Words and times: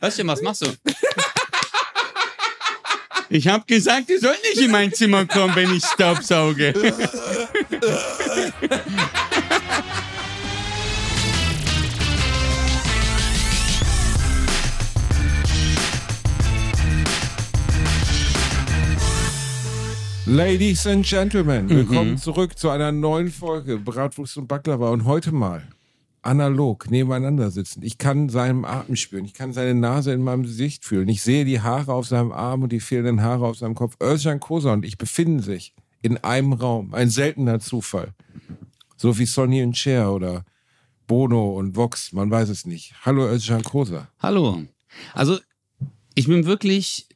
Östchen, 0.00 0.26
was 0.26 0.42
machst 0.42 0.62
du? 0.62 0.66
Ich 3.34 3.48
hab 3.48 3.66
gesagt, 3.66 4.10
ihr 4.10 4.20
sollt 4.20 4.42
nicht 4.42 4.60
in 4.60 4.70
mein 4.70 4.92
Zimmer 4.92 5.24
kommen, 5.24 5.56
wenn 5.56 5.74
ich 5.74 5.82
staubsauge. 5.82 6.74
Ladies 20.26 20.86
and 20.86 21.06
Gentlemen, 21.06 21.70
willkommen 21.70 22.18
zurück 22.18 22.58
zu 22.58 22.68
einer 22.68 22.92
neuen 22.92 23.30
Folge 23.30 23.78
Bratwurst 23.78 24.36
und 24.36 24.46
Baklava 24.46 24.90
und 24.90 25.06
heute 25.06 25.32
mal 25.32 25.62
analog 26.22 26.90
nebeneinander 26.90 27.50
sitzen. 27.50 27.82
Ich 27.82 27.98
kann 27.98 28.28
seinen 28.28 28.64
Atem 28.64 28.96
spüren, 28.96 29.24
ich 29.24 29.34
kann 29.34 29.52
seine 29.52 29.74
Nase 29.74 30.12
in 30.12 30.22
meinem 30.22 30.44
Gesicht 30.44 30.84
fühlen. 30.84 31.08
Ich 31.08 31.22
sehe 31.22 31.44
die 31.44 31.60
Haare 31.60 31.92
auf 31.92 32.06
seinem 32.06 32.32
Arm 32.32 32.62
und 32.62 32.72
die 32.72 32.80
fehlenden 32.80 33.22
Haare 33.22 33.46
auf 33.46 33.58
seinem 33.58 33.74
Kopf. 33.74 33.96
Özcan 34.00 34.40
Kosa 34.40 34.72
und 34.72 34.84
ich 34.84 34.98
befinden 34.98 35.40
sich 35.40 35.74
in 36.00 36.18
einem 36.18 36.52
Raum. 36.52 36.94
Ein 36.94 37.10
seltener 37.10 37.60
Zufall. 37.60 38.14
So 38.96 39.18
wie 39.18 39.26
Sonny 39.26 39.62
und 39.62 39.76
Cher 39.76 40.12
oder 40.12 40.44
Bono 41.08 41.58
und 41.58 41.76
Vox, 41.76 42.12
man 42.12 42.30
weiß 42.30 42.48
es 42.48 42.66
nicht. 42.66 42.94
Hallo 43.04 43.28
Özcan 43.28 43.64
Kosa. 43.64 44.08
Hallo. 44.20 44.62
Also, 45.14 45.38
ich 46.14 46.28
bin 46.28 46.46
wirklich 46.46 47.08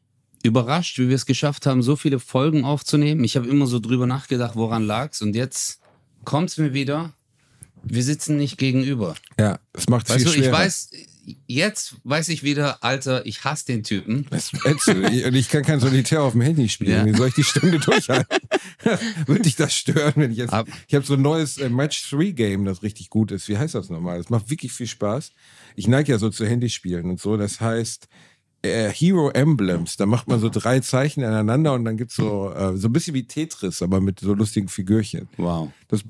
überrascht, 0.42 0.98
wie 0.98 1.08
wir 1.08 1.14
es 1.14 1.26
geschafft 1.26 1.66
haben, 1.66 1.82
so 1.82 1.96
viele 1.96 2.18
Folgen 2.18 2.64
aufzunehmen. 2.64 3.24
Ich 3.24 3.36
habe 3.36 3.46
immer 3.46 3.66
so 3.66 3.78
drüber 3.78 4.06
nachgedacht, 4.06 4.56
woran 4.56 4.82
lag's 4.82 5.22
und 5.22 5.36
jetzt 5.36 5.80
kommt's 6.24 6.58
mir 6.58 6.74
wieder. 6.74 7.12
Wir 7.88 8.02
sitzen 8.02 8.36
nicht 8.36 8.58
gegenüber. 8.58 9.14
Ja, 9.38 9.58
es 9.72 9.88
macht 9.88 10.08
Weißt 10.08 10.16
viel 10.18 10.24
du, 10.26 10.30
ich 10.32 10.44
schwerer. 10.46 10.58
weiß, 10.58 10.90
jetzt 11.46 11.96
weiß 12.04 12.28
ich 12.30 12.42
wieder, 12.42 12.82
Alter, 12.84 13.24
ich 13.26 13.44
hasse 13.44 13.66
den 13.66 13.82
Typen. 13.82 14.26
Das 14.30 14.52
ist 14.52 14.64
ätzend. 14.66 15.10
Ich- 15.10 15.24
Und 15.24 15.34
ich 15.34 15.48
kann 15.48 15.62
kein 15.62 15.80
Solitär 15.80 16.22
auf 16.22 16.32
dem 16.32 16.40
Handy 16.40 16.68
spielen. 16.68 17.06
Ja. 17.06 17.12
Wie 17.12 17.16
soll 17.16 17.28
ich 17.28 17.34
die 17.34 17.44
Stunde 17.44 17.78
durchhalten? 17.78 18.38
Würde 19.26 19.42
dich 19.42 19.56
das 19.56 19.72
stören, 19.74 20.12
wenn 20.16 20.30
ich 20.32 20.38
jetzt. 20.38 20.52
Ab- 20.52 20.68
Ich 20.88 20.94
habe 20.94 21.04
so 21.06 21.14
ein 21.14 21.22
neues 21.22 21.58
äh, 21.58 21.68
Match-3-Game, 21.68 22.64
das 22.64 22.82
richtig 22.82 23.10
gut 23.10 23.30
ist. 23.32 23.48
Wie 23.48 23.56
heißt 23.58 23.74
das 23.74 23.88
nochmal? 23.90 24.18
Das 24.18 24.30
macht 24.30 24.50
wirklich 24.50 24.72
viel 24.72 24.86
Spaß. 24.86 25.32
Ich 25.76 25.88
neige 25.88 26.12
ja 26.12 26.18
so 26.18 26.30
zu 26.30 26.46
Handyspielen 26.46 27.08
und 27.10 27.20
so. 27.20 27.36
Das 27.36 27.60
heißt 27.60 28.08
äh, 28.62 28.90
Hero 28.90 29.30
Emblems. 29.30 29.96
Da 29.96 30.06
macht 30.06 30.28
man 30.28 30.40
so 30.40 30.48
drei 30.48 30.80
Zeichen 30.80 31.22
aneinander 31.24 31.74
und 31.74 31.84
dann 31.84 31.96
gibt's 31.96 32.16
so, 32.16 32.52
äh, 32.52 32.76
so 32.76 32.88
ein 32.88 32.92
bisschen 32.92 33.14
wie 33.14 33.24
Tetris, 33.26 33.82
aber 33.82 34.00
mit 34.00 34.20
so 34.20 34.34
lustigen 34.34 34.68
Figürchen. 34.68 35.28
Wow. 35.36 35.70
Das, 35.88 36.02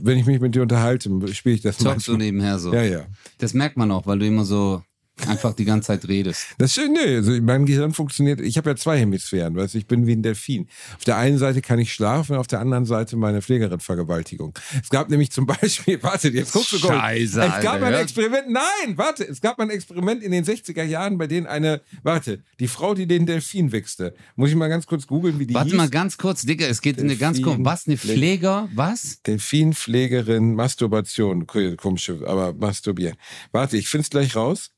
wenn 0.00 0.18
ich 0.18 0.26
mich 0.26 0.40
mit 0.40 0.54
dir 0.54 0.62
unterhalte, 0.62 1.10
spiele 1.34 1.54
ich 1.54 1.62
das 1.62 1.78
Zockst 1.78 2.06
du 2.08 2.12
manchmal. 2.12 2.16
nebenher 2.18 2.58
so. 2.58 2.72
Ja, 2.72 2.82
ja. 2.82 3.06
Das 3.38 3.54
merkt 3.54 3.76
man 3.76 3.90
auch, 3.90 4.06
weil 4.06 4.18
du 4.18 4.26
immer 4.26 4.44
so 4.44 4.82
einfach 5.26 5.54
die 5.54 5.64
ganze 5.64 5.88
Zeit 5.88 6.06
redest. 6.08 6.46
Das 6.58 6.76
ist, 6.76 6.88
nee, 6.90 7.16
also 7.16 7.32
mein 7.42 7.66
Gehirn 7.66 7.92
funktioniert, 7.92 8.40
ich 8.40 8.56
habe 8.56 8.70
ja 8.70 8.76
zwei 8.76 8.98
Hemisphären, 8.98 9.56
weißt 9.56 9.74
du, 9.74 9.78
ich 9.78 9.86
bin 9.86 10.06
wie 10.06 10.12
ein 10.12 10.22
Delfin. 10.22 10.68
Auf 10.96 11.04
der 11.04 11.16
einen 11.16 11.38
Seite 11.38 11.60
kann 11.62 11.78
ich 11.78 11.92
schlafen, 11.92 12.36
auf 12.36 12.46
der 12.46 12.60
anderen 12.60 12.84
Seite 12.84 13.16
meine 13.16 13.42
Pflegerin 13.42 13.80
Vergewaltigung. 13.80 14.56
Es 14.82 14.88
gab 14.90 15.08
nämlich 15.10 15.30
zum 15.32 15.46
Beispiel, 15.46 15.98
warte, 16.02 16.28
jetzt 16.28 16.52
guckst 16.52 16.72
du. 16.72 16.78
Scheiße, 16.78 17.40
Es 17.42 17.62
gab 17.62 17.74
Alter, 17.74 17.86
ein. 17.86 17.94
Experiment, 17.94 18.50
nein, 18.50 18.96
warte, 18.96 19.24
es 19.24 19.40
gab 19.40 19.58
ein 19.60 19.70
Experiment 19.70 20.22
in 20.22 20.32
den 20.32 20.44
60er 20.44 20.82
Jahren, 20.84 21.18
bei 21.18 21.26
dem 21.26 21.46
eine, 21.46 21.80
warte, 22.02 22.42
die 22.60 22.68
Frau, 22.68 22.94
die 22.94 23.06
den 23.06 23.26
Delfin 23.26 23.72
wichste. 23.72 24.14
Muss 24.36 24.50
ich 24.50 24.56
mal 24.56 24.68
ganz 24.68 24.86
kurz 24.86 25.06
googeln, 25.06 25.38
wie 25.38 25.46
die 25.46 25.54
Warte 25.54 25.70
hieß? 25.70 25.76
mal 25.76 25.88
ganz 25.90 26.18
kurz, 26.18 26.42
Digga, 26.42 26.66
es 26.66 26.80
geht 26.80 26.98
eine 27.00 27.16
ganz 27.16 27.40
kurz. 27.42 27.56
Delfin- 27.56 27.64
Was, 27.64 27.86
eine 27.86 27.96
Pfleger? 27.96 28.68
Was? 28.74 29.22
Delfinpflegerin, 29.26 30.54
Masturbation, 30.54 31.46
komische, 31.46 32.20
aber 32.26 32.52
masturbieren. 32.54 33.16
Warte, 33.52 33.76
ich 33.76 33.88
find's 33.88 34.10
gleich 34.10 34.36
raus. 34.36 34.70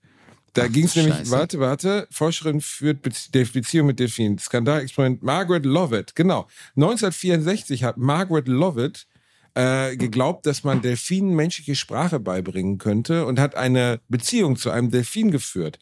Da 0.54 0.68
ging's 0.68 0.96
nämlich, 0.96 1.14
Scheiße. 1.14 1.30
warte, 1.30 1.60
warte, 1.60 2.08
Forscherin 2.10 2.60
führt 2.60 3.02
Be 3.02 3.10
Beziehung 3.32 3.86
mit 3.86 3.98
Delfinen. 3.98 4.38
Skandalexperiment 4.38 5.22
Margaret 5.22 5.64
Lovett, 5.64 6.14
genau. 6.16 6.48
1964 6.76 7.84
hat 7.84 7.96
Margaret 7.98 8.48
Lovett 8.48 9.06
äh, 9.54 9.96
geglaubt, 9.96 10.46
dass 10.46 10.64
man 10.64 10.82
Delfinen 10.82 11.34
menschliche 11.34 11.74
Sprache 11.74 12.20
beibringen 12.20 12.78
könnte 12.78 13.26
und 13.26 13.38
hat 13.38 13.54
eine 13.54 14.00
Beziehung 14.08 14.56
zu 14.56 14.70
einem 14.70 14.90
Delfin 14.90 15.30
geführt. 15.30 15.78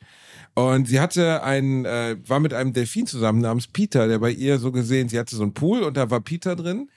Und 0.55 0.89
sie 0.89 1.01
hatte 1.01 1.43
einen, 1.43 1.85
äh, 1.85 2.17
war 2.27 2.41
mit 2.41 2.53
einem 2.55 2.73
Delfin 2.73 3.07
zusammen 3.07 3.41
namens 3.41 3.69
Peter, 3.69 4.09
der 4.09 4.19
bei 4.19 4.31
ihr 4.31 4.59
so 4.59 4.73
gesehen, 4.73 5.09
sie 5.09 5.19
hatte 5.19 5.37
so 5.37 5.43
einen 5.43 5.55
Pool 5.55 5.83
und 5.83 5.97
da 5.97 6.11
war 6.11 6.21
Peter 6.21 6.57
drin. 6.57 6.91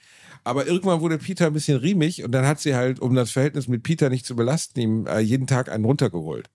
Aber 0.44 0.66
irgendwann 0.66 1.00
wurde 1.00 1.18
Peter 1.18 1.46
ein 1.46 1.52
bisschen 1.52 1.78
riemig 1.78 2.24
und 2.24 2.32
dann 2.32 2.46
hat 2.46 2.58
sie 2.58 2.74
halt, 2.74 2.98
um 2.98 3.14
das 3.14 3.30
Verhältnis 3.30 3.68
mit 3.68 3.84
Peter 3.84 4.10
nicht 4.10 4.26
zu 4.26 4.34
belasten, 4.34 4.80
ihm 4.80 5.06
äh, 5.06 5.20
jeden 5.20 5.46
Tag 5.46 5.70
einen 5.70 5.84
runtergeholt. 5.84 6.50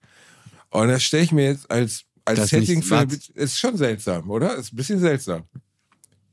Und 0.70 0.88
das 0.88 1.02
stelle 1.02 1.24
ich 1.24 1.32
mir 1.32 1.44
jetzt 1.46 1.70
als, 1.70 2.04
als 2.24 2.40
Das 2.40 2.50
Setting 2.50 2.82
für. 2.82 3.06
Ist 3.34 3.58
schon 3.58 3.76
seltsam, 3.76 4.28
oder? 4.30 4.56
Ist 4.56 4.72
ein 4.72 4.76
bisschen 4.76 4.98
seltsam. 5.00 5.44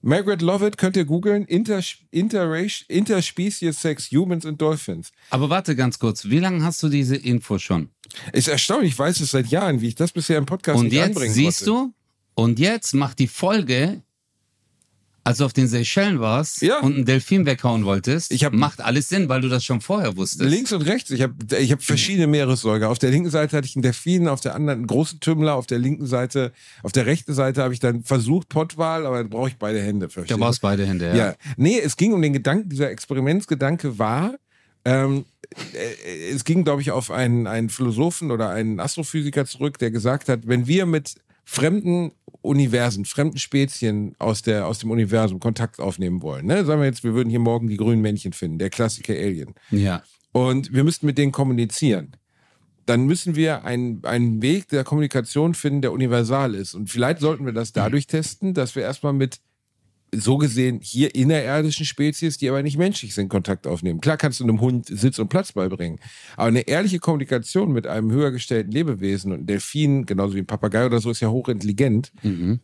Margaret 0.01 0.41
Lovett 0.43 0.77
könnt 0.77 0.95
ihr 0.97 1.05
googeln. 1.05 1.45
Inter, 1.45 1.79
Interrace- 2.11 2.83
Interspecies 2.87 3.81
Sex, 3.81 4.11
Humans 4.11 4.45
and 4.45 4.61
Dolphins. 4.61 5.11
Aber 5.31 5.49
warte 5.49 5.75
ganz 5.75 5.97
kurz, 5.97 6.25
wie 6.25 6.37
lange 6.39 6.63
hast 6.63 6.83
du 6.83 6.89
diese 6.89 7.15
Info 7.15 7.57
schon? 7.57 7.89
Ist 8.31 8.47
erstaunlich, 8.47 8.91
ich 8.91 8.99
weiß 8.99 9.19
es 9.21 9.31
seit 9.31 9.47
Jahren, 9.47 9.81
wie 9.81 9.87
ich 9.87 9.95
das 9.95 10.11
bisher 10.11 10.37
im 10.37 10.45
Podcast 10.45 10.77
Und 10.77 10.85
nicht 10.85 10.93
jetzt 10.93 11.07
anbringen 11.07 11.33
siehst 11.33 11.65
konnte. 11.65 11.93
du, 12.35 12.41
und 12.43 12.59
jetzt 12.59 12.93
macht 12.93 13.17
die 13.17 13.27
Folge, 13.27 14.03
als 15.25 15.39
du 15.39 15.45
auf 15.45 15.53
den 15.53 15.67
Seychellen 15.67 16.19
warst 16.21 16.61
Ja. 16.61 16.79
und 16.79 16.95
einen 16.95 17.05
Delfin 17.05 17.45
weghauen 17.45 17.83
wolltest, 17.83 18.31
Ich 18.31 18.45
hab- 18.45 18.53
macht 18.53 18.79
alles 18.79 19.09
Sinn, 19.09 19.27
weil 19.27 19.41
du 19.41 19.49
das 19.49 19.65
schon 19.65 19.81
vorher 19.81 20.15
wusstest. 20.15 20.49
Links 20.49 20.71
und 20.71 20.83
rechts. 20.83 21.09
Ich 21.09 21.21
habe 21.21 21.33
ich 21.59 21.71
hab 21.71 21.81
verschiedene 21.81 22.27
Meeressäuger. 22.27 22.89
Auf 22.89 22.99
der 22.99 23.09
linken 23.11 23.29
Seite 23.31 23.57
hatte 23.57 23.67
ich 23.67 23.75
einen 23.75 23.81
Delfin, 23.83 24.27
auf 24.27 24.39
der 24.39 24.55
anderen 24.55 24.79
einen 24.79 24.87
großen 24.87 25.19
Tümmler, 25.19 25.55
auf 25.55 25.65
der 25.67 25.79
linken 25.79 26.05
Seite, 26.05 26.53
auf 26.83 26.91
der 26.91 27.05
rechten 27.07 27.33
Seite 27.33 27.63
habe 27.63 27.73
ich 27.73 27.79
dann 27.79 28.03
versucht 28.03 28.49
Pottwal, 28.49 29.05
aber 29.05 29.17
dann 29.17 29.29
brauche 29.29 29.49
ich 29.49 29.57
beide 29.57 29.81
Hände. 29.81 30.05
Du 30.07 30.13
verstehst 30.13 30.39
brauchst 30.39 30.61
beide 30.61 30.85
Hände, 30.85 31.07
ja. 31.09 31.15
Ja. 31.15 31.35
Nee, 31.57 31.79
es 31.79 31.97
ging 31.97 32.13
um 32.13 32.21
den 32.21 32.31
Gedanken, 32.33 32.69
dieser 32.69 32.91
Experimentsgedanke 32.91 33.97
war, 33.99 34.35
ähm, 34.85 35.25
äh, 35.73 36.29
es 36.33 36.43
ging, 36.43 36.63
glaube 36.63 36.83
ich, 36.83 36.91
auf 36.91 37.09
einen, 37.09 37.47
einen 37.47 37.69
Philosophen 37.69 38.29
oder 38.29 38.49
einen 38.51 38.79
Astrophysiker 38.79 39.45
zurück, 39.45 39.79
der 39.79 39.89
gesagt 39.89 40.29
hat, 40.29 40.41
wenn 40.45 40.67
wir 40.67 40.85
mit 40.85 41.15
fremden 41.43 42.11
Universen, 42.45 43.05
fremden 43.05 43.37
Spezien 43.37 44.15
aus, 44.19 44.41
der, 44.41 44.67
aus 44.67 44.79
dem 44.79 44.91
Universum 44.91 45.39
Kontakt 45.39 45.79
aufnehmen 45.79 46.21
wollen, 46.21 46.45
ne? 46.45 46.65
sagen 46.65 46.81
wir 46.81 46.87
jetzt, 46.87 47.03
wir 47.03 47.13
würden 47.13 47.29
hier 47.29 47.39
morgen 47.39 47.67
die 47.67 47.77
grünen 47.77 48.01
Männchen 48.01 48.33
finden, 48.33 48.59
der 48.59 48.69
Klassiker 48.69 49.13
Alien, 49.13 49.53
ja. 49.71 50.03
und 50.31 50.73
wir 50.73 50.83
müssten 50.83 51.05
mit 51.05 51.17
denen 51.17 51.31
kommunizieren. 51.31 52.15
Dann 52.85 53.05
müssen 53.05 53.35
wir 53.35 53.65
einen, 53.65 54.03
einen 54.03 54.43
Weg 54.43 54.67
der 54.67 54.83
Kommunikation 54.83 55.55
finden, 55.55 55.81
der 55.81 55.91
universal 55.91 56.53
ist. 56.53 56.75
Und 56.75 56.87
vielleicht 56.87 57.19
sollten 57.19 57.43
wir 57.43 57.53
das 57.53 57.73
dadurch 57.73 58.05
testen, 58.05 58.53
dass 58.53 58.75
wir 58.75 58.83
erstmal 58.83 59.13
mit 59.13 59.39
so 60.17 60.37
gesehen 60.37 60.79
hier 60.81 61.15
innerirdischen 61.15 61.85
Spezies, 61.85 62.37
die 62.37 62.49
aber 62.49 62.63
nicht 62.63 62.77
menschlich 62.77 63.13
sind, 63.13 63.29
Kontakt 63.29 63.67
aufnehmen. 63.67 64.01
Klar 64.01 64.17
kannst 64.17 64.39
du 64.39 64.43
einem 64.43 64.61
Hund 64.61 64.87
Sitz 64.87 65.19
und 65.19 65.29
Platz 65.29 65.51
beibringen, 65.51 65.99
aber 66.35 66.47
eine 66.47 66.61
ehrliche 66.61 66.99
Kommunikation 66.99 67.71
mit 67.71 67.87
einem 67.87 68.11
höher 68.11 68.31
gestellten 68.31 68.71
Lebewesen 68.71 69.31
und 69.31 69.47
Delfin, 69.47 70.05
genauso 70.05 70.35
wie 70.35 70.39
ein 70.39 70.47
Papagei 70.47 70.85
oder 70.85 70.99
so, 70.99 71.11
ist 71.11 71.19
ja 71.19 71.29
hochintelligent. 71.29 72.11
Mhm. 72.23 72.59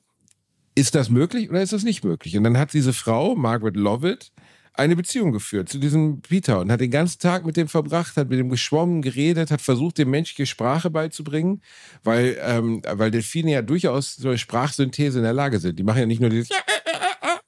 Ist 0.73 0.95
das 0.95 1.09
möglich 1.09 1.49
oder 1.49 1.61
ist 1.61 1.73
das 1.73 1.83
nicht 1.83 2.03
möglich? 2.03 2.37
Und 2.37 2.43
dann 2.43 2.57
hat 2.57 2.73
diese 2.73 2.93
Frau, 2.93 3.35
Margaret 3.35 3.75
Lovett, 3.75 4.31
eine 4.73 4.95
Beziehung 4.95 5.31
geführt 5.31 5.69
zu 5.69 5.79
diesem 5.79 6.21
Peter 6.21 6.59
und 6.59 6.71
hat 6.71 6.79
den 6.79 6.91
ganzen 6.91 7.19
Tag 7.19 7.45
mit 7.45 7.57
dem 7.57 7.67
verbracht, 7.67 8.15
hat 8.15 8.29
mit 8.29 8.39
dem 8.39 8.49
geschwommen, 8.49 9.01
geredet, 9.01 9.51
hat 9.51 9.61
versucht, 9.61 9.97
dem 9.97 10.09
menschliche 10.09 10.45
Sprache 10.45 10.89
beizubringen, 10.89 11.61
weil, 12.03 12.37
ähm, 12.41 12.81
weil 12.87 13.11
Delfine 13.11 13.51
ja 13.51 13.61
durchaus 13.61 14.15
zur 14.15 14.37
Sprachsynthese 14.37 15.19
in 15.19 15.23
der 15.23 15.33
Lage 15.33 15.59
sind. 15.59 15.77
Die 15.77 15.83
machen 15.83 15.99
ja 15.99 16.05
nicht 16.05 16.21
nur 16.21 16.29
dieses 16.29 16.49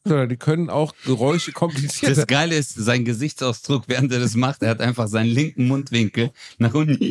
sondern 0.05 0.29
die 0.29 0.37
können 0.37 0.69
auch 0.69 0.93
Geräusche 1.05 1.51
kompliziert. 1.51 2.17
Das 2.17 2.27
Geile 2.27 2.55
ist 2.55 2.75
sein 2.75 3.05
Gesichtsausdruck, 3.05 3.83
während 3.87 4.11
er 4.11 4.19
das 4.19 4.35
macht. 4.35 4.61
Er 4.61 4.69
hat 4.69 4.81
einfach 4.81 5.07
seinen 5.07 5.29
linken 5.29 5.67
Mundwinkel 5.67 6.31
nach 6.57 6.73
unten. 6.73 7.01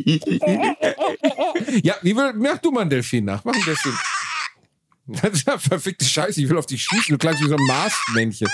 Ja, 1.83 1.97
wie 2.03 2.15
will, 2.17 2.33
mach 2.35 2.59
du 2.59 2.71
mal 2.71 2.83
einen 2.83 2.91
Delfin 2.91 3.25
nach. 3.25 3.45
Mach 3.45 3.55
einen 3.55 3.65
Delfin. 3.65 3.93
Das 5.07 5.33
ist 5.33 5.47
ja 5.47 5.59
verfickte 5.59 6.05
Scheiße. 6.05 6.41
Ich 6.41 6.49
will 6.49 6.59
auf 6.59 6.67
dich 6.67 6.83
schießen. 6.83 7.13
Du 7.13 7.19
klangst 7.19 7.43
wie 7.43 7.49
so 7.49 7.57
ein 7.57 7.67
Marsmännchen. 7.67 8.49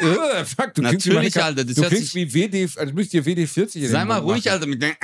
Äh, 0.00 0.44
fuck, 0.44 0.74
du 0.74 0.82
klingst 0.82 1.06
wie 1.06 1.10
Natürlich, 1.10 1.42
Alter, 1.42 1.64
das 1.64 1.74
Du 1.74 1.82
klingst 1.82 2.14
wie 2.14 2.32
WD, 2.32 2.76
als 2.76 2.92
müsst 2.92 3.14
ihr 3.14 3.24
WD 3.24 3.48
40 3.48 3.82
in 3.82 3.88
Sei 3.88 3.98
den 4.00 4.08
mal 4.08 4.18
ruhig, 4.18 4.44
machen. 4.44 4.54
Alter. 4.54 4.66
Mit 4.66 4.82
dem 4.82 4.94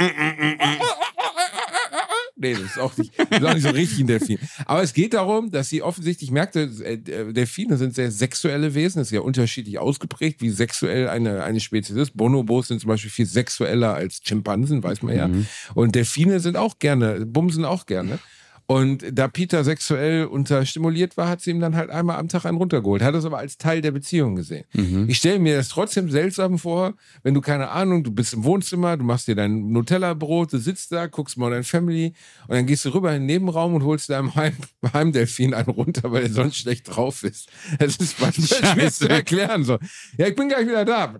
Nee, 2.43 2.55
das 2.55 2.63
ist 2.63 2.79
auch 2.79 2.97
nicht, 2.97 3.13
das 3.17 3.39
ist 3.39 3.45
auch 3.45 3.55
nicht 3.55 3.63
so 3.63 3.71
richtig 3.71 4.01
ein 4.01 4.07
Delfin. 4.09 4.39
Aber 4.67 4.83
es 4.83 4.93
geht 4.93 5.15
darum, 5.15 5.53
dass 5.53 5.69
sie 5.69 5.81
offensichtlich 5.81 6.33
merkte, 6.33 6.63
äh, 6.63 7.33
Delfine 7.33 7.77
sind 7.77 7.95
sehr 7.95 8.11
sexuelle 8.11 8.75
Wesen. 8.75 9.01
Es 9.01 9.09
ist 9.09 9.13
ja 9.13 9.21
unterschiedlich 9.21 9.79
ausgeprägt, 9.79 10.43
wie 10.43 10.51
sexuell 10.51 11.09
eine, 11.09 11.45
eine 11.45 11.61
Spezies 11.61 11.95
ist. 11.95 12.17
Bonobos 12.17 12.67
sind 12.69 12.81
zum 12.81 12.89
Beispiel 12.89 13.13
viel 13.13 13.27
sexueller 13.27 13.95
als 13.95 14.21
Schimpansen, 14.25 14.83
weiß 14.83 15.03
man 15.03 15.17
ja. 15.17 15.31
Und 15.75 15.95
Delfine 15.95 16.41
sind 16.41 16.57
auch 16.57 16.81
gerne, 16.81 17.25
bumsen 17.25 17.65
auch 17.65 17.87
gerne. 17.87 18.19
Und 18.67 19.05
da 19.13 19.29
Peter 19.29 19.65
sexuell 19.65 20.25
unterstimuliert 20.27 21.17
war, 21.17 21.29
hat 21.29 21.41
sie 21.43 21.51
ihm 21.51 21.61
dann 21.61 21.77
halt 21.77 21.91
einmal 21.91 22.17
am 22.19 22.29
Tag 22.29 22.47
einen 22.47 22.57
runtergeholt. 22.59 23.03
Hat 23.03 23.15
das 23.15 23.25
aber 23.25 23.39
als 23.39 23.59
Teil 23.59 23.81
der 23.83 23.91
Beziehung 23.91 24.37
gesehen. 24.37 24.65
Mhm. 24.73 25.07
Ich 25.09 25.19
stelle 25.19 25.39
mir 25.39 25.57
das 25.57 25.69
trotzdem 25.69 26.11
seltsam 26.11 26.59
vor, 26.59 26.95
wenn 27.23 27.35
du 27.35 27.41
keine 27.41 27.69
Ahnung, 27.71 28.05
du 28.05 28.11
bist 28.13 28.33
im 28.33 28.45
Wohnzimmer, 28.45 28.97
du 28.97 29.05
machst 29.05 29.27
dir 29.29 29.35
dein 29.35 29.73
Nutella-Brot, 29.73 30.53
du 30.53 30.59
sitzt 30.59 30.93
da, 30.93 31.07
guckst 31.07 31.37
mal 31.37 31.51
dein 31.51 31.65
Family 31.65 32.15
und 32.49 32.55
dann 32.57 32.67
gehst 32.67 32.85
du 32.85 32.91
rüber 32.95 33.11
in 33.15 33.23
den 33.23 33.27
Nebenraum 33.27 33.75
und 33.75 33.83
holst 33.85 34.09
deinem 34.11 34.35
Heim 34.35 34.55
Heimdelfin 34.93 35.55
einen 35.55 35.69
runter, 35.69 36.11
weil 36.13 36.23
er 36.25 36.31
sonst 36.31 36.57
schlecht 36.59 36.95
drauf 36.95 37.25
ist. 37.25 37.49
Das 37.79 37.97
ist 37.97 38.21
manchmal 38.21 38.47
schwer 38.75 38.93
zu 38.93 39.09
erklären. 39.09 39.65
So. 39.65 39.79
Ja, 40.17 40.29
ich 40.29 40.35
bin 40.35 40.49
gleich 40.49 40.67
wieder 40.67 40.85
da. 40.85 41.15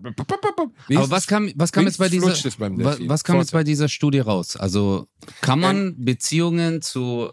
Aber 0.95 1.09
was 1.09 1.27
kam, 1.27 1.51
was 1.55 1.71
kam 1.71 1.85
jetzt 1.85 1.97
bei 1.97 2.09
dieser, 2.09 2.27
flutscht 2.27 2.45
es 2.45 2.55
beim 2.55 2.77
wa- 2.83 2.91
Delfin? 2.91 3.09
was 3.09 3.23
kam 3.23 3.37
jetzt 3.37 3.51
bei 3.51 3.63
dieser 3.63 3.89
Studie 3.89 4.19
raus? 4.19 4.55
Also 4.55 5.07
kann 5.41 5.59
man. 5.59 5.95
Beziehungen 5.97 6.81
zu 6.81 7.29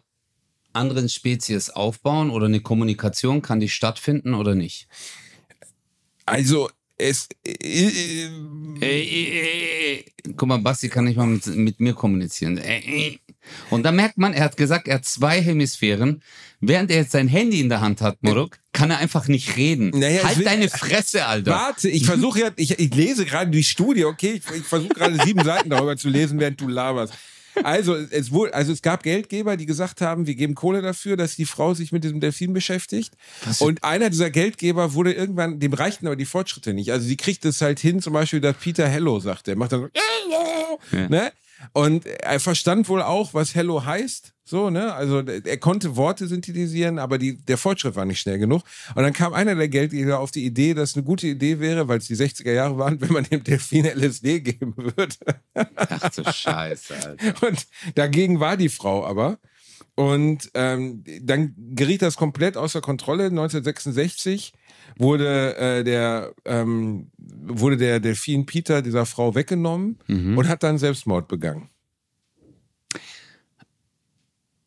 anderen 0.73 1.09
Spezies 1.09 1.71
aufbauen 1.71 2.31
oder 2.31 2.47
eine 2.47 2.61
Kommunikation, 2.61 3.43
kann 3.43 3.61
die 3.61 3.69
stattfinden 3.69 4.35
oder 4.35 4.55
nicht? 4.55 4.89
Also, 6.27 6.71
es. 6.97 7.29
Äh, 7.45 8.29
Äh, 8.81 9.97
äh. 9.99 10.05
Guck 10.37 10.49
mal, 10.49 10.59
Basti 10.59 10.89
kann 10.89 11.05
nicht 11.05 11.17
mal 11.17 11.27
mit, 11.27 11.47
mit 11.47 11.81
mir 11.81 11.95
kommunizieren. 11.95 12.61
Und 13.71 13.83
da 13.85 13.91
merkt 13.93 14.19
man, 14.19 14.33
er 14.35 14.45
hat 14.45 14.57
gesagt, 14.57 14.87
er 14.87 14.97
hat 14.97 15.05
zwei 15.05 15.41
Hemisphären. 15.43 16.23
Während 16.61 16.91
er 16.91 16.99
jetzt 16.99 17.13
sein 17.13 17.27
Handy 17.27 17.61
in 17.61 17.71
der 17.71 17.81
Hand 17.81 18.03
hat, 18.03 18.23
Moruk, 18.23 18.59
kann 18.73 18.91
er 18.91 18.99
einfach 18.99 19.29
nicht 19.29 19.57
reden. 19.57 19.91
Naja, 19.99 20.23
halt 20.25 20.39
will- 20.39 20.45
deine 20.45 20.69
Fresse, 20.69 21.25
Alter. 21.27 21.51
Warte, 21.53 21.89
ich 21.89 22.05
versuche 22.05 22.41
ja, 22.41 22.51
ich, 22.57 22.79
ich 22.79 22.95
lese 22.95 23.25
gerade 23.25 23.51
die 23.51 23.65
Studie, 23.65 24.05
okay? 24.05 24.35
Ich, 24.45 24.57
ich 24.57 24.63
versuche 24.65 24.93
gerade 24.95 25.19
sieben 25.25 25.43
Seiten 25.45 25.71
darüber 25.71 25.97
zu 25.97 26.11
lesen, 26.11 26.39
während 26.39 26.61
du 26.61 26.69
laberst. 26.69 27.15
Also 27.63 27.95
es, 27.97 28.31
wurde, 28.31 28.55
also 28.55 28.73
es 28.73 28.83
gab 28.83 29.03
Geldgeber, 29.03 29.57
die 29.57 29.67
gesagt 29.67 30.01
haben, 30.01 30.27
wir 30.27 30.35
geben 30.35 30.55
Kohle 30.55 30.83
dafür, 30.83 31.17
dass 31.17 31.37
die 31.37 31.45
Frau 31.45 31.75
sich 31.75 31.93
mit 31.93 32.05
diesem 32.05 32.21
Delfin 32.21 32.53
beschäftigt. 32.53 33.15
Und 33.59 33.85
einer 33.85 34.11
dieser 34.11 34.31
Geldgeber 34.31 34.95
wurde 34.95 35.13
irgendwann, 35.13 35.59
dem 35.61 35.73
reichten 35.73 36.07
aber 36.07 36.17
die 36.17 36.25
Fortschritte 36.27 36.73
nicht. 36.75 36.93
Also 36.93 37.07
sie 37.07 37.17
kriegt 37.17 37.45
es 37.45 37.61
halt 37.61 37.81
hin, 37.81 38.01
zum 38.01 38.13
Beispiel, 38.13 38.41
dass 38.41 38.57
Peter 38.57 38.89
Hello 38.89 39.21
sagt. 39.21 39.49
Er 39.49 39.57
macht 39.57 39.73
dann 39.73 39.81
so, 39.83 40.97
Ja. 40.97 41.09
ne? 41.09 41.33
Und 41.73 42.07
er 42.07 42.41
verstand 42.41 42.89
wohl 42.89 43.03
auch, 43.03 43.35
was 43.35 43.55
Hello 43.55 43.85
heißt. 43.85 44.33
So, 44.45 44.69
ne? 44.69 44.93
Also 44.93 45.21
er 45.21 45.59
konnte 45.59 45.95
Worte 45.95 46.27
synthetisieren, 46.27 46.99
aber 46.99 47.19
die, 47.19 47.37
der 47.37 47.57
Fortschritt 47.57 47.95
war 47.95 48.05
nicht 48.05 48.19
schnell 48.19 48.39
genug. 48.39 48.63
Und 48.95 49.03
dann 49.03 49.13
kam 49.13 49.33
einer 49.33 49.55
der 49.55 49.69
Geldgeber 49.69 50.19
auf 50.19 50.33
die 50.33 50.45
Idee, 50.45 50.75
dass 50.75 50.97
eine 50.97 51.05
gute 51.05 51.29
Idee 51.29 51.61
wäre, 51.61 51.87
weil 51.87 51.99
es 51.99 52.07
die 52.07 52.17
60er 52.17 52.53
Jahre 52.53 52.77
waren, 52.77 53.01
wenn 53.01 53.13
man 53.13 53.25
dem 53.25 53.45
Delfin 53.45 53.85
LSD 53.85 54.41
geben 54.41 54.75
würde. 54.77 55.15
Ach 55.77 56.11
du 56.11 56.25
Scheiße, 56.25 56.95
Alter. 56.97 57.47
Und 57.47 57.67
dagegen 57.95 58.41
war 58.41 58.57
die 58.57 58.69
Frau 58.69 59.07
aber. 59.07 59.39
Und 60.01 60.51
ähm, 60.55 61.05
dann 61.21 61.55
geriet 61.75 62.01
das 62.01 62.17
komplett 62.17 62.57
außer 62.57 62.81
Kontrolle. 62.81 63.25
1966 63.25 64.55
wurde, 64.97 65.55
äh, 65.59 65.85
der, 65.85 66.33
ähm, 66.47 67.11
wurde 67.19 67.77
der 67.77 68.01
Delfin 68.01 68.47
Peter 68.47 68.81
dieser 68.81 69.05
Frau 69.05 69.35
weggenommen 69.35 69.99
und 70.09 70.49
hat 70.49 70.63
dann 70.63 70.79
Selbstmord 70.79 71.29
begangen. 71.29 71.69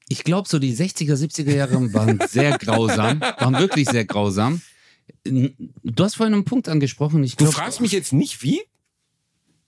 Ich 0.07 0.23
glaube, 0.23 0.47
so 0.47 0.59
die 0.59 0.75
60er, 0.75 1.15
70er 1.15 1.55
Jahre 1.55 1.91
waren 1.95 2.19
sehr 2.27 2.55
grausam, 2.59 3.19
waren 3.19 3.57
wirklich 3.57 3.89
sehr 3.89 4.05
grausam. 4.05 4.61
Du 5.23 6.03
hast 6.03 6.13
vorhin 6.13 6.35
einen 6.35 6.45
Punkt 6.45 6.69
angesprochen. 6.69 7.23
Ich 7.23 7.37
Du 7.37 7.45
glaub, 7.45 7.55
fragst 7.55 7.81
mich 7.81 7.91
jetzt 7.91 8.13
nicht, 8.13 8.43
wie? 8.43 8.61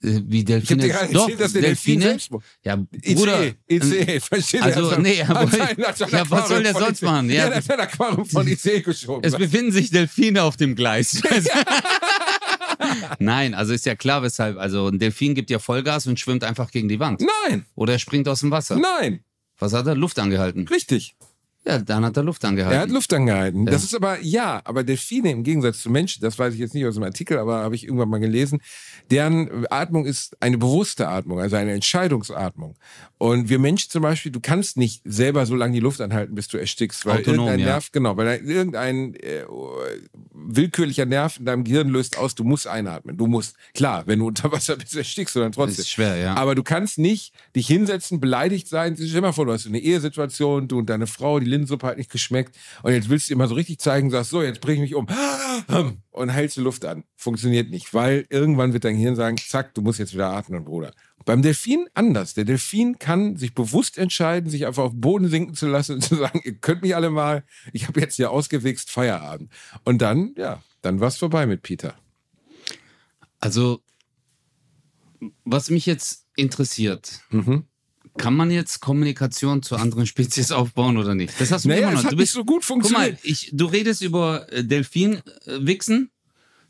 Äh, 0.06 0.22
wie 0.26 0.44
Delfine. 0.44 0.86
Ich 0.86 0.94
hab 0.94 1.00
dir 1.00 1.08
gerade 1.08 1.14
Doch, 1.14 1.22
erzählt, 1.24 1.40
dass 1.42 1.54
der 1.54 1.62
Delfin 1.64 2.00
Delfine. 2.00 2.20
Selbstmord- 2.20 2.44
Ja, 2.64 2.76
Bruder. 3.16 3.46
ICE, 3.70 4.02
ICE, 4.02 4.20
verstehst 4.20 4.54
du? 4.54 4.62
Also, 4.64 4.96
nee, 5.00 5.22
aber- 5.22 5.58
ja, 5.58 6.30
was 6.30 6.48
soll 6.48 6.64
der 6.64 6.74
sonst 6.74 7.02
machen? 7.02 7.30
Ja. 7.30 7.50
Der 7.50 7.58
hat 7.58 7.80
Aquarium 7.80 8.26
von 8.26 8.48
IC 8.48 8.84
geschoben. 8.84 9.24
Es 9.24 9.36
befinden 9.38 9.72
sich 9.72 9.90
Delfine 9.90 10.44
auf 10.44 10.58
dem 10.58 10.76
Gleis. 10.76 11.22
Nein, 13.20 13.54
also 13.54 13.74
ist 13.74 13.86
ja 13.86 13.96
klar, 13.96 14.22
weshalb. 14.22 14.58
Also 14.58 14.88
ein 14.88 15.00
Delfin 15.00 15.34
gibt 15.36 15.50
ja 15.50 15.60
Vollgas 15.60 16.08
und 16.08 16.20
schwimmt 16.20 16.44
einfach 16.44 16.72
gegen 16.72 16.88
die 16.90 17.00
Wand. 17.00 17.22
Nein, 17.48 17.66
Oder 17.76 17.94
er 17.94 18.00
springt 18.00 18.28
aus 18.28 18.42
dem 18.42 18.52
Wasser. 18.52 18.78
nein, 18.78 19.22
Was 19.60 19.74
hat 19.74 19.88
er? 19.88 19.96
Luft 19.96 20.20
angehalten. 20.20 20.68
richtig. 20.68 21.16
Ja, 21.68 21.80
dann 21.80 22.06
hat 22.06 22.16
er 22.16 22.24
Luft 22.24 22.46
angehalten. 22.46 22.76
Er 22.76 22.82
hat 22.82 22.92
Luft 22.92 23.12
angehalten. 23.12 23.66
Das 23.66 23.84
ist 23.84 23.96
aber, 23.96 24.20
ja, 24.22 24.62
aber 24.66 24.84
Delfine 24.84 25.32
im 25.32 25.44
Gegensatz 25.44 25.82
zu 25.82 25.90
Menschen, 25.90 26.22
das 26.22 26.38
weiß 26.38 26.54
ich 26.54 26.60
jetzt 26.60 26.76
nicht 26.76 26.86
aus 26.86 26.94
dem 26.94 27.04
Artikel, 27.04 27.40
aber 27.40 27.58
habe 27.58 27.74
ich 27.74 27.86
irgendwann 27.86 28.10
mal 28.10 28.20
gelesen, 28.20 28.62
deren 29.10 29.66
Atmung 29.72 30.06
ist 30.06 30.38
eine 30.42 30.60
bewusste 30.60 31.08
Atmung, 31.08 31.40
also 31.40 31.56
eine 31.56 31.74
Entscheidungsatmung. 31.74 32.76
Und 33.18 33.50
wir 33.50 33.58
Menschen 33.58 33.90
zum 33.90 34.04
Beispiel, 34.04 34.32
du 34.32 34.40
kannst 34.40 34.78
nicht 34.78 35.02
selber 35.06 35.46
so 35.48 35.56
lange 35.56 35.74
die 35.74 35.80
Luft 35.80 36.02
anhalten, 36.02 36.36
bis 36.36 36.48
du 36.50 36.58
erstickst, 36.58 37.06
weil 37.06 37.22
Autonom, 37.22 37.48
irgendein 37.48 37.60
ja. 37.60 37.66
Nerv, 37.66 37.92
genau, 37.92 38.16
weil 38.18 38.46
irgendein 38.46 39.16
äh, 39.16 39.46
willkürlicher 40.34 41.06
Nerv 41.06 41.40
in 41.40 41.46
deinem 41.46 41.64
Gehirn 41.64 41.90
löst 41.90 42.18
aus, 42.18 42.36
du 42.36 42.44
musst 42.44 42.68
einatmen. 42.68 43.18
Du 43.18 43.26
musst, 43.26 43.56
klar, 43.74 44.04
wenn 44.06 44.20
du 44.20 44.28
unter 44.36 44.52
Wasser 44.52 44.76
bist, 44.76 44.96
erstickst 44.96 45.36
du 45.36 45.40
dann 45.40 45.52
trotzdem. 45.52 45.82
Ist 45.82 45.90
schwer, 45.90 46.18
ja. 46.18 46.36
Aber 46.36 46.54
du 46.54 46.62
kannst 46.62 47.00
nicht 47.00 47.34
dich 47.56 47.66
hinsetzen, 47.66 48.20
beleidigt 48.20 48.68
sein. 48.68 48.96
Stell 48.96 49.08
dir 49.08 49.22
mal 49.22 49.32
vor, 49.32 49.46
du 49.46 49.54
hast 49.54 49.66
eine 49.66 49.80
Ehesituation, 49.80 50.68
du 50.68 50.80
und 50.80 50.90
deine 50.90 51.08
Frau, 51.08 51.40
die 51.40 51.55
Linsensuppe 51.56 51.88
hat 51.88 51.98
nicht 51.98 52.12
geschmeckt 52.12 52.56
und 52.84 52.94
jetzt 52.94 53.10
willst 53.10 53.30
du 53.30 53.36
mal 53.36 53.48
so 53.48 53.56
richtig 53.56 53.80
zeigen, 53.80 54.10
sagst 54.10 54.32
so, 54.32 54.44
jetzt 54.44 54.62
bring 54.62 54.76
ich 54.76 54.92
mich 54.92 54.96
um 54.96 55.08
und 56.12 56.30
hältst 56.30 56.58
die 56.58 56.62
Luft 56.62 56.86
an. 56.86 57.04
Funktioniert 57.16 57.70
nicht, 57.70 57.94
weil 57.94 58.26
irgendwann 58.30 58.74
wird 58.74 58.84
dein 58.84 58.96
Gehirn 58.96 59.16
sagen, 59.16 59.38
zack, 59.38 59.74
du 59.74 59.82
musst 59.82 60.00
jetzt 60.00 60.14
wieder 60.14 60.30
atmen, 60.30 60.66
Bruder. 60.66 60.94
Beim 61.26 61.42
Delfin 61.42 61.88
anders. 61.96 62.36
Der 62.36 62.46
Delfin 62.46 63.00
kann 63.00 63.36
sich 63.36 63.56
bewusst 63.56 63.98
entscheiden, 63.98 64.50
sich 64.50 64.68
einfach 64.68 64.84
auf 64.84 64.92
den 64.92 65.02
Boden 65.02 65.28
sinken 65.28 65.56
zu 65.56 65.68
lassen 65.68 65.96
und 65.96 66.02
zu 66.02 66.16
sagen, 66.16 66.40
ihr 66.44 66.54
könnt 66.56 66.84
mich 66.84 66.96
alle 66.96 67.10
mal, 67.10 67.44
ich 67.74 67.88
habe 67.88 68.00
jetzt 68.00 68.16
hier 68.16 68.30
ausgewichst, 68.30 68.92
Feierabend. 68.92 69.52
Und 69.84 70.02
dann, 70.02 70.36
ja, 70.38 70.62
dann 70.82 71.00
war's 71.00 71.18
vorbei 71.18 71.48
mit 71.48 71.64
Peter. 71.64 71.96
Also, 73.40 73.82
was 75.44 75.70
mich 75.70 75.86
jetzt 75.86 76.28
interessiert, 76.36 77.22
Mhm. 77.30 77.66
Kann 78.18 78.36
man 78.36 78.52
jetzt 78.52 78.80
Kommunikation 78.80 79.62
zu 79.64 79.76
anderen 79.76 80.06
Spezies 80.08 80.52
aufbauen 80.52 80.98
oder 80.98 81.16
nicht? 81.16 81.34
Das 81.40 81.52
hast 81.52 81.66
du 81.66 81.70
Naja, 81.70 81.82
immer 81.90 81.92
noch. 81.92 82.00
es 82.00 82.06
hat 82.06 82.12
Du 82.14 82.16
nicht 82.18 82.24
bist, 82.24 82.34
so 82.34 82.46
gut 82.46 82.66
guck 82.68 82.82
mal, 82.92 83.12
funktioniert. 83.12 83.20
ich, 83.24 83.50
du 83.54 83.66
redest 83.66 84.02
über 84.02 84.52
äh, 84.52 84.64
Delfin-Wichsen. 84.64 86.12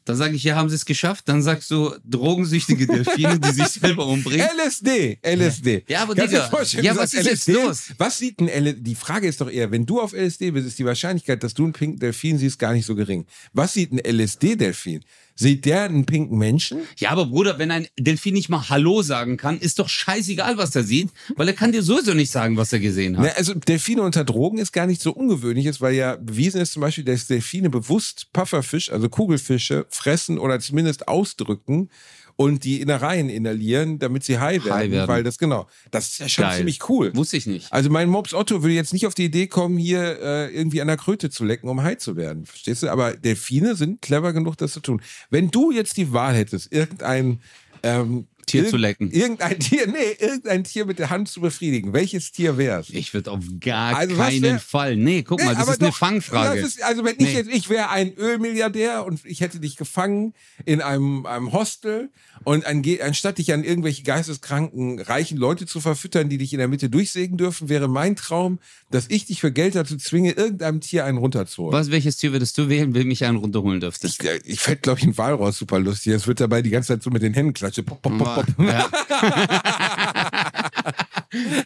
Da 0.05 0.15
sage 0.15 0.35
ich, 0.35 0.43
ja, 0.43 0.55
haben 0.55 0.69
sie 0.69 0.75
es 0.75 0.85
geschafft. 0.85 1.27
Dann 1.27 1.41
sagst 1.41 1.71
du, 1.71 1.93
drogensüchtige 2.05 2.85
Delfine, 2.85 3.39
die 3.39 3.51
sich 3.51 3.67
selber 3.67 4.05
umbringen. 4.07 4.47
LSD, 4.65 5.17
LSD. 5.23 5.83
Ja, 5.87 6.03
aber 6.03 6.13
Kannst 6.13 6.33
Digga, 6.73 6.83
ja, 6.83 6.95
was 6.95 7.13
ist 7.13 7.25
jetzt 7.25 7.47
los? 7.47 7.83
Was 7.97 8.19
sieht 8.19 8.39
ein 8.39 8.47
LSD? 8.47 8.81
Die 8.81 8.95
Frage 8.95 9.27
ist 9.27 9.41
doch 9.41 9.49
eher, 9.49 9.71
wenn 9.71 9.85
du 9.85 9.99
auf 9.99 10.13
LSD 10.13 10.51
bist, 10.51 10.67
ist 10.67 10.77
die 10.77 10.85
Wahrscheinlichkeit, 10.85 11.43
dass 11.43 11.55
du 11.55 11.63
einen 11.63 11.73
pinken 11.73 11.99
Delfin 11.99 12.37
siehst, 12.37 12.59
gar 12.59 12.73
nicht 12.73 12.85
so 12.85 12.93
gering. 12.93 13.25
Was 13.53 13.73
sieht 13.73 13.91
ein 13.91 13.99
LSD-Delfin? 13.99 15.03
Sieht 15.37 15.65
der 15.65 15.83
einen 15.83 16.05
pinken 16.05 16.37
Menschen? 16.37 16.79
Ja, 16.97 17.09
aber 17.09 17.25
Bruder, 17.25 17.59
wenn 17.59 17.69
ein 17.69 17.87
Delfin 17.99 18.33
nicht 18.33 18.47
mal 18.47 18.69
Hallo 18.69 19.01
sagen 19.01 19.35
kann, 19.35 19.59
ist 19.59 19.79
doch 19.79 19.89
scheißegal, 19.89 20.57
was 20.57 20.73
er 20.77 20.83
sieht, 20.83 21.09
weil 21.35 21.49
er 21.49 21.53
kann 21.53 21.73
dir 21.73 21.83
sowieso 21.83 22.13
nicht 22.13 22.31
sagen, 22.31 22.55
was 22.55 22.71
er 22.71 22.79
gesehen 22.79 23.17
hat. 23.17 23.25
Na, 23.25 23.31
also 23.33 23.53
Delfine 23.53 24.01
unter 24.01 24.23
Drogen 24.23 24.59
ist 24.59 24.71
gar 24.71 24.87
nicht 24.87 25.01
so 25.01 25.11
ungewöhnlich, 25.11 25.65
ist, 25.65 25.81
weil 25.81 25.93
ja 25.93 26.15
bewiesen 26.15 26.61
ist 26.61 26.71
zum 26.71 26.81
Beispiel, 26.81 27.03
dass 27.03 27.27
Delfine 27.27 27.69
bewusst 27.69 28.27
Pufferfisch, 28.31 28.89
also 28.89 29.09
Kugelfische, 29.09 29.85
fressen 29.95 30.37
oder 30.37 30.59
zumindest 30.59 31.07
ausdrücken 31.07 31.89
und 32.35 32.63
die 32.63 32.81
Innereien 32.81 33.29
inhalieren, 33.29 33.99
damit 33.99 34.23
sie 34.23 34.39
high 34.39 34.63
werden. 34.65 34.91
werden. 34.91 35.07
Weil 35.07 35.23
das 35.23 35.37
genau, 35.37 35.67
das 35.91 36.07
ist 36.07 36.19
ja 36.19 36.29
schon 36.29 36.43
Geil. 36.43 36.57
ziemlich 36.57 36.89
cool. 36.89 37.15
Wusste 37.15 37.37
ich 37.37 37.45
nicht. 37.45 37.71
Also 37.71 37.89
mein 37.89 38.09
Mops 38.09 38.33
Otto 38.33 38.61
würde 38.61 38.73
jetzt 38.73 38.93
nicht 38.93 39.07
auf 39.07 39.15
die 39.15 39.25
Idee 39.25 39.47
kommen, 39.47 39.77
hier 39.77 40.19
äh, 40.21 40.53
irgendwie 40.53 40.81
an 40.81 40.87
der 40.87 40.97
Kröte 40.97 41.29
zu 41.29 41.45
lecken, 41.45 41.69
um 41.69 41.81
high 41.81 41.97
zu 41.97 42.17
werden. 42.17 42.45
Verstehst 42.45 42.83
du? 42.83 42.89
Aber 42.89 43.15
Delfine 43.15 43.75
sind 43.75 44.01
clever 44.01 44.33
genug, 44.33 44.57
das 44.57 44.73
zu 44.73 44.81
tun. 44.81 45.01
Wenn 45.29 45.49
du 45.49 45.71
jetzt 45.71 45.97
die 45.97 46.11
Wahl 46.11 46.35
hättest, 46.35 46.71
irgendein 46.73 47.39
ähm, 47.83 48.27
Tier 48.45 48.65
irg- 48.65 48.69
zu 48.69 48.77
lecken. 48.77 49.11
Irgendein 49.11 49.59
Tier, 49.59 49.87
nee, 49.87 50.15
irgendein 50.19 50.63
Tier 50.63 50.85
mit 50.85 50.99
der 50.99 51.09
Hand 51.09 51.27
zu 51.29 51.41
befriedigen. 51.41 51.93
Welches 51.93 52.31
Tier 52.31 52.57
wär's? 52.57 52.89
Ich 52.89 53.13
würde 53.13 53.31
auf 53.31 53.43
gar 53.59 53.95
Also 53.95 54.15
keinen 54.15 54.41
wär- 54.43 54.59
Fall. 54.59 54.95
Nee, 54.95 55.23
guck 55.23 55.39
mal, 55.39 55.45
Nee, 55.49 55.53
das 55.53 55.63
aber 55.63 55.71
ist 55.73 55.81
eine 55.81 55.89
doch, 55.89 55.97
Fangfrage. 55.97 56.61
das 56.61 56.69
ist, 56.69 56.83
also 56.83 57.03
wenn 57.03 57.15
ich 57.17 57.27
Nee. 57.27 57.33
jetzt, 57.33 57.49
ich 57.49 57.69
wäre 57.69 57.89
ein 57.89 58.13
Ölmilliardär 58.17 59.05
und 59.05 59.19
ich 59.25 59.41
hätte 59.41 59.59
dich 59.59 59.75
gefangen 59.75 60.33
in 60.65 60.81
einem, 60.81 61.25
einem 61.25 61.51
Hostel 61.53 62.09
und 62.43 62.65
an, 62.65 62.83
anstatt 63.03 63.37
dich 63.37 63.53
an 63.53 63.63
irgendwelche 63.63 64.03
geisteskranken, 64.03 64.99
reichen 64.99 65.37
Leute 65.37 65.65
zu 65.65 65.79
verfüttern, 65.79 66.29
die 66.29 66.37
dich 66.37 66.53
in 66.53 66.59
der 66.59 66.67
Mitte 66.67 66.89
durchsägen 66.89 67.37
dürfen, 67.37 67.69
wäre 67.69 67.87
mein 67.87 68.15
Traum, 68.15 68.59
dass 68.91 69.05
ich 69.09 69.25
dich 69.25 69.41
für 69.41 69.51
Geld 69.51 69.75
dazu 69.75 69.97
zwinge, 69.97 70.31
irgendeinem 70.31 70.81
Tier 70.81 71.05
einen 71.05 71.17
runterzuholen. 71.17 71.73
Was, 71.73 71.91
welches 71.91 72.17
Tier 72.17 72.31
würdest 72.31 72.57
du 72.57 72.69
wählen, 72.69 72.93
wenn 72.93 73.07
mich 73.07 73.23
einen 73.25 73.37
runterholen 73.37 73.79
dürftest? 73.79 74.21
Ich, 74.23 74.27
äh, 74.29 74.39
ich 74.45 74.59
fände, 74.59 74.81
glaube 74.81 74.99
ich, 74.99 75.05
ein 75.05 75.17
Walross 75.17 75.57
super 75.57 75.79
lustig. 75.79 76.13
Es 76.13 76.27
wird 76.27 76.39
dabei 76.39 76.61
die 76.61 76.69
ganze 76.69 76.89
Zeit 76.89 77.03
so 77.03 77.09
mit 77.09 77.21
den 77.21 77.33
Händen 77.33 77.53
klatschen. 77.53 77.85
Pop, 77.85 78.01
pop, 78.01 78.17
pop, 78.17 78.34
pop. 78.35 78.45
Ja. 78.59 78.89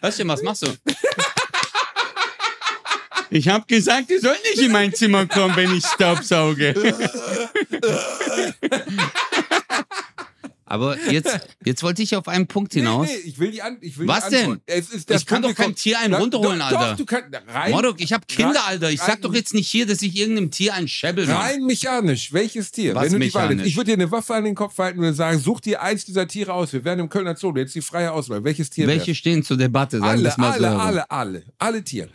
Was 0.00 0.16
denn, 0.16 0.26
was 0.28 0.42
machst 0.42 0.62
du? 0.62 0.68
Ich 3.30 3.48
hab 3.48 3.68
gesagt, 3.68 4.10
ihr 4.10 4.20
sollt 4.20 4.42
nicht 4.42 4.58
in 4.58 4.72
mein 4.72 4.92
Zimmer 4.92 5.26
kommen, 5.26 5.54
wenn 5.54 5.72
ich 5.76 5.86
Staubsauge. 5.86 6.74
Aber 10.70 10.96
jetzt, 11.10 11.40
jetzt 11.64 11.82
wollte 11.82 12.00
ich 12.00 12.14
auf 12.14 12.28
einen 12.28 12.46
Punkt 12.46 12.74
hinaus. 12.74 13.08
Nee, 13.08 13.12
nee, 13.24 13.28
ich 13.28 13.40
will 13.40 13.50
die, 13.50 13.60
an, 13.60 13.78
ich 13.80 13.98
will 13.98 14.06
Was 14.06 14.28
die 14.28 14.36
denn? 14.36 14.60
Ich 15.08 15.26
kann 15.26 15.42
doch 15.42 15.52
kein 15.52 15.74
Tier 15.74 15.98
einen 15.98 16.14
runterholen, 16.14 16.62
Alter. 16.62 16.90
Doch, 16.90 16.96
du 16.96 17.04
kannst 17.06 17.28
rein, 17.48 17.72
Mordok, 17.72 18.00
ich 18.00 18.12
habe 18.12 18.24
Kinder, 18.28 18.64
Alter. 18.68 18.88
Ich 18.88 19.00
sag 19.00 19.20
doch 19.20 19.34
jetzt 19.34 19.52
nicht 19.52 19.66
hier, 19.66 19.84
dass 19.84 20.00
ich 20.00 20.14
irgendeinem 20.14 20.52
Tier 20.52 20.74
einen 20.74 20.86
Schebbel 20.86 21.26
mache. 21.26 21.38
Rein 21.40 21.64
mechanisch. 21.64 22.32
Welches 22.32 22.70
Tier? 22.70 22.94
Was 22.94 23.06
Wenn 23.06 23.14
du 23.14 23.18
die 23.18 23.34
Wahl 23.34 23.48
mechanisch? 23.48 23.66
Ich 23.66 23.76
würde 23.76 23.86
dir 23.86 23.94
eine 23.94 24.12
Waffe 24.12 24.32
an 24.32 24.44
den 24.44 24.54
Kopf 24.54 24.78
halten 24.78 25.02
und 25.02 25.12
sagen, 25.12 25.40
such 25.40 25.60
dir 25.60 25.82
eins 25.82 26.04
dieser 26.04 26.28
Tiere 26.28 26.52
aus. 26.54 26.72
Wir 26.72 26.84
werden 26.84 27.00
im 27.00 27.08
Kölner 27.08 27.34
Zoo. 27.34 27.52
Hättest 27.52 27.74
die 27.74 27.82
freie 27.82 28.12
Auswahl. 28.12 28.44
Welches 28.44 28.70
Tier 28.70 28.86
Welche 28.86 29.16
stehen 29.16 29.42
zur 29.42 29.56
Debatte? 29.56 29.98
Sagen 29.98 30.24
Alle, 30.24 30.38
alle, 30.38 30.70
alle, 30.78 31.10
alle. 31.10 31.42
Alle 31.58 31.82
Tiere. 31.82 32.10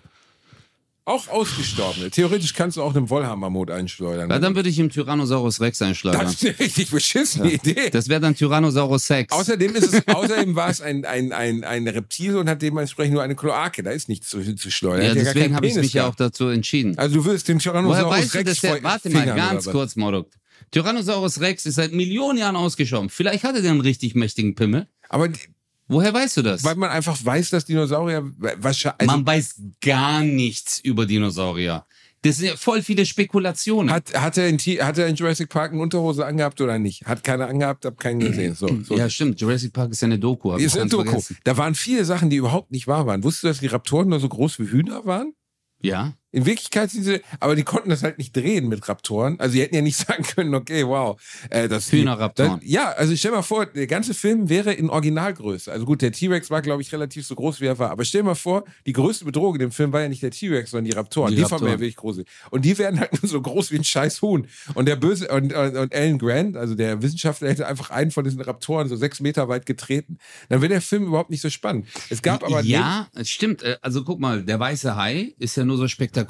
Auch 1.07 1.27
ausgestorbene. 1.27 2.09
Theoretisch 2.09 2.55
kannst 2.55 2.77
du 2.77 2.81
auch 2.81 2.95
einen 2.95 3.12
Wollhammermod 3.12 3.69
einschleudern. 3.69 4.27
Ja, 4.31 4.39
dann 4.39 4.55
würde 4.55 4.69
ich 4.69 4.79
im 4.79 4.89
Tyrannosaurus 4.89 5.62
Rex 5.62 5.79
einschlagen. 5.83 6.17
das 6.19 6.33
ist 6.33 6.45
eine 6.45 6.59
richtig 6.59 6.89
beschissene 6.89 7.51
Idee. 7.51 7.91
Das 7.91 8.09
wäre 8.09 8.19
dann 8.19 8.35
Tyrannosaurus 8.35 9.12
Rex. 9.12 9.31
Außerdem, 9.31 9.75
ist 9.75 9.93
es, 9.93 10.07
außerdem 10.15 10.55
war 10.55 10.69
es 10.69 10.81
ein, 10.81 11.05
ein, 11.05 11.31
ein, 11.31 11.63
ein 11.63 11.88
Reptil 11.88 12.38
und 12.38 12.50
hat 12.50 12.63
dementsprechend 12.63 13.13
nur 13.13 13.21
eine 13.21 13.35
Kloake. 13.35 13.83
Da 13.83 13.91
ist 13.91 14.09
nichts 14.09 14.29
zu, 14.29 14.55
zu 14.55 14.71
schleudern. 14.71 15.05
ja, 15.05 15.13
deswegen 15.13 15.55
habe 15.55 15.67
ich 15.67 15.75
mich 15.75 15.93
ja 15.93 16.07
auch 16.07 16.15
dazu 16.15 16.47
entschieden. 16.47 16.97
Also 16.97 17.17
du 17.17 17.25
würdest 17.25 17.47
den 17.50 17.57
Woher 17.57 17.71
Tyrannosaurus 17.74 18.09
weißt 18.17 18.33
du, 18.33 18.38
Rex 18.39 18.50
dass 18.50 18.62
der, 18.62 18.83
warte 18.83 19.09
mal, 19.12 19.19
fingern, 19.19 19.38
ganz 19.38 19.65
kurz, 19.65 19.95
Mordok. 19.95 20.31
Tyrannosaurus 20.71 21.39
Rex 21.39 21.67
ist 21.67 21.75
seit 21.75 21.91
Millionen 21.91 22.39
Jahren 22.39 22.55
ausgestorben. 22.55 23.09
Vielleicht 23.12 23.43
hatte 23.43 23.62
der 23.62 23.69
einen 23.71 23.81
richtig 23.81 24.15
mächtigen 24.15 24.55
Pimmel. 24.55 24.88
Aber 25.09 25.27
die- 25.27 25.39
Woher 25.88 26.13
weißt 26.13 26.38
du 26.38 26.42
das? 26.42 26.63
weil 26.63 26.75
man 26.75 26.89
einfach 26.89 27.18
weiß, 27.24 27.51
dass 27.51 27.65
Dinosaurier 27.65 28.24
wahrscheinlich... 28.58 29.01
Also, 29.01 29.15
Man 29.18 29.25
weiß 29.25 29.62
gar 29.82 30.22
nichts 30.22 30.80
über 30.80 31.06
Dinosaurier. 31.06 31.86
Das 32.25 32.38
sind 32.38 32.48
ja 32.48 32.56
voll 32.56 32.82
viele 32.82 33.06
Spekulationen. 33.06 33.92
hat, 33.92 34.20
hat, 34.20 34.38
er 34.39 34.50
in, 34.50 34.58
hat 34.58 34.98
er 34.98 35.06
in 35.06 35.15
Jurassic 35.15 35.48
Park 35.48 35.74
eine 35.74 35.82
Unterhose 35.82 36.25
angehabt 36.25 36.60
oder 36.60 36.80
nicht? 36.80 37.06
Hat 37.06 37.24
keiner 37.24 37.48
angehabt, 37.48 37.86
hab 37.86 38.00
keinen 38.00 38.20
gesehen. 38.20 38.56
So, 38.56 38.68
so. 38.84 38.98
ja, 38.98 39.08
stimmt. 39.12 39.39
Jurassic 39.39 39.74
Park 39.74 39.92
ist 39.92 40.01
ja 40.01 40.08
eine 40.08 40.18
Doku. 40.18 40.56
ist 40.56 40.74
ein 40.74 40.80
ganz 40.80 40.92
Doku. 40.92 41.04
vergessen. 41.04 41.38
Da 41.44 41.56
waren 41.56 41.75
viele 41.75 42.04
Sachen, 42.04 42.32
die 42.32 42.38
überhaupt 42.38 42.72
nicht 42.72 42.88
wahr 42.88 43.06
waren. 43.06 43.24
Wusstest 43.24 43.44
du, 43.44 43.48
dass 43.50 43.60
die 43.60 43.68
Raptoren 43.68 44.10
nur 44.10 44.20
so 44.20 44.27
groß 44.27 44.58
wie 44.58 44.65
Hühner 44.65 45.06
waren? 45.06 45.34
Ja. 45.82 46.13
In 46.36 46.46
Wirklichkeit 46.46 46.92
sind 46.92 47.04
sie, 47.04 47.22
aber 47.39 47.56
die 47.56 47.63
konnten 47.63 47.89
das 47.89 48.04
halt 48.04 48.18
nicht 48.18 48.36
drehen 48.36 48.68
mit 48.68 48.88
Raptoren. 48.89 49.39
Also 49.39 49.54
die 49.56 49.62
hätten 49.62 49.74
ja 49.75 49.82
nicht 49.82 49.98
sagen 50.08 50.24
können, 50.24 50.54
okay, 50.54 50.86
wow. 50.86 51.20
Äh, 51.50 51.68
das 51.70 51.92
Hühnerraptoren. 51.92 52.60
Ja, 52.63 52.92
also 52.92 53.15
stell 53.15 53.32
mal 53.32 53.42
vor, 53.42 53.65
der 53.68 53.88
ganze 53.88 54.13
Film 54.13 54.50
wäre 54.50 54.74
in 54.74 54.89
Originalgröße. 54.89 55.72
Also 55.72 55.86
gut, 55.86 56.01
der 56.01 56.12
T-Rex 56.12 56.50
war, 56.50 56.62
glaube 56.62 56.82
ich, 56.82 56.92
relativ 56.92 57.25
so 57.25 57.36
groß, 57.36 57.62
wie 57.62 57.65
er 57.68 57.80
war. 57.80 57.89
Aber 57.89 58.04
stell 58.04 58.24
mal 58.24 58.36
vor, 58.36 58.65
die 58.86 58.94
größte 58.94 59.24
Bedrohung 59.24 59.56
in 59.56 59.60
dem 59.62 59.72
Film 59.72 59.94
war 59.94 60.01
ja 60.01 60.10
nicht 60.10 60.22
der 60.24 60.32
T-Rex, 60.32 60.72
sondern 60.72 60.86
die 60.86 60.92
Raptoren. 60.98 61.30
Die 61.32 61.38
Die, 61.38 61.44
fanden 61.44 61.65
wir 61.65 61.70
ja 61.70 61.74
Raptoren. 61.75 61.80
wirklich 61.82 61.96
groß. 61.96 62.50
Und 62.51 62.65
die 62.65 62.77
werden 62.77 63.00
halt 63.00 63.13
nur 63.22 63.30
so 63.30 63.42
groß 63.42 63.72
wie 63.72 63.77
ein 63.77 63.84
scheiß 63.86 64.22
Huhn. 64.22 64.46
Und 64.74 64.88
der 64.88 64.98
böse, 64.98 65.30
und, 65.30 65.54
und, 65.54 65.75
und 65.77 65.96
Alan 65.96 66.18
Grant, 66.20 66.58
also 66.58 66.75
der 66.75 67.01
Wissenschaftler, 67.01 67.48
hätte 67.50 67.65
einfach 67.65 67.92
einen 67.92 68.12
von 68.12 68.25
diesen 68.25 68.42
Raptoren 68.42 68.89
so 68.89 68.98
sechs 68.98 69.22
Meter 69.22 69.48
weit 69.48 69.65
getreten. 69.65 70.18
Dann 70.50 70.62
wäre 70.62 70.70
der 70.70 70.82
Film 70.82 71.06
überhaupt 71.06 71.30
nicht 71.30 71.42
so 71.42 71.50
spannend. 71.50 71.88
Es 72.10 72.22
gab 72.22 72.44
aber 72.44 72.62
ja, 72.62 73.08
es 73.15 73.30
stimmt. 73.30 73.63
Äh, 73.63 73.77
Also 73.82 74.04
guck 74.04 74.20
mal, 74.20 74.44
der 74.44 74.60
weiße 74.60 74.98
Hai 74.98 75.34
ist 75.39 75.56
ja 75.56 75.63
nur 75.63 75.77
so 75.77 75.88
spektakulär, 75.88 76.25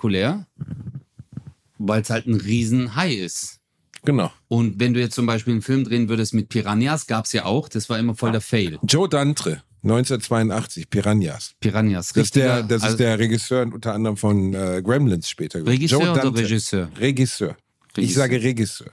weil 1.78 2.02
es 2.02 2.10
halt 2.10 2.28
ein 2.28 2.36
Riesenhai 2.36 3.14
ist. 3.14 3.60
genau. 4.04 4.32
Und 4.48 4.80
wenn 4.80 4.94
du 4.94 5.00
jetzt 5.00 5.16
zum 5.16 5.26
Beispiel 5.26 5.54
einen 5.54 5.62
Film 5.62 5.84
drehen 5.84 6.10
würdest 6.10 6.34
mit 6.34 6.50
Piranhas, 6.50 7.08
gab 7.08 7.26
es 7.26 7.34
ja 7.34 7.46
auch, 7.46 7.68
das 7.70 7.90
war 7.90 8.00
immer 8.00 8.16
voll 8.16 8.32
der 8.32 8.42
Fail. 8.42 8.80
Joe 8.84 9.10
Dantre, 9.10 9.64
1982, 9.84 10.90
Piranhas. 10.90 11.56
Piranhas, 11.60 12.14
Das 12.14 12.26
ist 12.26 12.36
der, 12.36 12.64
das 12.64 12.78
ist 12.78 12.84
also 12.84 12.98
der 12.98 13.20
Regisseur 13.20 13.64
unter 13.64 13.94
anderem 13.94 14.18
von 14.18 14.54
äh, 14.54 14.82
Gremlins 14.84 15.30
später. 15.30 15.66
Regisseur 15.66 16.00
Joe 16.02 16.12
oder 16.12 16.22
Dante. 16.22 16.42
Regisseur? 16.42 16.90
Regisseur. 17.98 18.10
Ich 18.10 18.14
sage 18.32 18.44
Regisseur. 18.44 18.88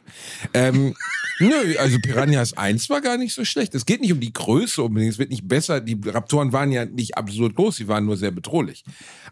Ähm, 0.55 0.95
nö, 1.41 1.77
also 1.79 1.99
Piranhas 2.01 2.57
1 2.57 2.89
war 2.91 3.01
gar 3.01 3.17
nicht 3.19 3.35
so 3.35 3.45
schlecht. 3.45 3.75
Es 3.75 3.87
geht 3.87 4.01
nicht 4.01 4.13
um 4.13 4.21
die 4.21 4.33
Größe 4.33 4.83
unbedingt, 4.83 5.13
es 5.13 5.19
wird 5.19 5.31
nicht 5.31 5.47
besser. 5.49 5.81
Die 5.81 5.99
Raptoren 6.05 6.53
waren 6.53 6.71
ja 6.73 6.85
nicht 6.85 7.17
absurd 7.17 7.55
groß, 7.57 7.77
sie 7.77 7.89
waren 7.89 8.05
nur 8.05 8.17
sehr 8.17 8.31
bedrohlich. 8.31 8.85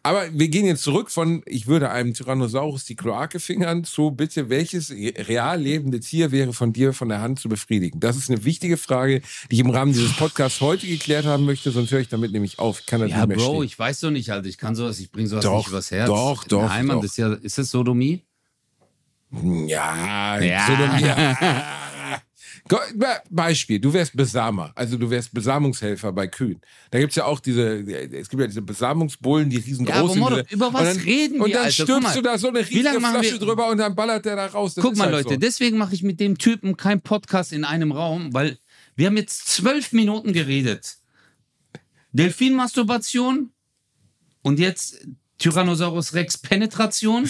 Aber 0.02 0.22
wir 0.32 0.48
gehen 0.48 0.66
jetzt 0.66 0.82
zurück 0.82 1.10
von, 1.10 1.42
ich 1.46 1.66
würde 1.66 1.90
einem 1.90 2.14
Tyrannosaurus 2.14 2.84
die 2.84 2.96
Kloake 2.96 3.38
fingern, 3.40 3.84
zu 3.84 4.10
bitte, 4.12 4.48
welches 4.48 4.90
real 4.90 5.60
lebende 5.60 6.00
Tier 6.00 6.32
wäre 6.32 6.52
von 6.52 6.72
dir 6.72 6.92
von 6.92 7.08
der 7.08 7.20
Hand 7.20 7.38
zu 7.40 7.48
befriedigen? 7.48 8.00
Das 8.00 8.16
ist 8.16 8.30
eine 8.30 8.44
wichtige 8.44 8.76
Frage, 8.76 9.20
die 9.50 9.54
ich 9.56 9.60
im 9.60 9.70
Rahmen 9.70 9.92
dieses 9.92 10.16
Podcasts 10.16 10.60
heute 10.60 10.86
geklärt 10.86 11.26
haben 11.26 11.44
möchte, 11.44 11.70
sonst 11.70 11.90
höre 11.90 12.00
ich 12.00 12.08
damit 12.08 12.32
nämlich 12.32 12.58
auf. 12.58 12.80
Ich 12.80 12.86
kann 12.86 13.00
das 13.00 13.10
Ja, 13.10 13.18
nicht 13.18 13.28
mehr 13.28 13.36
Bro, 13.36 13.54
stehen. 13.56 13.64
ich 13.64 13.78
weiß 13.78 14.00
doch 14.00 14.10
nicht, 14.10 14.30
Alter. 14.30 14.48
Ich 14.48 14.58
kann 14.58 14.74
sowas, 14.74 14.98
ich 15.00 15.10
bringe 15.12 15.28
sowas 15.28 15.44
Doch, 15.44 15.58
nicht 15.58 15.68
übers 15.68 15.90
Herz. 15.90 16.06
doch, 16.08 16.44
doch, 16.44 16.62
Nein, 16.68 16.86
Mann, 16.86 16.96
doch. 16.96 17.02
das 17.02 17.12
ist 17.12 17.16
ja, 17.18 17.32
ist 17.34 17.58
das 17.58 17.70
Sodomie? 17.70 18.22
Ja, 19.66 20.40
Ja. 20.40 20.66
Sodomie. 20.66 22.20
Go- 22.68 22.78
Be- 22.94 23.20
Beispiel, 23.30 23.80
du 23.80 23.92
wärst 23.92 24.16
Besamer, 24.16 24.70
also 24.76 24.96
du 24.96 25.10
wärst 25.10 25.32
Besamungshelfer 25.34 26.12
bei 26.12 26.28
Kühen. 26.28 26.60
Da 26.90 27.00
gibt's 27.00 27.16
ja 27.16 27.24
auch 27.24 27.40
diese, 27.40 27.80
es 28.12 28.28
gibt 28.28 28.40
ja 28.40 28.46
diese 28.46 28.62
Besamungsbullen, 28.62 29.50
die 29.50 29.56
riesengroß 29.56 29.94
Ja, 30.16 30.22
aber 30.24 30.36
sind. 30.36 30.52
Über 30.52 30.72
was 30.72 30.80
und 30.80 30.86
dann, 30.86 30.96
reden 30.98 31.34
wir, 31.36 31.44
Und 31.44 31.54
dann 31.54 32.02
mal, 32.02 32.14
du 32.14 32.22
da 32.22 32.38
so 32.38 32.48
eine 32.48 32.60
riesige 32.60 33.00
Flasche 33.00 33.38
drüber 33.40 33.68
und 33.70 33.78
dann 33.78 33.94
ballert 33.96 34.24
der 34.24 34.36
da 34.36 34.46
raus. 34.46 34.74
Das 34.74 34.84
Guck 34.84 34.96
mal, 34.96 35.04
halt 35.04 35.24
Leute, 35.24 35.34
so. 35.34 35.36
deswegen 35.40 35.78
mache 35.78 35.94
ich 35.94 36.02
mit 36.04 36.20
dem 36.20 36.38
Typen 36.38 36.76
keinen 36.76 37.00
Podcast 37.00 37.52
in 37.52 37.64
einem 37.64 37.90
Raum, 37.92 38.32
weil 38.34 38.58
wir 38.94 39.06
haben 39.06 39.16
jetzt 39.16 39.48
zwölf 39.48 39.92
Minuten 39.92 40.32
geredet. 40.32 40.98
Delfinmasturbation 42.12 43.50
und 44.42 44.58
jetzt 44.58 45.06
Tyrannosaurus 45.38 46.14
Rex 46.14 46.38
Penetration 46.38 47.28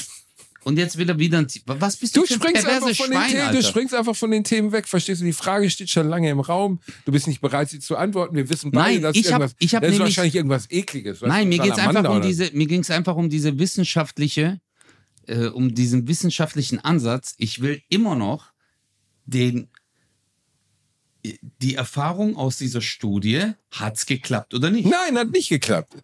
und 0.65 0.77
jetzt 0.79 0.99
will 0.99 1.09
er 1.09 1.19
wieder 1.19 1.39
ein 1.39 1.49
Ti- 1.49 1.63
Was 1.67 1.97
bist 1.97 2.15
du, 2.17 2.21
Du 2.21 2.27
für 2.27 2.35
ein 2.35 2.41
springst, 2.41 2.67
einfach 2.67 2.81
von 2.95 3.11
den 3.11 3.19
Schwein, 3.21 3.31
Themen, 3.31 3.53
du 3.53 3.63
springst 3.63 3.95
einfach 3.95 4.15
von 4.17 4.31
den 4.31 4.45
Themen 4.45 4.73
weg, 4.73 4.87
verstehst 4.89 5.21
du? 5.21 5.25
Die 5.25 5.33
Frage 5.33 5.71
steht 5.71 5.89
schon 5.91 6.09
lange 6.09 6.29
im 6.31 6.41
Raum. 6.41 6.81
Du 7.05 7.13
bist 7.13 7.27
nicht 7.27 7.41
bereit, 7.41 7.71
sie 7.71 7.79
zu 7.81 7.97
antworten. 7.97 8.37
Wir 8.37 8.49
wissen 8.51 8.71
beide, 8.71 8.95
Nein, 8.95 9.03
dass 9.03 9.17
ich 9.17 9.27
hab- 9.33 9.41
irgendwas, 9.41 9.57
ich 9.59 9.75
hab 9.75 9.83
das 9.83 9.89
ist 9.93 9.99
nämlich- 9.99 10.17
wahrscheinlich 10.17 10.35
irgendwas 10.35 10.71
Ekliges. 10.71 11.21
Nein, 11.23 11.49
mir 11.49 11.59
geht's 11.59 11.79
einfach 11.79 12.05
um 12.11 12.17
oder- 12.17 12.27
diese, 12.27 12.51
mir 12.53 12.67
ging's 12.67 12.91
einfach 12.91 13.17
um 13.17 13.29
diese 13.31 13.59
wissenschaftliche, 13.59 14.61
äh, 15.27 15.47
um 15.47 15.75
diesen 15.75 16.07
wissenschaftlichen 16.09 16.79
Ansatz. 16.79 17.35
Ich 17.39 17.61
will 17.63 17.81
immer 17.89 18.15
noch 18.17 18.53
den, 19.27 19.69
die 21.61 21.75
Erfahrung 21.75 22.37
aus 22.37 22.57
dieser 22.57 22.81
Studie, 22.81 23.53
hat's 23.71 24.07
geklappt 24.07 24.55
oder 24.55 24.71
nicht? 24.71 24.89
Nein, 24.89 25.19
hat 25.19 25.31
nicht 25.31 25.49
geklappt. 25.51 25.95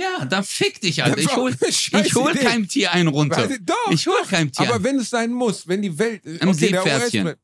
Ja, 0.00 0.24
dann 0.24 0.44
fick 0.44 0.80
dich, 0.80 1.02
Alter. 1.02 1.18
Ich 1.18 1.36
hol, 1.36 1.54
ich 1.68 2.14
hol 2.14 2.32
keinem 2.34 2.68
Tier 2.68 2.92
einen 2.92 3.08
runter. 3.08 3.48
Doch, 3.60 3.90
ich 3.90 4.06
hol 4.06 4.14
keinem 4.28 4.50
Tier 4.50 4.68
Aber 4.68 4.82
wenn 4.82 4.96
es 4.96 5.10
sein 5.10 5.32
muss, 5.32 5.68
wenn 5.68 5.82
die 5.82 5.98
Welt. 5.98 6.22
Ein 6.24 6.38
der 6.38 6.54
Seepferdchen. 6.54 7.34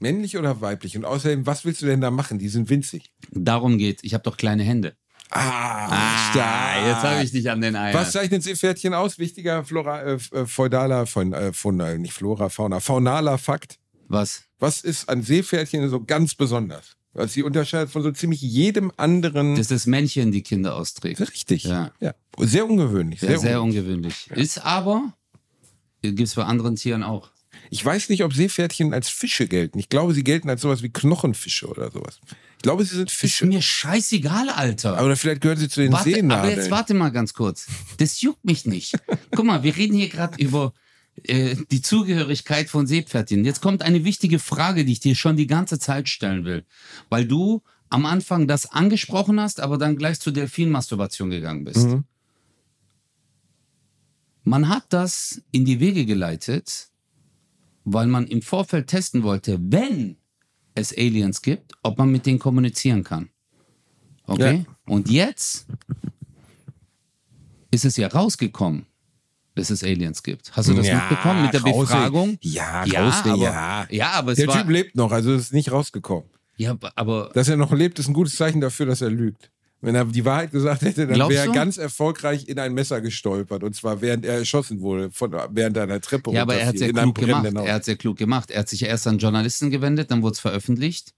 Männlich 0.00 0.36
oder 0.36 0.60
weiblich? 0.60 0.96
Und 0.96 1.04
außerdem, 1.04 1.46
was 1.46 1.64
willst 1.64 1.80
du 1.82 1.86
denn 1.86 2.00
da 2.00 2.10
machen? 2.10 2.40
Die 2.40 2.48
sind 2.48 2.68
winzig. 2.68 3.12
Darum 3.30 3.78
geht's. 3.78 4.02
Ich 4.02 4.14
habe 4.14 4.24
doch 4.24 4.36
kleine 4.36 4.64
Hände. 4.64 4.96
Ah, 5.30 6.30
stark. 6.30 6.86
jetzt 6.86 7.02
habe 7.02 7.24
ich 7.24 7.30
dich 7.30 7.48
an 7.48 7.60
den 7.60 7.76
Eiern. 7.76 7.94
Was 7.94 8.12
zeichnet 8.12 8.42
Seepferdchen 8.42 8.92
aus? 8.92 9.18
Wichtiger 9.18 9.64
Flora, 9.64 10.02
äh, 10.02 10.18
äh, 10.32 10.46
feudaler, 10.46 11.06
von, 11.06 11.32
äh, 11.32 11.52
von, 11.54 11.80
äh, 11.80 11.96
nicht 11.96 12.12
Flora, 12.12 12.50
Fauna, 12.50 12.80
faunaler 12.80 13.38
Fakt. 13.38 13.78
Was? 14.08 14.42
Was 14.58 14.82
ist 14.82 15.08
an 15.08 15.22
Seepferdchen 15.22 15.88
so 15.88 16.04
ganz 16.04 16.34
besonders? 16.34 16.96
Was 17.14 17.32
sie 17.34 17.42
unterscheidet 17.42 17.90
von 17.90 18.02
so 18.02 18.10
ziemlich 18.10 18.40
jedem 18.40 18.90
anderen. 18.96 19.50
Das 19.52 19.60
ist 19.62 19.70
das 19.70 19.86
Männchen, 19.86 20.32
die 20.32 20.42
Kinder 20.42 20.74
austrägt. 20.76 21.20
richtig. 21.20 21.64
Ja. 21.64 21.92
ja. 22.00 22.14
Sehr 22.38 22.66
ungewöhnlich. 22.68 23.20
Sehr, 23.20 23.30
Sehr, 23.30 23.38
sehr 23.38 23.62
ungewöhnlich. 23.62 24.14
ungewöhnlich. 24.28 24.44
Ist 24.50 24.64
aber, 24.64 25.12
gibt 26.02 26.20
es 26.20 26.34
bei 26.34 26.44
anderen 26.44 26.76
Tieren 26.76 27.02
auch. 27.02 27.30
Ich 27.70 27.84
weiß 27.84 28.08
nicht, 28.08 28.24
ob 28.24 28.32
Seepferdchen 28.34 28.92
als 28.94 29.08
Fische 29.08 29.46
gelten. 29.46 29.78
Ich 29.78 29.88
glaube, 29.88 30.14
sie 30.14 30.24
gelten 30.24 30.48
als 30.50 30.62
sowas 30.62 30.82
wie 30.82 30.88
Knochenfische 30.90 31.66
oder 31.68 31.90
sowas. 31.90 32.18
Ich 32.56 32.62
glaube, 32.62 32.84
sie 32.84 32.96
sind 32.96 33.10
Ist 33.10 33.16
Fische. 33.16 33.46
mir 33.46 33.60
scheißegal, 33.62 34.48
Alter. 34.50 35.02
Oder 35.04 35.16
vielleicht 35.16 35.40
gehören 35.42 35.58
sie 35.58 35.68
zu 35.68 35.80
den 35.80 35.92
Warte, 35.92 36.08
aber 36.10 36.14
Seenadeln. 36.16 36.56
jetzt 36.56 36.70
warte 36.70 36.94
mal 36.94 37.10
ganz 37.10 37.34
kurz. 37.34 37.66
Das 37.98 38.20
juckt 38.22 38.44
mich 38.44 38.64
nicht. 38.66 38.94
Guck 39.34 39.44
mal, 39.44 39.62
wir 39.62 39.76
reden 39.76 39.94
hier 39.96 40.08
gerade 40.08 40.42
über 40.42 40.72
äh, 41.24 41.56
die 41.70 41.82
Zugehörigkeit 41.82 42.68
von 42.68 42.86
Seepferdchen. 42.86 43.44
Jetzt 43.44 43.60
kommt 43.60 43.82
eine 43.82 44.04
wichtige 44.04 44.38
Frage, 44.38 44.84
die 44.84 44.92
ich 44.92 45.00
dir 45.00 45.14
schon 45.14 45.36
die 45.36 45.46
ganze 45.46 45.78
Zeit 45.78 46.08
stellen 46.08 46.44
will. 46.44 46.64
Weil 47.08 47.26
du 47.26 47.62
am 47.90 48.06
Anfang 48.06 48.48
das 48.48 48.70
angesprochen 48.72 49.38
hast, 49.38 49.60
aber 49.60 49.76
dann 49.76 49.96
gleich 49.96 50.18
zur 50.18 50.32
Delfinmasturbation 50.32 51.30
gegangen 51.30 51.64
bist. 51.64 51.88
Mhm. 51.88 52.04
Man 54.44 54.68
hat 54.68 54.86
das 54.88 55.42
in 55.52 55.64
die 55.64 55.78
Wege 55.78 56.06
geleitet, 56.06 56.88
weil 57.84 58.06
man 58.06 58.26
im 58.26 58.42
Vorfeld 58.42 58.88
testen 58.88 59.22
wollte, 59.22 59.58
wenn 59.60 60.16
es 60.74 60.96
Aliens 60.96 61.42
gibt, 61.42 61.72
ob 61.82 61.98
man 61.98 62.10
mit 62.10 62.26
denen 62.26 62.38
kommunizieren 62.38 63.04
kann. 63.04 63.28
Okay? 64.26 64.64
Ja. 64.66 64.76
Und 64.86 65.10
jetzt 65.10 65.66
ist 67.70 67.84
es 67.84 67.96
ja 67.96 68.08
rausgekommen, 68.08 68.86
dass 69.54 69.70
es 69.70 69.82
Aliens 69.84 70.22
gibt. 70.22 70.52
Hast 70.52 70.68
du 70.68 70.74
das 70.74 70.86
Ja, 70.86 70.96
mitbekommen 70.96 71.42
mit 71.42 71.52
der 71.52 71.62
raus- 71.62 71.80
Befragung? 71.88 72.38
Ja, 72.40 72.84
ja, 72.86 73.04
raus- 73.06 73.22
aber, 73.24 73.36
ja. 73.42 73.86
ja, 73.90 74.10
aber 74.12 74.32
es 74.32 74.38
Der. 74.38 74.48
Typ 74.48 74.68
lebt 74.68 74.96
noch, 74.96 75.12
also 75.12 75.34
ist 75.34 75.52
nicht 75.52 75.70
rausgekommen. 75.72 76.28
ja, 76.56 76.76
aber 76.96 77.30
Dass 77.34 77.48
er 77.48 77.56
noch 77.56 77.72
lebt, 77.72 77.98
ist 77.98 78.08
ein 78.08 78.14
gutes 78.14 78.36
Zeichen 78.36 78.60
dafür, 78.60 78.86
dass 78.86 79.00
er 79.02 79.10
lügt. 79.10 79.50
Wenn 79.84 79.96
er 79.96 80.04
die 80.04 80.24
Wahrheit 80.24 80.52
gesagt 80.52 80.82
hätte, 80.82 81.08
dann 81.08 81.18
wäre 81.18 81.34
er 81.34 81.46
du? 81.46 81.52
ganz 81.52 81.76
erfolgreich 81.76 82.46
in 82.46 82.56
ein 82.60 82.72
Messer 82.72 83.00
gestolpert. 83.00 83.64
Und 83.64 83.74
zwar 83.74 84.00
während 84.00 84.24
er 84.24 84.34
erschossen 84.38 84.80
wurde, 84.80 85.10
von, 85.10 85.32
während 85.50 85.76
er 85.76 85.82
einer 85.82 86.00
Treppe 86.00 86.30
Ja, 86.32 86.42
aber 86.42 86.54
er 86.54 86.68
hat 86.68 86.76
in 86.76 86.96
einem 86.96 87.12
klug 87.12 87.26
gemacht. 87.26 87.66
Er 87.66 87.74
hat 87.74 87.84
sehr 87.84 87.96
klug 87.96 88.16
gemacht. 88.16 88.52
Er 88.52 88.60
hat 88.60 88.68
sich 88.68 88.84
erst 88.84 89.08
an 89.08 89.18
Journalisten 89.18 89.70
gewendet, 89.72 90.12
dann 90.12 90.22
wurde 90.22 90.34
es 90.34 90.40
veröffentlicht. 90.40 91.14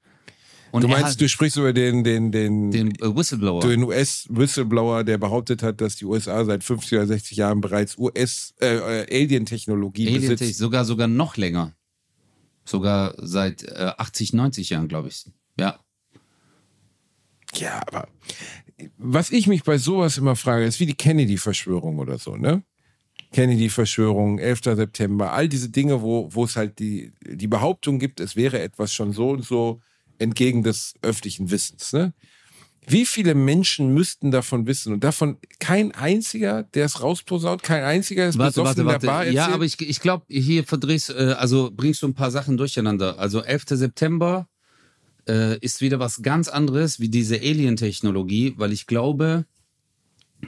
Und 0.75 0.83
du 0.83 0.89
meinst, 0.89 1.13
hat 1.13 1.21
du 1.21 1.29
sprichst 1.29 1.57
über 1.57 1.73
den, 1.73 2.03
den, 2.03 2.33
den, 2.33 2.73
den 2.73 2.91
äh, 2.97 3.15
Whistleblower. 3.15 3.61
den 3.61 3.85
US-Whistleblower, 3.85 5.05
der 5.05 5.19
behauptet 5.19 5.63
hat, 5.63 5.81
dass 5.81 5.95
die 5.95 6.05
USA 6.05 6.45
seit 6.45 6.65
50 6.65 6.99
oder 6.99 7.07
60 7.07 7.37
Jahren 7.37 7.61
bereits 7.61 7.97
US 7.97 8.55
äh, 8.61 8.75
äh, 9.03 9.23
Alien 9.23 9.45
besitzt. 10.21 10.59
sogar 10.59 10.85
sogar 10.85 11.07
noch 11.07 11.37
länger. 11.37 11.77
Sogar 12.65 13.15
seit 13.19 13.63
äh, 13.63 13.93
80, 13.97 14.33
90 14.33 14.71
Jahren, 14.71 14.89
glaube 14.89 15.07
ich. 15.07 15.31
Ja. 15.57 15.79
Ja, 17.55 17.81
aber 17.87 18.09
was 18.99 19.31
ich 19.31 19.47
mich 19.47 19.63
bei 19.63 19.79
sowas 19.79 20.19
immer 20.19 20.35
frage, 20.35 20.65
ist 20.65 20.81
wie 20.81 20.87
die 20.87 20.97
Kennedy-Verschwörung 20.97 22.01
oder 22.01 22.19
so, 22.19 22.35
ne? 22.35 22.65
Kennedy-Verschwörung, 23.31 24.41
11. 24.41 24.65
September, 24.65 25.31
all 25.35 25.49
diese 25.49 25.69
Dinge, 25.69 26.03
wo, 26.03 26.29
wo 26.33 26.43
es 26.43 26.57
halt 26.57 26.81
die, 26.81 27.13
die 27.25 27.47
Behauptung 27.47 28.01
gibt, 28.01 28.19
es 28.19 28.35
wäre 28.35 28.61
etwas 28.61 28.93
schon 28.93 29.13
so 29.13 29.31
und 29.31 29.45
so 29.45 29.81
entgegen 30.19 30.63
des 30.63 30.95
öffentlichen 31.03 31.51
Wissens, 31.51 31.93
ne? 31.93 32.15
Wie 32.87 33.07
viele 33.07 33.35
Menschen 33.35 33.95
müssten 33.95 34.31
davon 34.31 34.67
wissen 34.67 34.93
und 34.93 35.05
davon 35.05 35.39
kein 35.59 35.93
einziger, 35.93 36.65
der 36.65 36.85
es 36.85 37.01
rausposaunt, 37.01 37.63
kein 37.63 37.83
einziger, 37.83 38.29
es 38.29 38.37
Warte, 38.37 38.61
besoffen 38.61 38.85
warte, 38.85 38.97
in 38.97 39.01
der 39.01 39.11
warte. 39.11 39.31
Ja, 39.31 39.49
aber 39.49 39.65
ich, 39.65 39.81
ich 39.81 40.01
glaube, 40.01 40.27
hier 40.29 40.65
verdrehst, 40.65 41.11
äh, 41.11 41.35
also 41.39 41.71
bringst 41.75 42.03
du 42.03 42.09
ein 42.09 42.15
paar 42.15 42.31
Sachen 42.31 42.59
durcheinander. 42.59 43.19
Also 43.19 43.43
11. 43.43 43.65
September 43.71 44.49
äh, 45.27 45.59
ist 45.61 45.81
wieder 45.81 45.99
was 45.99 46.21
ganz 46.21 46.49
anderes 46.49 47.01
wie 47.01 47.09
diese 47.09 47.37
Alien-Technologie, 47.37 48.55
weil 48.59 48.73
ich 48.73 48.87
glaube, 48.87 49.47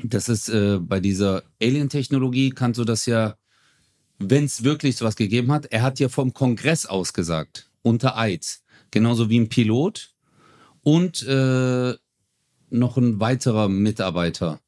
dass 0.02 0.28
es 0.28 0.50
äh, 0.50 0.78
bei 0.78 1.00
dieser 1.00 1.42
Alien-Technologie 1.62 2.50
kannst 2.50 2.78
du 2.78 2.84
das 2.84 3.06
ja, 3.06 3.36
wenn 4.18 4.44
es 4.44 4.62
wirklich 4.62 4.96
sowas 4.96 5.16
gegeben 5.16 5.52
hat, 5.52 5.66
er 5.66 5.82
hat 5.82 6.00
ja 6.00 6.10
vom 6.10 6.34
Kongress 6.34 6.84
ausgesagt, 6.84 7.70
unter 7.80 8.18
Eid. 8.18 8.60
Genauso 8.96 9.28
wie 9.28 9.38
ein 9.38 9.50
Pilot 9.50 10.14
und 10.82 11.22
äh, 11.24 11.94
noch 12.70 12.96
ein 12.96 13.20
weiterer 13.20 13.68
Mitarbeiter 13.68 14.58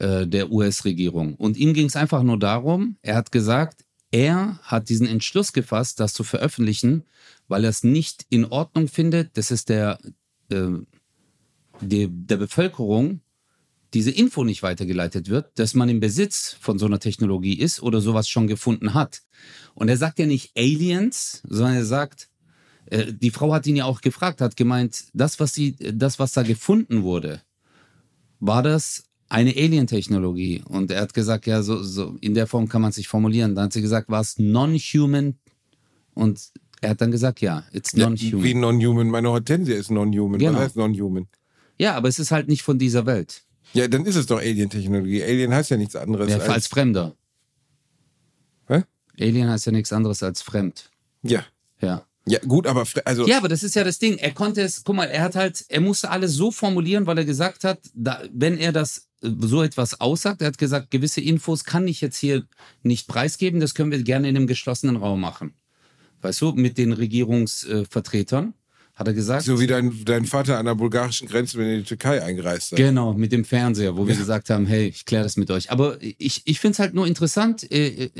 äh, 0.00 0.26
der 0.26 0.50
US-Regierung. 0.50 1.36
Und 1.36 1.56
ihm 1.56 1.72
ging 1.72 1.86
es 1.86 1.94
einfach 1.94 2.24
nur 2.24 2.40
darum, 2.40 2.96
er 3.02 3.14
hat 3.14 3.30
gesagt, 3.30 3.84
er 4.10 4.58
hat 4.64 4.88
diesen 4.88 5.06
Entschluss 5.06 5.52
gefasst, 5.52 6.00
das 6.00 6.12
zu 6.12 6.24
veröffentlichen, 6.24 7.04
weil 7.46 7.62
er 7.62 7.70
es 7.70 7.84
nicht 7.84 8.26
in 8.30 8.46
Ordnung 8.46 8.88
findet, 8.88 9.36
dass 9.36 9.52
es 9.52 9.64
der, 9.64 10.00
äh, 10.50 10.70
der, 11.80 12.08
der 12.10 12.36
Bevölkerung 12.38 13.20
diese 13.94 14.10
Info 14.10 14.42
nicht 14.42 14.64
weitergeleitet 14.64 15.28
wird, 15.28 15.56
dass 15.56 15.74
man 15.74 15.88
im 15.88 16.00
Besitz 16.00 16.56
von 16.60 16.80
so 16.80 16.86
einer 16.86 16.98
Technologie 16.98 17.60
ist 17.60 17.80
oder 17.80 18.00
sowas 18.00 18.28
schon 18.28 18.48
gefunden 18.48 18.94
hat. 18.94 19.22
Und 19.76 19.88
er 19.88 19.98
sagt 19.98 20.18
ja 20.18 20.26
nicht 20.26 20.50
Aliens, 20.56 21.42
sondern 21.48 21.76
er 21.76 21.84
sagt, 21.84 22.28
äh, 22.92 23.12
die 23.12 23.30
Frau 23.30 23.52
hat 23.52 23.66
ihn 23.66 23.76
ja 23.76 23.86
auch 23.86 24.02
gefragt, 24.02 24.40
hat 24.40 24.56
gemeint, 24.56 25.04
das, 25.14 25.40
was 25.40 25.54
sie, 25.54 25.76
das, 25.76 26.18
was 26.18 26.32
da 26.32 26.42
gefunden 26.42 27.02
wurde, 27.02 27.40
war 28.38 28.62
das 28.62 29.04
eine 29.28 29.50
Alien-Technologie? 29.50 30.62
Und 30.68 30.90
er 30.90 31.00
hat 31.00 31.14
gesagt, 31.14 31.46
ja, 31.46 31.62
so, 31.62 31.82
so 31.82 32.16
in 32.20 32.34
der 32.34 32.46
Form 32.46 32.68
kann 32.68 32.82
man 32.82 32.92
sich 32.92 33.08
formulieren. 33.08 33.54
Dann 33.54 33.64
hat 33.64 33.72
sie 33.72 33.80
gesagt, 33.80 34.10
war 34.10 34.20
es 34.20 34.38
non-human? 34.38 35.38
Und 36.14 36.50
er 36.82 36.90
hat 36.90 37.00
dann 37.00 37.10
gesagt, 37.10 37.40
ja, 37.40 37.64
it's 37.72 37.94
non-human. 37.94 38.44
wie 38.44 38.54
non-human. 38.54 39.08
Meine 39.08 39.30
Hortensia 39.30 39.76
ist 39.76 39.90
non-human. 39.90 40.38
Genau. 40.38 40.52
Was 40.52 40.60
heißt 40.60 40.76
non-human? 40.76 41.28
Ja, 41.78 41.94
aber 41.94 42.08
es 42.08 42.18
ist 42.18 42.30
halt 42.30 42.48
nicht 42.48 42.62
von 42.62 42.78
dieser 42.78 43.06
Welt. 43.06 43.42
Ja, 43.72 43.88
dann 43.88 44.04
ist 44.04 44.16
es 44.16 44.26
doch 44.26 44.38
Alien-Technologie. 44.38 45.22
Alien 45.22 45.54
heißt 45.54 45.70
ja 45.70 45.78
nichts 45.78 45.96
anderes 45.96 46.28
Ja, 46.28 46.36
als. 46.36 46.48
als 46.48 46.66
Fremder. 46.66 47.16
Hä? 48.68 48.82
Alien 49.18 49.48
heißt 49.48 49.64
ja 49.64 49.72
nichts 49.72 49.94
anderes 49.94 50.22
als 50.22 50.42
fremd. 50.42 50.90
Ja. 51.22 51.42
Ja. 51.80 52.04
Ja, 52.26 52.38
gut, 52.40 52.66
aber 52.66 52.84
also 53.04 53.26
Ja, 53.26 53.38
aber 53.38 53.48
das 53.48 53.62
ist 53.62 53.74
ja 53.74 53.84
das 53.84 53.98
Ding. 53.98 54.16
Er 54.18 54.32
konnte 54.32 54.62
es, 54.62 54.84
guck 54.84 54.94
mal, 54.96 55.06
er 55.06 55.22
hat 55.22 55.34
halt, 55.34 55.64
er 55.68 55.80
musste 55.80 56.10
alles 56.10 56.34
so 56.34 56.50
formulieren, 56.50 57.06
weil 57.06 57.18
er 57.18 57.24
gesagt 57.24 57.64
hat, 57.64 57.80
da, 57.94 58.22
wenn 58.32 58.58
er 58.58 58.72
das 58.72 59.08
äh, 59.22 59.30
so 59.40 59.62
etwas 59.62 60.00
aussagt, 60.00 60.40
er 60.40 60.48
hat 60.48 60.58
gesagt, 60.58 60.90
gewisse 60.90 61.20
Infos 61.20 61.64
kann 61.64 61.88
ich 61.88 62.00
jetzt 62.00 62.16
hier 62.16 62.46
nicht 62.82 63.08
preisgeben, 63.08 63.60
das 63.60 63.74
können 63.74 63.90
wir 63.90 64.02
gerne 64.02 64.28
in 64.28 64.36
einem 64.36 64.46
geschlossenen 64.46 64.96
Raum 64.96 65.20
machen. 65.20 65.54
Weißt 66.20 66.40
du, 66.40 66.52
mit 66.52 66.78
den 66.78 66.92
Regierungsvertretern, 66.92 68.54
hat 69.02 69.08
er 69.08 69.14
gesagt. 69.14 69.44
so 69.44 69.60
wie 69.60 69.66
dein, 69.66 69.92
dein 70.04 70.24
Vater 70.24 70.58
an 70.58 70.66
der 70.66 70.74
bulgarischen 70.74 71.28
Grenze, 71.28 71.58
wenn 71.58 71.66
er 71.66 71.72
in 71.74 71.78
die 71.80 71.84
Türkei 71.86 72.22
eingereist 72.22 72.72
ist. 72.72 72.76
Genau, 72.78 73.12
mit 73.14 73.30
dem 73.32 73.44
Fernseher, 73.44 73.96
wo 73.96 74.06
wir 74.06 74.16
gesagt 74.16 74.50
haben, 74.50 74.66
hey, 74.66 74.86
ich 74.88 75.04
kläre 75.04 75.22
das 75.22 75.36
mit 75.36 75.50
euch. 75.50 75.70
Aber 75.70 75.98
ich, 76.00 76.42
ich 76.44 76.58
finde 76.60 76.72
es 76.72 76.78
halt 76.78 76.94
nur 76.94 77.06
interessant. 77.06 77.70
Äh, 77.70 78.04
äh, 78.04 78.10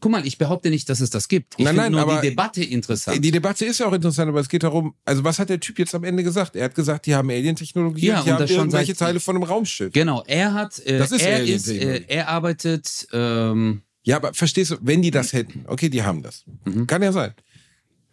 guck 0.00 0.10
mal, 0.12 0.26
ich 0.26 0.38
behaupte 0.38 0.70
nicht, 0.70 0.88
dass 0.88 1.00
es 1.00 1.10
das 1.10 1.28
gibt. 1.28 1.54
Ich 1.56 1.66
finde 1.66 1.90
nur 1.90 2.00
aber- 2.02 2.20
die 2.20 2.28
Debatte 2.28 2.62
interessant. 2.62 3.24
Die 3.24 3.30
Debatte 3.30 3.64
ist 3.64 3.78
ja 3.80 3.86
auch 3.86 3.92
interessant, 3.92 4.28
aber 4.28 4.40
es 4.40 4.48
geht 4.48 4.62
darum, 4.62 4.94
also 5.04 5.24
was 5.24 5.38
hat 5.38 5.48
der 5.48 5.60
Typ 5.60 5.78
jetzt 5.78 5.94
am 5.94 6.04
Ende 6.04 6.22
gesagt? 6.22 6.56
Er 6.56 6.64
hat 6.66 6.74
gesagt, 6.74 7.06
die 7.06 7.14
haben 7.14 7.30
Alien-Technologie 7.30 8.06
Ja, 8.06 8.22
die 8.22 8.32
haben 8.32 8.46
irgendwelche 8.46 8.92
seit- 8.94 8.98
Teile 9.08 9.20
von 9.20 9.36
einem 9.36 9.44
Raumschiff. 9.44 9.92
genau, 9.92 10.22
er 10.26 10.52
hat, 10.54 10.78
äh, 10.84 10.98
Das 10.98 11.12
ist 11.12 11.22
er 11.22 11.42
ist, 11.44 11.68
äh, 11.68 12.02
er 12.08 12.28
arbeitet, 12.28 13.06
ähm, 13.12 13.82
Ja, 14.02 14.16
aber 14.16 14.34
verstehst 14.34 14.72
du, 14.72 14.76
wenn 14.82 15.00
die 15.00 15.10
das 15.10 15.32
hätten, 15.32 15.64
okay, 15.66 15.88
die 15.88 16.02
haben 16.02 16.22
das. 16.22 16.44
Mhm. 16.64 16.86
Kann 16.86 17.02
ja 17.02 17.12
sein. 17.12 17.32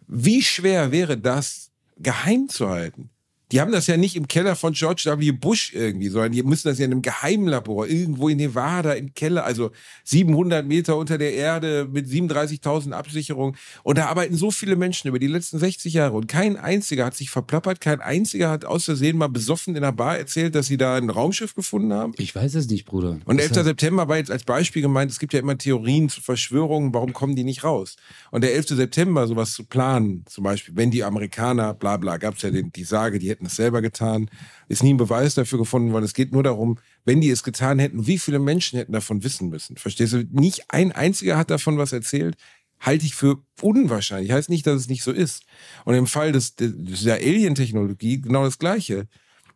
Wie 0.06 0.42
schwer 0.42 0.90
wäre 0.92 1.16
das, 1.18 1.70
geheim 1.98 2.48
zu 2.48 2.68
halten? 2.68 3.10
Die 3.52 3.60
haben 3.60 3.70
das 3.72 3.86
ja 3.86 3.96
nicht 3.96 4.16
im 4.16 4.26
Keller 4.28 4.56
von 4.56 4.72
George 4.72 5.04
W. 5.18 5.30
Bush 5.32 5.72
irgendwie, 5.74 6.08
sondern 6.08 6.32
die 6.32 6.42
müssen 6.42 6.68
das 6.68 6.78
ja 6.78 6.86
in 6.86 6.92
einem 6.92 7.02
Geheimlabor, 7.02 7.86
irgendwo 7.86 8.28
in 8.28 8.38
Nevada 8.38 8.92
im 8.94 9.14
Keller, 9.14 9.44
also 9.44 9.70
700 10.04 10.66
Meter 10.66 10.96
unter 10.96 11.18
der 11.18 11.34
Erde 11.34 11.86
mit 11.90 12.06
37.000 12.06 12.92
Absicherungen. 12.92 13.56
Und 13.82 13.98
da 13.98 14.06
arbeiten 14.06 14.34
so 14.34 14.50
viele 14.50 14.76
Menschen 14.76 15.08
über 15.08 15.18
die 15.18 15.26
letzten 15.26 15.58
60 15.58 15.92
Jahre 15.94 16.16
und 16.16 16.28
kein 16.28 16.56
einziger 16.56 17.04
hat 17.04 17.14
sich 17.14 17.30
verplappert, 17.30 17.80
kein 17.80 18.00
einziger 18.00 18.50
hat 18.50 18.64
aus 18.64 18.84
Versehen 18.86 19.16
mal 19.18 19.28
besoffen 19.28 19.76
in 19.76 19.82
der 19.82 19.92
Bar 19.92 20.18
erzählt, 20.18 20.54
dass 20.54 20.66
sie 20.66 20.76
da 20.76 20.96
ein 20.96 21.10
Raumschiff 21.10 21.54
gefunden 21.54 21.92
haben. 21.92 22.12
ich 22.18 22.34
weiß 22.34 22.54
es 22.54 22.68
nicht, 22.68 22.86
Bruder. 22.86 23.18
Und 23.24 23.36
Das 23.38 23.46
11. 23.48 23.58
heißt- 23.60 23.64
September 23.64 24.08
war 24.08 24.16
jetzt 24.16 24.30
als 24.30 24.44
Beispiel 24.44 24.82
gemeint, 24.82 25.10
es 25.10 25.18
gibt 25.18 25.32
ja 25.34 25.40
immer 25.40 25.56
Theorien 25.58 26.08
zu 26.08 26.20
Verschwörungen, 26.20 26.92
warum 26.94 27.12
kommen 27.12 27.36
die 27.36 27.44
nicht 27.44 27.64
raus? 27.64 27.96
Und 28.30 28.42
der 28.44 28.54
11. 28.54 28.76
September, 28.76 29.26
sowas 29.26 29.52
zu 29.52 29.64
planen, 29.64 30.24
zum 30.26 30.44
Beispiel, 30.44 30.74
wenn 30.76 30.90
die 30.90 31.04
Amerikaner, 31.04 31.74
bla 31.74 31.96
bla, 31.96 32.16
gab 32.16 32.36
es 32.36 32.42
ja 32.42 32.50
den, 32.50 32.72
die 32.72 32.84
Sage, 32.84 33.18
die 33.18 33.28
hätten 33.28 33.41
es 33.46 33.56
selber 33.56 33.82
getan, 33.82 34.30
ist 34.68 34.82
nie 34.82 34.94
ein 34.94 34.98
Beweis 34.98 35.34
dafür 35.34 35.58
gefunden 35.58 35.92
worden. 35.92 36.04
Es 36.04 36.14
geht 36.14 36.32
nur 36.32 36.42
darum, 36.42 36.78
wenn 37.04 37.20
die 37.20 37.30
es 37.30 37.42
getan 37.42 37.78
hätten, 37.78 38.06
wie 38.06 38.18
viele 38.18 38.38
Menschen 38.38 38.78
hätten 38.78 38.92
davon 38.92 39.24
wissen 39.24 39.48
müssen. 39.48 39.76
Verstehst 39.76 40.12
du? 40.12 40.24
Nicht 40.30 40.64
ein 40.68 40.92
einziger 40.92 41.36
hat 41.36 41.50
davon 41.50 41.78
was 41.78 41.92
erzählt. 41.92 42.36
Halte 42.80 43.06
ich 43.06 43.14
für 43.14 43.42
unwahrscheinlich. 43.60 44.32
Heißt 44.32 44.48
nicht, 44.48 44.66
dass 44.66 44.80
es 44.80 44.88
nicht 44.88 45.02
so 45.02 45.12
ist. 45.12 45.44
Und 45.84 45.94
im 45.94 46.06
Fall 46.06 46.32
des, 46.32 46.56
der 46.56 47.14
Alien-Technologie 47.16 48.20
genau 48.20 48.44
das 48.44 48.58
Gleiche. 48.58 49.06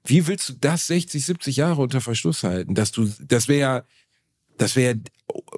Wie 0.05 0.27
willst 0.27 0.49
du 0.49 0.53
das 0.55 0.87
60, 0.87 1.25
70 1.25 1.57
Jahre 1.57 1.83
unter 1.83 2.01
Verschluss 2.01 2.45
halten? 2.45 2.75
Dass 2.75 2.93
du, 2.93 3.11
das 3.21 3.49
wäre 3.49 3.61
ja, 3.61 3.85
das 4.57 4.77
wäre 4.77 5.01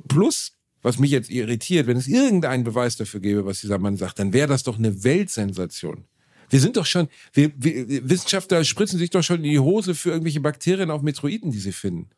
plus, 0.08 0.58
was 0.82 0.98
mich 0.98 1.10
jetzt 1.10 1.30
irritiert, 1.30 1.86
wenn 1.86 1.96
es 1.96 2.08
irgendeinen 2.08 2.64
Beweis 2.64 2.96
dafür 2.96 3.20
gäbe, 3.20 3.44
was 3.44 3.60
dieser 3.60 3.78
Mann 3.78 3.96
sagt, 3.96 4.18
dann 4.18 4.32
wäre 4.32 4.48
das 4.48 4.62
doch 4.62 4.78
eine 4.78 5.04
Weltsensation. 5.04 6.04
Wir 6.50 6.60
sind 6.60 6.76
doch 6.76 6.86
schon, 6.86 7.08
wir, 7.32 7.52
wir, 7.56 8.08
Wissenschaftler 8.08 8.64
spritzen 8.64 8.98
sich 8.98 9.10
doch 9.10 9.22
schon 9.22 9.38
in 9.38 9.50
die 9.50 9.58
Hose 9.58 9.94
für 9.94 10.10
irgendwelche 10.10 10.40
Bakterien 10.40 10.90
auf 10.90 11.02
Meteoriten, 11.02 11.50
die 11.50 11.58
sie 11.58 11.72
finden. 11.72 12.10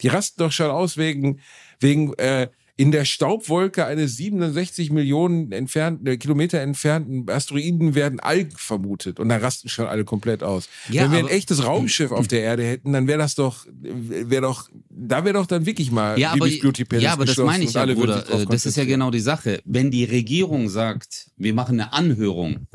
Die 0.00 0.08
rasten 0.08 0.40
doch 0.40 0.52
schon 0.52 0.70
aus 0.70 0.96
wegen, 0.96 1.40
wegen 1.78 2.14
äh, 2.14 2.48
in 2.80 2.92
der 2.92 3.04
Staubwolke 3.04 3.84
eines 3.84 4.16
67 4.16 4.90
Millionen 4.90 5.52
entfernten, 5.52 6.06
äh, 6.06 6.16
Kilometer 6.16 6.60
entfernten 6.60 7.28
Asteroiden 7.28 7.94
werden 7.94 8.20
Algen 8.20 8.56
vermutet 8.56 9.20
und 9.20 9.28
da 9.28 9.36
rasten 9.36 9.68
schon 9.68 9.84
alle 9.84 10.04
komplett 10.04 10.42
aus. 10.42 10.70
Ja, 10.88 11.02
Wenn 11.02 11.12
wir 11.12 11.18
ein 11.18 11.28
echtes 11.28 11.62
Raumschiff 11.62 12.10
auf 12.10 12.26
der 12.26 12.40
Erde 12.40 12.64
hätten, 12.64 12.94
dann 12.94 13.06
wäre 13.06 13.18
das 13.18 13.34
doch, 13.34 13.66
wäre 13.68 14.40
doch, 14.40 14.70
da 14.88 15.26
wäre 15.26 15.34
doch 15.34 15.44
dann 15.44 15.66
wirklich 15.66 15.90
mal 15.90 16.18
ja, 16.18 16.32
aber, 16.32 16.48
Beauty 16.48 16.86
Palace 16.86 17.04
ja, 17.04 17.12
aber 17.12 17.26
das 17.26 17.36
meine 17.36 17.64
ich 17.64 17.74
ja, 17.74 17.84
Bruder. 17.84 18.24
Äh, 18.30 18.46
Das 18.46 18.64
ist 18.64 18.78
ja 18.78 18.86
genau 18.86 19.10
die 19.10 19.20
Sache. 19.20 19.60
Wenn 19.66 19.90
die 19.90 20.04
Regierung 20.04 20.70
sagt, 20.70 21.32
wir 21.36 21.52
machen 21.52 21.78
eine 21.78 21.92
Anhörung 21.92 22.66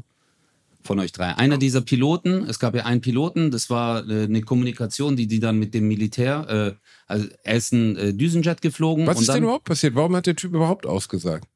von 0.85 0.99
euch 0.99 1.11
drei. 1.11 1.35
Einer 1.35 1.57
dieser 1.57 1.81
Piloten, 1.81 2.45
es 2.47 2.59
gab 2.59 2.75
ja 2.75 2.85
einen 2.85 3.01
Piloten, 3.01 3.51
das 3.51 3.69
war 3.69 4.07
äh, 4.09 4.23
eine 4.23 4.41
Kommunikation, 4.41 5.15
die 5.15 5.27
die 5.27 5.39
dann 5.39 5.57
mit 5.57 5.73
dem 5.73 5.87
Militär, 5.87 6.75
äh, 6.77 6.85
also 7.07 7.27
er 7.43 7.55
ist 7.55 7.73
ein 7.73 7.95
äh, 7.97 8.13
Düsenjet 8.13 8.61
geflogen. 8.61 9.07
Was 9.07 9.19
ist 9.19 9.29
dann, 9.29 9.35
denn 9.35 9.43
überhaupt 9.43 9.65
passiert? 9.65 9.95
Warum 9.95 10.15
hat 10.15 10.25
der 10.25 10.35
Typ 10.35 10.53
überhaupt 10.53 10.85
ausgesagt? 10.85 11.47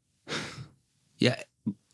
Ja, 1.18 1.34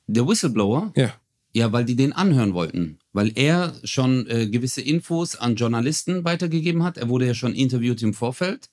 der 0.08 0.28
Whistleblower, 0.28 0.94
Ja. 0.96 1.14
Ja, 1.56 1.72
weil 1.72 1.86
die 1.86 1.96
den 1.96 2.12
anhören 2.12 2.54
wollten. 2.54 3.00
Weil 3.14 3.32
er 3.36 3.74
schon 3.86 4.28
äh, 4.28 4.48
gewisse 4.48 4.82
Infos 4.82 5.38
an 5.38 5.56
Journalisten 5.56 6.26
weitergegeben 6.26 6.84
hat. 6.84 6.98
Er 6.98 7.08
wurde 7.08 7.28
ja 7.28 7.34
schon 7.34 7.54
interviewt 7.54 8.04
im 8.04 8.14
Vorfeld. 8.14 8.70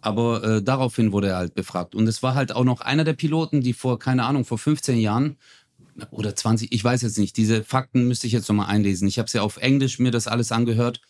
Aber 0.00 0.42
äh, 0.42 0.62
daraufhin 0.62 1.12
wurde 1.12 1.28
er 1.28 1.36
halt 1.36 1.54
befragt. 1.54 1.94
Und 1.94 2.08
es 2.08 2.24
war 2.24 2.34
halt 2.34 2.50
auch 2.50 2.64
noch 2.64 2.80
einer 2.80 3.04
der 3.04 3.12
Piloten, 3.12 3.60
die 3.60 3.74
vor, 3.74 4.00
keine 4.00 4.24
Ahnung, 4.24 4.44
vor 4.44 4.58
15 4.58 4.98
Jahren 4.98 5.36
oder 6.10 6.34
20, 6.34 6.72
ich 6.72 6.84
weiß 6.84 7.02
jetzt 7.02 7.18
nicht, 7.18 7.36
diese 7.36 7.64
Fakten 7.64 8.06
müsste 8.08 8.26
ich 8.26 8.32
jetzt 8.32 8.48
nochmal 8.48 8.68
einlesen. 8.68 9.08
Ich 9.08 9.18
habe 9.18 9.26
es 9.26 9.32
ja 9.32 9.42
auf 9.42 9.56
Englisch 9.56 9.98
mir 9.98 10.10
das 10.10 10.26
alles 10.26 10.52
angehört. 10.52 11.00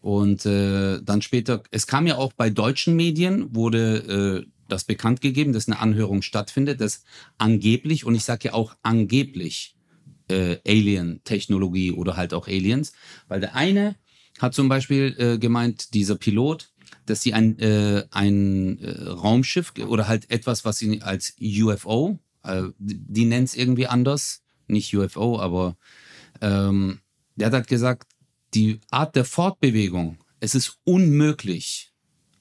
Und 0.00 0.46
äh, 0.46 1.00
dann 1.02 1.22
später, 1.22 1.62
es 1.70 1.86
kam 1.86 2.06
ja 2.06 2.16
auch 2.16 2.32
bei 2.32 2.50
deutschen 2.50 2.94
Medien, 2.96 3.54
wurde 3.54 4.44
äh, 4.46 4.50
das 4.68 4.84
bekannt 4.84 5.20
gegeben, 5.20 5.52
dass 5.52 5.68
eine 5.68 5.78
Anhörung 5.78 6.22
stattfindet, 6.22 6.80
dass 6.80 7.02
angeblich, 7.38 8.04
und 8.04 8.14
ich 8.14 8.24
sage 8.24 8.48
ja 8.48 8.54
auch 8.54 8.76
angeblich, 8.82 9.76
äh, 10.28 10.58
Alien-Technologie 10.66 11.92
oder 11.92 12.16
halt 12.16 12.34
auch 12.34 12.46
Aliens. 12.46 12.92
Weil 13.28 13.40
der 13.40 13.54
eine 13.54 13.96
hat 14.38 14.54
zum 14.54 14.68
Beispiel 14.68 15.14
äh, 15.18 15.38
gemeint, 15.38 15.94
dieser 15.94 16.16
Pilot, 16.16 16.70
dass 17.06 17.22
sie 17.22 17.32
ein, 17.32 17.58
äh, 17.58 18.04
ein 18.10 18.78
äh, 18.80 19.08
Raumschiff 19.08 19.72
oder 19.86 20.08
halt 20.08 20.30
etwas, 20.30 20.64
was 20.64 20.78
sie 20.78 21.02
als 21.02 21.36
UFO, 21.40 22.18
äh, 22.46 22.70
die 22.78 23.24
nennen 23.24 23.44
es 23.44 23.56
irgendwie 23.56 23.86
anders, 23.86 24.42
nicht 24.68 24.94
UFO, 24.96 25.38
aber 25.38 25.76
ähm, 26.40 27.00
der 27.36 27.48
hat 27.48 27.54
halt 27.54 27.68
gesagt, 27.68 28.08
die 28.54 28.80
Art 28.90 29.16
der 29.16 29.24
Fortbewegung, 29.24 30.18
es 30.40 30.54
ist 30.54 30.78
unmöglich. 30.84 31.92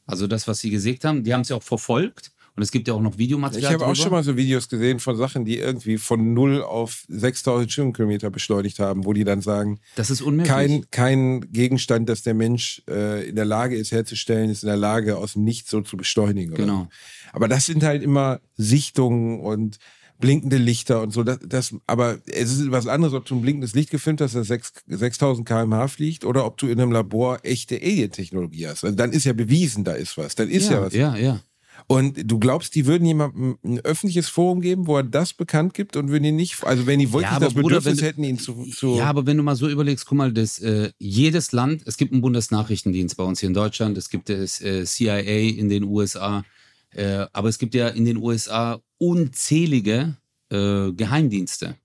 Also 0.05 0.27
das, 0.27 0.47
was 0.47 0.59
sie 0.59 0.69
gesagt 0.69 1.03
haben, 1.03 1.23
die 1.23 1.33
haben 1.33 1.43
ja 1.43 1.55
auch 1.55 1.63
verfolgt 1.63 2.31
und 2.55 2.63
es 2.63 2.71
gibt 2.71 2.87
ja 2.87 2.93
auch 2.93 3.01
noch 3.01 3.17
Videomaterial. 3.17 3.73
Ich 3.73 3.81
habe 3.81 3.85
auch 3.91 3.95
schon 3.95 4.11
mal 4.11 4.23
so 4.23 4.37
Videos 4.37 4.69
gesehen 4.69 4.99
von 4.99 5.17
Sachen, 5.17 5.43
die 5.43 5.57
irgendwie 5.57 5.97
von 5.97 6.33
0 6.33 6.63
auf 6.63 7.03
6000 7.09 7.71
Stundenkilometer 7.71 8.29
beschleunigt 8.29 8.79
haben, 8.79 9.05
wo 9.05 9.11
die 9.11 9.25
dann 9.25 9.41
sagen, 9.41 9.79
das 9.95 10.09
ist 10.09 10.21
unmöglich. 10.21 10.53
Kein, 10.53 10.85
kein 10.89 11.51
Gegenstand, 11.51 12.07
das 12.07 12.21
der 12.21 12.33
Mensch 12.33 12.81
äh, 12.89 13.27
in 13.27 13.35
der 13.35 13.45
Lage 13.45 13.75
ist 13.75 13.91
herzustellen, 13.91 14.49
ist 14.49 14.63
in 14.63 14.67
der 14.67 14.77
Lage, 14.77 15.17
aus 15.17 15.33
dem 15.33 15.43
Nichts 15.43 15.69
so 15.69 15.81
zu 15.81 15.97
beschleunigen. 15.97 16.53
Oder? 16.53 16.63
Genau. 16.63 16.87
Aber 17.33 17.49
das 17.49 17.65
sind 17.65 17.83
halt 17.83 18.01
immer 18.01 18.39
Sichtungen 18.55 19.41
und 19.41 19.77
blinkende 20.19 20.55
Lichter 20.57 21.01
und 21.01 21.11
so. 21.11 21.23
Das, 21.23 21.39
das, 21.45 21.75
aber 21.87 22.19
es 22.25 22.51
ist 22.51 22.71
was 22.71 22.87
anderes, 22.87 23.13
ob 23.13 23.25
du 23.25 23.35
ein 23.35 23.41
blinkendes 23.41 23.75
Licht 23.75 23.89
gefilmt 23.89 24.21
hast, 24.21 24.33
das 24.33 24.47
6, 24.47 24.85
6000 24.87 25.45
km/h 25.45 25.89
fliegt 25.89 26.23
oder 26.23 26.45
ob 26.45 26.57
du 26.57 26.67
in 26.67 26.79
einem 26.79 26.93
Labor 26.93 27.39
echte 27.43 27.75
Alien-Technologie 27.75 28.67
hast. 28.67 28.85
Also 28.85 28.95
dann 28.95 29.11
ist 29.11 29.25
ja 29.25 29.33
bewiesen, 29.33 29.83
da 29.83 29.91
ist 29.91 30.17
was. 30.17 30.35
Dann 30.35 30.49
ist 30.49 30.69
ja, 30.69 30.77
ja 30.77 30.81
was. 30.81 30.93
Ja, 30.93 31.15
ja. 31.17 31.41
Und 31.87 32.29
du 32.31 32.39
glaubst, 32.39 32.73
die 32.73 32.85
würden 32.87 33.05
jemandem 33.05 33.57
ein 33.63 33.79
öffentliches 33.81 34.27
Forum 34.27 34.61
geben, 34.61 34.87
wo 34.87 34.97
er 34.97 35.03
das 35.03 35.33
bekannt 35.33 35.73
gibt 35.73 35.95
und 35.95 36.09
würden 36.09 36.23
ihn 36.23 36.35
nicht, 36.35 36.63
also 36.63 36.87
wenn 36.87 36.99
die 36.99 37.11
wirklich 37.11 37.27
aber 37.29 37.45
das 37.45 37.53
Bruder, 37.53 37.77
Bedürfnis 37.77 37.97
wenn- 37.99 38.05
hätten, 38.05 38.23
ihn 38.23 38.39
zu, 38.39 38.65
zu 38.71 38.95
Ja, 38.95 39.05
aber 39.05 39.25
wenn 39.27 39.37
du 39.37 39.43
mal 39.43 39.55
so 39.55 39.69
überlegst, 39.69 40.05
guck 40.07 40.17
mal, 40.17 40.33
das, 40.33 40.57
äh, 40.59 40.91
jedes 40.97 41.51
Land, 41.51 41.83
es 41.85 41.97
gibt 41.97 42.11
einen 42.11 42.21
Bundesnachrichtendienst 42.21 43.15
bei 43.17 43.23
uns 43.23 43.39
hier 43.39 43.47
in 43.47 43.53
Deutschland, 43.53 43.97
es 43.97 44.09
gibt 44.09 44.29
das 44.29 44.61
äh, 44.61 44.83
CIA 44.85 45.49
in 45.49 45.69
den 45.69 45.83
USA, 45.83 46.43
äh, 46.91 47.25
aber 47.33 47.49
es 47.49 47.59
gibt 47.59 47.75
ja 47.75 47.89
in 47.89 48.05
den 48.05 48.17
USA 48.17 48.79
unzählige 48.97 50.15
äh, 50.49 50.91
Geheimdienste 50.91 51.75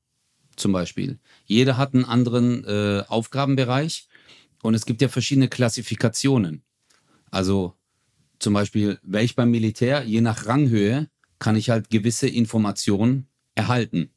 zum 0.57 0.73
Beispiel. 0.73 1.19
Jeder 1.47 1.77
hat 1.77 1.95
einen 1.95 2.05
anderen 2.05 2.65
äh, 2.65 3.03
Aufgabenbereich 3.09 4.09
und 4.63 4.75
es 4.75 4.87
gibt 4.87 5.03
ja 5.03 5.09
verschiedene 5.09 5.49
Klassifikationen. 5.49 6.63
Also 7.31 7.75
zum 8.41 8.55
Beispiel, 8.55 8.99
wäre 9.03 9.25
ich 9.25 9.37
beim 9.37 9.51
Militär, 9.51 10.03
je 10.03 10.21
nach 10.21 10.47
Ranghöhe, 10.47 11.09
kann 11.39 11.57
ich 11.57 11.71
halt 11.71 11.91
gewisse 11.91 12.29
Informationen 12.29 13.29
erhalten. 13.55 14.11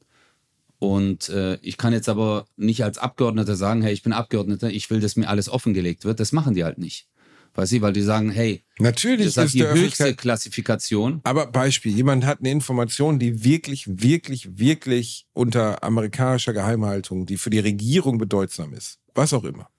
Und 0.80 1.30
äh, 1.30 1.56
ich 1.62 1.78
kann 1.78 1.94
jetzt 1.94 2.10
aber 2.10 2.46
nicht 2.58 2.84
als 2.84 2.98
Abgeordneter 2.98 3.56
sagen, 3.56 3.82
hey, 3.82 3.94
ich 3.94 4.04
bin 4.04 4.12
Abgeordneter, 4.12 4.70
ich 4.70 4.90
will, 4.90 5.00
dass 5.00 5.16
mir 5.16 5.30
alles 5.30 5.48
offengelegt 5.48 6.04
wird. 6.04 6.20
Das 6.20 6.32
machen 6.32 6.56
die 6.56 6.64
halt 6.64 6.78
nicht. 6.78 7.08
Weißt 7.56 7.72
du, 7.72 7.82
weil 7.82 7.94
die 7.94 8.02
sagen, 8.02 8.32
hey, 8.32 8.64
natürlich 8.80 9.36
das 9.36 9.38
ist 9.38 9.44
ist 9.46 9.54
die 9.54 9.68
höchste. 9.68 10.16
Klassifikation. 10.16 11.22
Aber 11.24 11.46
Beispiel, 11.46 11.96
jemand 11.96 12.26
hat 12.26 12.40
eine 12.40 12.50
Information, 12.50 13.20
die 13.20 13.44
wirklich, 13.44 13.86
wirklich, 13.88 14.58
wirklich 14.58 15.28
unter 15.34 15.84
amerikanischer 15.84 16.52
Geheimhaltung, 16.52 17.28
die 17.28 17.38
für 17.38 17.52
die 17.52 17.60
Regierung 17.60 18.18
bedeutsam 18.18 18.74
ist. 18.74 19.00
Was 19.14 19.34
auch 19.34 19.44
immer. 19.44 19.70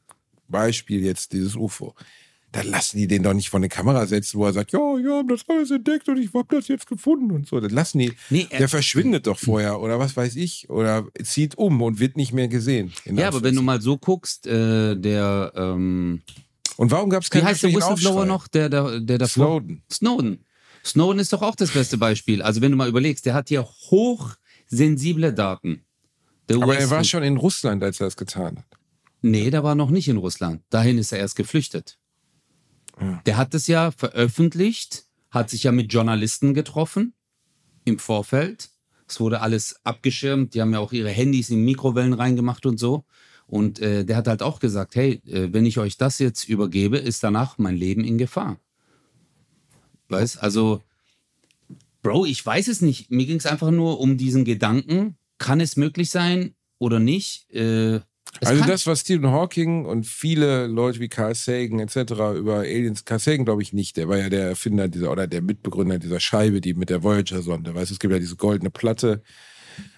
Beispiel 0.47 1.03
jetzt 1.03 1.33
dieses 1.33 1.57
UFO. 1.57 1.95
Dann 2.55 2.69
lassen 2.69 2.97
die 2.99 3.07
den 3.09 3.23
doch 3.23 3.35
nicht 3.35 3.51
vor 3.51 3.59
eine 3.59 3.69
Kamera 3.69 4.07
setzen, 4.07 4.39
wo 4.39 4.47
er 4.47 4.53
sagt, 4.53 4.73
ja, 4.73 4.79
wir 4.79 5.15
haben 5.17 5.29
das 5.29 5.43
alles 5.49 5.71
entdeckt 5.71 6.09
und 6.09 6.19
ich 6.19 6.33
hab 6.33 6.49
das 6.49 6.69
jetzt 6.69 6.87
gefunden 6.87 7.31
und 7.33 7.47
so. 7.47 7.61
Das 7.61 7.73
lassen 7.73 7.99
die. 7.99 8.13
Nee, 8.31 8.47
er- 8.51 8.59
der 8.59 8.69
verschwindet 8.69 9.27
doch 9.27 9.39
vorher 9.39 9.81
oder 9.81 9.99
was 9.99 10.17
weiß 10.17 10.37
ich 10.37 10.71
oder 10.71 11.07
zieht 11.23 11.59
um 11.59 11.83
und 11.83 11.99
wird 12.01 12.17
nicht 12.17 12.33
mehr 12.33 12.49
gesehen. 12.49 12.93
Ja, 13.05 13.29
aber 13.29 13.43
wenn 13.43 13.55
du 13.57 13.63
mal 13.63 13.81
so 13.81 13.99
guckst, 13.99 14.47
äh, 14.47 14.95
der, 14.97 15.53
ähm, 15.57 16.23
und 16.77 16.91
warum 16.91 17.11
gab 17.11 17.23
es 17.23 17.29
wie 17.29 17.39
keinen 17.39 17.47
heißt 17.47 17.63
der 17.63 17.73
Whistleblower 17.75 18.25
noch, 18.27 18.49
der, 18.49 18.69
der, 18.69 19.01
der 19.01 19.19
davor? 19.19 19.47
Snowden. 19.61 19.83
Snowden. 19.93 20.45
Snowden 20.85 21.19
ist 21.21 21.33
doch 21.33 21.43
auch 21.43 21.57
das 21.57 21.71
beste 21.71 21.97
Beispiel. 21.99 22.43
Also 22.43 22.61
wenn 22.61 22.71
du 22.71 22.77
mal 22.77 22.89
überlegst, 22.89 23.27
der 23.27 23.35
hat 23.35 23.49
hier 23.49 23.65
hochsensible 23.65 25.33
Daten. 25.33 25.85
Aber 26.51 26.77
er 26.77 26.91
war 26.91 27.05
schon 27.05 27.23
in 27.23 27.37
Russland, 27.37 27.83
als 27.83 28.01
er 28.01 28.07
das 28.07 28.17
getan 28.17 28.59
hat. 28.59 28.67
Nee, 29.23 29.51
der 29.51 29.65
war 29.65 29.75
noch 29.75 29.89
nicht 29.91 30.09
in 30.09 30.19
Russland. 30.19 30.61
Dahin 30.69 30.99
ist 30.99 31.11
er 31.13 31.19
erst 31.19 31.37
geflüchtet. 31.37 31.97
Der 33.27 33.37
hat 33.37 33.55
es 33.55 33.67
ja 33.67 33.91
veröffentlicht, 33.91 35.05
hat 35.31 35.51
sich 35.51 35.65
ja 35.65 35.73
mit 35.73 35.93
Journalisten 35.93 36.55
getroffen 36.55 37.15
im 37.85 37.99
Vorfeld. 37.99 38.71
Es 39.07 39.21
wurde 39.21 39.41
alles 39.41 39.81
abgeschirmt. 39.85 40.55
Die 40.55 40.61
haben 40.61 40.73
ja 40.73 40.79
auch 40.79 40.93
ihre 40.93 41.11
Handys 41.11 41.51
in 41.51 41.65
Mikrowellen 41.65 42.15
reingemacht 42.15 42.67
und 42.67 42.79
so. 42.79 43.05
Und 43.47 43.79
äh, 43.81 44.05
der 44.05 44.17
hat 44.17 44.29
halt 44.29 44.43
auch 44.43 44.59
gesagt, 44.59 44.95
hey, 44.95 45.21
äh, 45.27 45.53
wenn 45.53 45.67
ich 45.67 45.79
euch 45.79 45.99
das 45.99 46.19
jetzt 46.19 46.49
übergebe, 46.49 46.97
ist 46.97 47.23
danach 47.23 47.59
mein 47.59 47.77
Leben 47.77 48.05
in 48.05 48.17
Gefahr. 48.17 48.59
Weißt, 50.09 50.43
also, 50.43 50.83
Bro, 52.03 52.27
ich 52.27 52.45
weiß 52.45 52.69
es 52.69 52.81
nicht. 52.81 53.11
Mir 53.11 53.27
ging 53.27 53.39
es 53.39 53.47
einfach 53.47 53.71
nur 53.71 54.01
um 54.01 54.17
diesen 54.17 54.45
Gedanken, 54.45 55.17
kann 55.39 55.61
es 55.61 55.77
möglich 55.77 56.11
sein 56.11 56.55
oder 56.79 57.01
nicht? 57.01 57.51
Äh, 57.51 58.01
es 58.41 58.49
also 58.49 58.65
das, 58.65 58.87
was 58.87 59.01
Stephen 59.01 59.31
Hawking 59.31 59.85
und 59.85 60.07
viele 60.07 60.67
Leute 60.67 61.01
wie 61.01 61.09
Carl 61.09 61.35
Sagan 61.35 61.79
etc. 61.79 62.13
über 62.37 62.59
Aliens, 62.61 63.05
Carl 63.05 63.19
Sagan 63.21 63.45
glaube 63.45 63.63
ich 63.63 63.73
nicht, 63.73 63.97
der 63.97 64.09
war 64.09 64.19
ja 64.19 64.29
der 64.29 64.49
Erfinder 64.49 64.89
dieser 64.89 65.11
oder 65.13 65.27
der 65.27 65.43
Mitbegründer 65.43 65.99
dieser 65.99 66.21
Scheibe, 66.21 66.61
die 66.61 66.75
mit 66.75 66.91
der 66.91 67.03
Voyager-Sonde, 67.03 67.75
weißt 67.75 67.91
du, 67.91 67.95
es 67.95 68.01
gibt 68.01 68.13
ja 68.13 68.19
diese 68.19 68.37
goldene 68.37 68.71
Platte, 68.71 69.23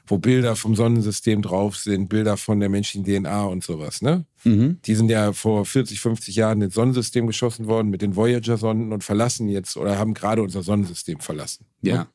wo 0.06 0.18
Bilder 0.18 0.56
vom 0.56 0.74
Sonnensystem 0.74 1.42
drauf 1.42 1.76
sind, 1.76 2.08
Bilder 2.08 2.36
von 2.36 2.60
der 2.60 2.68
menschlichen 2.68 3.04
DNA 3.04 3.44
und 3.44 3.64
sowas, 3.64 4.02
ne? 4.02 4.24
Mhm. 4.44 4.78
Die 4.84 4.94
sind 4.94 5.10
ja 5.10 5.32
vor 5.32 5.64
40, 5.64 6.00
50 6.00 6.36
Jahren 6.36 6.62
ins 6.62 6.74
Sonnensystem 6.74 7.26
geschossen 7.26 7.66
worden 7.66 7.90
mit 7.90 8.02
den 8.02 8.14
Voyager-Sonden 8.14 8.92
und 8.92 9.02
verlassen 9.02 9.48
jetzt 9.48 9.76
oder 9.76 9.98
haben 9.98 10.14
gerade 10.14 10.42
unser 10.42 10.62
Sonnensystem 10.62 11.20
verlassen. 11.20 11.66
Ja. 11.82 12.08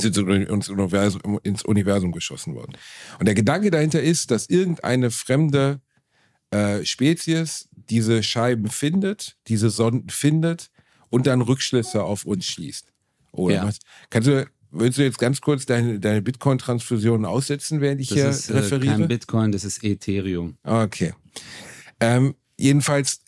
Sind 0.00 0.16
ins 0.16 0.68
Universum, 0.68 1.38
ins 1.42 1.64
Universum 1.64 2.12
geschossen 2.12 2.54
worden. 2.54 2.72
Und 3.18 3.26
der 3.26 3.34
Gedanke 3.34 3.70
dahinter 3.70 4.02
ist, 4.02 4.30
dass 4.30 4.48
irgendeine 4.48 5.10
fremde 5.10 5.80
äh, 6.50 6.84
Spezies 6.84 7.68
diese 7.90 8.22
Scheiben 8.22 8.68
findet, 8.68 9.36
diese 9.48 9.70
Sonden 9.70 10.08
findet 10.10 10.70
und 11.10 11.26
dann 11.26 11.40
Rückschlüsse 11.42 12.02
auf 12.04 12.24
uns 12.24 12.46
schließt. 12.46 12.92
Oder 13.32 13.54
Ja. 13.54 13.64
was? 13.66 13.78
Kannst 14.10 14.28
du, 14.28 14.46
willst 14.70 14.98
du 14.98 15.02
jetzt 15.02 15.18
ganz 15.18 15.40
kurz 15.40 15.66
deine, 15.66 15.98
deine 16.00 16.22
Bitcoin-Transfusion 16.22 17.24
aussetzen, 17.24 17.80
während 17.80 18.00
ich 18.00 18.08
Das 18.08 18.16
hier 18.18 18.28
ist 18.28 18.50
äh, 18.50 18.58
referiere? 18.58 18.98
kein 18.98 19.08
Bitcoin, 19.08 19.52
das 19.52 19.64
ist 19.64 19.82
Ethereum. 19.84 20.56
Okay. 20.62 21.12
Ähm, 22.00 22.34
jedenfalls, 22.58 23.20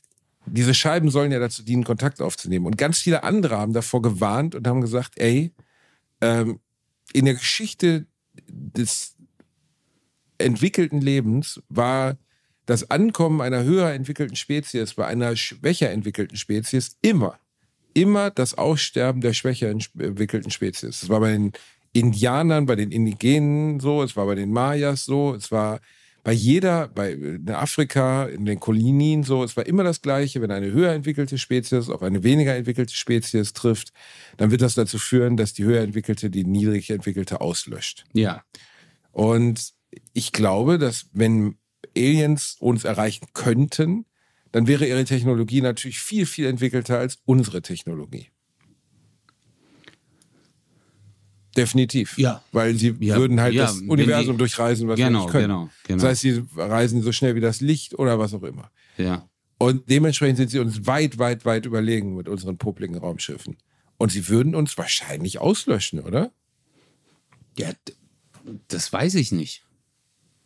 diese 0.46 0.74
Scheiben 0.74 1.10
sollen 1.10 1.32
ja 1.32 1.38
dazu 1.38 1.62
dienen, 1.62 1.84
Kontakt 1.84 2.20
aufzunehmen. 2.20 2.66
Und 2.66 2.76
ganz 2.76 2.98
viele 2.98 3.22
andere 3.24 3.56
haben 3.56 3.72
davor 3.72 4.02
gewarnt 4.02 4.54
und 4.54 4.66
haben 4.66 4.80
gesagt, 4.82 5.14
ey, 5.18 5.52
ähm, 6.24 6.60
in 7.12 7.26
der 7.26 7.34
Geschichte 7.34 8.06
des 8.48 9.16
entwickelten 10.38 11.00
Lebens 11.00 11.62
war 11.68 12.16
das 12.66 12.90
Ankommen 12.90 13.42
einer 13.42 13.62
höher 13.64 13.90
entwickelten 13.90 14.36
Spezies 14.36 14.94
bei 14.94 15.06
einer 15.06 15.36
schwächer 15.36 15.90
entwickelten 15.90 16.36
Spezies 16.38 16.96
immer, 17.02 17.38
immer 17.92 18.30
das 18.30 18.54
Aussterben 18.56 19.20
der 19.20 19.34
schwächer 19.34 19.68
entwickelten 19.68 20.50
Spezies. 20.50 21.00
Das 21.00 21.08
war 21.10 21.20
bei 21.20 21.32
den 21.32 21.52
Indianern, 21.92 22.64
bei 22.64 22.74
den 22.74 22.90
Indigenen 22.90 23.80
so, 23.80 24.02
es 24.02 24.16
war 24.16 24.26
bei 24.26 24.34
den 24.34 24.50
Mayas 24.50 25.04
so, 25.04 25.34
es 25.34 25.52
war 25.52 25.80
bei 26.24 26.32
jeder, 26.32 26.88
bei 26.88 27.12
in 27.12 27.50
Afrika, 27.50 28.24
in 28.24 28.46
den 28.46 28.58
Kolonien 28.58 29.22
so, 29.22 29.44
es 29.44 29.58
war 29.58 29.66
immer 29.66 29.84
das 29.84 30.00
Gleiche. 30.00 30.40
Wenn 30.40 30.50
eine 30.50 30.72
höher 30.72 30.92
entwickelte 30.92 31.36
Spezies 31.36 31.90
auf 31.90 32.02
eine 32.02 32.24
weniger 32.24 32.56
entwickelte 32.56 32.94
Spezies 32.94 33.52
trifft, 33.52 33.92
dann 34.38 34.50
wird 34.50 34.62
das 34.62 34.74
dazu 34.74 34.98
führen, 34.98 35.36
dass 35.36 35.52
die 35.52 35.64
höher 35.64 35.82
entwickelte 35.82 36.30
die 36.30 36.44
niedrig 36.44 36.90
entwickelte 36.90 37.42
auslöscht. 37.42 38.06
Ja. 38.14 38.42
Und 39.12 39.74
ich 40.14 40.32
glaube, 40.32 40.78
dass 40.78 41.10
wenn 41.12 41.56
Aliens 41.94 42.56
uns 42.58 42.84
erreichen 42.84 43.26
könnten, 43.34 44.06
dann 44.50 44.66
wäre 44.66 44.86
ihre 44.86 45.04
Technologie 45.04 45.60
natürlich 45.60 45.98
viel, 45.98 46.24
viel 46.24 46.46
entwickelter 46.46 46.98
als 46.98 47.18
unsere 47.26 47.60
Technologie. 47.60 48.30
Definitiv. 51.56 52.18
Ja. 52.18 52.42
Weil 52.52 52.74
sie 52.74 52.94
Ja, 53.00 53.16
würden 53.16 53.40
halt 53.40 53.54
ja, 53.54 53.66
das 53.66 53.80
Universum 53.80 54.34
die- 54.34 54.38
durchreisen, 54.38 54.88
was 54.88 54.96
Genau, 54.98 55.22
nicht 55.22 55.30
können. 55.30 55.44
genau, 55.44 55.70
genau. 55.86 56.02
Das 56.02 56.10
heißt, 56.10 56.20
sie 56.22 56.42
reisen 56.56 57.02
so 57.02 57.12
schnell 57.12 57.34
wie 57.36 57.40
das 57.40 57.60
Licht 57.60 57.98
oder 57.98 58.18
was 58.18 58.34
auch 58.34 58.42
immer. 58.42 58.70
Ja. 58.98 59.28
Und 59.58 59.88
dementsprechend 59.88 60.36
sind 60.38 60.50
sie 60.50 60.58
uns 60.58 60.86
weit, 60.86 61.18
weit, 61.18 61.44
weit 61.44 61.64
überlegen 61.66 62.16
mit 62.16 62.28
unseren 62.28 62.58
popligen 62.58 62.96
Raumschiffen. 62.98 63.56
Und 63.98 64.10
sie 64.10 64.28
würden 64.28 64.54
uns 64.54 64.76
wahrscheinlich 64.76 65.38
auslöschen, 65.38 66.00
oder? 66.00 66.32
Ja, 67.56 67.70
das 68.68 68.92
weiß 68.92 69.14
ich 69.14 69.30
nicht. 69.32 69.62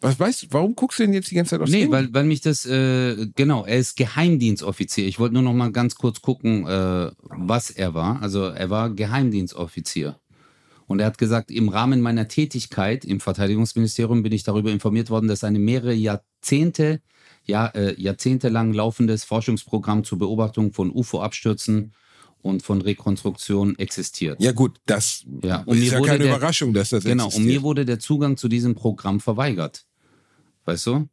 Was 0.01 0.21
weißt 0.21 0.43
du, 0.45 0.47
warum 0.51 0.77
guckst 0.77 0.99
du 1.01 1.03
denn 1.05 1.13
jetzt 1.15 1.31
die 1.31 1.35
ganze 1.35 1.51
Zeit 1.51 1.61
aufs 1.63 1.73
Nee, 1.73 1.91
weil, 1.91 2.13
weil 2.15 2.23
mich 2.25 2.41
das, 2.41 2.65
äh, 2.67 3.27
genau, 3.35 3.65
er 3.65 3.79
ist 3.79 3.97
Geheimdienstoffizier. 3.97 5.07
Ich 5.09 5.19
wollte 5.19 5.35
nur 5.35 5.43
noch 5.43 5.55
mal 5.55 5.73
ganz 5.73 5.97
kurz 5.97 6.21
gucken, 6.21 6.67
äh, 6.69 7.11
was 7.23 7.71
er 7.71 7.95
war. 7.95 8.23
Also 8.23 8.45
er 8.45 8.71
war 8.71 8.91
Geheimdienstoffizier. 8.91 10.21
Und 10.89 10.99
er 11.01 11.07
hat 11.07 11.19
gesagt, 11.19 11.51
im 11.53 11.69
Rahmen 11.69 12.01
meiner 12.01 12.27
Tätigkeit 12.27 13.05
im 13.05 13.21
Verteidigungsministerium 13.21 14.23
bin 14.25 14.33
ich 14.33 14.43
darüber 14.43 14.73
informiert 14.73 15.11
worden, 15.11 15.29
dass 15.29 15.45
eine 15.45 15.59
mehrere 15.61 15.93
Jahrzehnte, 15.93 17.01
ja, 17.45 17.67
äh, 17.69 17.95
jahrzehntelang 18.01 18.73
laufendes 18.73 19.23
Forschungsprogramm 19.25 20.03
zur 20.03 20.19
Beobachtung 20.19 20.73
von 20.73 20.91
UFO-Abstürzen 20.91 21.93
und 22.41 22.63
von 22.63 22.81
Rekonstruktion 22.81 23.79
existiert. 23.79 24.41
Ja 24.41 24.53
gut, 24.53 24.81
das 24.87 25.25
Ja, 25.43 25.63
und 25.67 25.77
ist 25.77 25.93
ja 25.93 26.01
keine 26.01 26.21
der- 26.25 26.29
Überraschung, 26.37 26.73
dass 26.73 26.89
das 26.91 27.05
Genau, 27.05 27.25
und 27.25 27.29
existiert. 27.33 27.55
mir 27.57 27.63
wurde 27.63 27.85
der 27.85 27.99
Zugang 27.99 28.37
zu 28.39 28.49
diesem 28.49 28.75
Programm 28.75 29.21
verweigert. 29.21 29.85
Weißt 30.65 30.87
du? 30.87 31.09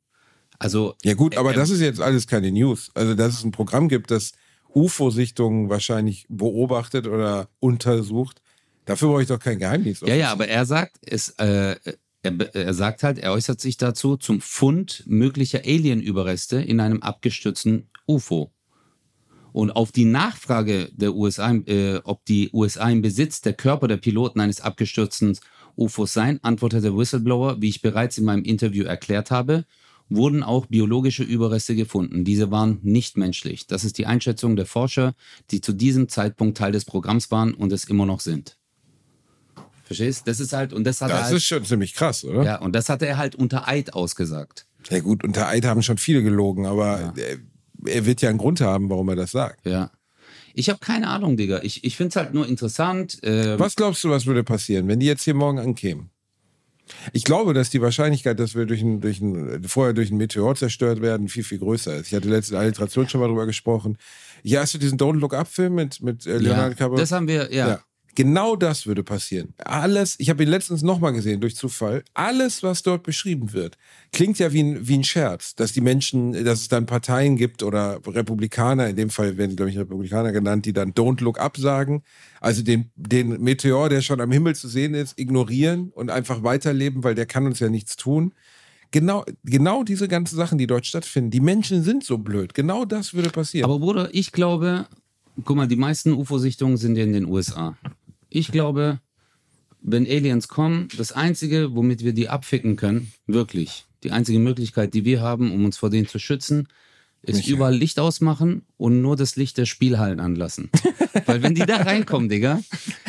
Also, 0.57 0.95
Ja 1.03 1.15
gut, 1.15 1.35
aber 1.35 1.51
äh, 1.51 1.55
das 1.55 1.69
ist 1.69 1.81
jetzt 1.81 1.99
alles 1.99 2.27
keine 2.27 2.49
News. 2.51 2.91
Also 2.93 3.13
dass 3.13 3.33
es 3.33 3.43
ein 3.43 3.51
Programm 3.51 3.89
gibt, 3.89 4.09
das 4.09 4.31
UFO-Sichtungen 4.73 5.69
wahrscheinlich 5.69 6.25
beobachtet 6.29 7.07
oder 7.07 7.49
untersucht, 7.59 8.41
dafür 8.85 9.09
brauche 9.09 9.21
ich 9.21 9.27
doch 9.27 9.39
kein 9.39 9.59
Geheimnis. 9.59 10.01
Ja, 10.01 10.15
ja, 10.15 10.31
aber 10.31 10.47
er 10.47 10.65
sagt, 10.65 10.97
es, 11.01 11.29
äh, 11.37 11.75
er, 12.23 12.55
er 12.55 12.73
sagt 12.73 13.03
halt, 13.03 13.19
er 13.19 13.31
äußert 13.31 13.61
sich 13.61 13.77
dazu 13.77 14.17
zum 14.17 14.41
Fund 14.41 15.03
möglicher 15.05 15.59
Alien-Überreste 15.59 16.57
in 16.57 16.79
einem 16.79 17.01
abgestürzten 17.01 17.89
UFO. 18.07 18.51
Und 19.51 19.71
auf 19.71 19.93
die 19.93 20.05
Nachfrage 20.05 20.89
der 20.91 21.15
USA, 21.15 21.53
äh, 21.53 22.01
ob 22.03 22.25
die 22.25 22.49
USA 22.51 22.89
im 22.89 23.01
Besitz 23.01 23.39
der 23.39 23.53
Körper 23.53 23.87
der 23.87 23.97
Piloten 23.97 24.41
eines 24.41 24.59
abgestürzten 24.59 25.37
UFOs 25.77 26.13
seien, 26.13 26.43
antwortet 26.43 26.83
der 26.83 26.97
Whistleblower, 26.97 27.61
wie 27.61 27.69
ich 27.69 27.81
bereits 27.81 28.17
in 28.17 28.25
meinem 28.25 28.43
Interview 28.43 28.83
erklärt 28.83 29.31
habe, 29.31 29.65
wurden 30.09 30.43
auch 30.43 30.65
biologische 30.65 31.23
Überreste 31.23 31.75
gefunden. 31.75 32.25
Diese 32.25 32.51
waren 32.51 32.79
nicht 32.83 33.17
menschlich. 33.17 33.65
Das 33.67 33.83
ist 33.83 33.97
die 33.97 34.05
Einschätzung 34.05 34.55
der 34.55 34.65
Forscher, 34.65 35.15
die 35.51 35.61
zu 35.61 35.73
diesem 35.73 36.09
Zeitpunkt 36.09 36.57
Teil 36.57 36.71
des 36.71 36.85
Programms 36.85 37.31
waren 37.31 37.53
und 37.53 37.71
es 37.71 37.85
immer 37.85 38.05
noch 38.05 38.19
sind. 38.19 38.57
Verstehst? 39.85 40.27
Das 40.27 40.39
ist 40.39 40.51
halt, 40.51 40.73
und 40.73 40.83
das 40.83 41.01
hat 41.01 41.11
er 41.11 41.17
Das 41.17 41.25
halt, 41.27 41.37
ist 41.37 41.45
schon 41.45 41.63
ziemlich 41.63 41.93
krass, 41.93 42.23
oder? 42.23 42.43
ja, 42.43 42.55
und 42.59 42.73
das 42.73 42.89
hat 42.89 43.01
er 43.01 43.17
halt 43.17 43.35
unter 43.35 43.67
Eid 43.67 43.93
ausgesagt. 43.93 44.65
Ja 44.89 44.99
gut, 44.99 45.23
unter 45.23 45.47
Eid 45.47 45.65
haben 45.65 45.81
schon 45.81 45.97
viele 45.97 46.21
gelogen, 46.23 46.65
aber 46.65 47.13
er, 47.15 47.37
er 47.85 48.05
wird 48.05 48.21
ja 48.21 48.29
einen 48.29 48.37
Grund 48.37 48.61
haben, 48.61 48.89
warum 48.89 49.09
er 49.09 49.15
das 49.15 49.31
sagt. 49.31 49.65
Ja. 49.65 49.91
Ich 50.53 50.69
habe 50.69 50.79
keine 50.79 51.07
Ahnung, 51.07 51.37
Digga. 51.37 51.59
Ich, 51.63 51.83
ich 51.83 51.97
finde 51.97 52.09
es 52.09 52.15
halt 52.15 52.33
nur 52.33 52.47
interessant. 52.47 53.21
Äh, 53.23 53.59
Was 53.59 53.75
glaubst 53.75 54.03
du, 54.03 54.09
was 54.09 54.25
würde 54.25 54.43
passieren, 54.43 54.87
wenn 54.87 54.99
die 54.99 55.05
jetzt 55.05 55.23
hier 55.23 55.33
morgen 55.33 55.59
ankämen? 55.59 56.09
Ich 57.13 57.23
glaube, 57.23 57.53
dass 57.53 57.69
die 57.71 57.81
Wahrscheinlichkeit, 57.81 58.39
dass 58.39 58.55
wir 58.55 58.65
durch 58.65 58.81
ein, 58.81 59.01
durch 59.01 59.19
ein, 59.19 59.63
vorher 59.63 59.93
durch 59.93 60.09
einen 60.09 60.17
Meteor 60.17 60.55
zerstört 60.55 61.01
werden, 61.01 61.27
viel, 61.29 61.43
viel 61.43 61.57
größer 61.59 61.95
ist. 61.97 62.07
Ich 62.07 62.13
hatte 62.13 62.29
letzte 62.29 62.57
Alliteration 62.57 63.09
schon 63.09 63.21
mal 63.21 63.27
drüber 63.27 63.45
gesprochen. 63.45 63.97
Ja, 64.43 64.61
hast 64.61 64.75
du 64.75 64.77
diesen 64.77 64.97
Don't 64.97 65.17
Look 65.19 65.33
Up-Film 65.33 65.73
mit, 65.75 66.01
mit 66.01 66.25
äh, 66.25 66.33
ja, 66.33 66.37
Leonardo 66.37 66.69
DiCaprio? 66.69 66.97
das 66.97 67.11
haben 67.11 67.27
wir, 67.27 67.51
ja. 67.53 67.67
Ja. 67.69 67.79
Genau 68.15 68.56
das 68.56 68.88
würde 68.88 69.04
passieren. 69.04 69.54
Alles, 69.58 70.15
ich 70.19 70.30
habe 70.30 70.43
ihn 70.43 70.49
letztens 70.49 70.82
nochmal 70.82 71.12
gesehen 71.12 71.41
durch 71.41 71.56
Zufall. 71.58 72.04
Alles, 72.13 72.63
was 72.63 72.82
dort 72.82 73.04
beschrieben 73.04 73.51
wird, 73.51 73.78
klingt 74.13 74.39
ja 74.39 74.54
wie 74.54 74.63
ein, 74.63 74.88
wie 74.88 74.97
ein 74.97 75.04
Scherz, 75.04 75.54
dass 75.56 75.73
die 75.73 75.82
Menschen, 75.82 76.32
dass 76.45 76.62
es 76.62 76.67
dann 76.69 76.86
Parteien 76.86 77.36
gibt 77.36 77.62
oder 77.62 77.99
Republikaner, 78.08 78.88
in 78.88 78.95
dem 78.95 79.10
Fall 79.10 79.36
werden, 79.38 79.58
glaube 79.58 79.69
ich, 79.69 79.78
Republikaner 79.78 80.32
genannt, 80.32 80.65
die 80.65 80.71
dann 80.71 80.93
Don't 80.93 81.21
Look 81.21 81.39
Up 81.39 81.58
sagen. 81.58 82.04
Also 82.39 82.63
den, 82.63 82.89
den 82.95 83.41
Meteor, 83.41 83.89
der 83.89 84.01
schon 84.01 84.21
am 84.21 84.32
Himmel 84.32 84.56
zu 84.56 84.69
sehen 84.69 84.93
ist, 84.93 85.19
ignorieren 85.19 85.89
und 85.93 86.10
einfach 86.10 86.41
weiterleben, 86.41 87.04
weil 87.04 87.15
der 87.15 87.25
kann 87.25 87.45
uns 87.45 87.60
ja 87.60 87.69
nichts 87.69 87.97
tun. 87.97 88.34
Genau, 88.91 89.25
genau 89.43 89.84
diese 89.84 90.08
ganzen 90.08 90.38
Sachen, 90.38 90.58
die 90.58 90.67
dort 90.67 90.86
stattfinden. 90.86 91.32
Die 91.32 91.41
Menschen 91.41 91.84
sind 91.84 92.06
so 92.06 92.17
blöd. 92.17 92.54
Genau 92.54 92.86
das 92.86 93.13
würde 93.13 93.30
passieren. 93.30 93.69
Aber 93.69 93.80
Bruder, 93.80 94.08
ich 94.13 94.32
glaube, 94.32 94.88
guck 95.43 95.58
mal, 95.58 95.67
die 95.67 95.75
meisten 95.75 96.13
UFO-Sichtungen 96.13 96.78
sind 96.78 96.95
ja 96.95 97.04
in 97.04 97.12
den 97.12 97.25
USA. 97.25 97.75
Ich 98.37 98.51
glaube, 98.51 98.99
wenn 99.81 100.05
Aliens 100.05 100.49
kommen, 100.49 100.89
das 100.97 101.13
Einzige, 101.13 101.73
womit 101.73 102.03
wir 102.03 102.11
die 102.11 102.27
abficken 102.27 102.75
können, 102.75 103.13
wirklich, 103.27 103.85
die 104.03 104.11
einzige 104.11 104.39
Möglichkeit, 104.39 104.93
die 104.93 105.05
wir 105.05 105.21
haben, 105.21 105.53
um 105.53 105.63
uns 105.63 105.77
vor 105.77 105.89
denen 105.89 106.09
zu 106.09 106.19
schützen, 106.19 106.67
ist 107.29 107.38
Michael. 107.38 107.53
überall 107.53 107.75
Licht 107.75 107.99
ausmachen 107.99 108.63
und 108.77 109.01
nur 109.01 109.15
das 109.15 109.35
Licht 109.35 109.57
der 109.57 109.65
Spielhallen 109.65 110.19
anlassen. 110.19 110.69
Weil 111.25 111.41
wenn 111.43 111.55
die 111.55 111.65
da 111.65 111.77
reinkommen, 111.77 112.29
Digga, 112.29 112.59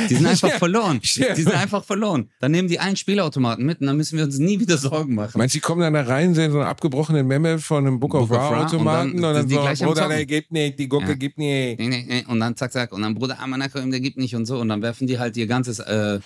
die 0.08 0.14
sind 0.14 0.26
einfach 0.26 0.52
verloren. 0.52 1.00
Die 1.02 1.42
sind 1.42 1.54
einfach 1.54 1.84
verloren. 1.84 2.30
Dann 2.40 2.52
nehmen 2.52 2.68
die 2.68 2.78
einen 2.78 2.96
Spielautomaten 2.96 3.64
mit 3.66 3.80
und 3.80 3.86
dann 3.88 3.96
müssen 3.96 4.16
wir 4.16 4.24
uns 4.24 4.38
nie 4.38 4.60
wieder 4.60 4.78
Sorgen 4.78 5.14
machen. 5.14 5.38
Meinst 5.38 5.54
du, 5.54 5.58
die 5.58 5.62
kommen 5.62 5.80
dann 5.80 5.94
da 5.94 6.02
rein, 6.02 6.34
sehen 6.34 6.52
so 6.52 6.58
einen 6.60 6.68
abgebrochenen 6.68 7.26
Memme 7.26 7.58
von 7.58 7.86
einem 7.86 7.98
Book 8.00 8.14
of 8.14 8.28
Book 8.28 8.38
of 8.38 8.44
Raw 8.44 8.54
Ra 8.54 8.66
Automaten 8.66 9.10
und 9.10 9.16
und 9.16 9.22
dann 9.22 9.48
dann, 9.48 9.76
so, 9.76 9.84
Bruder, 9.86 10.08
der 10.08 10.26
gibt 10.26 10.52
nicht, 10.52 10.78
die 10.78 10.88
Gucke 10.88 11.08
Ja. 11.08 11.14
gibt 11.14 11.38
nicht. 11.38 11.78
Nee, 11.78 11.88
nee, 11.88 12.04
nee. 12.08 12.24
Und 12.28 12.40
dann 12.40 12.56
zack, 12.56 12.72
zack. 12.72 12.92
Und 12.92 13.02
dann 13.02 13.14
Bruder 13.14 13.38
Amanakom, 13.40 13.90
der 13.90 14.00
gibt 14.00 14.16
nicht 14.18 14.34
und 14.36 14.46
so. 14.46 14.58
Und 14.58 14.68
dann 14.68 14.82
werfen 14.82 15.06
die 15.06 15.18
halt 15.18 15.36
ihr 15.36 15.46
ganzes 15.46 15.78
äh, 15.80 16.20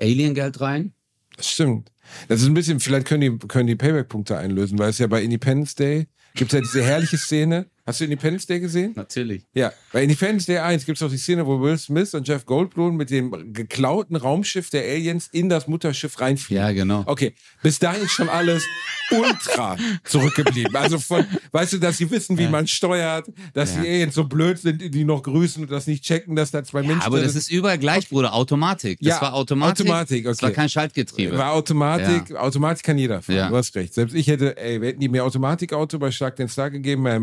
Alien-Geld 0.00 0.60
rein. 0.60 0.92
Das 1.36 1.48
stimmt. 1.50 1.90
Das 2.28 2.40
ist 2.40 2.46
ein 2.46 2.54
bisschen, 2.54 2.80
vielleicht 2.80 3.06
können 3.06 3.20
die, 3.20 3.46
können 3.48 3.66
die 3.66 3.74
Payback-Punkte 3.76 4.38
einlösen, 4.38 4.78
weil 4.78 4.90
es 4.90 4.98
ja 4.98 5.06
bei 5.06 5.22
Independence 5.22 5.74
Day 5.74 6.06
gibt 6.36 6.52
ja 6.52 6.60
diese 6.60 6.82
herrliche 6.82 7.18
Szene. 7.18 7.66
Hast 7.86 8.00
du 8.00 8.04
Independence 8.04 8.46
Day 8.46 8.58
gesehen? 8.58 8.92
Natürlich. 8.96 9.44
Ja, 9.54 9.72
bei 9.92 10.02
Independence 10.02 10.46
Day 10.46 10.58
1 10.58 10.84
gibt 10.86 10.98
es 10.98 11.02
auch 11.02 11.10
die 11.10 11.16
Szene, 11.18 11.46
wo 11.46 11.60
Will 11.60 11.78
Smith 11.78 12.12
und 12.14 12.26
Jeff 12.26 12.44
Goldblum 12.44 12.96
mit 12.96 13.10
dem 13.10 13.52
geklauten 13.52 14.16
Raumschiff 14.16 14.70
der 14.70 14.82
Aliens 14.82 15.28
in 15.30 15.48
das 15.48 15.68
Mutterschiff 15.68 16.20
reinfliegen. 16.20 16.64
Ja, 16.64 16.72
genau. 16.72 17.04
Okay, 17.06 17.34
bis 17.62 17.78
dahin 17.78 18.02
ist 18.02 18.10
schon 18.12 18.28
alles 18.28 18.64
ultra 19.12 19.76
zurückgeblieben. 20.04 20.74
Also 20.74 20.98
von, 20.98 21.24
weißt 21.52 21.74
du, 21.74 21.78
dass 21.78 21.98
sie 21.98 22.10
wissen, 22.10 22.36
wie 22.38 22.48
man 22.48 22.66
steuert, 22.66 23.28
dass 23.54 23.74
Ja. 23.76 23.82
die 23.82 23.88
Aliens 23.88 24.14
so 24.14 24.24
blöd 24.24 24.58
sind, 24.58 24.82
die 24.94 25.04
noch 25.04 25.22
grüßen 25.22 25.62
und 25.62 25.70
das 25.70 25.86
nicht 25.86 26.02
checken, 26.04 26.34
dass 26.34 26.50
da 26.50 26.64
zwei 26.64 26.82
Menschen 26.82 27.02
Aber 27.02 27.20
das 27.20 27.34
ist 27.36 27.50
überall 27.50 27.78
gleich, 27.78 28.08
Bruder. 28.08 28.34
Automatik. 28.34 28.98
Das 29.00 29.08
Ja, 29.08 29.20
war 29.22 29.34
Automatik. 29.34 29.86
Automatik, 29.86 30.24
Das 30.24 30.42
war 30.42 30.48
okay. 30.48 30.56
kein 30.56 30.68
Schaltgetriebe. 30.68 31.38
War 31.38 31.52
Automatik, 31.52 32.34
Automatik 32.34 32.84
kann 32.84 32.98
jeder 32.98 33.22
fahren. 33.22 33.36
Ja. 33.36 33.48
Du 33.48 33.56
hast 33.56 33.74
recht. 33.76 33.94
Selbst 33.94 34.14
ich 34.14 34.26
hätte, 34.26 34.56
ey, 34.56 34.80
wir 34.80 34.88
hätten 34.88 35.00
die 35.00 35.08
mir 35.08 35.24
Automatikauto 35.24 35.98
bei 35.98 36.10
Schlag 36.10 36.34
den 36.36 36.48
Star 36.48 36.70
gegeben, 36.70 37.04
bei 37.04 37.10
der 37.10 37.20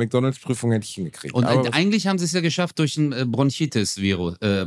McDonalds-Prüfung 0.54 0.72
hätte 0.72 0.86
ich 0.86 0.96
hingekriegt. 0.96 1.34
und 1.34 1.46
Aber 1.46 1.74
eigentlich 1.74 2.08
haben 2.08 2.18
sie 2.18 2.26
es 2.26 2.34
ja 2.34 2.42
geschafft 2.42 2.80
durch 2.80 2.98
ein 2.98 3.12
äh, 3.12 3.26
Bronchitis-Virus, 3.26 4.38
äh, 4.42 4.66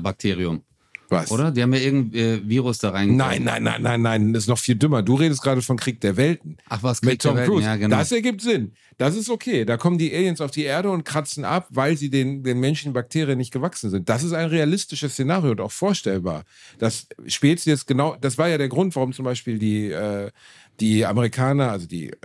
was? 1.08 1.30
Oder? 1.30 1.52
Die 1.52 1.62
haben 1.62 1.72
ja 1.72 1.80
irgendein 1.80 2.20
äh, 2.20 2.48
Virus 2.48 2.78
da 2.78 2.90
rein. 2.90 3.16
Nein, 3.16 3.44
nein, 3.44 3.62
nein, 3.62 3.80
nein, 3.80 4.02
nein, 4.02 4.32
das 4.32 4.44
ist 4.44 4.48
noch 4.48 4.58
viel 4.58 4.74
dümmer. 4.74 5.02
Du 5.02 5.14
redest 5.14 5.40
gerade 5.40 5.62
von 5.62 5.76
Krieg 5.76 6.00
der 6.00 6.16
Welten. 6.16 6.56
Ach 6.68 6.82
was, 6.82 7.00
Mit 7.00 7.10
Krieg 7.10 7.20
der 7.20 7.30
Tom 7.30 7.36
Welten. 7.36 7.52
Cruise. 7.52 7.66
Ja, 7.66 7.76
genau. 7.76 7.96
Das 7.96 8.10
ergibt 8.10 8.40
Sinn. 8.40 8.72
Das 8.98 9.14
ist 9.14 9.30
okay. 9.30 9.64
Da 9.64 9.76
kommen 9.76 9.98
die 9.98 10.12
Aliens 10.12 10.40
auf 10.40 10.50
die 10.50 10.64
Erde 10.64 10.90
und 10.90 11.04
kratzen 11.04 11.44
ab, 11.44 11.68
weil 11.70 11.96
sie 11.96 12.10
den, 12.10 12.42
den 12.42 12.58
Menschen 12.58 12.92
Bakterien 12.92 13.38
nicht 13.38 13.52
gewachsen 13.52 13.90
sind. 13.90 14.08
Das 14.08 14.24
ist 14.24 14.32
ein 14.32 14.48
realistisches 14.48 15.12
Szenario 15.12 15.52
und 15.52 15.60
auch 15.60 15.70
vorstellbar. 15.70 16.44
Das 16.78 17.06
Spezies 17.26 17.86
genau, 17.86 18.16
das 18.20 18.36
war 18.36 18.48
ja 18.48 18.58
der 18.58 18.68
Grund, 18.68 18.96
warum 18.96 19.12
zum 19.12 19.24
Beispiel 19.24 19.60
die, 19.60 19.92
äh, 19.92 20.30
die 20.80 21.06
Amerikaner, 21.06 21.70
also 21.70 21.86
die, 21.86 22.10
äh, 22.10 22.16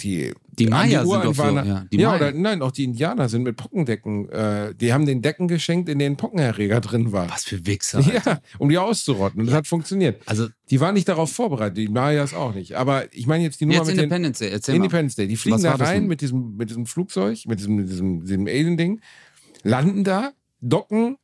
die, 0.00 0.32
Die 0.58 0.66
Maya 0.66 1.02
die 1.02 1.08
sind 1.08 1.24
doch 1.24 1.34
so, 1.34 1.42
ja, 1.44 1.86
die 1.92 1.96
ja 1.98 2.08
Maya. 2.10 2.16
oder 2.16 2.32
nein, 2.32 2.62
auch 2.62 2.72
die 2.72 2.84
Indianer 2.84 3.28
sind 3.28 3.42
mit 3.42 3.56
Pockendecken. 3.56 4.28
Äh, 4.30 4.74
die 4.74 4.92
haben 4.92 5.06
den 5.06 5.22
Decken 5.22 5.48
geschenkt, 5.48 5.88
in 5.88 5.98
denen 5.98 6.16
Pockenerreger 6.16 6.80
drin 6.80 7.12
war. 7.12 7.30
was 7.30 7.44
für 7.44 7.64
Wichser. 7.66 7.98
Alter. 8.04 8.30
Ja, 8.30 8.40
um 8.58 8.68
die 8.68 8.78
auszurotten. 8.78 9.40
Und 9.40 9.46
das 9.46 9.54
hat 9.54 9.66
funktioniert. 9.66 10.20
Also, 10.26 10.48
Die 10.70 10.80
waren 10.80 10.94
nicht 10.94 11.08
darauf 11.08 11.32
vorbereitet, 11.32 11.78
die 11.78 11.88
Mayas 11.88 12.34
auch 12.34 12.54
nicht. 12.54 12.74
Aber 12.76 13.12
ich 13.12 13.26
meine 13.26 13.44
jetzt 13.44 13.60
die 13.60 13.66
Nummer 13.66 13.78
jetzt 13.78 13.86
mit 13.88 13.96
den 13.96 14.04
Independence 14.04 14.38
Day. 14.38 14.50
Erzähl 14.50 14.74
Independence 14.74 15.14
Day. 15.16 15.28
Die 15.28 15.36
fliegen 15.36 15.62
da 15.62 15.74
rein 15.74 16.06
mit 16.06 16.20
diesem, 16.20 16.56
mit 16.56 16.70
diesem 16.70 16.86
Flugzeug, 16.86 17.38
mit 17.46 17.58
diesem, 17.58 17.76
mit 17.76 17.88
diesem, 17.90 18.24
diesem 18.24 18.46
Alien-Ding, 18.46 19.00
landen 19.62 20.04
da, 20.04 20.32
docken 20.60 21.16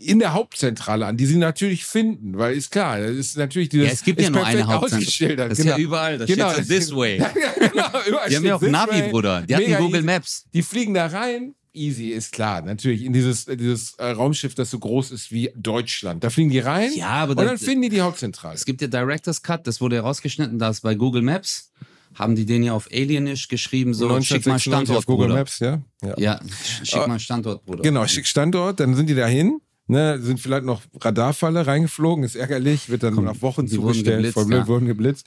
in 0.00 0.18
der 0.18 0.32
Hauptzentrale 0.32 1.06
an, 1.06 1.16
die 1.16 1.26
sie 1.26 1.36
natürlich 1.36 1.84
finden, 1.84 2.36
weil 2.38 2.56
ist 2.56 2.70
klar, 2.70 2.98
das 3.00 3.10
ist 3.12 3.36
natürlich 3.36 3.68
dieses 3.68 3.86
Ja, 3.86 3.92
es 3.92 4.02
gibt 4.02 4.20
ja 4.20 4.30
nur 4.30 4.44
eine 4.44 4.66
Hauptzentrale. 4.66 5.36
Das 5.36 5.58
ist 5.58 5.64
ja 5.64 5.76
überall, 5.76 6.18
da 6.18 6.24
steht 6.24 6.38
so 6.38 6.62
this 6.62 6.94
way. 6.94 7.18
Ja, 7.20 7.28
genau, 7.68 7.88
überall 8.06 8.28
Die 8.28 8.36
haben 8.36 8.42
steht 8.42 8.44
ja 8.44 8.54
auch 8.56 8.62
Navi, 8.62 8.92
way. 9.00 9.10
Bruder. 9.10 9.42
Die 9.42 9.54
hatten 9.54 9.64
Mega 9.66 9.78
Google 9.78 9.96
easy. 10.00 10.06
Maps. 10.06 10.44
Die 10.54 10.62
fliegen 10.62 10.94
da 10.94 11.06
rein, 11.06 11.54
easy, 11.72 12.08
ist 12.08 12.32
klar, 12.32 12.62
natürlich, 12.62 13.04
in 13.04 13.12
dieses, 13.12 13.44
dieses 13.44 13.94
äh, 13.98 14.06
Raumschiff, 14.10 14.54
das 14.54 14.70
so 14.70 14.78
groß 14.78 15.10
ist 15.12 15.30
wie 15.30 15.50
Deutschland. 15.56 16.24
Da 16.24 16.30
fliegen 16.30 16.50
die 16.50 16.58
rein 16.58 16.90
Ja, 16.94 17.08
aber 17.10 17.30
und 17.32 17.36
da- 17.38 17.44
dann 17.44 17.58
finden 17.58 17.82
die 17.82 17.88
die 17.90 18.00
Hauptzentrale. 18.00 18.54
Es 18.54 18.64
gibt 18.64 18.80
ja 18.82 18.88
Director's 18.88 19.42
Cut, 19.42 19.66
das 19.66 19.80
wurde 19.80 19.96
herausgeschnitten, 19.96 20.58
da 20.58 20.70
ist 20.70 20.80
bei 20.80 20.94
Google 20.94 21.22
Maps. 21.22 21.70
Haben 22.14 22.34
die 22.34 22.44
den 22.44 22.64
ja 22.64 22.72
auf 22.72 22.88
Alienisch 22.92 23.46
geschrieben, 23.46 23.94
so 23.94 24.06
schick 24.20 24.44
mal 24.46 24.54
1996 24.54 24.62
Standort, 24.72 24.98
auf 24.98 25.06
Google 25.06 25.26
Bruder. 25.28 25.38
Maps, 25.38 25.58
ja? 25.60 25.80
ja. 26.02 26.14
Ja, 26.18 26.40
schick 26.82 27.06
mal 27.06 27.20
Standort, 27.20 27.64
Bruder. 27.64 27.82
Genau, 27.84 28.04
schick 28.08 28.26
Standort, 28.26 28.80
dann 28.80 28.96
sind 28.96 29.08
die 29.08 29.14
dahin, 29.14 29.60
ne, 29.90 30.18
sind 30.20 30.40
vielleicht 30.40 30.64
noch 30.64 30.82
Radarfalle 31.00 31.66
reingeflogen, 31.66 32.24
ist 32.24 32.36
ärgerlich, 32.36 32.88
wird 32.88 33.02
dann 33.02 33.14
nach 33.16 33.42
Wochen 33.42 33.66
die 33.66 33.76
wurden 33.78 33.94
zugestellt, 33.94 34.16
geblitzt, 34.16 34.34
voll 34.34 34.46
blöd, 34.46 34.58
ja. 34.60 34.66
wurden 34.68 34.86
geblitzt. 34.86 35.26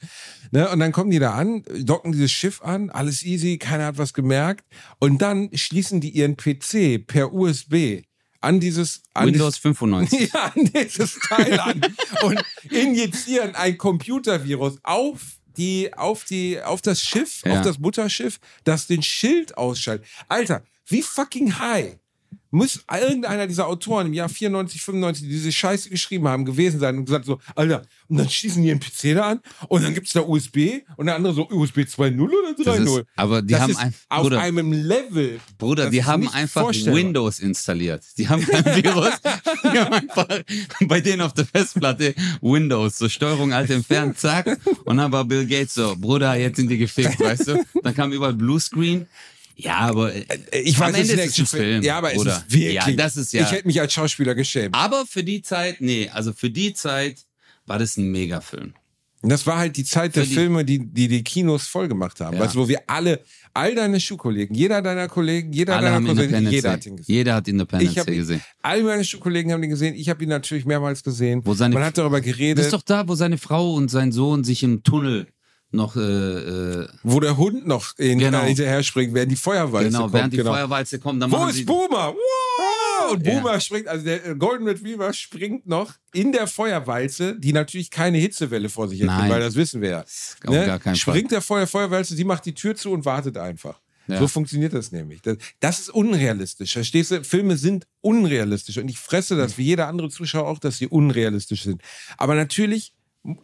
Ne, 0.51 0.69
und 0.69 0.79
dann 0.79 0.91
kommen 0.91 1.11
die 1.11 1.19
da 1.19 1.33
an, 1.33 1.63
docken 1.79 2.11
dieses 2.11 2.31
Schiff 2.31 2.61
an, 2.61 2.89
alles 2.89 3.23
easy, 3.23 3.57
keiner 3.57 3.85
hat 3.85 3.97
was 3.97 4.13
gemerkt. 4.13 4.65
Und 4.99 5.21
dann 5.21 5.49
schließen 5.53 6.01
die 6.01 6.09
ihren 6.09 6.37
PC 6.37 7.05
per 7.05 7.33
USB 7.33 8.01
an 8.41 8.59
dieses 8.59 9.03
an 9.13 9.27
Windows 9.27 9.57
95. 9.57 10.31
ja, 10.33 10.51
an 10.55 10.65
dieses 10.65 11.19
Teil 11.19 11.59
an 11.59 11.81
und 12.23 12.43
injizieren 12.69 13.55
ein 13.55 13.77
Computervirus 13.77 14.79
auf 14.83 15.21
die, 15.57 15.93
auf 15.93 16.25
die, 16.25 16.61
auf 16.61 16.81
das 16.81 17.01
Schiff, 17.01 17.41
Ja. 17.45 17.59
auf 17.59 17.61
das 17.61 17.79
Mutterschiff, 17.79 18.39
das 18.63 18.87
den 18.87 19.03
Schild 19.03 19.57
ausschaltet. 19.57 20.05
Alter, 20.27 20.63
wie 20.87 21.01
fucking 21.01 21.57
high 21.59 21.97
muss 22.53 22.85
irgendeiner 23.01 23.47
dieser 23.47 23.67
Autoren 23.67 24.07
im 24.07 24.13
Jahr 24.13 24.29
94, 24.29 24.81
95, 24.81 25.23
die 25.23 25.29
diese 25.29 25.51
Scheiße 25.51 25.89
geschrieben 25.89 26.27
haben, 26.27 26.45
gewesen 26.45 26.79
sein 26.79 26.97
und 26.97 27.05
gesagt 27.05 27.25
so, 27.25 27.39
Alter, 27.55 27.81
und 28.07 28.17
dann 28.17 28.29
schießen 28.29 28.61
die 28.61 28.69
einen 28.71 28.79
PC 28.79 29.15
da 29.15 29.31
an 29.31 29.39
und 29.67 29.83
dann 29.83 29.93
gibt's 29.93 30.13
da 30.13 30.21
USB 30.21 30.81
und 30.97 31.07
der 31.07 31.15
andere 31.15 31.33
so 31.33 31.49
USB 31.49 31.79
2.0 31.79 32.21
oder 32.21 32.53
Das 32.57 32.79
3.0. 32.79 32.99
ist, 32.99 33.05
aber 33.15 33.41
die 33.41 33.53
Das 33.53 33.61
haben 33.61 33.71
ist 33.71 33.77
ein, 33.79 33.93
auf 34.09 34.21
Bruder, 34.23 34.39
einem 34.41 34.71
Level. 34.71 35.39
Bruder, 35.57 35.89
die 35.89 36.03
haben 36.03 36.27
einfach. 36.29 36.69
Windows 36.73 37.39
installiert. 37.39 38.03
Die 38.17 38.27
haben 38.29 38.45
kein 38.45 38.63
Virus. 38.83 39.13
die 39.63 39.79
haben 39.79 39.93
einfach 39.93 40.27
bei 40.87 41.01
denen 41.01 41.21
auf 41.21 41.33
der 41.33 41.45
Festplatte 41.45 42.13
Windows, 42.41 42.97
so 42.99 43.09
Steuerung 43.09 43.51
alt 43.53 43.69
entfernt, 43.69 44.19
zack. 44.19 44.59
Und 44.85 44.97
dann 44.97 45.11
war 45.11 45.25
Bill 45.25 45.45
Gates 45.47 45.73
so, 45.73 45.95
Bruder, 45.97 46.35
jetzt 46.35 46.57
sind 46.57 46.69
die 46.69 46.77
gefickt, 46.77 47.19
weißt 47.19 47.47
du? 47.47 47.65
Dann 47.81 47.95
kam 47.95 48.11
überall 48.11 48.33
Bluescreen. 48.33 49.07
Ja, 49.55 49.77
aber 49.79 50.13
äh, 50.13 50.23
Ich 50.63 50.79
weiß, 50.79 50.95
am 50.95 51.01
es 51.01 51.09
Ende 51.09 51.23
ist 51.23 51.39
es 51.39 51.53
ein 51.53 51.59
Film. 51.59 51.83
Ja, 51.83 51.97
aber 51.97 52.11
es 52.11 52.17
Bruder. 52.17 52.37
ist 52.47 52.51
wirklich. 52.53 52.73
Ja, 52.73 52.91
das 52.91 53.17
ist 53.17 53.33
ja. 53.33 53.43
Ich 53.43 53.51
hätte 53.51 53.67
mich 53.67 53.79
als 53.79 53.93
Schauspieler 53.93 54.35
geschämt. 54.35 54.73
aber 54.75 55.05
für 55.05 55.23
die 55.23 55.41
Zeit, 55.41 55.79
nee, 55.79 56.09
also 56.11 56.33
für 56.33 56.49
die 56.49 56.73
Zeit 56.73 57.25
war 57.65 57.77
das 57.79 57.97
ein 57.97 58.11
Megafilm. 58.11 58.73
Und 59.21 59.29
das 59.29 59.47
war 59.47 59.57
halt 59.57 59.77
die 59.77 59.85
Zeit 59.85 60.17
der 60.17 60.23
Für 60.23 60.29
die- 60.29 60.35
Filme, 60.35 60.65
die, 60.65 60.79
die 60.79 61.07
die 61.07 61.23
Kinos 61.23 61.65
voll 61.67 61.87
gemacht 61.87 62.19
haben. 62.19 62.35
Ja. 62.35 62.43
Weißt 62.43 62.57
wo 62.57 62.67
wir 62.67 62.81
alle, 62.87 63.21
all 63.53 63.73
deine 63.73 64.01
Schulkollegen, 64.01 64.53
jeder 64.53 64.81
deiner 64.81 65.07
Kollegen, 65.07 65.53
jeder 65.53 65.77
Alle 65.77 65.91
deiner 65.91 66.09
Independence 66.09 66.51
jeder 66.51 66.71
hat 66.71 66.85
ihn 66.85 66.97
gesehen. 66.97 67.15
Jeder 67.15 67.35
hat 67.35 67.47
Independence 67.47 67.95
Ich 67.97 68.03
Day 68.03 68.13
ihn- 68.15 68.19
gesehen. 68.19 68.41
All 68.63 68.83
meine 68.83 69.05
Schulkollegen 69.05 69.53
haben 69.53 69.63
ihn 69.63 69.69
gesehen. 69.69 69.95
Ich 69.95 70.09
habe 70.09 70.21
ihn 70.23 70.29
natürlich 70.29 70.65
mehrmals 70.65 71.03
gesehen. 71.03 71.41
Wo 71.45 71.53
seine- 71.53 71.73
Man 71.73 71.85
hat 71.85 71.97
darüber 71.97 72.17
Das 72.19 72.25
geredet, 72.25 72.65
ist 72.65 72.73
doch 72.73 72.81
da, 72.81 73.07
wo 73.07 73.15
seine 73.15 73.37
Frau 73.37 73.73
und 73.75 73.89
sein 73.89 74.11
Sohn 74.11 74.43
sich 74.43 74.61
im 74.61 74.83
Tunnel 74.83 75.27
noch 75.73 75.95
äh, 75.95 75.99
äh, 76.01 76.87
wo 77.03 77.19
der 77.19 77.37
Hund 77.37 77.65
noch 77.67 77.97
in, 77.97 78.19
Genau. 78.19 78.41
äh, 78.43 78.47
hinterher 78.47 78.83
springt, 78.83 79.13
während 79.13 79.31
die 79.31 79.35
Feuerwalze 79.35 79.87
genau, 79.89 80.01
kommt. 80.01 80.13
während 80.13 80.33
die 80.33 80.37
genau. 80.37 80.53
Feuerwalze 80.53 80.99
kommt, 80.99 81.21
dann 81.21 81.31
Wo 81.31 81.45
ist 81.47 81.65
Boomer? 81.65 82.13
Wow! 82.13 83.11
Und 83.11 83.25
Ja. 83.25 83.33
Boomer 83.33 83.59
springt, 83.59 83.87
also 83.87 84.05
der 84.05 84.25
äh, 84.25 84.35
Golden 84.35 84.67
Retriever 84.67 85.11
springt 85.13 85.67
noch 85.67 85.93
in 86.13 86.31
der 86.31 86.47
Feuerwalze, 86.47 87.37
die 87.39 87.53
natürlich 87.53 87.89
keine 87.89 88.17
Hitzewelle 88.17 88.69
vor 88.69 88.87
sich 88.87 89.01
hat, 89.07 89.29
weil 89.29 89.39
das 89.39 89.55
wissen 89.55 89.81
wir 89.81 89.89
ja. 89.89 90.01
auf 90.01 90.37
gar 90.39 90.79
Fall. 90.79 90.95
springt 90.95 91.31
der 91.31 91.41
Feuer, 91.41 91.67
Feuerwalze, 91.67 92.15
sie 92.15 92.23
macht 92.23 92.45
die 92.45 92.53
Tür 92.53 92.75
zu 92.75 92.91
und 92.91 93.05
wartet 93.05 93.37
einfach. 93.37 93.79
Ja. 94.07 94.19
So 94.19 94.27
funktioniert 94.27 94.73
das 94.73 94.91
nämlich. 94.91 95.21
Das, 95.21 95.37
das 95.59 95.79
ist 95.79 95.89
unrealistisch. 95.89 96.73
Verstehst 96.73 97.11
du? 97.11 97.23
Filme 97.23 97.55
sind 97.55 97.87
unrealistisch. 98.01 98.77
Und 98.77 98.89
ich 98.89 98.99
fresse 98.99 99.37
das, 99.37 99.57
wie 99.57 99.63
jeder 99.63 99.87
andere 99.87 100.09
Zuschauer 100.09 100.47
auch, 100.47 100.59
dass 100.59 100.77
sie 100.77 100.87
unrealistisch 100.87 101.63
sind. 101.63 101.81
Aber 102.17 102.35
natürlich 102.35 102.93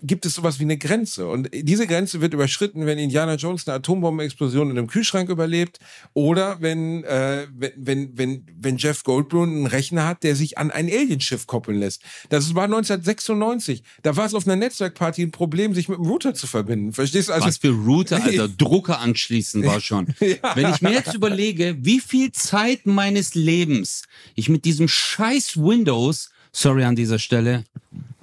gibt 0.02 0.26
es 0.26 0.36
sowas 0.36 0.60
wie 0.60 0.64
eine 0.64 0.78
Grenze. 0.78 1.28
Und 1.28 1.50
diese 1.54 1.88
Grenze 1.88 2.20
wird 2.20 2.34
überschritten, 2.34 2.86
wenn 2.86 2.98
Indiana 2.98 3.36
Jones 3.36 3.66
eine 3.68 3.78
Atombombenexplosion 3.78 4.72
in 4.72 4.78
einem 4.78 4.88
Kühlschrank 4.88 5.30
überlebt 5.30 5.80
oder 6.14 6.62
wenn, 6.62 7.06
äh, 7.06 7.48
wenn, 7.56 8.18
wenn, 8.18 8.46
wenn, 8.60 8.78
Jeff 8.78 9.04
Goldblum 9.04 9.44
einen 9.44 9.68
Rechner 9.68 10.06
hat, 10.06 10.24
der 10.24 10.36
sich 10.36 10.58
an 10.58 10.70
ein 10.72 10.88
Alienschiff 10.88 11.48
koppeln 11.48 11.80
lässt. 11.80 12.02
Das 12.28 12.56
war 12.56 12.66
1996. 12.66 13.84
Da 14.04 14.18
war 14.18 14.26
es 14.26 14.34
auf 14.34 14.46
einer 14.46 14.58
Netzwerkparty 14.58 15.24
ein 15.24 15.32
Problem, 15.32 15.74
sich 15.74 15.88
mit 15.88 15.98
dem 15.98 16.06
Router 16.06 16.34
zu 16.34 16.48
verbinden. 16.48 16.92
Verstehst 16.92 17.30
du? 17.30 17.34
Also, 17.34 17.48
Was 17.48 17.58
für 17.58 17.70
Router, 17.70 18.22
Alter, 18.22 18.50
Drucker 18.50 19.00
anschließen 19.00 19.66
war 19.66 19.80
schon. 19.80 20.08
Ja. 20.20 20.56
Wenn 20.56 20.70
ich 20.70 20.82
mir 20.82 20.92
jetzt 20.92 21.14
überlege, 21.14 21.78
wie 21.80 22.00
viel 22.00 22.32
Zeit 22.32 22.86
meines 22.86 23.36
Lebens 23.36 24.04
ich 24.36 24.50
mit 24.50 24.66
diesem 24.66 24.88
scheiß 24.88 25.58
Windows, 25.58 26.30
sorry 26.52 26.84
an 26.84 26.96
dieser 26.96 27.20
Stelle, 27.20 27.64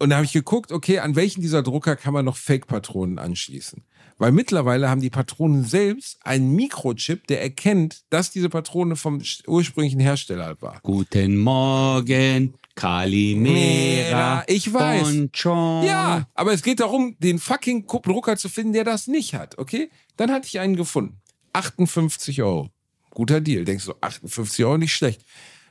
Und 0.00 0.08
da 0.08 0.16
habe 0.16 0.24
ich 0.24 0.32
geguckt, 0.32 0.72
okay, 0.72 0.98
an 1.00 1.14
welchen 1.14 1.42
dieser 1.42 1.62
Drucker 1.62 1.94
kann 1.94 2.14
man 2.14 2.24
noch 2.24 2.38
Fake-Patronen 2.38 3.18
anschließen? 3.18 3.84
Weil 4.16 4.32
mittlerweile 4.32 4.88
haben 4.88 5.02
die 5.02 5.10
Patronen 5.10 5.62
selbst 5.62 6.18
einen 6.24 6.54
Mikrochip, 6.54 7.26
der 7.26 7.42
erkennt, 7.42 8.04
dass 8.08 8.30
diese 8.30 8.48
Patrone 8.48 8.96
vom 8.96 9.20
ursprünglichen 9.46 10.00
Hersteller 10.00 10.56
war. 10.62 10.80
Guten 10.82 11.36
Morgen, 11.36 12.54
Kalimera. 12.74 14.42
Ich 14.46 14.72
weiß. 14.72 15.02
Bonjour. 15.02 15.84
Ja, 15.84 16.26
aber 16.34 16.54
es 16.54 16.62
geht 16.62 16.80
darum, 16.80 17.16
den 17.18 17.38
fucking 17.38 17.86
Drucker 17.86 18.38
zu 18.38 18.48
finden, 18.48 18.72
der 18.72 18.84
das 18.84 19.06
nicht 19.06 19.34
hat, 19.34 19.58
okay? 19.58 19.90
Dann 20.16 20.30
hatte 20.30 20.46
ich 20.46 20.60
einen 20.60 20.76
gefunden. 20.76 21.20
58 21.52 22.42
Euro. 22.42 22.70
Guter 23.10 23.42
Deal. 23.42 23.66
Denkst 23.66 23.84
du, 23.84 23.92
58 24.00 24.64
Euro, 24.64 24.78
nicht 24.78 24.94
schlecht. 24.94 25.20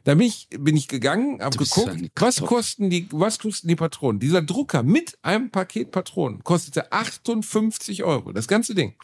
Da 0.03 0.15
bin 0.15 0.27
ich, 0.27 0.47
bin 0.57 0.77
ich 0.77 0.87
gegangen, 0.87 1.41
habe 1.41 1.57
geguckt, 1.57 2.11
was 2.15 2.41
kosten 2.41 2.89
die, 2.89 3.07
was 3.11 3.39
kosten 3.39 3.67
die 3.67 3.75
Patronen? 3.75 4.19
Dieser 4.19 4.41
Drucker 4.41 4.83
mit 4.83 5.17
einem 5.21 5.51
Paket 5.51 5.91
Patronen 5.91 6.43
kostete 6.43 6.91
58 6.91 8.03
Euro. 8.03 8.31
Das 8.31 8.47
ganze 8.47 8.75
Ding. 8.75 8.95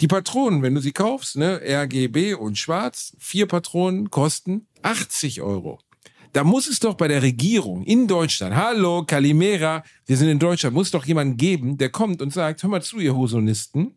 Die 0.00 0.08
Patronen, 0.08 0.62
wenn 0.62 0.74
du 0.74 0.80
sie 0.80 0.92
kaufst, 0.92 1.36
ne, 1.36 1.60
RGB 1.62 2.34
und 2.34 2.58
schwarz, 2.58 3.14
vier 3.18 3.46
Patronen 3.46 4.10
kosten 4.10 4.66
80 4.82 5.40
Euro. 5.42 5.78
Da 6.32 6.42
muss 6.42 6.66
es 6.66 6.80
doch 6.80 6.94
bei 6.94 7.06
der 7.06 7.22
Regierung 7.22 7.84
in 7.84 8.08
Deutschland, 8.08 8.56
hallo, 8.56 9.04
Kalimera, 9.06 9.84
wir 10.06 10.16
sind 10.16 10.28
in 10.28 10.40
Deutschland, 10.40 10.74
muss 10.74 10.90
doch 10.90 11.04
jemanden 11.04 11.36
geben, 11.36 11.78
der 11.78 11.90
kommt 11.90 12.20
und 12.20 12.32
sagt, 12.32 12.64
hör 12.64 12.70
mal 12.70 12.82
zu, 12.82 12.98
ihr 12.98 13.14
Husonisten, 13.14 13.96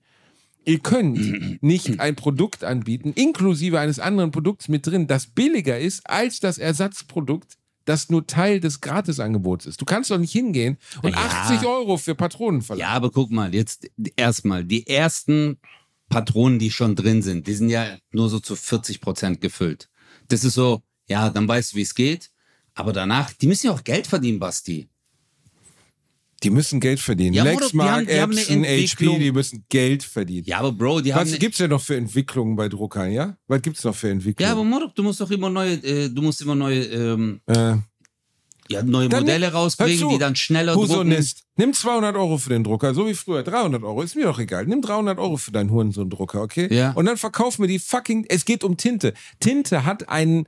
ihr 0.68 0.80
könnt 0.80 1.18
nicht 1.64 2.00
ein 2.00 2.16
Produkt 2.16 2.64
anbieten, 2.64 3.14
inklusive 3.14 3.80
eines 3.80 4.00
anderen 4.00 4.32
Produkts 4.32 4.68
mit 4.68 4.86
drin, 4.86 5.08
das 5.08 5.26
billiger 5.28 5.80
ist 5.80 6.08
als 6.08 6.40
das 6.40 6.58
Ersatzprodukt, 6.58 7.58
das 7.86 8.10
nur 8.10 8.28
Teil 8.28 8.60
des 8.60 8.82
Gratisangebots 8.82 9.66
ist. 9.66 9.80
Du 9.82 9.86
kannst 9.86 10.12
doch 10.12 10.18
nicht 10.18 10.34
hingehen 10.34 10.78
und 11.02 11.12
Ja. 11.12 11.18
80 11.18 11.66
Euro 11.66 11.98
für 11.98 12.16
Patronen 12.16 12.62
verlangen. 12.62 12.90
Ja, 12.92 12.96
aber 12.96 13.10
guck 13.12 13.32
mal, 13.32 13.56
jetzt 13.56 13.90
erstmal, 14.18 14.66
die 14.66 14.86
ersten 14.86 15.58
Patronen, 16.10 16.60
die 16.60 16.70
schon 16.70 16.96
drin 16.96 17.22
sind, 17.22 17.48
die 17.48 17.54
sind 17.54 17.70
ja 17.70 17.98
nur 18.12 18.30
so 18.30 18.40
zu 18.40 18.56
40 18.56 19.00
Prozent 19.00 19.42
gefüllt. 19.42 19.90
Das 20.28 20.44
ist 20.44 20.56
so, 20.56 20.82
ja, 21.08 21.30
dann 21.30 21.48
weißt 21.48 21.74
du, 21.74 21.78
wie 21.78 21.82
es 21.82 21.96
geht. 21.96 22.30
Aber 22.74 22.94
danach, 22.94 23.32
die 23.34 23.48
müssen 23.48 23.68
ja 23.68 23.74
auch 23.74 23.84
Geld 23.84 24.06
verdienen, 24.06 24.40
Basti. 24.40 24.90
Die 26.44 26.52
müssen 26.52 26.80
Geld 26.80 27.00
verdienen. 27.00 27.34
Ja, 27.34 27.44
Lexmark, 27.44 28.08
Epson, 28.08 28.64
HP, 28.64 29.18
die 29.18 29.32
müssen 29.32 29.66
Geld 29.70 30.04
verdienen. 30.04 30.44
Ja, 30.46 30.60
aber 30.60 30.72
Bro, 30.72 31.02
die 31.02 31.14
haben. 31.14 31.32
Was 31.32 31.40
gibt's 31.40 31.58
denn 31.58 31.72
noch 31.72 31.82
für 31.82 31.96
Entwicklungen 31.96 32.56
bei 32.56 32.70
Druckern, 32.70 33.12
ja? 33.12 33.38
Was 33.48 33.62
gibt's 33.64 33.84
noch 33.84 33.96
für 33.96 34.10
Entwicklungen? 34.10 34.48
ja, 34.48 34.54
aber 34.54 34.64
Modok, 34.64 34.94
du 34.94 35.02
musst 35.02 35.20
doch 35.20 35.32
immer 35.32 35.50
neue, 35.50 35.74
äh, 35.84 36.10
du 36.10 36.22
musst 36.22 36.42
immer 36.42 36.54
neue, 36.54 36.84
ähm, 36.84 37.42
äh, 37.48 37.76
ja, 38.70 38.84
neue 38.84 39.10
Dann 39.10 39.22
Modelle 39.22 39.52
rausbringen, 39.52 39.98
zu, 39.98 40.10
die 40.10 40.18
dann 40.18 40.36
schneller 40.36 40.74
drucken. 40.74 40.90
Husonist. 40.90 41.44
Nimm 41.56 41.74
200 41.74 42.16
Euro 42.16 42.38
für 42.38 42.50
den 42.50 42.64
Drucker, 42.64 42.94
so 42.94 43.08
wie 43.08 43.14
früher. 43.14 43.42
300 43.42 43.84
Euro, 43.84 44.02
ist 44.02 44.16
mir 44.16 44.26
doch 44.26 44.40
egal. 44.40 44.66
Nimm 44.66 44.82
300 44.82 45.18
Euro 45.18 45.38
für 45.38 45.52
deinen 45.52 45.72
Hurensohn-Drucker, 45.72 46.42
okay? 46.42 46.68
Ja. 46.74 46.92
Und 46.92 47.06
dann 47.06 47.18
verkauf 47.18 47.60
mir 47.60 47.68
die 47.68 47.80
fucking, 47.80 48.26
es 48.30 48.46
geht 48.46 48.64
um 48.64 48.78
Tinte. 48.78 49.14
Tinte 49.40 49.86
hat 49.86 50.10
einen, 50.10 50.48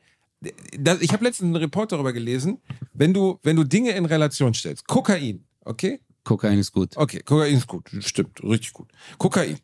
das, 0.77 1.01
ich 1.01 1.13
habe 1.13 1.23
letztens 1.23 1.47
einen 1.47 1.55
Report 1.55 1.91
darüber 1.91 2.13
gelesen, 2.13 2.59
wenn 2.93 3.13
du, 3.13 3.39
wenn 3.41 3.55
du 3.55 3.63
Dinge 3.63 3.91
in 3.91 4.05
Relation 4.05 4.53
stellst, 4.53 4.87
Kokain, 4.87 5.45
okay? 5.65 5.99
Kokain 6.23 6.59
ist 6.59 6.71
gut. 6.71 6.95
Okay, 6.97 7.21
Kokain 7.23 7.55
ist 7.55 7.67
gut. 7.67 7.89
Stimmt, 7.99 8.43
richtig 8.43 8.73
gut. 8.73 8.91
Kokain. 9.17 9.57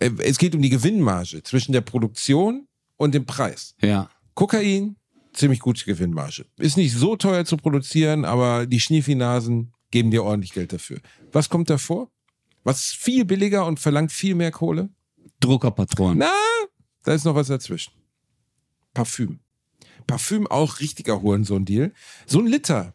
Äh, 0.00 0.10
Es 0.18 0.38
geht 0.38 0.54
um 0.54 0.62
die 0.62 0.68
Gewinnmarge 0.70 1.42
zwischen 1.42 1.72
der 1.72 1.80
Produktion 1.80 2.66
und 2.96 3.14
dem 3.14 3.24
Preis. 3.26 3.74
Ja. 3.80 4.10
Kokain, 4.34 4.96
ziemlich 5.32 5.60
gute 5.60 5.84
Gewinnmarge. 5.84 6.46
Ist 6.58 6.76
nicht 6.76 6.92
so 6.94 7.16
teuer 7.16 7.44
zu 7.44 7.56
produzieren, 7.56 8.24
aber 8.24 8.66
die 8.66 8.80
Schniefinasen 8.80 9.72
geben 9.90 10.10
dir 10.10 10.24
ordentlich 10.24 10.52
Geld 10.52 10.72
dafür. 10.72 11.00
Was 11.32 11.48
kommt 11.48 11.70
davor? 11.70 12.10
Was 12.64 12.80
ist 12.86 12.96
viel 12.96 13.24
billiger 13.24 13.64
und 13.64 13.78
verlangt 13.80 14.12
viel 14.12 14.34
mehr 14.34 14.50
Kohle? 14.50 14.90
Druckerpatronen. 15.40 16.18
Na, 16.18 16.32
da 17.04 17.14
ist 17.14 17.24
noch 17.24 17.34
was 17.34 17.46
dazwischen. 17.46 17.92
Parfüm. 18.92 19.38
Parfüm 20.06 20.46
auch 20.46 20.80
richtiger 20.80 21.22
Hurensohn-Deal. 21.22 21.92
So 22.26 22.40
ein 22.40 22.46
Liter, 22.46 22.94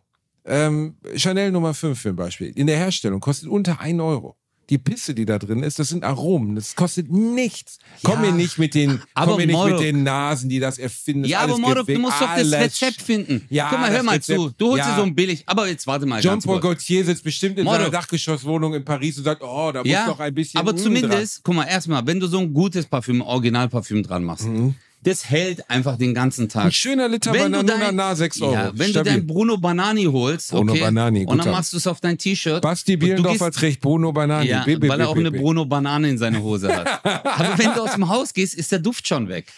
ähm, 0.51 0.95
Chanel 1.15 1.51
Nummer 1.51 1.73
5 1.73 1.99
für 1.99 2.09
ein 2.09 2.15
Beispiel, 2.15 2.51
in 2.55 2.67
der 2.67 2.77
Herstellung 2.77 3.19
kostet 3.21 3.49
unter 3.49 3.79
1 3.79 3.99
Euro. 4.01 4.35
Die 4.69 4.77
Pisse, 4.77 5.13
die 5.13 5.25
da 5.25 5.37
drin 5.37 5.63
ist, 5.63 5.79
das 5.79 5.89
sind 5.89 6.05
Aromen. 6.05 6.55
Das 6.55 6.75
kostet 6.77 7.11
nichts. 7.11 7.77
Komm 8.03 8.23
Ja, 8.23 8.31
mir 8.31 8.31
nicht 8.31 8.57
mit 8.57 8.73
den, 8.73 9.01
aber 9.13 9.31
komm 9.33 9.41
mir 9.41 9.47
nicht 9.47 9.65
mit 9.65 9.79
den 9.81 10.03
Nasen, 10.03 10.47
die 10.49 10.61
das 10.61 10.77
erfinden. 10.77 11.25
Ja, 11.25 11.39
aber 11.41 11.57
Mordok, 11.57 11.87
du 11.87 11.99
musst 11.99 12.21
doch 12.21 12.33
das 12.37 12.51
Rezept 12.53 13.01
finden. 13.01 13.45
Ja, 13.49 13.67
Guck 13.69 13.79
mal, 13.81 13.91
hör 13.91 14.01
mal 14.03 14.15
Rezept- 14.15 14.37
zu. 14.39 14.51
Du 14.57 14.69
holst 14.71 14.85
ja. 14.85 14.91
dir 14.91 14.95
so 14.97 15.03
ein 15.03 15.13
billig. 15.13 15.43
Aber 15.45 15.67
jetzt 15.67 15.87
warte 15.87 16.05
mal 16.05 16.21
Jean-Paul. 16.21 16.61
Gaultier 16.61 17.03
sitzt 17.03 17.23
bestimmt 17.25 17.57
in 17.57 17.65
Mordok. 17.65 17.81
seiner 17.81 17.91
Dachgeschosswohnung 17.91 18.73
in 18.75 18.85
Paris 18.85 19.17
und 19.17 19.25
sagt, 19.25 19.41
oh, 19.43 19.71
da 19.73 19.79
muss 19.79 19.91
Ja, 19.91 20.05
noch 20.07 20.19
ein 20.21 20.33
bisschen. 20.33 20.57
aber 20.57 20.73
zumindest, 20.77 21.41
guck 21.43 21.55
mal, 21.55 21.65
erstmal, 21.65 22.07
wenn 22.07 22.21
du 22.21 22.27
so 22.27 22.39
ein 22.39 22.53
gutes 22.53 22.85
Parfüm, 22.85 23.19
Originalparfüm 23.21 24.03
dran 24.03 24.23
machst, 24.23 24.47
das 25.03 25.29
hält 25.29 25.69
einfach 25.69 25.97
den 25.97 26.13
ganzen. 26.13 26.47
Tag. 26.49 26.65
Ein 26.65 26.71
schöner 26.71 27.07
Liter 27.07 27.33
Wenn 27.33 27.51
du 27.51 27.57
Bananuna 27.59 27.85
dein- 27.85 27.95
nah 27.95 28.15
6 28.15 28.41
Euro. 28.41 28.53
Ja, 28.53 28.71
wenn 28.73 28.89
Stabil. 28.89 29.11
du 29.13 29.17
dein 29.19 29.27
Bruno 29.27 29.57
Banani 29.57 30.03
holst, 30.05 30.51
Bruno 30.51 30.71
okay, 30.73 30.81
Banani, 30.81 31.25
und 31.25 31.37
dann 31.37 31.51
machst 31.51 31.73
du 31.73 31.77
es 31.77 31.87
auf 31.87 31.99
dein 31.99 32.17
T-Shirt. 32.17 32.61
Basti 32.61 32.97
Bielendorf 32.97 33.39
hat 33.41 33.61
recht, 33.61 33.81
Bruno 33.81 34.11
Banani. 34.11 34.47
Ja, 34.47 34.63
B, 34.63 34.75
B, 34.75 34.87
weil 34.87 34.99
er 34.99 35.09
auch 35.09 35.13
B, 35.13 35.21
eine 35.21 35.31
B. 35.31 35.39
Bruno 35.39 35.65
Banane 35.65 36.09
in 36.09 36.17
seiner 36.17 36.41
Hose 36.41 36.75
hat. 36.75 37.05
Aber 37.25 37.57
wenn 37.57 37.73
du 37.73 37.81
aus 37.81 37.93
dem 37.93 38.07
Haus 38.09 38.33
gehst, 38.33 38.55
ist 38.55 38.71
der 38.71 38.79
Duft 38.79 39.07
schon 39.07 39.27
weg. 39.27 39.51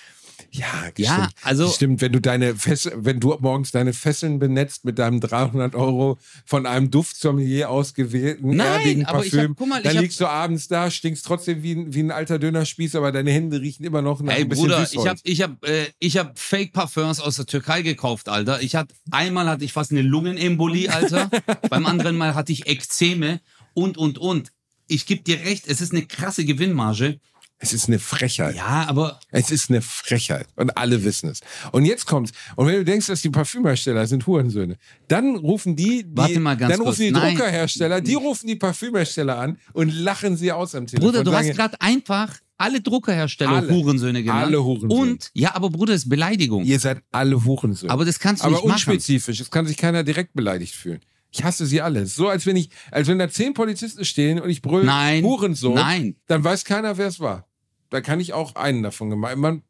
Ja, 0.56 0.68
Ja, 0.98 1.14
stimmt. 1.16 1.34
also- 1.42 1.70
Stimmt, 1.72 2.02
wenn 2.02 2.12
du 2.12 2.22
deine 2.22 2.56
Fess 2.56 2.88
wenn 2.96 3.20
du 3.20 3.36
morgens 3.40 3.72
deine 3.72 3.92
Fesseln 3.92 4.38
benetzt 4.38 4.86
mit 4.86 5.00
deinem 5.00 5.20
300 5.20 5.74
Euro 5.74 6.20
von 6.46 6.68
einem 6.68 6.92
Duftsommelier 6.92 7.70
ausgewählten 7.72 8.56
Nein, 8.56 8.68
erdigen 8.68 9.06
aber 9.06 9.26
ich 9.26 9.32
Parfüm, 9.32 9.56
hab- 9.60 9.68
mal, 9.68 9.82
dann 9.82 9.98
liegst 9.98 10.20
du 10.20 10.28
abends 10.28 10.68
da, 10.68 10.92
stinkst 10.92 11.26
trotzdem 11.26 11.64
wie 11.64 11.74
ein, 11.74 11.94
wie 11.96 12.02
ein 12.04 12.12
alter 12.12 12.38
Dönerspieß, 12.38 12.96
aber 12.96 13.12
deine 13.12 13.32
Hände 13.32 13.60
riechen 13.62 13.84
immer 13.84 14.04
noch 14.04 14.22
nach 14.22 14.34
Ey 14.36 14.42
ein 14.42 14.50
bisschen 14.50 14.66
Bruder, 14.66 14.86
Süßholz. 14.86 15.22
ich 15.24 15.42
hab, 15.42 15.58
ich 15.60 15.64
hab, 15.64 15.68
äh, 15.68 15.88
ich 16.00 16.18
hab 16.18 16.38
Fake 16.38 16.72
Parfums 16.74 17.20
aus 17.20 17.38
der 17.38 17.48
Türkei 17.48 17.82
gekauft, 17.82 18.30
Alter. 18.30 18.62
Ich 18.62 18.76
hatte 18.76 18.94
einmal 19.10 19.48
hatte 19.48 19.66
ich 19.66 19.74
fast 19.74 19.90
eine 19.92 20.04
Lungenembolie, 20.04 20.92
Alter. 20.94 21.32
Beim 21.72 21.88
anderen 21.88 22.16
Mal 22.16 22.36
hatte 22.36 22.52
ich 22.52 22.68
Ekzeme 22.68 23.40
und 23.74 23.98
und 23.98 24.20
und. 24.20 24.52
Ich 24.88 25.06
geb 25.08 25.26
dir 25.26 25.40
recht, 25.40 25.68
es 25.68 25.82
ist 25.82 25.94
eine 25.94 26.06
krasse 26.06 26.46
Gewinnmarge. 26.46 27.20
Es 27.64 27.72
ist 27.74 27.88
eine 27.88 27.98
Frechheit. 27.98 28.56
Ja, 28.56 28.86
aber 28.90 29.20
Es 29.32 29.50
ist 29.50 29.70
eine 29.70 29.82
Frechheit. 29.82 30.48
Und 30.56 30.78
alle 30.78 31.04
wissen 31.06 31.30
es. 31.30 31.40
Und 31.72 31.86
jetzt 31.86 32.06
kommt's. 32.06 32.32
Und 32.58 32.68
wenn 32.68 32.76
du 32.76 32.84
denkst, 32.84 33.08
dass 33.08 33.22
die 33.22 33.30
Parfümhersteller 33.30 34.06
sind 34.06 34.28
Hurensöhne, 34.28 34.76
dann 35.08 35.38
rufen 35.38 35.76
die, 35.76 36.04
die 36.04 36.18
Warte 36.18 36.40
mal 36.42 36.58
ganz 36.58 36.72
dann 36.74 36.82
rufen 36.82 36.88
kurz. 36.90 36.98
die 36.98 37.12
Nein. 37.12 37.36
Druckerhersteller, 37.38 38.02
die 38.02 38.16
rufen 38.16 38.48
die 38.48 38.56
Parfümhersteller 38.58 39.40
an 39.40 39.58
und 39.72 39.94
lachen 39.94 40.36
sie 40.36 40.52
aus 40.52 40.76
am 40.76 40.88
Telefon. 40.88 41.12
Bruder, 41.12 41.24
du 41.24 41.34
hast 41.34 41.52
gerade 41.56 41.80
einfach 41.82 42.38
alle 42.58 42.82
Druckerhersteller 42.82 43.52
Alle. 43.52 43.70
Hurensöhne 43.70 44.22
genannt. 44.24 44.46
Alle 44.46 44.64
Hurensöhne. 44.64 44.94
Und 44.94 45.32
ja, 45.34 45.56
aber 45.56 45.70
Bruder, 45.70 45.94
das 45.94 46.04
ist 46.04 46.10
Beleidigung. 46.10 46.64
Ihr 46.66 46.80
seid 46.80 47.02
alle 47.12 47.44
Hurensöhne. 47.46 47.92
Aber 47.92 48.04
das 48.06 48.20
kannst 48.20 48.44
du 48.44 48.48
Aber 48.48 48.56
nicht 48.58 48.66
machen. 48.66 48.74
unspezifisch. 48.74 49.40
Es 49.40 49.50
kann 49.50 49.66
sich 49.66 49.78
keiner 49.78 50.04
direkt 50.04 50.34
beleidigt 50.34 50.76
fühlen. 50.76 51.00
Ich 51.32 51.44
hasse 51.44 51.66
sie 51.66 51.82
alle. 51.82 52.06
So 52.06 52.28
als 52.30 52.46
wenn 52.46 52.56
ich, 52.56 52.70
als 52.92 53.08
wenn 53.08 53.18
da 53.18 53.28
zehn 53.28 53.56
Polizisten 53.56 54.06
stehen 54.06 54.40
und 54.40 54.50
ich 54.52 54.62
brülle 54.62 54.86
Nein. 54.86 55.24
Hurensohn, 55.24 55.74
Nein. 55.74 56.16
dann 56.28 56.44
weiß 56.44 56.64
keiner, 56.64 56.96
wer 56.98 57.08
es 57.08 57.20
war. 57.20 57.48
Da 57.94 58.02
kann 58.02 58.20
ich 58.20 58.34
auch 58.34 58.56
einen 58.56 58.82
davon 58.82 59.12
gemeint. 59.12 59.38
Man, 59.38 59.62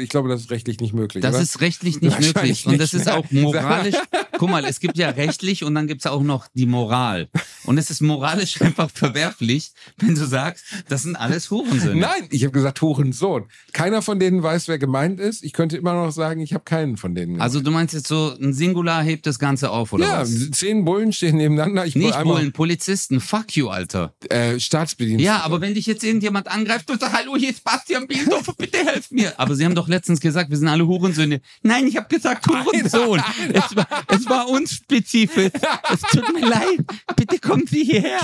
ich 0.00 0.08
glaube, 0.08 0.28
das 0.28 0.42
ist 0.42 0.50
rechtlich 0.50 0.80
nicht 0.80 0.94
möglich. 0.94 1.22
Das 1.22 1.34
oder? 1.34 1.42
ist 1.42 1.60
rechtlich 1.60 2.00
nicht 2.00 2.18
möglich. 2.20 2.66
Und 2.66 2.80
das 2.80 2.94
ist 2.94 3.06
ne? 3.06 3.14
auch 3.16 3.30
moralisch. 3.30 3.96
Guck 4.38 4.48
mal, 4.48 4.64
es 4.64 4.80
gibt 4.80 4.96
ja 4.96 5.10
rechtlich 5.10 5.64
und 5.64 5.74
dann 5.74 5.86
gibt 5.86 6.00
es 6.00 6.06
auch 6.06 6.22
noch 6.22 6.48
die 6.54 6.64
Moral. 6.64 7.28
Und 7.64 7.76
es 7.76 7.90
ist 7.90 8.00
moralisch 8.00 8.60
einfach 8.62 8.90
verwerflich, 8.90 9.72
wenn 9.98 10.14
du 10.14 10.24
sagst, 10.24 10.64
das 10.88 11.02
sind 11.02 11.16
alles 11.16 11.50
Hurensöhne. 11.50 12.00
Nein, 12.00 12.28
ich 12.30 12.42
habe 12.44 12.52
gesagt 12.52 12.80
Hurensohn. 12.80 13.44
Keiner 13.72 14.00
von 14.00 14.18
denen 14.18 14.42
weiß, 14.42 14.68
wer 14.68 14.78
gemeint 14.78 15.20
ist. 15.20 15.44
Ich 15.44 15.52
könnte 15.52 15.76
immer 15.76 15.92
noch 15.92 16.10
sagen, 16.10 16.40
ich 16.40 16.54
habe 16.54 16.64
keinen 16.64 16.96
von 16.96 17.14
denen. 17.14 17.32
gemeint. 17.32 17.42
Also 17.42 17.60
du 17.60 17.70
meinst 17.70 17.92
jetzt 17.92 18.08
so, 18.08 18.34
ein 18.40 18.54
Singular 18.54 19.02
hebt 19.02 19.26
das 19.26 19.38
Ganze 19.38 19.70
auf, 19.70 19.92
oder 19.92 20.06
ja, 20.06 20.20
was? 20.20 20.50
zehn 20.52 20.84
Bullen 20.84 21.12
stehen 21.12 21.36
nebeneinander. 21.36 21.84
Ich 21.84 21.94
Nicht 21.94 22.20
Bullen, 22.22 22.52
Polizisten. 22.52 23.20
Fuck 23.20 23.56
you, 23.56 23.68
Alter. 23.68 24.14
Äh, 24.30 24.58
Staatsbedienstete. 24.58 25.26
Ja, 25.26 25.42
aber 25.42 25.60
wenn 25.60 25.74
dich 25.74 25.86
jetzt 25.86 26.02
irgendjemand 26.02 26.48
angreift 26.48 26.90
und 26.90 27.00
sagt, 27.00 27.12
hallo, 27.12 27.36
hier 27.36 27.50
ist 27.50 27.62
Bastian 27.62 28.06
Bielendorfer, 28.06 28.54
bitte 28.56 28.78
helf 28.78 29.10
mir. 29.10 29.38
Aber 29.38 29.54
sie 29.60 29.64
haben 29.66 29.74
doch 29.76 29.86
letztens 29.88 30.18
gesagt, 30.20 30.50
wir 30.50 30.56
sind 30.56 30.66
alle 30.68 30.86
Hurensöhne. 30.86 31.40
Nein, 31.62 31.86
ich 31.86 31.96
habe 31.96 32.08
gesagt 32.08 32.46
Hurensohn. 32.48 33.22
Es 33.52 33.76
war, 33.76 33.86
es 34.08 34.26
war 34.28 34.48
unspezifisch. 34.48 35.52
Es 35.92 36.00
tut 36.10 36.32
mir 36.34 36.46
leid. 36.48 36.80
Bitte 37.14 37.38
kommen 37.38 37.66
Sie 37.66 37.84
hierher. 37.84 38.20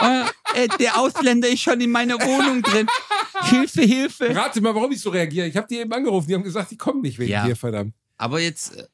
Äh, 0.00 0.24
äh, 0.64 0.68
der 0.78 0.98
Ausländer 1.00 1.48
ist 1.48 1.60
schon 1.62 1.80
in 1.80 1.90
meiner 1.90 2.14
Wohnung 2.14 2.62
drin. 2.62 2.86
Hilfe, 3.44 3.82
Hilfe. 3.82 4.34
Rate 4.36 4.60
mal, 4.60 4.74
warum 4.74 4.92
ich 4.92 5.00
so 5.00 5.10
reagiere. 5.10 5.46
Ich 5.46 5.56
habe 5.56 5.66
die 5.68 5.76
eben 5.78 5.92
angerufen. 5.92 6.28
Die 6.28 6.34
haben 6.34 6.42
gesagt, 6.42 6.70
die 6.70 6.76
kommen 6.76 7.00
nicht 7.02 7.18
wegen 7.18 7.30
Ja. 7.32 7.46
dir, 7.46 7.56
verdammt. 7.56 7.94
Aber 8.16 8.40
jetzt, 8.40 8.76
äh, 8.76 8.84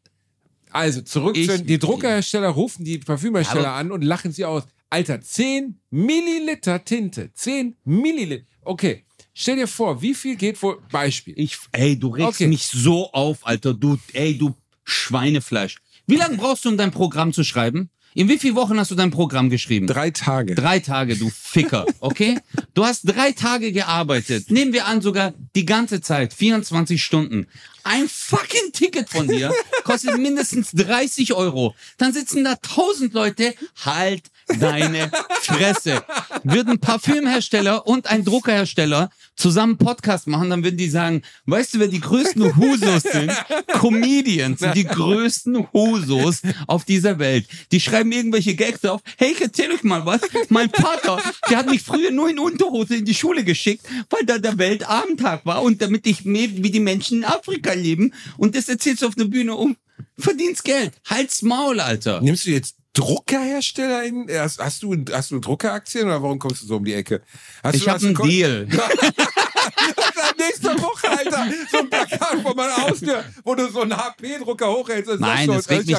Also, 0.71 1.03
zurück 1.03 1.37
Ich- 1.37 1.49
zu 1.49 1.57
den, 1.59 1.67
die 1.67 1.79
Druckerhersteller 1.79 2.49
rufen 2.49 2.85
die 2.85 2.99
Parfümhersteller 2.99 3.73
an 3.73 3.93
und 3.93 4.03
lachen 4.03 4.33
sie 4.33 4.45
aus. 4.45 4.65
Alter, 4.91 5.21
10 5.21 5.81
Milliliter 5.91 6.85
Tinte. 6.85 7.31
10 7.35 7.77
Milliliter. 7.85 8.45
Okay, 8.62 9.05
stell 9.35 9.57
dir 9.57 9.66
vor, 9.68 10.01
wie 10.01 10.14
viel 10.14 10.37
geht 10.37 10.62
wohl, 10.62 10.78
Beispiel. 10.91 11.35
ich, 11.37 11.59
ey, 11.72 11.99
du 11.99 12.09
regst 12.09 12.28
Okay. 12.41 12.47
mich 12.47 12.66
so 12.66 13.11
auf, 13.12 13.47
Alter. 13.47 13.74
Du, 13.74 13.99
ey, 14.12 14.39
du 14.39 14.55
Schweinefleisch. 14.85 15.76
Wie 16.07 16.16
lange 16.16 16.37
brauchst 16.37 16.64
du, 16.64 16.68
um 16.70 16.76
dein 16.76 16.91
Programm 16.91 17.32
zu 17.32 17.45
schreiben? 17.45 17.91
In 18.16 18.28
wie 18.28 18.39
vielen 18.39 18.55
Wochen 18.55 18.78
hast 18.78 18.93
du 18.93 18.95
dein 18.95 19.11
Programm 19.11 19.51
geschrieben? 19.51 19.89
Drei 19.89 20.11
Tage. 20.12 20.55
Drei 20.55 20.78
Tage, 20.78 21.16
du 21.16 21.30
Ficker, 21.30 21.85
okay? 21.99 22.39
Du 22.72 22.85
hast 22.85 23.03
drei 23.03 23.32
Tage 23.32 23.72
gearbeitet. 23.72 24.53
Nehmen 24.53 24.72
wir 24.72 24.87
an, 24.87 25.01
sogar 25.03 25.35
die 25.57 25.64
ganze 25.66 26.01
Zeit, 26.01 26.32
24 26.32 27.03
Stunden. 27.03 27.49
Ein 27.82 28.09
fucking 28.09 28.70
Ticket 28.72 29.09
von 29.11 29.26
dir 29.26 29.53
kostet 29.82 30.16
mindestens 30.18 30.70
30 30.72 31.32
Euro. 31.35 31.74
Dann 31.99 32.12
sitzen 32.12 32.45
da 32.45 32.53
1000 32.53 33.14
Leute. 33.14 33.53
Halt 33.85 34.30
deine 34.59 35.11
Fresse. 35.41 36.03
Würden 36.43 36.79
Parfümhersteller 36.79 37.87
und 37.87 38.09
ein 38.09 38.25
Druckerhersteller 38.25 39.11
zusammen 39.37 39.79
Podcast 39.79 40.27
machen, 40.27 40.51
dann 40.51 40.63
würden 40.63 40.77
die 40.77 40.89
sagen, 40.89 41.23
weißt 41.47 41.75
du, 41.75 41.81
wer 41.81 41.89
die 41.89 42.01
größten 42.01 42.57
Husos 42.57 43.03
sind? 43.03 43.33
Comedians 43.69 44.61
sind 44.61 44.77
die 44.77 44.85
größten 44.85 45.73
Husos 45.73 46.43
auf 46.67 46.85
dieser 46.85 47.19
Welt. 47.19 47.47
Die 47.73 47.81
schreiben 47.81 48.13
irgendwelche 48.13 48.55
Gags 48.55 48.85
auf. 48.85 49.01
Hey, 49.19 49.33
ich 49.33 49.41
erzähl 49.41 49.73
euch 49.73 49.83
mal 49.83 50.07
was. 50.07 50.21
Mein 50.49 50.71
Vater, 50.71 51.21
der 51.51 51.59
hat 51.59 51.71
mich 51.71 51.83
früher 51.83 52.11
nur 52.11 52.29
in 52.31 52.39
Unterhose 52.39 52.97
in 52.97 53.05
die 53.05 53.15
Schule 53.15 53.45
geschickt, 53.45 53.87
weil 54.11 54.25
da 54.25 54.39
der 54.39 54.59
Weltabendtag 54.59 55.45
war 55.45 55.63
und 55.63 55.83
damit 55.83 56.07
ich 56.07 56.25
mehr 56.25 56.49
wie 56.51 56.71
die 56.71 56.81
Menschen 56.81 57.19
in 57.19 57.25
Afrika 57.25 57.73
leben. 57.73 58.13
Und 58.37 58.55
das 58.55 58.69
erzählst 58.69 59.03
du 59.03 59.09
auf 59.09 59.15
der 59.15 59.25
Bühne 59.25 59.55
um. 59.55 59.77
Verdienst 60.19 60.65
Geld. 60.65 60.93
Halt's 61.07 61.43
Maul, 61.43 61.81
Alter. 61.81 62.21
Nimmst 62.21 62.47
du 62.47 62.51
jetzt 62.51 62.77
Druckerhersteller 62.95 64.05
in? 64.05 64.27
Hast, 64.31 64.59
hast, 64.61 64.83
du, 64.83 64.97
hast 65.13 65.31
du 65.31 65.39
Druckeraktien 65.41 66.07
oder 66.07 66.23
warum 66.23 66.39
kommst 66.39 66.63
du 66.63 66.67
so 66.67 66.77
um 66.77 66.85
die 66.85 66.95
Ecke? 66.95 67.23
Hast 67.63 67.75
Ich 67.77 67.85
du, 67.85 67.91
habe 67.91 68.07
einen 68.07 68.15
Deal. 68.15 68.69
Nächste 70.39 70.69
Woche, 70.81 71.11
Alter, 71.11 71.47
so 71.71 71.79
ein 71.79 71.91
Plakat 71.91 72.41
vor 72.43 72.55
meiner 72.55 72.77
Haustür, 72.77 73.25
wo 73.45 73.55
du 73.55 73.69
so 73.71 73.83
einen 73.83 73.97
HP-Drucker 73.97 74.71
hochhältst. 74.73 75.11
und 75.11 75.21
Nein, 75.21 75.49
das 75.49 75.69
regt 75.69 75.87
mich 75.87 75.97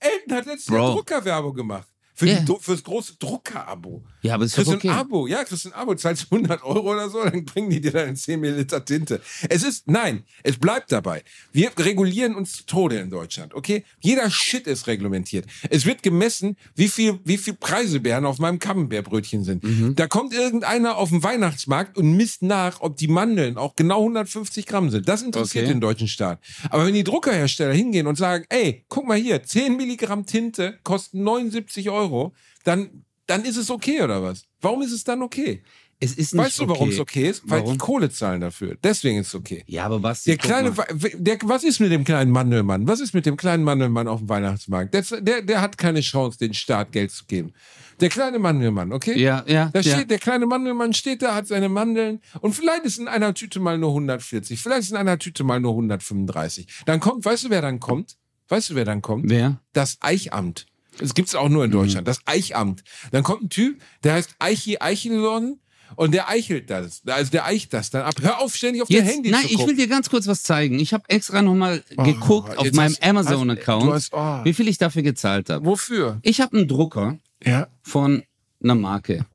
Elton 0.00 0.34
hat 0.36 0.46
Bro. 0.66 0.92
Druckerwerbung 0.94 1.54
gemacht. 1.54 1.86
Für 2.14 2.26
Ja. 2.26 2.40
die, 2.40 2.54
fürs 2.60 2.82
große 2.82 3.14
Drucker-Abo. 3.18 4.02
Ja, 4.22 4.34
aber 4.34 4.44
ist 4.44 4.56
doch 4.56 4.64
Kriegst 4.64 4.76
okay. 4.76 4.88
ein 4.88 4.96
Abo, 4.96 5.26
ja, 5.26 5.44
kriegst 5.44 5.66
ein 5.66 5.72
Abo, 5.72 5.94
zahlst 5.94 6.26
100 6.30 6.62
Euro 6.62 6.92
oder 6.92 7.08
so, 7.08 7.22
dann 7.24 7.44
bringen 7.44 7.70
die 7.70 7.80
dir 7.80 7.92
dann 7.92 8.16
10 8.16 8.40
Milliliter 8.40 8.84
Tinte. 8.84 9.20
Es 9.48 9.62
ist, 9.62 9.88
nein, 9.88 10.24
es 10.42 10.58
bleibt 10.58 10.92
dabei. 10.92 11.22
Wir 11.52 11.70
regulieren 11.78 12.34
uns 12.34 12.52
zu 12.58 12.66
Tode 12.66 12.98
in 12.98 13.10
Deutschland, 13.10 13.54
okay? 13.54 13.84
Jeder 14.00 14.30
Shit 14.30 14.66
ist 14.66 14.86
reglementiert. 14.86 15.46
Es 15.70 15.86
wird 15.86 16.02
gemessen, 16.02 16.56
wie 16.74 16.88
viel, 16.88 17.18
wie 17.24 17.38
viel 17.38 17.54
Preiselbeeren 17.54 18.24
auf 18.26 18.38
meinem 18.38 18.58
Camembert-Brötchen 18.58 19.44
sind. 19.44 19.64
Mhm. 19.64 19.94
Da 19.94 20.06
kommt 20.06 20.32
irgendeiner 20.34 20.96
auf 20.96 21.10
den 21.10 21.22
Weihnachtsmarkt 21.22 21.96
und 21.96 22.16
misst 22.16 22.42
nach, 22.42 22.80
ob 22.80 22.96
die 22.96 23.08
Mandeln 23.08 23.56
auch 23.56 23.76
genau 23.76 23.98
150 24.00 24.66
Gramm 24.66 24.90
sind. 24.90 25.08
Das 25.08 25.22
interessiert 25.22 25.64
Okay. 25.64 25.72
den 25.74 25.80
deutschen 25.80 26.08
Staat. 26.08 26.40
Aber 26.70 26.86
wenn 26.86 26.94
die 26.94 27.04
Druckerhersteller 27.04 27.74
hingehen 27.74 28.06
und 28.06 28.16
sagen, 28.16 28.44
ey, 28.48 28.84
guck 28.88 29.06
mal 29.06 29.18
hier, 29.18 29.42
10 29.42 29.76
Milligramm 29.76 30.26
Tinte 30.26 30.78
kosten 30.84 31.22
79 31.22 31.90
Euro, 31.90 32.32
dann, 32.64 33.04
dann 33.30 33.44
ist 33.44 33.56
es 33.56 33.70
okay 33.70 34.02
oder 34.02 34.22
was? 34.22 34.44
Warum 34.60 34.82
ist 34.82 34.92
es 34.92 35.04
dann 35.04 35.22
okay? 35.22 35.62
Es 36.02 36.14
ist 36.14 36.32
nicht 36.32 36.44
Weißt 36.44 36.60
du, 36.60 36.68
warum 36.68 36.88
es 36.88 36.98
okay 36.98 37.28
ist? 37.28 37.42
Weil 37.44 37.60
Warum? 37.60 37.74
die 37.74 37.78
Kohle 37.78 38.10
zahlen 38.10 38.40
dafür. 38.40 38.76
Deswegen 38.82 39.18
ist 39.18 39.28
es 39.28 39.34
okay. 39.34 39.62
Ja, 39.66 39.84
aber 39.84 40.02
was? 40.02 40.24
Der 40.24 40.38
kleine, 40.38 40.72
der, 41.14 41.38
was 41.42 41.62
ist 41.62 41.78
mit 41.78 41.92
dem 41.92 42.04
kleinen 42.04 42.30
Mandelmann? 42.30 42.88
Was 42.88 43.00
ist 43.00 43.12
mit 43.12 43.26
dem 43.26 43.36
kleinen 43.36 43.62
Mandelmann 43.64 44.08
auf 44.08 44.20
dem 44.20 44.28
Weihnachtsmarkt? 44.30 44.94
Der, 44.94 45.02
der, 45.20 45.42
der 45.42 45.60
hat 45.60 45.76
keine 45.76 46.00
Chance, 46.00 46.38
den 46.38 46.54
Staat 46.54 46.92
Geld 46.92 47.10
zu 47.10 47.26
geben. 47.26 47.52
Der 48.00 48.08
kleine 48.08 48.38
Mandelmann, 48.38 48.94
okay? 48.94 49.18
Ja, 49.18 49.44
ja. 49.46 49.68
Da 49.74 49.80
ja. 49.80 49.94
steht, 49.94 50.10
der 50.10 50.18
kleine 50.18 50.46
Mandelmann 50.46 50.94
steht 50.94 51.20
da, 51.20 51.34
hat 51.34 51.46
seine 51.46 51.68
Mandeln 51.68 52.22
und 52.40 52.54
vielleicht 52.54 52.84
ist 52.84 52.98
in 52.98 53.06
einer 53.06 53.34
Tüte 53.34 53.60
mal 53.60 53.76
nur 53.76 53.90
140, 53.90 54.58
vielleicht 54.58 54.84
ist 54.84 54.90
in 54.92 54.96
einer 54.96 55.18
Tüte 55.18 55.44
mal 55.44 55.60
nur 55.60 55.72
135. 55.72 56.66
Dann 56.86 56.98
kommt, 56.98 57.26
weißt 57.26 57.44
du, 57.44 57.50
wer 57.50 57.60
dann 57.60 57.78
kommt? 57.78 58.16
Weißt 58.48 58.70
du, 58.70 58.74
wer 58.74 58.86
dann 58.86 59.02
kommt? 59.02 59.28
Wer? 59.28 59.60
Das 59.74 59.98
Eichamt. 60.00 60.66
Das 61.00 61.14
gibt's 61.14 61.34
auch 61.34 61.48
nur 61.48 61.64
in 61.64 61.70
Deutschland. 61.70 62.06
Das 62.06 62.20
Eichamt. 62.26 62.82
Dann 63.10 63.22
kommt 63.22 63.42
ein 63.44 63.48
Typ, 63.50 63.80
der 64.04 64.14
heißt 64.14 64.36
Eichi 64.38 64.78
Eichelon 64.80 65.58
und 65.96 66.12
der 66.14 66.28
eichelt 66.28 66.70
das. 66.70 67.02
Also 67.06 67.30
der 67.32 67.46
eicht 67.46 67.72
das 67.72 67.90
dann 67.90 68.02
ab. 68.02 68.14
Hör 68.20 68.40
auf, 68.40 68.54
ständig 68.54 68.82
auf 68.82 68.88
dein 68.88 68.98
Jetzt, 68.98 69.14
Handy 69.14 69.30
nein, 69.30 69.40
zu 69.42 69.46
ich 69.46 69.52
will 69.58 69.58
gucken. 69.60 69.76
dir 69.76 69.88
ganz 69.88 70.08
kurz 70.08 70.26
was 70.28 70.42
zeigen. 70.44 70.78
Ich 70.78 70.92
habe 70.92 71.02
extra 71.08 71.42
nochmal 71.42 71.82
geguckt 71.96 72.56
auf 72.56 72.70
meinem 72.72 72.94
Amazon-Account, 73.00 74.08
oh. 74.12 74.44
wie 74.44 74.52
viel 74.52 74.68
ich 74.68 74.78
dafür 74.78 75.02
gezahlt 75.02 75.50
habe. 75.50 75.64
Wofür? 75.64 76.18
Ich 76.22 76.40
habe 76.40 76.56
einen 76.56 76.68
Drucker 76.68 77.18
Ja. 77.44 77.66
von 77.82 78.22
einer 78.62 78.74
Marke. 78.76 79.26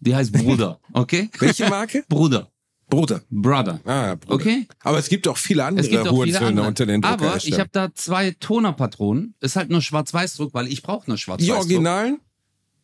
Die 0.00 0.14
heißt 0.14 0.32
Bruder, 0.32 0.78
okay? 0.92 1.30
Welche 1.38 1.68
Marke? 1.70 2.04
Bruder. 2.08 2.50
Bruder. 2.94 3.22
Brother. 3.30 3.80
Ah, 3.84 4.14
Bruder. 4.14 4.34
Okay? 4.34 4.66
Aber 4.82 4.98
es 4.98 5.08
gibt 5.08 5.26
auch 5.28 5.36
viele 5.36 5.64
andere 5.64 5.84
Es 5.84 5.90
gibt 5.90 6.02
auch 6.02 6.10
viele 6.10 6.16
Hurensöhne 6.16 6.46
andere. 6.48 6.66
unter 6.68 6.86
den 6.86 7.04
Aber 7.04 7.36
ich 7.36 7.58
habe 7.58 7.70
da 7.72 7.92
zwei 7.94 8.32
Tonerpatronen. 8.38 9.34
Ist 9.40 9.56
halt 9.56 9.70
nur 9.70 9.80
Schwarz-Weiß-Druck, 9.82 10.54
weil 10.54 10.68
ich 10.68 10.82
brauche 10.82 11.08
nur 11.08 11.16
Die 11.16 11.22
Schwarz-Weiß-Druck. 11.22 11.58
Originalen? 11.58 12.20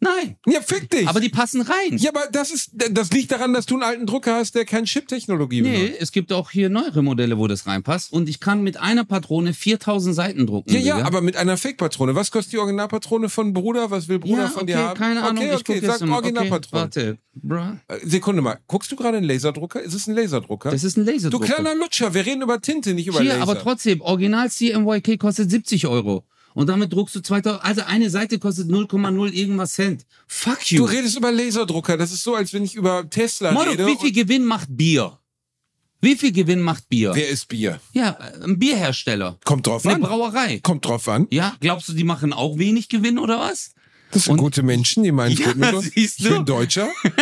Nein. 0.01 0.37
Ja, 0.47 0.61
fick 0.63 0.89
dich. 0.91 1.07
Aber 1.07 1.21
die 1.21 1.29
passen 1.29 1.61
rein. 1.61 1.99
ja, 1.99 2.11
aber 2.11 2.27
das 2.33 2.51
ist, 2.51 2.71
das 2.73 3.11
liegt 3.11 3.31
daran, 3.33 3.53
dass 3.53 3.67
du 3.67 3.75
einen 3.75 3.83
alten 3.83 4.07
Drucker 4.07 4.35
hast, 4.37 4.55
der 4.55 4.65
keine 4.65 4.87
Chip-Technologie 4.87 5.61
Nee, 5.61 5.77
benutzt. 5.79 6.01
es 6.01 6.13
gibt 6.13 6.33
auch 6.33 6.51
hier 6.51 6.71
neuere 6.71 7.03
Modelle, 7.03 7.37
wo 7.39 7.47
das 7.47 7.67
reinpasst. 7.67 8.13
Und 8.13 8.29
ich 8.29 8.41
kann 8.41 8.63
mit 8.63 8.79
einer 8.79 9.05
Patrone 9.05 9.53
4000 9.53 10.15
Seiten 10.15 10.47
drucken. 10.47 10.73
Ja, 10.73 10.79
ja, 10.81 10.97
Digga. 10.97 11.07
aber 11.07 11.21
mit 11.21 11.37
einer 11.37 11.57
Fake-Patrone. 11.57 12.15
Was 12.15 12.31
kostet 12.31 12.55
die 12.55 12.59
Originalpatrone 12.59 13.29
von 13.29 13.53
Bruder? 13.53 13.91
Was 13.91 14.09
will 14.09 14.19
Bruder 14.19 14.43
ja, 14.45 14.49
von 14.49 14.63
okay, 14.63 14.73
dir 14.73 14.79
haben? 14.79 14.99
keine 14.99 15.23
Ahnung. 15.23 15.45
Okay, 15.45 15.55
ich 15.55 15.61
okay, 15.61 15.81
jetzt 15.83 15.99
sag. 15.99 16.09
Originalpatrone. 16.11 16.85
Okay, 16.85 17.07
warte. 17.07 17.19
Bruh. 17.35 17.77
Äh, 17.89 17.99
Sekunde 18.09 18.43
mal. 18.43 18.59
Guckst 18.67 18.91
du 18.91 18.97
gerade 18.97 19.19
einen 19.19 19.27
Laserdrucker? 19.27 19.83
Ist 19.83 19.95
es 19.95 20.07
ein 20.07 20.15
Laserdrucker? 20.17 20.71
Das 20.71 20.83
ist 20.83 20.97
ein 20.97 21.05
du 21.05 21.13
Laserdrucker. 21.13 21.47
kleiner 21.47 21.75
Lutscher, 21.75 22.15
wir 22.15 22.25
reden 22.25 22.43
über 22.43 22.61
Tinte, 22.61 22.95
nicht 22.95 23.07
über 23.07 23.21
Hier, 23.21 23.31
Laser. 23.35 23.43
aber 23.43 23.59
trotzdem, 23.59 24.01
Original 24.01 24.51
CMYK 24.51 25.19
kostet 25.19 25.51
70 25.51 25.87
Euro. 25.87 26.25
Und 26.55 26.67
damit 26.69 26.93
druckst 26.93 27.15
du 27.15 27.21
2000, 27.21 27.65
also 27.65 27.83
eine 27.83 28.11
Seite 28.11 28.39
kostet 28.39 28.69
0,0 28.69 29.31
irgendwas 29.33 29.75
Cent. 29.75 30.05
Fuck 30.27 30.59
du 30.69 30.75
you. 30.77 30.85
redest 30.85 31.17
über 31.17 31.31
Laserdrucker. 31.31 31.97
Das 31.97 32.13
ist 32.13 32.25
so, 32.25 32.35
als 32.35 32.53
wenn 32.53 32.65
ich 32.65 32.75
über 32.75 33.09
Tesla 33.09 33.53
Moro, 33.53 33.71
rede. 33.71 33.87
wie 33.87 33.97
viel 33.97 34.13
Gewinn 34.13 34.45
macht 34.45 34.69
Bier? 34.71 35.17
Wie 36.03 36.17
viel 36.17 36.33
Gewinn 36.33 36.61
macht 36.61 36.89
Bier? 36.89 37.13
Wer 37.15 37.29
ist 37.29 37.47
Bier? 37.49 37.79
Ja, 37.93 38.17
ein 38.43 38.59
Bierhersteller. 38.59 39.39
Kommt 39.45 39.67
drauf 39.67 39.85
Eine 39.85 39.97
an. 39.97 40.01
Brauerei. 40.01 40.59
Kommt 40.61 40.85
drauf 40.87 41.07
an. 41.09 41.27
Ja, 41.31 41.57
glaubst 41.61 41.89
du, 41.89 41.93
die 41.93 42.05
machen 42.05 42.33
auch 42.33 42.57
wenig 42.59 42.89
Gewinn 42.89 43.19
oder 43.19 43.39
was? 43.39 43.75
Das 44.11 44.25
sind 44.25 44.33
Und- 44.33 44.39
gute 44.39 44.63
Menschen, 44.63 45.05
die 45.05 45.13
meinen 45.13 45.37
Ja, 45.41 45.55
mit 45.55 45.73
uns. 45.75 45.91
siehst 45.95 46.21
Ich 46.21 46.27
du? 46.27 46.33
bin 46.35 46.45
Deutscher. 46.47 46.89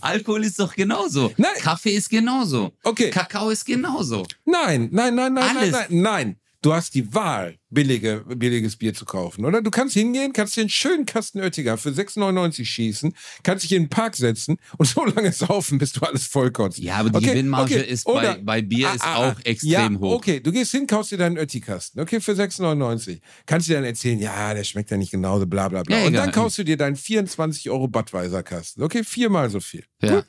Alkohol 0.00 0.44
ist 0.44 0.58
doch 0.58 0.74
genauso. 0.74 1.32
Nein. 1.36 1.50
Kaffee 1.60 1.94
ist 1.96 2.08
genauso. 2.08 2.72
Okay. 2.82 3.10
Kakao 3.10 3.50
ist 3.50 3.64
genauso. 3.64 4.26
Nein, 4.44 4.88
nein, 4.92 5.14
nein, 5.14 5.34
nein, 5.34 5.34
nein, 5.34 5.56
Alles. 5.56 5.72
nein, 5.72 5.86
nein. 6.02 6.36
Du 6.60 6.72
hast 6.72 6.92
die 6.96 7.14
Wahl, 7.14 7.56
billige, 7.70 8.24
billiges 8.26 8.76
Bier 8.76 8.92
zu 8.92 9.04
kaufen, 9.04 9.44
oder? 9.44 9.62
Du 9.62 9.70
kannst 9.70 9.94
hingehen, 9.94 10.32
kannst 10.32 10.56
dir 10.56 10.62
einen 10.62 10.70
schönen 10.70 11.06
Kasten 11.06 11.38
Oettinger 11.40 11.78
für 11.78 11.90
6,99 11.90 12.64
schießen, 12.64 13.14
kannst 13.44 13.62
dich 13.62 13.72
in 13.74 13.84
den 13.84 13.88
Park 13.88 14.16
setzen 14.16 14.56
und 14.76 14.86
so 14.86 15.04
lange 15.04 15.30
saufen, 15.30 15.78
bis 15.78 15.92
du 15.92 16.00
alles 16.00 16.26
vollkotzt. 16.26 16.78
Ja, 16.78 16.96
aber 16.96 17.10
die 17.20 17.26
Gewinnmarge 17.26 17.76
ist 17.76 18.06
bei- 18.06 18.12
Oder- 18.12 18.38
bei 18.42 18.60
Bier 18.62 18.92
ist 18.92 19.04
auch 19.04 19.38
extrem 19.44 19.70
ja, 19.94 20.00
hoch. 20.00 20.14
Okay, 20.16 20.40
du 20.40 20.50
gehst 20.50 20.72
hin, 20.72 20.88
kaufst 20.88 21.12
dir 21.12 21.18
deinen 21.18 21.36
Ötti-Kasten, 21.38 22.00
okay, 22.00 22.20
für 22.20 22.32
6,99. 22.34 23.20
Kannst 23.46 23.68
dir 23.68 23.76
dann 23.76 23.84
erzählen, 23.84 24.18
ja, 24.18 24.52
der 24.52 24.64
schmeckt 24.64 24.90
ja 24.90 24.96
nicht 24.96 25.12
genauso, 25.12 25.46
bla 25.46 25.68
bla 25.68 25.84
bla. 25.84 25.96
Ja, 25.98 26.06
und 26.06 26.14
egal. 26.14 26.24
dann 26.26 26.34
kaufst 26.34 26.58
du 26.58 26.64
dir 26.64 26.76
deinen 26.76 26.96
24 26.96 27.70
Euro 27.70 27.86
Budweiser-Kasten, 27.86 28.82
okay, 28.82 29.04
viermal 29.04 29.48
so 29.48 29.60
viel. 29.60 29.84
Ja. 30.02 30.24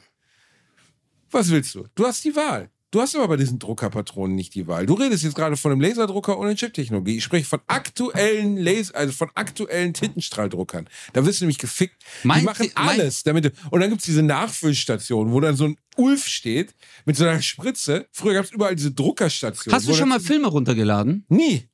Was 1.32 1.50
willst 1.50 1.74
du? 1.74 1.88
Du 1.96 2.06
hast 2.06 2.24
die 2.24 2.36
Wahl. 2.36 2.70
Du 2.92 3.02
hast 3.02 3.16
aber 3.16 3.28
bei 3.28 3.38
diesen 3.38 3.60
Druckerpatronen 3.60 4.36
nicht 4.36 4.56
die 4.56 4.66
Wahl. 4.66 4.88
Du 4.88 4.96
redest 4.96 5.24
jetzt 5.24 5.36
gerade 5.36 5.56
von 5.58 5.72
einem 5.72 5.80
Laserdrucker 5.80 6.40
ohne 6.40 6.56
Chiptechnologie. 6.56 7.18
Ich 7.18 7.24
spreche 7.24 7.46
von 7.46 7.60
aktuellen 7.68 8.58
Laser, 8.58 8.96
also 8.96 9.14
von 9.14 9.30
aktuellen 9.36 9.94
Tintenstrahldruckern. 9.94 10.90
Da 11.14 11.24
wirst 11.24 11.40
du 11.40 11.46
nämlich 11.46 11.60
gefickt. 11.60 12.02
Mein 12.24 12.40
die 12.40 12.46
machen 12.46 12.72
alles, 12.74 13.22
damit 13.22 13.46
du, 13.46 13.52
und 13.70 13.82
dann 13.82 13.92
gibt's 13.92 14.06
diese 14.06 14.24
Nachfüllstation, 14.24 15.32
wo 15.32 15.40
dann 15.40 15.56
so 15.56 15.66
ein 15.66 15.78
Ulf 15.98 16.26
steht 16.26 16.74
mit 17.06 17.16
so 17.16 17.26
einer 17.26 17.44
Spritze. 17.44 18.08
Früher 18.12 18.34
gab's 18.34 18.52
überall 18.52 18.76
diese 18.76 18.92
Druckerstationen. 18.92 19.76
Hast 19.76 19.88
du 19.88 19.94
schon 19.94 20.10
mal 20.10 20.20
Filme 20.20 20.48
runtergeladen? 20.48 21.26
Nie. 21.30 21.70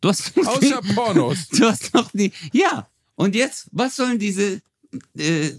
Du 0.00 0.10
hast 0.10 0.32
Außer 0.36 0.80
Pornos. 0.94 1.48
Du 1.50 1.64
hast 1.64 1.92
noch 1.92 2.14
nie. 2.14 2.32
Ja. 2.52 2.88
Und 3.16 3.34
jetzt, 3.34 3.66
was 3.72 3.96
sollen 3.96 4.20
diese 4.20 4.62
äh, 5.16 5.50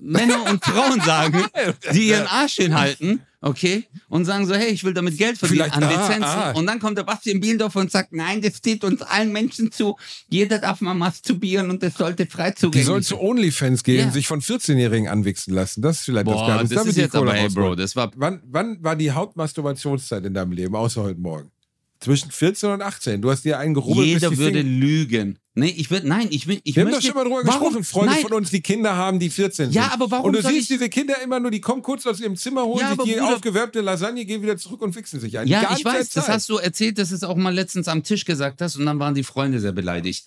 Männer 0.00 0.44
und 0.50 0.64
Frauen 0.64 1.00
sagen, 1.00 1.44
die 1.92 2.08
ihren 2.08 2.26
Arsch 2.26 2.54
hinhalten, 2.54 3.20
okay, 3.40 3.84
und 4.08 4.24
sagen 4.24 4.46
so, 4.46 4.54
hey, 4.54 4.68
ich 4.70 4.82
will 4.84 4.94
damit 4.94 5.16
Geld 5.18 5.38
verdienen 5.38 5.64
Vielleicht- 5.70 5.76
an 5.76 5.84
ah, 5.84 5.90
Lizenzen. 5.90 6.24
ah. 6.24 6.50
Und 6.52 6.66
dann 6.66 6.78
kommt 6.80 6.98
der 6.98 7.04
Bastian 7.04 7.40
Bielendorfer 7.40 7.80
und 7.80 7.90
sagt, 7.92 8.12
nein, 8.12 8.40
das 8.42 8.56
steht 8.56 8.82
uns 8.84 9.02
allen 9.02 9.30
Menschen 9.32 9.70
zu. 9.70 9.96
Jeder 10.28 10.58
darf 10.58 10.80
mal 10.80 10.94
masturbieren 10.94 11.70
und 11.70 11.82
das 11.82 11.94
sollte 11.94 12.26
frei 12.26 12.50
Die 12.50 12.56
zugänglich 12.56 12.86
sollen 12.86 13.02
zu 13.02 13.20
OnlyFans 13.20 13.84
gehen, 13.84 14.06
Ja. 14.08 14.10
sich 14.10 14.26
von 14.26 14.40
14-Jährigen 14.40 15.08
anwichsen 15.08 15.54
lassen. 15.54 15.82
Das 15.82 15.98
ist 15.98 16.04
vielleicht 16.06 16.26
das 16.26 16.34
Boah, 16.34 16.46
Geheimnis. 16.46 16.70
das 16.70 16.76
Damit 16.76 16.88
ist 16.88 16.96
die 16.96 17.00
jetzt 17.02 17.14
aber, 17.16 17.34
ey, 17.34 17.44
rausholen. 17.44 17.68
Bro, 17.68 17.74
das 17.76 17.94
war 17.96 18.10
Wann, 18.16 18.42
wann 18.46 18.82
war 18.82 18.96
die 18.96 19.10
Hauptmasturbationszeit 19.12 20.24
in 20.24 20.34
deinem 20.34 20.52
Leben, 20.52 20.74
außer 20.74 21.02
heute 21.02 21.20
Morgen? 21.20 21.50
Zwischen 22.00 22.30
14 22.30 22.70
und 22.70 22.80
18. 22.82 23.20
Du 23.20 23.30
hast 23.30 23.44
dir 23.44 23.58
einen 23.58 23.74
gerubbelt, 23.74 24.06
Jeder 24.06 24.30
würde 24.36 24.58
Finger- 24.60 24.62
lügen. 24.78 25.38
Nee, 25.54 25.74
ich 25.76 25.90
würde, 25.90 26.06
nein, 26.06 26.28
ich 26.30 26.46
will, 26.46 26.60
ich 26.62 26.76
Wir 26.76 26.84
haben 26.84 26.90
möchte. 26.92 27.08
doch 27.08 27.14
schon 27.20 27.24
mal 27.24 27.24
drüber 27.42 27.52
warum? 27.52 27.68
gesprochen, 27.74 27.84
Freunde 27.84 28.12
nein, 28.12 28.22
von 28.22 28.32
uns, 28.34 28.50
die 28.50 28.60
Kinder 28.60 28.94
haben, 28.94 29.18
die 29.18 29.28
14 29.30 29.66
sind. 29.66 29.74
Ja, 29.74 29.90
aber 29.92 30.08
warum 30.08 30.26
Und 30.26 30.34
du 30.36 30.42
siehst 30.42 30.54
ich- 30.60 30.68
diese 30.68 30.88
Kinder 30.88 31.20
immer 31.20 31.40
nur, 31.40 31.50
die 31.50 31.60
kommen 31.60 31.82
kurz 31.82 32.06
aus 32.06 32.20
ihrem 32.20 32.36
Zimmer, 32.36 32.64
holen 32.64 32.78
Ja, 32.78 32.90
sich 32.94 32.98
die 33.02 33.12
Bruder- 33.14 33.34
aufgewärmte 33.34 33.80
Lasagne, 33.80 34.24
gehen 34.24 34.40
wieder 34.42 34.56
zurück 34.56 34.80
und 34.82 34.92
fixen 34.92 35.18
sich 35.18 35.36
ein. 35.36 35.48
Ja, 35.48 35.74
ich 35.76 35.84
weiß, 35.84 36.10
das 36.10 36.28
hast 36.28 36.48
du 36.48 36.58
erzählt, 36.58 36.98
dass 36.98 37.08
du 37.08 37.16
es 37.16 37.24
auch 37.24 37.34
mal 37.34 37.52
letztens 37.52 37.88
am 37.88 38.04
Tisch 38.04 38.24
gesagt 38.24 38.60
hast 38.62 38.76
und 38.76 38.86
dann 38.86 39.00
waren 39.00 39.16
die 39.16 39.24
Freunde 39.24 39.58
sehr 39.58 39.72
beleidigt. 39.72 40.26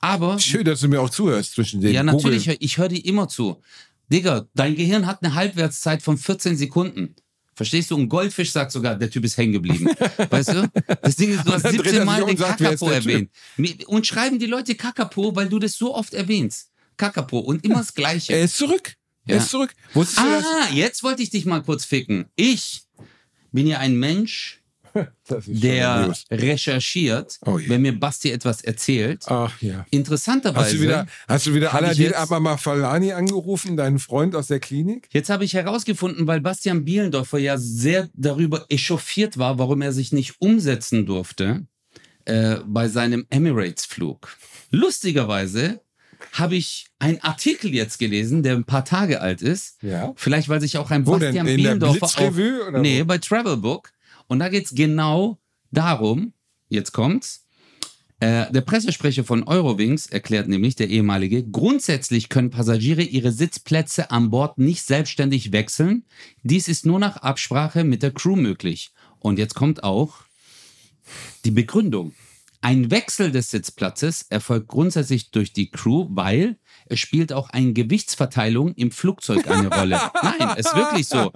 Aber, 0.00 0.40
Schön, 0.40 0.64
dass 0.64 0.80
du 0.80 0.88
mir 0.88 1.00
auch 1.00 1.10
zuhörst 1.10 1.52
zwischen 1.52 1.80
den 1.80 1.92
ja, 1.94 2.02
natürlich, 2.02 2.44
Google. 2.46 2.56
ich 2.58 2.78
höre 2.78 2.88
dir 2.88 3.04
immer 3.04 3.28
zu. 3.28 3.58
Digga, 4.10 4.46
dein 4.54 4.74
Gehirn 4.74 5.06
hat 5.06 5.22
eine 5.22 5.34
Halbwertszeit 5.36 6.02
von 6.02 6.18
14 6.18 6.56
Sekunden. 6.56 7.14
Verstehst 7.54 7.90
du? 7.90 7.98
Ein 7.98 8.08
Goldfisch 8.08 8.50
sagt 8.50 8.72
sogar, 8.72 8.96
der 8.96 9.10
Typ 9.10 9.24
ist 9.24 9.36
hängen 9.36 9.52
geblieben. 9.52 9.86
weißt 10.30 10.48
du? 10.54 10.70
Das 11.02 11.16
Ding 11.16 11.34
ist, 11.34 11.46
du 11.46 11.52
hast 11.52 11.64
dann 11.64 11.76
dreht 11.76 11.86
er 11.86 11.92
17 11.92 11.94
sich 11.96 12.04
Mal 12.04 12.24
den 12.24 12.36
sagt, 12.36 12.58
Kakapo 12.60 12.88
erwähnt. 12.90 13.30
Und 13.86 14.06
schreiben 14.06 14.38
die 14.38 14.46
Leute 14.46 14.74
Kakapo, 14.74 15.36
weil 15.36 15.48
du 15.48 15.58
das 15.58 15.74
so 15.74 15.94
oft 15.94 16.14
erwähnst. 16.14 16.70
Kakapo 16.96 17.38
und 17.38 17.64
immer 17.64 17.76
das 17.78 17.94
Gleiche. 17.94 18.32
Er 18.32 18.44
ist 18.44 18.56
zurück. 18.56 18.94
Er 19.26 19.36
Ja. 19.36 19.42
ist 19.42 19.50
zurück. 19.50 19.74
Wusstest 19.92 20.18
du 20.20 20.30
das? 20.30 20.44
Ah, 20.44 20.68
jetzt 20.72 21.02
wollte 21.02 21.22
ich 21.22 21.30
dich 21.30 21.44
mal 21.44 21.62
kurz 21.62 21.84
ficken. 21.84 22.24
Ich 22.36 22.82
bin 23.52 23.66
ja 23.66 23.78
ein 23.80 23.96
Mensch, 23.96 24.61
der 25.46 26.12
recherchiert, 26.30 27.38
Oh 27.46 27.58
je. 27.58 27.68
wenn 27.68 27.82
mir 27.82 27.98
Basti 27.98 28.30
etwas 28.30 28.60
erzählt. 28.62 29.24
Ach 29.28 29.60
ja. 29.62 29.86
Interessanterweise, 29.90 30.64
Hast 30.64 30.72
du 30.74 30.80
wieder, 30.80 31.06
hast 31.28 31.46
du 31.46 31.54
wieder 31.54 31.74
Aladin 31.74 32.02
jetzt- 32.06 32.16
Abama 32.16 32.56
Falani 32.56 33.12
angerufen, 33.12 33.76
deinen 33.76 33.98
Freund 33.98 34.34
aus 34.34 34.48
der 34.48 34.60
Klinik? 34.60 35.08
jetzt 35.12 35.30
habe 35.30 35.44
ich 35.44 35.54
herausgefunden, 35.54 36.26
weil 36.26 36.40
Bastian 36.40 36.84
Bielendorfer 36.84 37.38
ja 37.38 37.56
sehr 37.58 38.08
darüber 38.14 38.66
echauffiert 38.68 39.38
war, 39.38 39.58
warum 39.58 39.82
er 39.82 39.92
sich 39.92 40.12
nicht 40.12 40.36
umsetzen 40.40 41.06
durfte 41.06 41.66
äh, 42.24 42.56
bei 42.66 42.88
seinem 42.88 43.26
Emirates-Flug. 43.30 44.28
Lustigerweise 44.70 45.80
habe 46.32 46.54
ich 46.56 46.86
einen 46.98 47.20
Artikel 47.20 47.74
jetzt 47.74 47.98
gelesen, 47.98 48.42
der 48.42 48.54
ein 48.54 48.64
paar 48.64 48.84
Tage 48.84 49.20
alt 49.20 49.42
ist. 49.42 49.82
Ja. 49.82 50.12
Vielleicht, 50.16 50.48
weil 50.48 50.60
sich 50.60 50.78
auch 50.78 50.90
ein 50.90 51.06
Wo 51.06 51.12
denn? 51.18 51.28
Bastian 51.34 51.46
In 51.46 51.56
der 51.56 51.56
Bielendorfer 51.62 52.04
auf, 52.04 52.14
Blitzrevue, 52.16 52.68
oder 52.68 52.78
Nee, 52.78 53.00
wo? 53.00 53.04
bei 53.06 53.18
Travelbook. 53.18 53.90
Und 54.32 54.38
da 54.38 54.48
geht's 54.48 54.74
genau 54.74 55.42
darum, 55.72 56.32
jetzt 56.70 56.92
kommt's, 56.92 57.44
äh, 58.18 58.50
der 58.50 58.62
Pressesprecher 58.62 59.24
von 59.24 59.42
Eurowings 59.42 60.06
erklärt 60.06 60.48
nämlich, 60.48 60.74
der 60.74 60.88
ehemalige, 60.88 61.46
grundsätzlich 61.46 62.30
können 62.30 62.48
Passagiere 62.48 63.02
ihre 63.02 63.30
Sitzplätze 63.30 64.10
an 64.10 64.30
Bord 64.30 64.56
nicht 64.56 64.84
selbstständig 64.84 65.52
wechseln. 65.52 66.06
Dies 66.44 66.66
ist 66.66 66.86
nur 66.86 66.98
nach 66.98 67.18
Absprache 67.18 67.84
mit 67.84 68.02
der 68.02 68.12
Crew 68.12 68.36
möglich. 68.36 68.94
Und 69.18 69.38
jetzt 69.38 69.52
kommt 69.54 69.84
auch 69.84 70.20
die 71.44 71.50
Begründung. 71.50 72.14
Ein 72.62 72.90
Wechsel 72.90 73.32
des 73.32 73.50
Sitzplatzes 73.50 74.24
erfolgt 74.30 74.68
grundsätzlich 74.68 75.30
durch 75.30 75.52
die 75.52 75.70
Crew, 75.70 76.06
weil 76.08 76.56
es 76.86 76.98
spielt 76.98 77.32
auch 77.32 77.50
eine 77.50 77.72
Gewichtsverteilung 77.72 78.74
im 78.74 78.90
Flugzeug 78.90 79.48
eine 79.50 79.68
Rolle. 79.68 80.00
Nein, 80.22 80.48
es 80.56 80.66
ist 80.66 80.76
wirklich 80.76 81.06
so. 81.08 81.32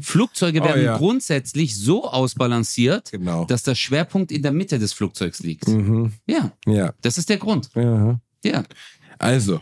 Flugzeuge 0.00 0.60
Oh 0.60 0.64
werden 0.64 0.84
ja. 0.84 0.96
grundsätzlich 0.96 1.76
so 1.76 2.08
ausbalanciert, 2.08 3.10
Genau. 3.12 3.44
dass 3.44 3.62
der 3.62 3.74
Schwerpunkt 3.74 4.32
in 4.32 4.42
der 4.42 4.52
Mitte 4.52 4.78
des 4.78 4.92
Flugzeugs 4.92 5.40
liegt. 5.40 5.68
Mhm. 5.68 6.12
Ja, 6.26 6.52
Ja. 6.66 6.92
das 7.02 7.18
ist 7.18 7.28
der 7.28 7.38
Grund. 7.38 7.70
ja. 7.74 8.20
Ja. 8.44 8.62
Also, 9.18 9.60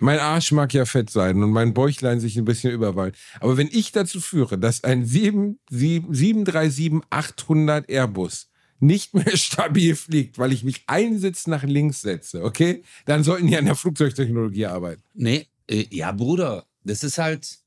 Mein 0.00 0.18
Arsch 0.18 0.50
mag 0.50 0.74
ja 0.74 0.86
fett 0.86 1.08
sein 1.10 1.40
und 1.42 1.50
mein 1.50 1.72
Bäuchlein 1.72 2.18
sich 2.18 2.36
ein 2.36 2.44
bisschen 2.44 2.72
überwallt. 2.72 3.14
Aber 3.40 3.56
wenn 3.56 3.68
ich 3.70 3.92
dazu 3.92 4.20
führe, 4.20 4.58
dass 4.58 4.82
ein 4.82 5.04
737-800 5.04 7.88
Airbus 7.88 8.48
nicht 8.80 9.14
mehr 9.14 9.24
stabil 9.36 9.96
fliegt, 9.96 10.38
weil 10.38 10.52
ich 10.52 10.64
mich 10.64 10.84
einen 10.86 11.18
Sitz 11.18 11.46
nach 11.46 11.62
links 11.62 12.02
setze, 12.02 12.42
okay? 12.42 12.82
Dann 13.06 13.24
sollten 13.24 13.46
die 13.46 13.56
an 13.56 13.64
der 13.64 13.74
Flugzeugtechnologie 13.74 14.66
arbeiten. 14.66 15.02
Nee, 15.14 15.46
äh, 15.68 15.86
ja, 15.90 16.12
Bruder, 16.12 16.66
das 16.84 17.02
ist 17.02 17.18
halt, 17.18 17.58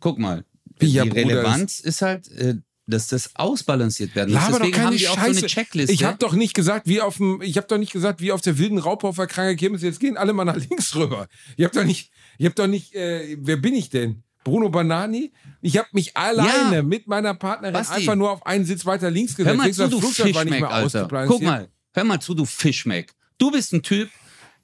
guck 0.00 0.18
mal, 0.18 0.44
Wie, 0.78 0.86
ja, 0.86 1.04
die 1.04 1.10
Bruder, 1.10 1.26
Relevanz 1.26 1.80
ist, 1.80 2.02
halt, 2.02 2.30
äh, 2.32 2.56
dass 2.86 3.08
das 3.08 3.36
ausbalanciert 3.36 4.14
werden 4.14 4.34
muss. 4.34 4.42
Deswegen 4.48 4.72
keine 4.72 4.86
haben 4.86 4.96
die 4.96 5.08
auch 5.08 5.14
so 5.16 5.20
eine 5.20 5.42
Checkliste. 5.42 5.92
Ich 5.92 6.04
habe 6.04 6.18
doch 6.18 6.34
nicht 6.34 6.54
gesagt, 6.54 6.86
wie 6.86 7.00
auf 7.00 7.16
dem, 7.16 7.40
ich 7.40 7.56
habe 7.56 7.66
doch 7.66 7.78
nicht 7.78 7.92
gesagt, 7.92 8.20
wie 8.20 8.32
auf 8.32 8.40
der 8.40 8.58
wilden 8.58 8.78
Raupe 8.78 9.12
Kranke 9.26 9.56
Kirmes, 9.56 9.82
jetzt 9.82 10.00
gehen 10.00 10.16
alle 10.16 10.32
mal 10.32 10.44
nach 10.44 10.56
links 10.68 10.94
rüber. 10.94 11.28
Ich 11.56 11.64
habe 11.64 11.74
doch 11.74 11.84
nicht, 11.84 12.10
ich 12.38 12.44
habe 12.44 12.54
doch 12.54 12.66
nicht, 12.66 12.94
äh, 12.94 13.36
wer 13.40 13.56
bin 13.56 13.74
ich 13.74 13.90
denn? 13.90 14.22
Bruno 14.44 14.68
Banani? 14.68 15.32
Ich 15.60 15.76
habe 15.76 15.88
mich 15.92 16.16
alleine 16.16 16.82
mit 16.82 17.06
meiner 17.06 17.34
Partnerin 17.34 17.74
Basti. 17.74 17.94
einfach 17.94 18.16
nur 18.16 18.30
auf 18.30 18.44
einen 18.46 18.64
Sitz 18.64 18.84
weiter 18.84 19.10
links 19.10 19.36
Hör 19.38 19.44
gesetzt. 19.44 19.58
mal 19.58 19.68
Ich 19.68 19.76
zu, 19.76 19.88
du 19.88 20.00
Fischmeck, 20.00 20.64
Alter. 20.64 21.08
Guck 21.26 21.42
mal, 21.42 21.68
hör 21.92 22.04
mal 22.04 22.20
zu, 22.20 22.34
du 22.34 22.44
Fischmeck. 22.44 23.12
Du 23.38 23.50
bist 23.50 23.72
ein 23.72 23.82
Typ, 23.82 24.10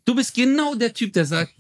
du 0.05 0.15
bist 0.15 0.35
genau 0.35 0.75
der 0.75 0.95
Typ, 0.95 1.13
der 1.13 1.25
sagt, 1.25 1.53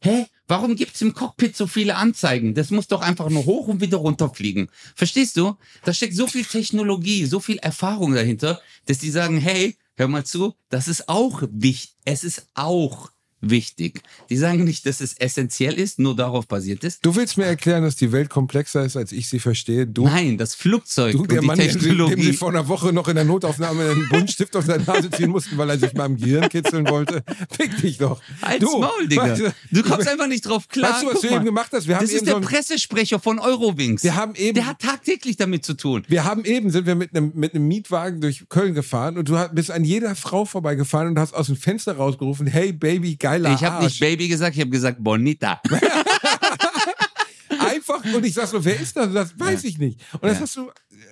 hä, 0.00 0.26
warum 0.48 0.76
gibt's 0.76 1.00
im 1.00 1.14
Cockpit 1.14 1.56
so 1.56 1.66
viele 1.66 1.96
Anzeigen? 1.96 2.54
Das 2.54 2.70
muss 2.70 2.88
doch 2.88 3.00
einfach 3.00 3.30
nur 3.30 3.46
hoch 3.46 3.68
und 3.68 3.80
wieder 3.80 3.98
runterfliegen. 3.98 4.68
Verstehst 4.94 5.36
du? 5.36 5.56
Da 5.84 5.94
steckt 5.94 6.14
so 6.14 6.26
viel 6.26 6.44
Technologie, 6.44 7.24
so 7.24 7.40
viel 7.40 7.58
Erfahrung 7.58 8.14
dahinter, 8.14 8.60
dass 8.86 8.98
die 8.98 9.10
sagen, 9.10 9.38
hey, 9.38 9.76
hör 9.96 10.08
mal 10.08 10.24
zu, 10.24 10.54
das 10.68 10.88
ist 10.88 11.08
auch 11.08 11.42
wichtig. 11.50 11.96
Es 12.04 12.24
ist 12.24 12.48
auch 12.54 13.11
wichtig. 13.42 14.00
Die 14.30 14.36
sagen 14.36 14.64
nicht, 14.64 14.86
dass 14.86 15.00
es 15.00 15.12
essentiell 15.14 15.74
ist, 15.74 15.98
nur 15.98 16.16
darauf 16.16 16.46
basiert 16.48 16.84
ist. 16.84 17.04
Du 17.04 17.14
willst 17.16 17.36
mir 17.36 17.44
erklären, 17.44 17.82
dass 17.82 17.96
die 17.96 18.12
Welt 18.12 18.30
komplexer 18.30 18.84
ist, 18.84 18.96
als 18.96 19.12
ich 19.12 19.28
sie 19.28 19.38
verstehe? 19.40 19.86
Du, 19.86 20.04
Nein, 20.04 20.38
das 20.38 20.54
Flugzeug 20.54 21.12
du 21.12 21.20
und 21.22 21.30
der 21.30 21.40
die 21.40 21.46
Mann, 21.46 21.56
sie, 21.58 21.64
dem 21.68 21.72
sie 21.72 21.78
Technologie. 21.88 22.32
vor 22.32 22.48
einer 22.48 22.68
Woche 22.68 22.92
noch 22.92 23.08
in 23.08 23.16
der 23.16 23.24
Notaufnahme 23.24 23.90
einen 23.90 24.08
Buntstift 24.08 24.56
auf 24.56 24.64
seine 24.64 24.84
Nase 24.84 25.10
ziehen 25.10 25.30
mussten, 25.30 25.58
weil 25.58 25.68
er 25.70 25.78
sich 25.78 25.92
mal 25.94 26.06
im 26.06 26.16
Gehirn 26.16 26.48
kitzeln 26.48 26.88
wollte. 26.88 27.22
Fick 27.50 27.76
dich 27.80 27.98
doch. 27.98 28.20
Als 28.40 28.60
du, 28.60 28.78
Maul, 28.78 29.08
Digga. 29.08 29.22
weißt 29.22 29.40
du, 29.42 29.54
Du 29.72 29.82
kommst 29.82 30.08
einfach 30.08 30.28
nicht 30.28 30.46
drauf 30.46 30.68
klar. 30.68 30.92
Weißt 30.92 31.02
du, 31.02 31.06
was 31.08 31.12
Guck 31.14 31.22
du 31.22 31.28
mal. 31.30 31.36
eben 31.36 31.44
gemacht 31.44 31.70
hast? 31.72 31.88
Wir 31.88 31.96
haben 31.96 32.02
Das 32.04 32.10
eben 32.10 32.18
ist 32.18 32.26
der 32.26 32.34
so 32.34 32.40
Pressesprecher 32.40 33.18
von 33.18 33.38
Eurowings. 33.38 34.02
Wir 34.04 34.14
haben 34.16 34.34
eben- 34.36 34.54
Der 34.54 34.66
hat 34.66 34.78
tagtäglich 34.80 35.36
damit 35.36 35.64
zu 35.64 35.74
tun. 35.74 36.04
Wir 36.08 36.24
haben 36.24 36.44
eben, 36.44 36.70
sind 36.70 36.86
wir 36.86 36.94
mit 36.94 37.14
einem, 37.16 37.32
mit 37.34 37.54
einem 37.54 37.66
Mietwagen 37.66 38.20
durch 38.20 38.44
Köln 38.48 38.74
gefahren 38.74 39.16
und 39.18 39.28
du 39.28 39.36
bist 39.52 39.70
an 39.70 39.84
jeder 39.84 40.14
Frau 40.14 40.44
vorbeigefahren 40.44 41.08
und 41.08 41.18
hast 41.18 41.34
aus 41.34 41.46
dem 41.46 41.56
Fenster 41.56 41.96
rausgerufen, 41.96 42.46
hey 42.46 42.72
Baby, 42.72 43.16
geiler 43.32 43.54
Ich 43.54 43.64
habe 43.64 43.84
nicht. 43.84 44.00
Baby 44.00 44.28
gesagt, 44.28 44.54
ich 44.56 44.60
habe 44.60 44.70
gesagt 44.70 45.02
Bonita. 45.02 45.60
Einfach, 47.58 48.04
und 48.04 48.24
ich 48.24 48.34
sag 48.34 48.48
so, 48.48 48.64
wer 48.64 48.78
ist 48.80 48.96
das? 48.96 49.12
Das 49.12 49.38
weiß 49.38 49.64
ich 49.64 49.78
nicht. 49.78 50.00
Und 50.14 50.24
das 50.24 50.34
Ja. 50.36 50.40
hast 50.42 50.56
du 50.56 50.70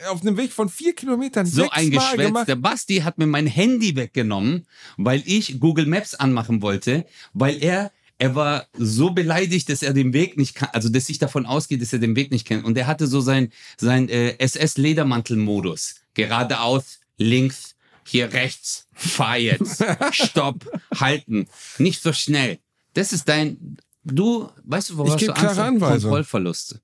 auf 0.09 0.23
einem 0.23 0.37
Weg 0.37 0.53
von 0.53 0.69
vier 0.69 0.95
Kilometern 0.95 1.47
So 1.47 1.63
sechsmal 1.63 1.81
ein 1.85 1.91
Geschwätz. 1.91 2.27
gemacht. 2.27 2.49
Der 2.49 2.57
Basti 2.57 2.99
hat 2.99 3.19
mir 3.19 3.27
mein 3.27 3.47
Handy 3.47 3.95
weggenommen, 3.97 4.67
weil 4.97 5.23
ich 5.27 5.61
Google 5.61 5.87
Maps 5.87 6.15
anmachen 6.15 6.63
wollte, 6.63 7.07
weil 7.33 7.63
er 7.63 7.93
er 8.19 8.35
war 8.35 8.67
so 8.77 9.11
beleidigt, 9.13 9.71
dass 9.71 9.83
er 9.83 9.95
den 9.95 10.13
Weg 10.13 10.37
nicht 10.37 10.55
kann, 10.55 10.69
also 10.75 10.91
dass 10.91 11.09
ich 11.09 11.19
davon 11.19 11.47
ausgehe, 11.47 11.79
dass 11.79 11.91
er 11.95 12.01
den 12.01 12.15
Weg 12.17 12.31
nicht 12.31 12.47
kennt. 12.47 12.65
Und 12.67 12.77
er 12.77 12.87
hatte 12.87 13.07
so 13.07 13.23
sein, 13.23 13.51
sein 13.79 14.11
äh, 14.11 14.37
SS-Ledermantel-Modus. 14.39 15.95
Geradeaus, 16.13 17.01
links, 17.17 17.77
hier 18.11 18.33
rechts, 18.33 18.89
fahr 18.93 19.39
jetzt, 19.39 19.85
stopp, 20.11 20.67
halten, 20.99 21.47
nicht 21.79 22.03
so 22.03 22.13
schnell. 22.13 22.59
Das 22.95 23.13
ist 23.13 23.29
dein, 23.29 23.77
du, 24.03 24.49
weißt 24.65 24.91
du, 24.91 24.97
woraus 24.97 25.21
Ich 25.21 25.27
du 25.29 25.33
Angst 25.33 25.55
klare. 25.55 25.79
Kontrollverluste. 25.79 26.81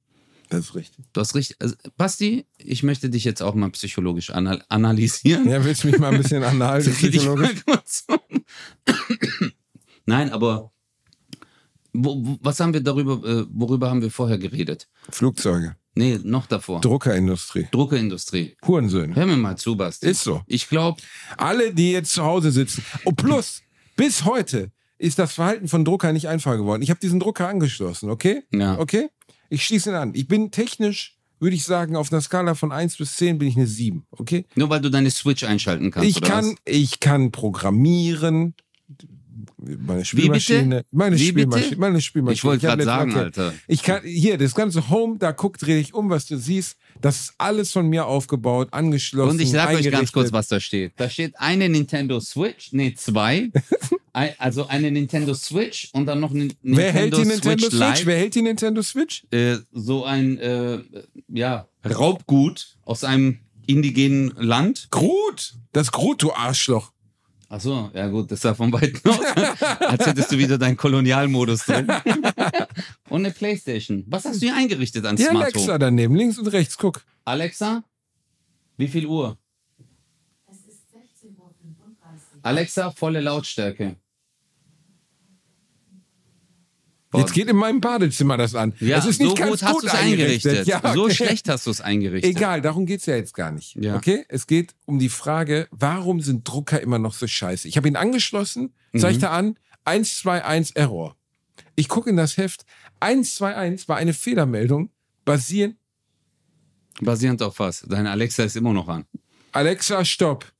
Das 0.48 0.60
ist 0.66 0.74
richtig. 0.76 1.04
Du 1.12 1.20
hast 1.20 1.34
richtig. 1.34 1.56
Also, 1.60 1.74
Basti, 1.96 2.46
ich 2.58 2.84
möchte 2.84 3.10
dich 3.10 3.24
jetzt 3.24 3.42
auch 3.42 3.54
mal 3.54 3.70
psychologisch 3.70 4.30
anal 4.30 4.62
analysieren. 4.68 5.48
Ja, 5.48 5.64
willst 5.64 5.82
du 5.82 5.88
mich 5.88 5.98
mal 5.98 6.12
ein 6.12 6.22
bisschen 6.22 6.44
anhalten, 6.52 6.92
psychologisch? 6.92 7.64
um. 8.06 8.44
Nein, 10.04 10.30
aber 10.30 10.70
wo, 11.92 12.24
wo, 12.24 12.38
was 12.40 12.60
haben 12.60 12.72
wir 12.72 12.82
darüber, 12.82 13.28
äh, 13.28 13.46
worüber 13.50 13.90
haben 13.90 14.02
wir 14.02 14.12
vorher 14.12 14.38
geredet? 14.38 14.86
Flugzeuge, 15.10 15.74
Nee, 15.98 16.20
noch 16.22 16.46
davor. 16.46 16.82
Druckerindustrie, 16.82 17.68
Druckerindustrie. 17.70 18.54
Hurensöhne. 18.66 19.16
Hör 19.16 19.24
mir 19.24 19.36
mal 19.36 19.56
zu, 19.56 19.76
Basti. 19.76 20.06
Ist 20.06 20.22
so. 20.22 20.42
Ich 20.46 20.68
glaube, 20.68 21.00
Alle, 21.38 21.72
die 21.72 21.92
jetzt 21.92 22.12
zu 22.12 22.22
Hause 22.22 22.52
sitzen. 22.52 22.84
Und 23.04 23.16
plus, 23.16 23.62
bis 23.96 24.26
heute 24.26 24.70
ist 24.98 25.18
das 25.18 25.32
Verhalten 25.32 25.68
von 25.68 25.86
Drucker 25.86 26.12
nicht 26.12 26.28
einfacher 26.28 26.58
geworden. 26.58 26.82
Ich 26.82 26.90
habe 26.90 27.00
diesen 27.00 27.18
Drucker 27.18 27.48
angeschlossen, 27.48 28.10
okay? 28.10 28.42
Ja. 28.52 28.78
Okay? 28.78 29.08
Ich 29.48 29.64
schließe 29.64 29.90
ihn 29.90 29.96
an. 29.96 30.12
Ich 30.14 30.28
bin 30.28 30.50
technisch, 30.50 31.16
würde 31.40 31.56
ich 31.56 31.64
sagen, 31.64 31.96
auf 31.96 32.12
einer 32.12 32.20
Skala 32.20 32.54
von 32.54 32.72
1 32.72 32.98
bis 32.98 33.16
10 33.16 33.38
bin 33.38 33.48
ich 33.48 33.56
eine 33.56 33.66
7, 33.66 34.06
okay? 34.10 34.44
nur 34.54 34.68
weil 34.68 34.80
du 34.82 34.90
deine 34.90 35.10
Switch 35.10 35.44
einschalten 35.44 35.90
kannst. 35.90 36.08
Ich 36.08 36.20
kann, 36.20 36.44
Was? 36.44 36.54
ich 36.66 37.00
kann 37.00 37.32
programmieren. 37.32 38.54
Meine 39.86 40.04
Spielmaschine. 40.04 40.84
Meine 40.90 41.18
Wie 41.18 41.32
bitte? 41.32 41.48
Spielmaschine. 41.48 41.76
Meine 41.76 42.00
Spielmaschine. 42.00 42.34
Ich 42.34 42.44
wollte 42.44 42.66
gerade 42.66 42.84
sagen, 42.84 43.10
erklärt. 43.10 43.38
Alter. 43.38 43.54
Ich 43.66 43.82
kann, 43.82 44.02
hier, 44.02 44.38
das 44.38 44.54
ganze 44.54 44.88
Home, 44.90 45.16
da 45.18 45.32
guck, 45.32 45.58
dreh 45.58 45.78
dich 45.78 45.94
um, 45.94 46.10
was 46.10 46.26
du 46.26 46.36
siehst. 46.36 46.76
Das 47.00 47.20
ist 47.20 47.34
alles 47.38 47.72
von 47.72 47.88
mir 47.88 48.06
aufgebaut, 48.06 48.68
angeschlossen. 48.72 49.30
Und 49.30 49.40
ich 49.40 49.50
sage 49.50 49.76
euch 49.76 49.90
ganz 49.90 50.12
kurz, 50.12 50.32
was 50.32 50.48
da 50.48 50.60
steht. 50.60 50.92
Da 50.96 51.10
steht 51.10 51.34
eine 51.36 51.68
Nintendo 51.68 52.20
Switch, 52.20 52.72
nee, 52.72 52.94
zwei. 52.94 53.50
Also 54.38 54.66
eine 54.66 54.90
Nintendo 54.90 55.34
Switch 55.34 55.90
und 55.92 56.06
dann 56.06 56.20
noch 56.20 56.30
eine 56.30 56.44
Nintendo, 56.44 56.78
Wer 56.78 56.90
hält 56.90 57.16
die 57.18 57.24
Nintendo 57.26 57.64
Switch 57.68 57.76
Switch? 57.76 57.98
Lite. 57.98 58.06
Wer 58.06 58.16
hält 58.16 58.34
die 58.34 58.40
Nintendo 58.40 58.80
Switch? 58.80 59.24
äh, 59.30 59.58
so 59.72 60.06
ein 60.06 60.38
äh, 60.38 60.78
ja, 61.28 61.68
Raubgut 61.84 62.78
aus 62.82 63.04
einem 63.04 63.40
indigenen 63.66 64.32
Land. 64.36 64.88
Groot. 64.90 65.54
Das 65.72 65.92
Groot, 65.92 66.22
du 66.22 66.32
Arschloch. 66.32 66.92
Ach 67.48 67.60
so, 67.60 67.90
ja 67.94 68.08
gut, 68.08 68.30
das 68.32 68.40
sah 68.40 68.54
von 68.54 68.72
weitem 68.72 69.00
aus. 69.10 69.20
Als 69.80 70.06
hättest 70.06 70.32
du 70.32 70.38
wieder 70.38 70.58
deinen 70.58 70.76
Kolonialmodus 70.76 71.64
drin. 71.66 71.86
Und 73.08 73.24
eine 73.24 73.30
Playstation. 73.30 74.04
Was 74.08 74.24
hast 74.24 74.42
du 74.42 74.46
hier 74.46 74.56
eingerichtet 74.56 75.04
an 75.06 75.14
Die 75.14 75.22
Smart 75.22 75.44
Alexa 75.44 75.68
Home? 75.68 75.78
daneben, 75.78 76.16
links 76.16 76.38
und 76.38 76.48
rechts, 76.48 76.76
guck. 76.76 77.02
Alexa, 77.24 77.84
wie 78.76 78.88
viel 78.88 79.06
Uhr? 79.06 79.38
Es 80.50 80.56
ist 80.56 80.82
16.35 80.92 81.28
Uhr. 81.38 82.40
Alexa, 82.42 82.90
volle 82.90 83.20
Lautstärke. 83.20 83.96
Boah, 87.16 87.20
Jetzt 87.22 87.32
geht 87.34 87.48
in 87.48 87.56
meinem 87.56 87.80
Badezimmer 87.80 88.36
das 88.36 88.54
an. 88.54 88.74
ja, 88.80 88.96
das 88.96 89.06
ist 89.06 89.20
nicht 89.20 89.30
so 89.30 89.34
ganz 89.34 89.50
gut 89.50 89.62
hast 89.62 89.82
du 89.82 89.86
es 89.86 89.94
eingerichtet. 89.94 90.66
Ja, 90.66 90.80
So 90.94 91.04
okay. 91.04 91.14
schlecht 91.14 91.48
hast 91.48 91.66
du 91.66 91.70
es 91.70 91.80
eingerichtet. 91.80 92.30
Egal, 92.36 92.60
darum 92.60 92.86
geht's 92.86 93.06
ja 93.06 93.16
jetzt 93.16 93.34
gar 93.34 93.50
nicht. 93.52 93.74
Ja. 93.76 93.96
Okay? 93.96 94.24
Es 94.28 94.46
geht 94.46 94.74
um 94.84 94.98
die 94.98 95.08
Frage, 95.08 95.68
warum 95.70 96.20
sind 96.20 96.46
Drucker 96.48 96.80
immer 96.80 96.98
noch 96.98 97.14
so 97.14 97.26
scheiße? 97.26 97.68
Ich 97.68 97.76
habe 97.76 97.88
ihn 97.88 97.96
angeschlossen, 97.96 98.74
Mhm. 98.92 98.98
zeigt 99.00 99.22
er 99.22 99.30
an, 99.32 99.58
121 99.84 100.76
Error. 100.76 101.16
Ich 101.74 101.88
gucke 101.88 102.10
in 102.10 102.16
das 102.16 102.36
Heft. 102.36 102.64
121 103.00 103.88
war 103.88 103.96
eine 103.96 104.14
Fehlermeldung, 104.14 104.90
basierend. 105.24 105.76
Basierend 107.00 107.42
auf 107.42 107.58
was? 107.58 107.82
Deine 107.88 108.10
Alexa 108.10 108.42
ist 108.44 108.56
immer 108.56 108.72
noch 108.72 108.88
an. 108.88 109.04
Alexa, 109.52 110.04
stopp. 110.04 110.50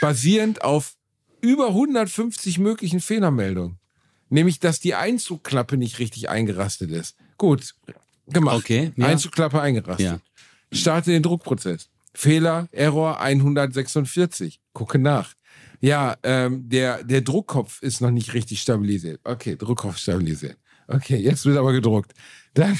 Basierend 0.00 0.62
auf 0.62 0.94
über 1.40 1.68
150 1.68 2.58
möglichen 2.58 3.00
Fehlermeldungen. 3.00 3.79
Nämlich, 4.30 4.60
dass 4.60 4.80
die 4.80 4.94
Einzugklappe 4.94 5.76
nicht 5.76 5.98
richtig 5.98 6.30
eingerastet 6.30 6.90
ist. 6.90 7.16
Gut, 7.36 7.74
gemacht. 8.28 8.56
Okay, 8.56 8.92
ja. 8.96 9.06
Einzugklappe 9.06 9.60
eingerastet. 9.60 10.06
Ja. 10.06 10.20
Starte 10.72 11.10
den 11.10 11.22
Druckprozess. 11.22 11.90
Fehler, 12.14 12.68
Error 12.72 13.20
146. 13.20 14.60
Gucke 14.72 14.98
nach. 14.98 15.34
Ja, 15.80 16.16
ähm, 16.22 16.68
der, 16.68 17.02
der 17.04 17.22
Druckkopf 17.22 17.82
ist 17.82 18.00
noch 18.00 18.10
nicht 18.10 18.34
richtig 18.34 18.60
stabilisiert. 18.60 19.20
Okay, 19.24 19.56
Druckkopf 19.56 19.96
stabilisiert. 19.96 20.58
Okay, 20.86 21.16
jetzt 21.16 21.44
wird 21.46 21.56
aber 21.56 21.72
gedruckt. 21.72 22.12
Dann 22.54 22.78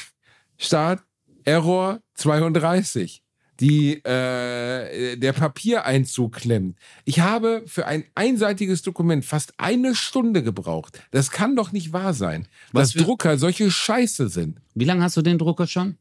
Start, 0.58 1.02
Error 1.44 2.00
32. 2.14 3.22
Die, 3.60 4.02
äh, 4.04 5.16
der 5.16 5.32
Papiereinzug 5.32 6.32
klemmt. 6.36 6.78
Ich 7.04 7.20
habe 7.20 7.62
für 7.66 7.86
ein 7.86 8.04
einseitiges 8.14 8.82
Dokument 8.82 9.24
fast 9.24 9.52
eine 9.58 9.94
Stunde 9.94 10.42
gebraucht. 10.42 11.00
Das 11.10 11.30
kann 11.30 11.56
doch 11.56 11.72
nicht 11.72 11.92
wahr 11.92 12.14
sein, 12.14 12.48
Was 12.72 12.92
dass 12.92 13.02
Drucker 13.04 13.38
solche 13.38 13.70
Scheiße 13.70 14.28
sind. 14.28 14.60
Wie 14.74 14.84
lange 14.84 15.02
hast 15.02 15.16
du 15.16 15.22
den 15.22 15.38
Drucker 15.38 15.66
schon? 15.66 15.96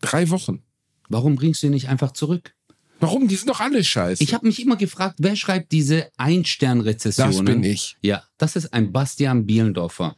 Drei 0.00 0.30
Wochen. 0.30 0.62
Warum 1.08 1.36
bringst 1.36 1.62
du 1.62 1.68
ihn 1.68 1.72
nicht 1.72 1.88
einfach 1.88 2.12
zurück? 2.12 2.54
Warum? 3.00 3.28
Die 3.28 3.34
sind 3.36 3.48
doch 3.48 3.60
alle 3.60 3.82
scheiße. 3.82 4.22
Ich 4.22 4.34
habe 4.34 4.46
mich 4.46 4.60
immer 4.62 4.76
gefragt, 4.76 5.16
wer 5.18 5.34
schreibt 5.34 5.72
diese 5.72 6.10
Ein-Stern-Rezessionen? 6.18 7.32
das 7.32 7.44
bin 7.44 7.64
ich. 7.64 7.96
Ja, 8.02 8.22
das 8.36 8.56
ist 8.56 8.74
ein 8.74 8.92
Bastian 8.92 9.46
Bielendorfer. 9.46 10.16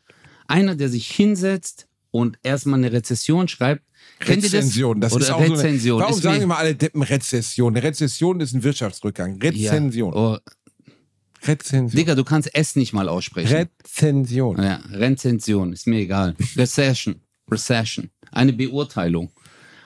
Einer, 0.48 0.74
der 0.74 0.88
sich 0.88 1.08
hinsetzt 1.08 1.86
und 2.12 2.38
erstmal 2.44 2.78
eine 2.78 2.92
Rezession 2.92 3.48
schreibt. 3.48 3.82
Rezension, 4.20 5.00
das, 5.00 5.12
Oder 5.12 5.24
ist 5.24 5.30
auch 5.32 5.38
so 5.38 5.44
eine, 5.44 5.54
Rezension. 5.54 6.00
Warum 6.00 6.14
ist 6.14 6.22
sagen 6.22 6.42
immer 6.42 6.58
alle 6.58 6.76
Deppen 6.76 7.02
Rezession? 7.02 7.74
Eine 7.74 7.82
Rezession 7.82 8.40
ist 8.40 8.52
ein 8.52 8.62
Wirtschaftsrückgang. 8.62 9.40
Rezession. 9.42 9.90
Ja, 9.92 10.04
oh, 10.04 10.38
Rezension. 11.44 11.96
Digga, 11.96 12.14
du 12.14 12.22
kannst 12.22 12.54
S 12.54 12.76
nicht 12.76 12.92
mal 12.92 13.08
aussprechen. 13.08 13.52
Rezension. 13.52 14.62
ja, 14.62 14.80
Rezension, 14.92 15.72
ist 15.72 15.88
mir 15.88 16.00
egal. 16.00 16.36
Recession. 16.56 17.20
Recession. 17.50 18.10
Eine 18.30 18.52
Beurteilung. 18.52 19.32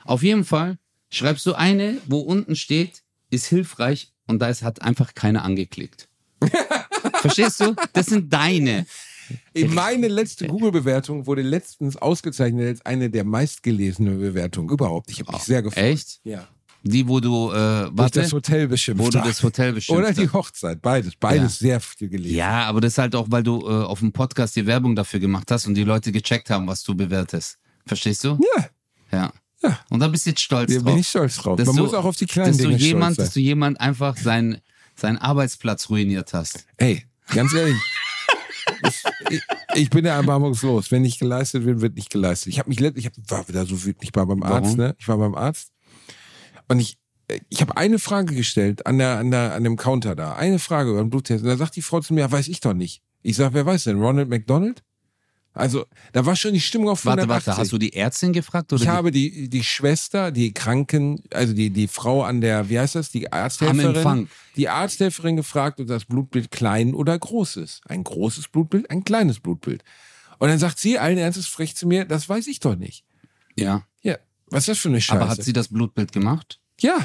Auf 0.04 0.22
jeden 0.22 0.44
Fall 0.44 0.78
schreibst 1.08 1.46
du 1.46 1.54
eine, 1.54 1.98
wo 2.06 2.18
unten 2.18 2.56
steht, 2.56 3.02
ist 3.30 3.46
hilfreich 3.46 4.12
und 4.26 4.40
da 4.40 4.48
ist, 4.48 4.62
hat 4.62 4.82
einfach 4.82 5.14
keiner 5.14 5.44
angeklickt. 5.44 6.08
Verstehst 7.20 7.60
du? 7.60 7.74
Das 7.92 8.06
sind 8.06 8.32
deine. 8.32 8.86
Meine 9.68 10.08
letzte 10.08 10.46
Google-Bewertung 10.46 11.26
wurde 11.26 11.42
letztens 11.42 11.96
ausgezeichnet 11.96 12.66
als 12.68 12.86
eine 12.86 13.10
der 13.10 13.24
meistgelesenen 13.24 14.18
Bewertungen 14.20 14.68
überhaupt. 14.70 15.10
Ich 15.10 15.20
habe 15.20 15.32
mich 15.32 15.42
sehr 15.42 15.62
gefreut. 15.62 15.82
Echt? 15.84 16.20
Ja. 16.24 16.46
Die, 16.82 17.08
wo 17.08 17.18
du, 17.18 17.50
äh, 17.50 17.54
warte, 17.90 18.20
das 18.20 18.32
Hotel 18.32 18.68
beschimpft 18.68 19.02
wo 19.04 19.10
du 19.10 19.18
das 19.18 19.42
Hotel 19.42 19.72
beschimpft 19.72 19.98
Oder 19.98 20.12
die. 20.12 20.28
Hochzeit. 20.32 20.80
Beides. 20.80 21.14
Beides 21.18 21.58
sehr 21.58 21.80
viel 21.80 22.08
gelesen. 22.08 22.36
Ja, 22.36 22.64
aber 22.66 22.80
das 22.80 22.92
ist 22.92 22.98
halt 22.98 23.16
auch, 23.16 23.26
weil 23.28 23.42
du 23.42 23.60
äh, 23.62 23.70
auf 23.84 23.98
dem 23.98 24.12
Podcast 24.12 24.54
die 24.54 24.66
Werbung 24.66 24.94
dafür 24.94 25.18
gemacht 25.18 25.50
hast 25.50 25.66
und 25.66 25.74
die 25.74 25.82
Leute 25.82 26.12
gecheckt 26.12 26.48
haben, 26.50 26.66
was 26.68 26.84
du 26.84 26.94
bewertest. 26.94 27.58
Verstehst 27.86 28.22
du? 28.22 28.38
Ja. 28.56 28.66
Ja. 29.10 29.32
Ja. 29.62 29.80
Und 29.90 29.98
da 30.00 30.06
bist 30.08 30.26
du 30.26 30.30
jetzt 30.30 30.42
stolz 30.42 30.70
Da 30.70 30.76
drauf. 30.78 30.84
bin 30.84 30.98
ich 30.98 31.08
stolz 31.08 31.36
drauf. 31.38 31.58
Man 31.58 31.66
du- 31.74 31.82
muss 31.82 31.94
auch 31.94 32.04
auf 32.04 32.14
die 32.16 32.26
kleinen 32.26 32.48
dass 32.52 32.58
du 32.58 32.64
Dinge 32.68 32.76
jemand, 32.78 33.14
stolz 33.14 33.26
Dass 33.28 33.34
du 33.34 33.40
jemand 33.40 33.80
einfach 33.80 34.16
seinen, 34.16 34.58
seinen 34.94 35.16
Arbeitsplatz 35.18 35.88
ruiniert 35.90 36.34
hast. 36.34 36.66
Ey, 36.76 37.04
ganz 37.34 37.52
ehrlich. 37.52 37.74
Ich, 38.88 39.02
ich, 39.30 39.42
ich 39.74 39.90
bin 39.90 40.04
ja 40.04 40.14
erbarmungslos. 40.14 40.90
Wenn 40.90 41.02
nicht 41.02 41.18
geleistet 41.18 41.64
wird, 41.64 41.80
wird 41.80 41.94
nicht 41.94 42.10
geleistet. 42.10 42.52
Ich 42.52 42.58
habe 42.58 42.68
mich 42.68 42.80
ich 42.80 43.06
hab, 43.06 43.12
war 43.28 43.48
wieder 43.48 43.66
so 43.66 43.84
wütend. 43.84 44.04
Ich 44.04 44.14
war 44.14 44.26
beim 44.26 44.42
Arzt, 44.42 44.64
Warum? 44.64 44.76
ne? 44.76 44.96
Ich 44.98 45.08
war 45.08 45.18
beim 45.18 45.34
Arzt 45.34 45.72
und 46.68 46.80
ich 46.80 46.98
ich 47.48 47.60
habe 47.60 47.76
eine 47.76 47.98
Frage 47.98 48.34
gestellt 48.34 48.86
an 48.86 48.98
der 48.98 49.18
an 49.18 49.30
der 49.30 49.54
an 49.54 49.64
dem 49.64 49.76
Counter 49.76 50.14
da. 50.14 50.34
Eine 50.34 50.58
Frage 50.58 50.90
über 50.90 51.00
den 51.00 51.10
Bluttest 51.10 51.42
und 51.42 51.48
da 51.50 51.56
sagt 51.56 51.76
die 51.76 51.82
Frau 51.82 52.00
zu 52.00 52.14
mir, 52.14 52.20
ja, 52.20 52.30
weiß 52.30 52.48
ich 52.48 52.60
doch 52.60 52.74
nicht. 52.74 53.02
Ich 53.22 53.36
sag, 53.36 53.52
wer 53.54 53.66
weiß 53.66 53.84
denn? 53.84 54.00
Ronald 54.00 54.28
McDonald? 54.28 54.82
Also, 55.56 55.86
da 56.12 56.26
war 56.26 56.36
schon 56.36 56.52
die 56.52 56.60
Stimmung 56.60 56.90
auf 56.90 57.04
Warte, 57.06 57.22
180. 57.22 57.46
warte, 57.46 57.60
hast 57.60 57.72
du 57.72 57.78
die 57.78 57.94
Ärztin 57.94 58.32
gefragt? 58.32 58.72
Oder 58.72 58.82
ich 58.82 58.86
die, 58.88 58.92
habe 58.92 59.10
die, 59.10 59.48
die 59.48 59.64
Schwester, 59.64 60.30
die 60.30 60.52
Kranken, 60.52 61.22
also 61.32 61.54
die, 61.54 61.70
die 61.70 61.88
Frau 61.88 62.22
an 62.24 62.40
der, 62.42 62.68
wie 62.68 62.78
heißt 62.78 62.94
das, 62.94 63.10
die 63.10 63.32
Arzthelferin, 63.32 64.28
die 64.56 64.68
Arzthelferin 64.68 65.36
gefragt, 65.36 65.80
ob 65.80 65.86
das 65.86 66.04
Blutbild 66.04 66.50
klein 66.50 66.94
oder 66.94 67.18
groß 67.18 67.56
ist. 67.56 67.80
Ein 67.88 68.04
großes 68.04 68.48
Blutbild, 68.48 68.90
ein 68.90 69.02
kleines 69.04 69.40
Blutbild. 69.40 69.82
Und 70.38 70.48
dann 70.48 70.58
sagt 70.58 70.78
sie 70.78 70.98
allen 70.98 71.16
Ernstes 71.16 71.46
frech 71.46 71.74
zu 71.74 71.86
mir, 71.86 72.04
das 72.04 72.28
weiß 72.28 72.46
ich 72.48 72.60
doch 72.60 72.76
nicht. 72.76 73.04
ja. 73.56 73.86
Ja, 74.02 74.18
was 74.48 74.60
ist 74.64 74.68
das 74.68 74.78
für 74.78 74.88
eine 74.88 75.00
Scheiße? 75.00 75.20
Aber 75.20 75.30
hat 75.30 75.42
sie 75.42 75.52
das 75.52 75.68
Blutbild 75.68 76.12
gemacht? 76.12 76.60
ja, 76.80 76.98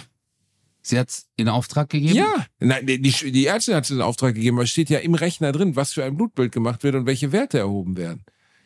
Sie 0.83 0.97
hat 0.97 1.09
es 1.09 1.27
in 1.35 1.47
Auftrag 1.47 1.89
gegeben? 1.89 2.15
ja. 2.15 2.45
Nein, 2.59 2.85
die, 2.87 2.99
die 3.01 3.45
Ärztin 3.45 3.75
hat 3.75 3.83
es 3.83 3.91
in 3.91 4.01
Auftrag 4.01 4.33
gegeben, 4.33 4.57
aber 4.57 4.63
es 4.63 4.71
steht 4.71 4.89
ja 4.89 4.99
im 4.99 5.13
Rechner 5.13 5.51
drin, 5.51 5.75
was 5.75 5.93
für 5.93 6.03
ein 6.03 6.17
Blutbild 6.17 6.51
gemacht 6.51 6.83
wird 6.83 6.95
und 6.95 7.05
welche 7.05 7.31
Werte 7.31 7.59
erhoben 7.59 7.97
werden. 7.97 8.23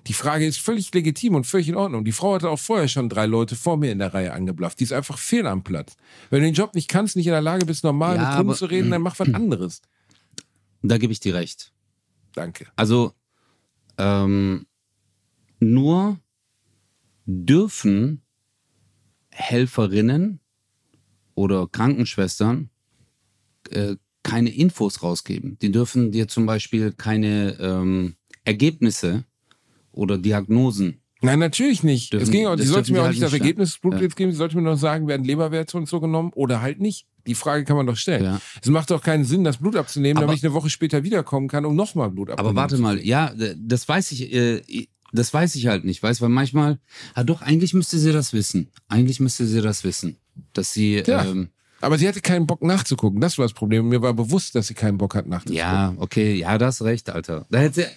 Die 0.07 0.13
Frage 0.13 0.45
ist 0.45 0.59
völlig 0.59 0.93
legitim 0.93 1.33
und 1.35 1.47
völlig 1.47 1.67
in 1.67 1.75
Ordnung. 1.75 2.05
Die 2.05 2.11
Frau 2.11 2.35
hatte 2.35 2.49
auch 2.49 2.59
vorher 2.59 2.87
schon 2.87 3.09
drei 3.09 3.25
Leute 3.25 3.55
vor 3.55 3.77
mir 3.77 3.91
in 3.91 3.99
der 3.99 4.13
Reihe 4.13 4.33
angeblafft. 4.33 4.79
Die 4.79 4.83
ist 4.83 4.93
einfach 4.93 5.17
fehl 5.17 5.47
am 5.47 5.63
Platz. 5.63 5.95
Wenn 6.29 6.41
du 6.41 6.45
den 6.45 6.53
Job 6.53 6.75
nicht 6.75 6.89
kannst, 6.89 7.15
nicht 7.15 7.25
in 7.25 7.31
der 7.31 7.41
Lage 7.41 7.65
bist, 7.65 7.83
normal 7.83 8.17
Ja, 8.17 8.27
mit 8.29 8.37
Kunden 8.37 8.53
zu 8.53 8.65
reden, 8.67 8.91
dann 8.91 9.01
mach 9.01 9.17
was 9.17 9.27
anderes. 9.33 9.81
Da 10.83 10.97
gebe 10.99 11.11
ich 11.11 11.19
dir 11.19 11.33
recht. 11.33 11.73
Danke. 12.33 12.67
Also, 12.75 13.13
ähm, 13.97 14.67
nur 15.59 16.19
dürfen 17.25 18.21
Helferinnen 19.31 20.39
oder 21.33 21.67
Krankenschwestern 21.67 22.69
äh, 23.71 23.95
keine 24.23 24.49
Infos 24.49 25.01
rausgeben. 25.01 25.57
Die 25.59 25.71
dürfen 25.71 26.11
dir 26.11 26.27
zum 26.27 26.45
Beispiel 26.45 26.91
keine 26.91 27.57
ähm, 27.59 28.15
Ergebnisse 28.43 29.25
oder 29.95 30.17
Diagnosen. 30.17 31.01
Nein, 31.21 31.39
natürlich 31.39 31.81
nicht. 31.81 32.13
Dürfen- 32.13 32.23
es 32.23 32.31
ging 32.31 32.45
auch, 32.45 32.55
das 32.55 32.65
sie 32.67 32.71
sollte 32.73 32.91
mir 32.91 32.97
die 32.97 32.99
auch 33.01 33.05
halt 33.05 33.13
nicht 33.13 33.23
das 33.23 33.31
nicht 33.31 33.41
Ergebnis 33.41 33.69
des 33.71 33.79
Blutbilds 33.79 34.15
geben, 34.15 34.31
sie 34.31 34.37
sollte 34.37 34.55
mir 34.57 34.61
noch 34.63 34.77
sagen, 34.77 35.07
werden 35.07 35.23
Leberwerte 35.25 35.77
und 35.77 35.87
so 35.87 35.99
genommen 35.99 36.31
oder 36.35 36.61
halt 36.61 36.79
nicht. 36.81 37.07
Die 37.25 37.33
Frage 37.33 37.63
kann 37.63 37.77
man 37.77 37.87
doch 37.87 37.95
stellen. 37.95 38.23
Ja. 38.23 38.41
Es 38.61 38.69
macht 38.69 38.91
doch 38.91 39.01
keinen 39.01 39.23
Sinn, 39.25 39.43
das 39.43 39.57
Blut 39.57 39.75
abzunehmen, 39.75 40.17
Aber- 40.17 40.27
damit 40.27 40.39
ich 40.39 40.45
eine 40.45 40.53
Woche 40.53 40.69
später 40.69 41.03
wiederkommen 41.03 41.47
kann, 41.47 41.65
um 41.65 41.75
nochmal 41.75 42.11
Blut 42.11 42.29
abzunehmen. 42.29 42.49
Aber 42.57 42.61
warte 42.61 42.77
mal, 42.77 42.99
ja, 43.03 43.33
das 43.57 43.87
weiß 43.87 44.11
ich, 44.11 44.31
äh, 44.33 44.61
das 45.13 45.33
weiß 45.33 45.55
ich 45.55 45.65
halt 45.67 45.85
nicht, 45.85 46.03
weißt, 46.03 46.21
weil 46.21 46.29
manchmal, 46.29 46.77
ah 47.15 47.23
doch, 47.23 47.41
eigentlich 47.41 47.73
müsste 47.73 47.97
sie 47.97 48.11
das 48.11 48.33
wissen. 48.33 48.69
Eigentlich 48.89 49.19
müsste 49.19 49.47
sie 49.47 49.61
das 49.61 49.83
wissen, 49.83 50.17
dass 50.53 50.73
sie, 50.73 51.01
Ja. 51.07 51.23
ähm, 51.25 51.49
Aber 51.81 51.97
sie 51.97 52.07
hatte 52.07 52.21
keinen 52.21 52.47
Bock 52.47 52.61
nachzugucken. 52.63 53.19
Das 53.21 53.37
war 53.37 53.45
das 53.45 53.53
Problem. 53.53 53.89
Mir 53.89 54.01
war 54.01 54.13
bewusst, 54.13 54.55
dass 54.55 54.67
sie 54.67 54.73
keinen 54.73 54.97
Bock 54.97 55.13
hat 55.15 55.27
nachzugucken. 55.27 55.57
ja, 55.57 55.93
okay, 55.97 56.33
ja, 56.35 56.57
das 56.57 56.81
recht, 56.83 57.09
Alter. 57.09 57.45
Da 57.51 57.59
hätte 57.59 57.87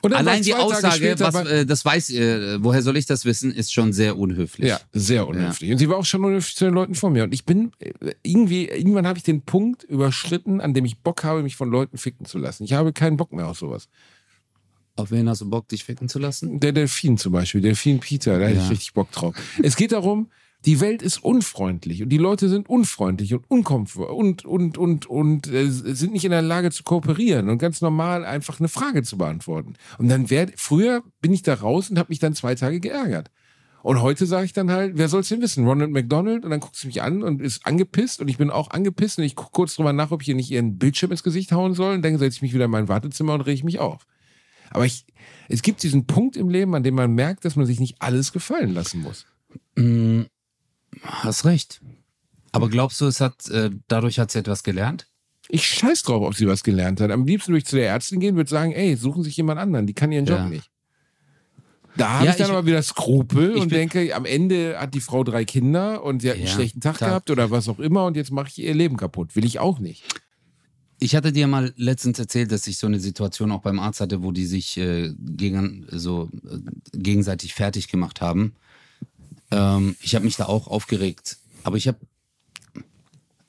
Und 0.00 0.14
allein 0.14 0.42
die 0.42 0.54
Aussage, 0.54 1.16
was, 1.18 1.34
äh, 1.46 1.66
das 1.66 1.84
weiß, 1.84 2.10
äh, 2.10 2.62
woher 2.62 2.82
soll 2.82 2.96
ich 2.96 3.06
das 3.06 3.24
wissen, 3.24 3.52
ist 3.52 3.72
schon 3.72 3.92
sehr 3.92 4.16
unhöflich. 4.16 4.68
Ja, 4.68 4.80
sehr 4.92 5.26
unhöflich. 5.26 5.72
Und 5.72 5.78
sie 5.78 5.88
war 5.88 5.96
auch 5.96 6.04
schon 6.04 6.24
unhöflich 6.24 6.54
zu 6.54 6.64
den 6.66 6.74
Leuten 6.74 6.94
vor 6.94 7.10
mir. 7.10 7.24
Und 7.24 7.34
ich 7.34 7.44
bin 7.44 7.72
äh, 7.80 7.92
irgendwie, 8.22 8.68
irgendwann 8.68 9.06
habe 9.06 9.18
ich 9.18 9.24
den 9.24 9.42
Punkt 9.42 9.82
überschritten, 9.84 10.60
an 10.60 10.72
dem 10.74 10.84
ich 10.84 10.98
Bock 10.98 11.24
habe, 11.24 11.42
mich 11.42 11.56
von 11.56 11.68
Leuten 11.70 11.98
ficken 11.98 12.26
zu 12.26 12.38
lassen. 12.38 12.62
Ich 12.64 12.74
habe 12.74 12.92
keinen 12.92 13.16
Bock 13.16 13.32
mehr 13.32 13.48
auf 13.48 13.58
sowas. 13.58 13.88
Auf 14.94 15.10
wen 15.10 15.28
hast 15.28 15.40
du 15.40 15.50
Bock, 15.50 15.68
dich 15.68 15.84
ficken 15.84 16.08
zu 16.08 16.18
lassen? 16.18 16.58
Der 16.60 16.72
Delfin 16.72 17.18
zum 17.18 17.32
Beispiel, 17.32 17.60
Delfin 17.60 18.00
Peter, 18.00 18.38
da 18.38 18.46
hätte 18.46 18.58
ich 18.58 18.64
Ja. 18.64 18.68
richtig 18.70 18.92
Bock 18.94 19.10
drauf. 19.12 19.34
Es 19.62 19.76
geht 19.76 19.92
darum, 19.92 20.28
die 20.64 20.80
Welt 20.80 21.02
ist 21.02 21.22
unfreundlich 21.22 22.02
und 22.02 22.08
die 22.08 22.18
Leute 22.18 22.48
sind 22.48 22.68
unfreundlich 22.68 23.32
und 23.32 23.48
unkomfort 23.48 24.10
und, 24.10 24.44
und, 24.44 24.76
und, 24.76 25.06
und 25.06 25.46
äh, 25.46 25.70
sind 25.70 26.12
nicht 26.12 26.24
in 26.24 26.32
der 26.32 26.42
Lage 26.42 26.70
zu 26.70 26.82
kooperieren 26.82 27.48
und 27.48 27.58
ganz 27.58 27.80
normal 27.80 28.24
einfach 28.24 28.58
eine 28.58 28.68
Frage 28.68 29.02
zu 29.02 29.18
beantworten. 29.18 29.74
Und 29.98 30.08
dann 30.08 30.30
wär, 30.30 30.50
früher 30.56 31.02
bin 31.20 31.32
ich 31.32 31.42
da 31.42 31.54
raus 31.54 31.90
und 31.90 31.98
habe 31.98 32.10
mich 32.10 32.18
dann 32.18 32.34
zwei 32.34 32.54
Tage 32.56 32.80
geärgert. 32.80 33.30
Und 33.82 34.02
heute 34.02 34.26
sage 34.26 34.44
ich 34.44 34.52
dann 34.52 34.70
halt, 34.70 34.98
wer 34.98 35.08
soll's 35.08 35.28
denn 35.28 35.40
wissen? 35.40 35.64
Ronald 35.64 35.92
McDonald? 35.92 36.44
Und 36.44 36.50
dann 36.50 36.60
guckt 36.60 36.74
sie 36.74 36.88
mich 36.88 37.00
an 37.00 37.22
und 37.22 37.40
ist 37.40 37.64
angepisst 37.64 38.20
und 38.20 38.28
ich 38.28 38.36
bin 38.36 38.50
auch 38.50 38.70
angepisst 38.70 39.18
und 39.18 39.24
ich 39.24 39.36
gucke 39.36 39.52
kurz 39.52 39.76
drüber 39.76 39.92
nach, 39.92 40.10
ob 40.10 40.22
ich 40.22 40.28
ihr 40.28 40.34
nicht 40.34 40.50
ihren 40.50 40.78
Bildschirm 40.78 41.12
ins 41.12 41.22
Gesicht 41.22 41.52
hauen 41.52 41.74
soll 41.74 41.94
und 41.94 42.02
dann 42.02 42.18
setze 42.18 42.36
ich 42.36 42.42
mich 42.42 42.54
wieder 42.54 42.64
in 42.64 42.70
mein 42.72 42.88
Wartezimmer 42.88 43.34
und 43.34 43.42
rege 43.42 43.54
ich 43.54 43.64
mich 43.64 43.78
auf. 43.78 44.06
Aber 44.70 44.84
ich, 44.84 45.06
es 45.48 45.62
gibt 45.62 45.82
diesen 45.84 46.06
Punkt 46.06 46.36
im 46.36 46.48
Leben, 46.48 46.74
an 46.74 46.82
dem 46.82 46.96
man 46.96 47.14
merkt, 47.14 47.44
dass 47.44 47.56
man 47.56 47.66
sich 47.66 47.78
nicht 47.78 48.02
alles 48.02 48.32
gefallen 48.32 48.74
lassen 48.74 49.00
muss. 49.00 49.26
Hast 51.02 51.44
recht. 51.44 51.80
Aber 52.52 52.68
glaubst 52.68 53.00
du, 53.00 53.06
es 53.06 53.20
hat, 53.20 53.48
äh, 53.50 53.70
dadurch 53.88 54.18
hat 54.18 54.30
sie 54.30 54.38
etwas 54.38 54.62
gelernt? 54.62 55.06
Ich 55.50 55.64
scheiß 55.66 56.02
drauf, 56.02 56.22
ob 56.26 56.34
sie 56.34 56.46
was 56.46 56.62
gelernt 56.62 57.00
hat. 57.00 57.10
Am 57.10 57.24
liebsten 57.26 57.52
würde 57.52 57.58
ich 57.58 57.66
zu 57.66 57.76
der 57.76 57.88
Ärztin 57.88 58.20
gehen, 58.20 58.36
würde 58.36 58.50
sagen, 58.50 58.72
ey, 58.72 58.96
suchen 58.96 59.22
sich 59.22 59.36
jemand 59.36 59.58
anderen, 59.60 59.86
die 59.86 59.94
kann 59.94 60.12
ihren 60.12 60.26
Job 60.26 60.38
Ja. 60.38 60.48
nicht. 60.48 60.70
Da 61.96 62.10
habe 62.10 62.26
Ja, 62.26 62.30
ich 62.32 62.36
dann 62.36 62.46
ich- 62.48 62.52
aber 62.52 62.66
wieder 62.66 62.82
Skrupel 62.82 63.56
und 63.56 63.72
denke, 63.72 64.14
am 64.14 64.24
Ende 64.24 64.78
hat 64.78 64.94
die 64.94 65.00
Frau 65.00 65.24
drei 65.24 65.44
Kinder 65.44 66.04
und 66.04 66.20
sie 66.22 66.28
hat 66.30 66.36
einen 66.36 66.46
Ja, 66.46 66.52
schlechten 66.52 66.80
Tag 66.80 66.96
klar. 66.98 67.10
gehabt 67.10 67.30
oder 67.30 67.50
was 67.50 67.68
auch 67.68 67.78
immer 67.80 68.04
und 68.04 68.16
jetzt 68.16 68.30
mache 68.30 68.48
ich 68.48 68.58
ihr 68.58 68.74
Leben 68.74 68.96
kaputt. 68.96 69.34
Will 69.36 69.44
ich 69.44 69.58
auch 69.58 69.78
nicht. 69.78 70.04
Ich 71.00 71.14
hatte 71.16 71.32
dir 71.32 71.46
mal 71.46 71.72
letztens 71.76 72.18
erzählt, 72.18 72.52
dass 72.52 72.66
ich 72.66 72.76
so 72.78 72.86
eine 72.86 73.00
Situation 73.00 73.50
auch 73.52 73.62
beim 73.62 73.78
Arzt 73.78 74.00
hatte, 74.00 74.22
wo 74.22 74.32
die 74.32 74.46
sich 74.46 74.76
äh, 74.76 75.12
gegen, 75.18 75.86
so, 75.90 76.28
äh, 76.48 76.58
gegenseitig 76.92 77.54
fertig 77.54 77.88
gemacht 77.88 78.20
haben. 78.20 78.54
Ähm, 79.50 79.96
ich 80.00 80.14
habe 80.14 80.24
mich 80.24 80.36
da 80.36 80.46
auch 80.46 80.66
aufgeregt. 80.66 81.38
Aber 81.64 81.76
ich 81.76 81.88
habe 81.88 81.98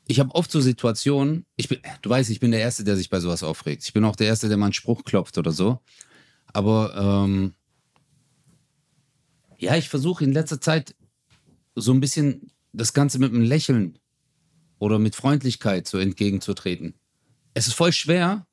ich 0.08 0.20
hab 0.20 0.34
oft 0.34 0.52
so 0.52 0.60
Situationen, 0.60 1.45
ich 1.56 1.70
bin, 1.70 1.80
du 2.02 2.10
weißt, 2.10 2.32
ich 2.32 2.39
bin 2.39 2.50
der 2.50 2.62
Erste, 2.62 2.84
der 2.84 2.95
sich 2.95 3.12
bei 3.12 3.20
sowas 3.20 3.43
aufregt. 3.43 3.84
Ich 3.84 3.93
bin 3.93 4.04
auch 4.04 4.16
der 4.16 4.26
Erste, 4.26 4.47
der 4.47 4.58
mal 4.58 4.66
einen 4.66 4.74
Spruch 4.74 5.04
klopft 5.04 5.38
oder 5.38 5.52
so. 5.52 5.80
Aber 6.47 7.26
ähm, 7.26 7.54
ja, 9.60 9.76
ich 9.76 9.88
versuche 9.88 10.24
in 10.24 10.34
letzter 10.34 10.60
Zeit 10.60 10.95
so 11.76 11.93
ein 11.93 12.00
bisschen 12.00 12.52
das 12.74 12.93
Ganze 12.93 13.20
mit 13.20 13.32
einem 13.32 13.43
Lächeln 13.43 14.00
oder 14.80 14.97
mit 14.97 15.16
Freundlichkeit 15.16 15.88
so 15.88 16.00
entgegenzutreten. 16.00 16.95
Es 17.54 17.68
ist 17.68 17.74
voll 17.74 17.91
schwer 17.91 18.47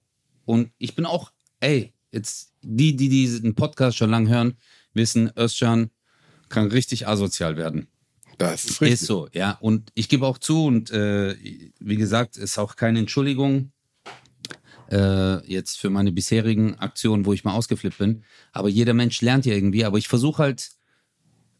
und 0.44 0.70
ich 0.76 0.94
bin 0.94 1.06
auch, 1.06 1.32
ey, 1.60 1.94
jetzt 2.12 2.52
die, 2.60 2.96
die 2.96 3.08
diesen 3.08 3.54
Podcast 3.54 3.96
schon 3.96 4.10
lang 4.10 4.28
hören, 4.28 4.58
wissen, 4.92 5.30
Özcan 5.38 5.90
kann 6.56 6.68
richtig 6.68 7.06
asozial 7.06 7.58
werden. 7.58 7.86
Das 8.38 8.64
ist 8.64 8.80
Ist 8.80 9.04
so, 9.04 9.28
ja. 9.32 9.58
Und 9.60 9.92
ich 9.94 10.08
gebe 10.08 10.26
auch 10.26 10.38
zu 10.38 10.64
und 10.64 10.90
äh, 10.90 11.36
wie 11.78 11.96
gesagt, 11.96 12.38
ist 12.38 12.58
auch 12.58 12.76
keine 12.76 12.98
Entschuldigung 12.98 13.72
äh, 14.90 15.46
jetzt 15.46 15.78
für 15.78 15.90
meine 15.90 16.12
bisherigen 16.12 16.76
Aktionen, 16.76 17.26
wo 17.26 17.34
ich 17.34 17.44
mal 17.44 17.52
ausgeflippt 17.52 17.98
bin. 17.98 18.24
Aber 18.52 18.70
jeder 18.70 18.94
Mensch 18.94 19.20
lernt 19.20 19.44
ja 19.44 19.52
irgendwie. 19.52 19.84
Aber 19.84 19.98
ich 19.98 20.08
versuche 20.08 20.42
halt 20.42 20.70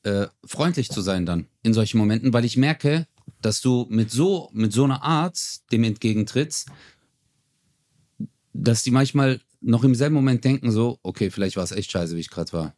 äh, 0.04 0.28
freundlich 0.46 0.88
zu 0.88 1.02
sein 1.02 1.26
dann 1.26 1.46
in 1.62 1.74
solchen 1.74 1.98
Momenten, 1.98 2.32
weil 2.32 2.46
ich 2.46 2.56
merke, 2.56 3.06
dass 3.42 3.60
du 3.60 3.86
mit 3.90 4.10
so, 4.10 4.48
mit 4.54 4.72
so 4.72 4.84
einer 4.84 5.02
Art 5.02 5.38
dem 5.72 5.84
entgegentrittst, 5.84 6.70
dass 8.54 8.82
die 8.82 8.92
manchmal 8.92 9.42
noch 9.60 9.84
im 9.84 9.94
selben 9.94 10.14
Moment 10.14 10.42
denken 10.42 10.70
so, 10.70 10.98
okay, 11.02 11.30
vielleicht 11.30 11.56
war 11.56 11.64
es 11.64 11.72
echt 11.72 11.90
scheiße, 11.90 12.16
wie 12.16 12.20
ich 12.20 12.30
gerade 12.30 12.52
war. 12.54 12.75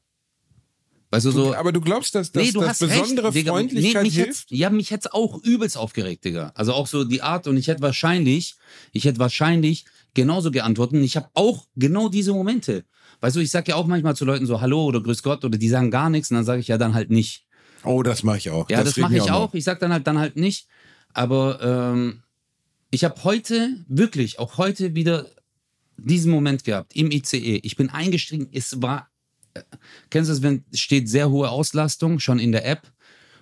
Weißt 1.10 1.24
du, 1.24 1.30
so, 1.30 1.54
aber 1.54 1.72
du 1.72 1.80
glaubst, 1.80 2.14
dass, 2.14 2.32
dass, 2.32 2.42
nee, 2.44 2.52
du 2.52 2.60
dass 2.60 2.68
hast 2.70 2.78
besondere 2.80 3.28
recht, 3.28 3.36
Digga. 3.36 3.52
Freundlichkeit 3.52 4.02
mich 4.02 4.14
hilft? 4.14 4.50
ja, 4.50 4.68
mich 4.68 4.90
hätte 4.90 5.08
es 5.08 5.12
auch 5.14 5.42
übelst 5.42 5.78
aufgeregt, 5.78 6.24
Digga. 6.24 6.52
Also 6.54 6.74
auch 6.74 6.86
so 6.86 7.04
die 7.04 7.22
Art 7.22 7.46
und 7.46 7.56
ich 7.56 7.68
hätte 7.68 7.80
wahrscheinlich, 7.80 8.56
ich 8.92 9.04
hätte 9.04 9.18
wahrscheinlich 9.18 9.86
genauso 10.12 10.50
geantwortet. 10.50 10.98
Und 10.98 11.04
ich 11.04 11.16
habe 11.16 11.28
auch 11.32 11.66
genau 11.76 12.10
diese 12.10 12.32
Momente. 12.32 12.84
Weißt 13.20 13.36
du, 13.36 13.40
ich 13.40 13.50
sage 13.50 13.70
ja 13.70 13.76
auch 13.76 13.86
manchmal 13.86 14.16
zu 14.16 14.26
Leuten 14.26 14.46
so 14.46 14.60
Hallo 14.60 14.84
oder 14.84 15.02
Grüß 15.02 15.22
Gott 15.22 15.44
oder 15.44 15.56
die 15.56 15.68
sagen 15.68 15.90
gar 15.90 16.10
nichts 16.10 16.30
und 16.30 16.36
dann 16.36 16.44
sage 16.44 16.60
ich 16.60 16.68
ja 16.68 16.76
dann 16.76 16.94
halt 16.94 17.10
nicht. 17.10 17.46
Oh, 17.84 18.02
das 18.02 18.22
mache 18.22 18.38
ich 18.38 18.50
auch. 18.50 18.68
Ja, 18.68 18.84
das, 18.84 18.96
regt 18.96 18.98
mache 18.98 19.16
ich 19.16 19.26
noch. 19.26 19.30
auch. 19.30 19.54
Ich 19.54 19.64
sag 19.64 19.80
dann 19.80 19.92
halt 19.92 20.06
dann 20.06 20.18
halt 20.18 20.36
nicht. 20.36 20.68
Aber 21.14 21.60
ähm, 21.62 22.22
ich 22.90 23.04
habe 23.04 23.22
heute 23.24 23.84
wirklich, 23.88 24.38
auch 24.38 24.58
heute 24.58 24.94
wieder 24.94 25.26
diesen 25.96 26.30
Moment 26.30 26.64
gehabt 26.64 26.94
im 26.94 27.10
ICE. 27.10 27.60
Ich 27.62 27.76
bin 27.76 27.90
eingestiegen. 27.90 28.48
Es 28.52 28.80
war, 28.82 29.08
kennst 30.10 30.28
du 30.28 30.34
das, 30.34 30.42
wenn 30.42 30.64
es 30.72 30.80
steht 30.80 31.08
sehr 31.08 31.30
hohe 31.30 31.50
Auslastung 31.50 32.18
schon 32.20 32.38
in 32.38 32.52
der 32.52 32.66
App. 32.66 32.90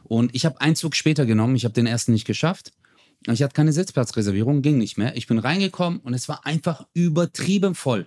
Und 0.05 0.35
ich 0.35 0.47
habe 0.47 0.61
einen 0.61 0.77
Zug 0.77 0.95
später 0.95 1.27
genommen. 1.27 1.57
Ich 1.57 1.65
habe 1.65 1.75
den 1.75 1.87
ersten 1.87 2.13
nicht 2.13 2.27
geschafft. 2.27 2.73
Ich 3.29 3.43
hatte 3.43 3.55
keine 3.55 3.73
Sitzplatzreservierung, 3.73 4.63
ging 4.63 4.79
nicht 4.79 4.99
mehr. 4.99 5.17
Ich 5.17 5.27
bin 5.27 5.39
reingekommen 5.39 6.01
und 6.01 6.15
es 6.15 6.29
war 6.29 6.47
einfach 6.47 6.87
übertrieben 6.95 7.75
voll. 7.75 8.07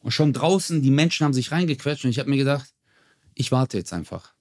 Und 0.00 0.10
schon 0.12 0.32
draußen, 0.32 0.82
die 0.82 0.90
Menschen 0.90 1.24
haben 1.24 1.32
sich 1.32 1.52
reingequetscht 1.52 2.04
und 2.04 2.10
ich 2.10 2.18
habe 2.18 2.30
mir 2.30 2.36
gedacht, 2.36 2.74
ich 3.34 3.50
warte 3.50 3.78
jetzt 3.78 3.92
einfach. 3.92 4.34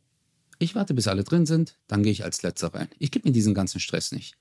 Ich 0.59 0.76
warte, 0.76 0.93
bis 0.93 1.07
alle 1.07 1.24
drin 1.24 1.45
sind, 1.45 1.78
dann 1.88 2.03
gehe 2.03 2.11
ich 2.11 2.24
als 2.24 2.41
Letzter 2.41 2.74
rein. 2.74 2.89
Ich 2.97 3.11
gebe 3.11 3.28
mir 3.28 3.34
diesen 3.34 3.53
ganzen 3.53 3.80
Stress 3.80 4.11
nicht. 4.11 4.38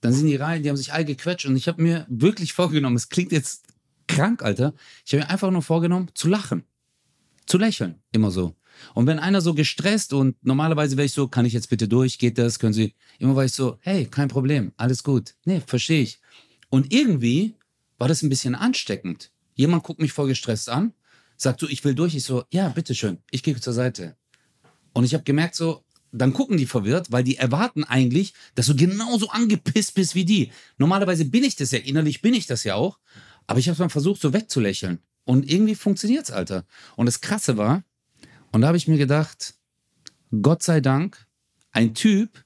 Dann 0.00 0.12
sind 0.12 0.26
die 0.26 0.36
rein, 0.36 0.62
die 0.62 0.68
haben 0.68 0.76
sich 0.76 0.92
alle 0.92 1.04
gequetscht 1.04 1.46
und 1.46 1.56
ich 1.56 1.66
habe 1.66 1.82
mir 1.82 2.06
wirklich 2.08 2.52
vorgenommen, 2.52 2.96
es 2.96 3.08
klingt 3.08 3.32
jetzt 3.32 3.66
krank, 4.06 4.42
Alter, 4.42 4.74
ich 5.04 5.12
habe 5.12 5.24
mir 5.24 5.30
einfach 5.30 5.50
nur 5.50 5.62
vorgenommen, 5.62 6.10
zu 6.14 6.28
lachen. 6.28 6.64
Zu 7.46 7.58
lächeln, 7.58 8.02
immer 8.12 8.30
so. 8.30 8.56
Und 8.94 9.06
wenn 9.06 9.18
einer 9.18 9.40
so 9.40 9.54
gestresst 9.54 10.12
und 10.12 10.36
normalerweise 10.44 10.96
wäre 10.96 11.06
ich 11.06 11.12
so, 11.12 11.28
kann 11.28 11.46
ich 11.46 11.52
jetzt 11.52 11.70
bitte 11.70 11.88
durch, 11.88 12.18
geht 12.18 12.38
das, 12.38 12.58
können 12.58 12.72
Sie, 12.72 12.94
immer 13.18 13.36
war 13.36 13.44
ich 13.44 13.52
so, 13.52 13.78
hey, 13.80 14.06
kein 14.06 14.28
Problem, 14.28 14.72
alles 14.76 15.02
gut. 15.02 15.34
Nee, 15.44 15.62
verstehe 15.66 16.02
ich. 16.02 16.20
Und 16.68 16.92
irgendwie 16.92 17.54
war 17.98 18.08
das 18.08 18.22
ein 18.22 18.28
bisschen 18.28 18.54
ansteckend. 18.54 19.30
Jemand 19.54 19.84
guckt 19.84 20.00
mich 20.00 20.12
voll 20.12 20.28
gestresst 20.28 20.68
an, 20.68 20.92
sagt 21.36 21.60
so, 21.60 21.68
ich 21.68 21.84
will 21.84 21.94
durch. 21.94 22.14
Ich 22.14 22.24
so, 22.24 22.44
ja, 22.50 22.68
bitteschön, 22.68 23.18
ich 23.30 23.42
gehe 23.42 23.58
zur 23.58 23.72
Seite. 23.72 24.16
Und 24.92 25.04
ich 25.04 25.14
habe 25.14 25.24
gemerkt, 25.24 25.54
so, 25.54 25.84
dann 26.12 26.32
gucken 26.32 26.56
die 26.56 26.66
verwirrt, 26.66 27.12
weil 27.12 27.24
die 27.24 27.36
erwarten 27.36 27.84
eigentlich, 27.84 28.34
dass 28.54 28.66
du 28.66 28.76
genauso 28.76 29.28
angepisst 29.28 29.94
bist 29.94 30.14
wie 30.14 30.24
die. 30.24 30.50
Normalerweise 30.78 31.24
bin 31.24 31.44
ich 31.44 31.56
das 31.56 31.70
ja, 31.72 31.78
innerlich 31.78 32.22
bin 32.22 32.34
ich 32.34 32.46
das 32.46 32.64
ja 32.64 32.74
auch. 32.74 32.98
Aber 33.46 33.58
ich 33.58 33.68
habe 33.68 33.78
mal 33.78 33.88
versucht, 33.88 34.20
so 34.20 34.32
wegzulächeln. 34.32 34.98
Und 35.26 35.50
irgendwie 35.50 35.74
funktioniert's, 35.74 36.30
Alter. 36.30 36.64
Und 36.94 37.06
das 37.06 37.20
Krasse 37.20 37.56
war, 37.56 37.82
und 38.52 38.60
da 38.62 38.68
habe 38.68 38.76
ich 38.76 38.86
mir 38.88 38.96
gedacht, 38.96 39.54
Gott 40.40 40.62
sei 40.62 40.80
Dank, 40.80 41.26
ein 41.72 41.94
Typ, 41.94 42.44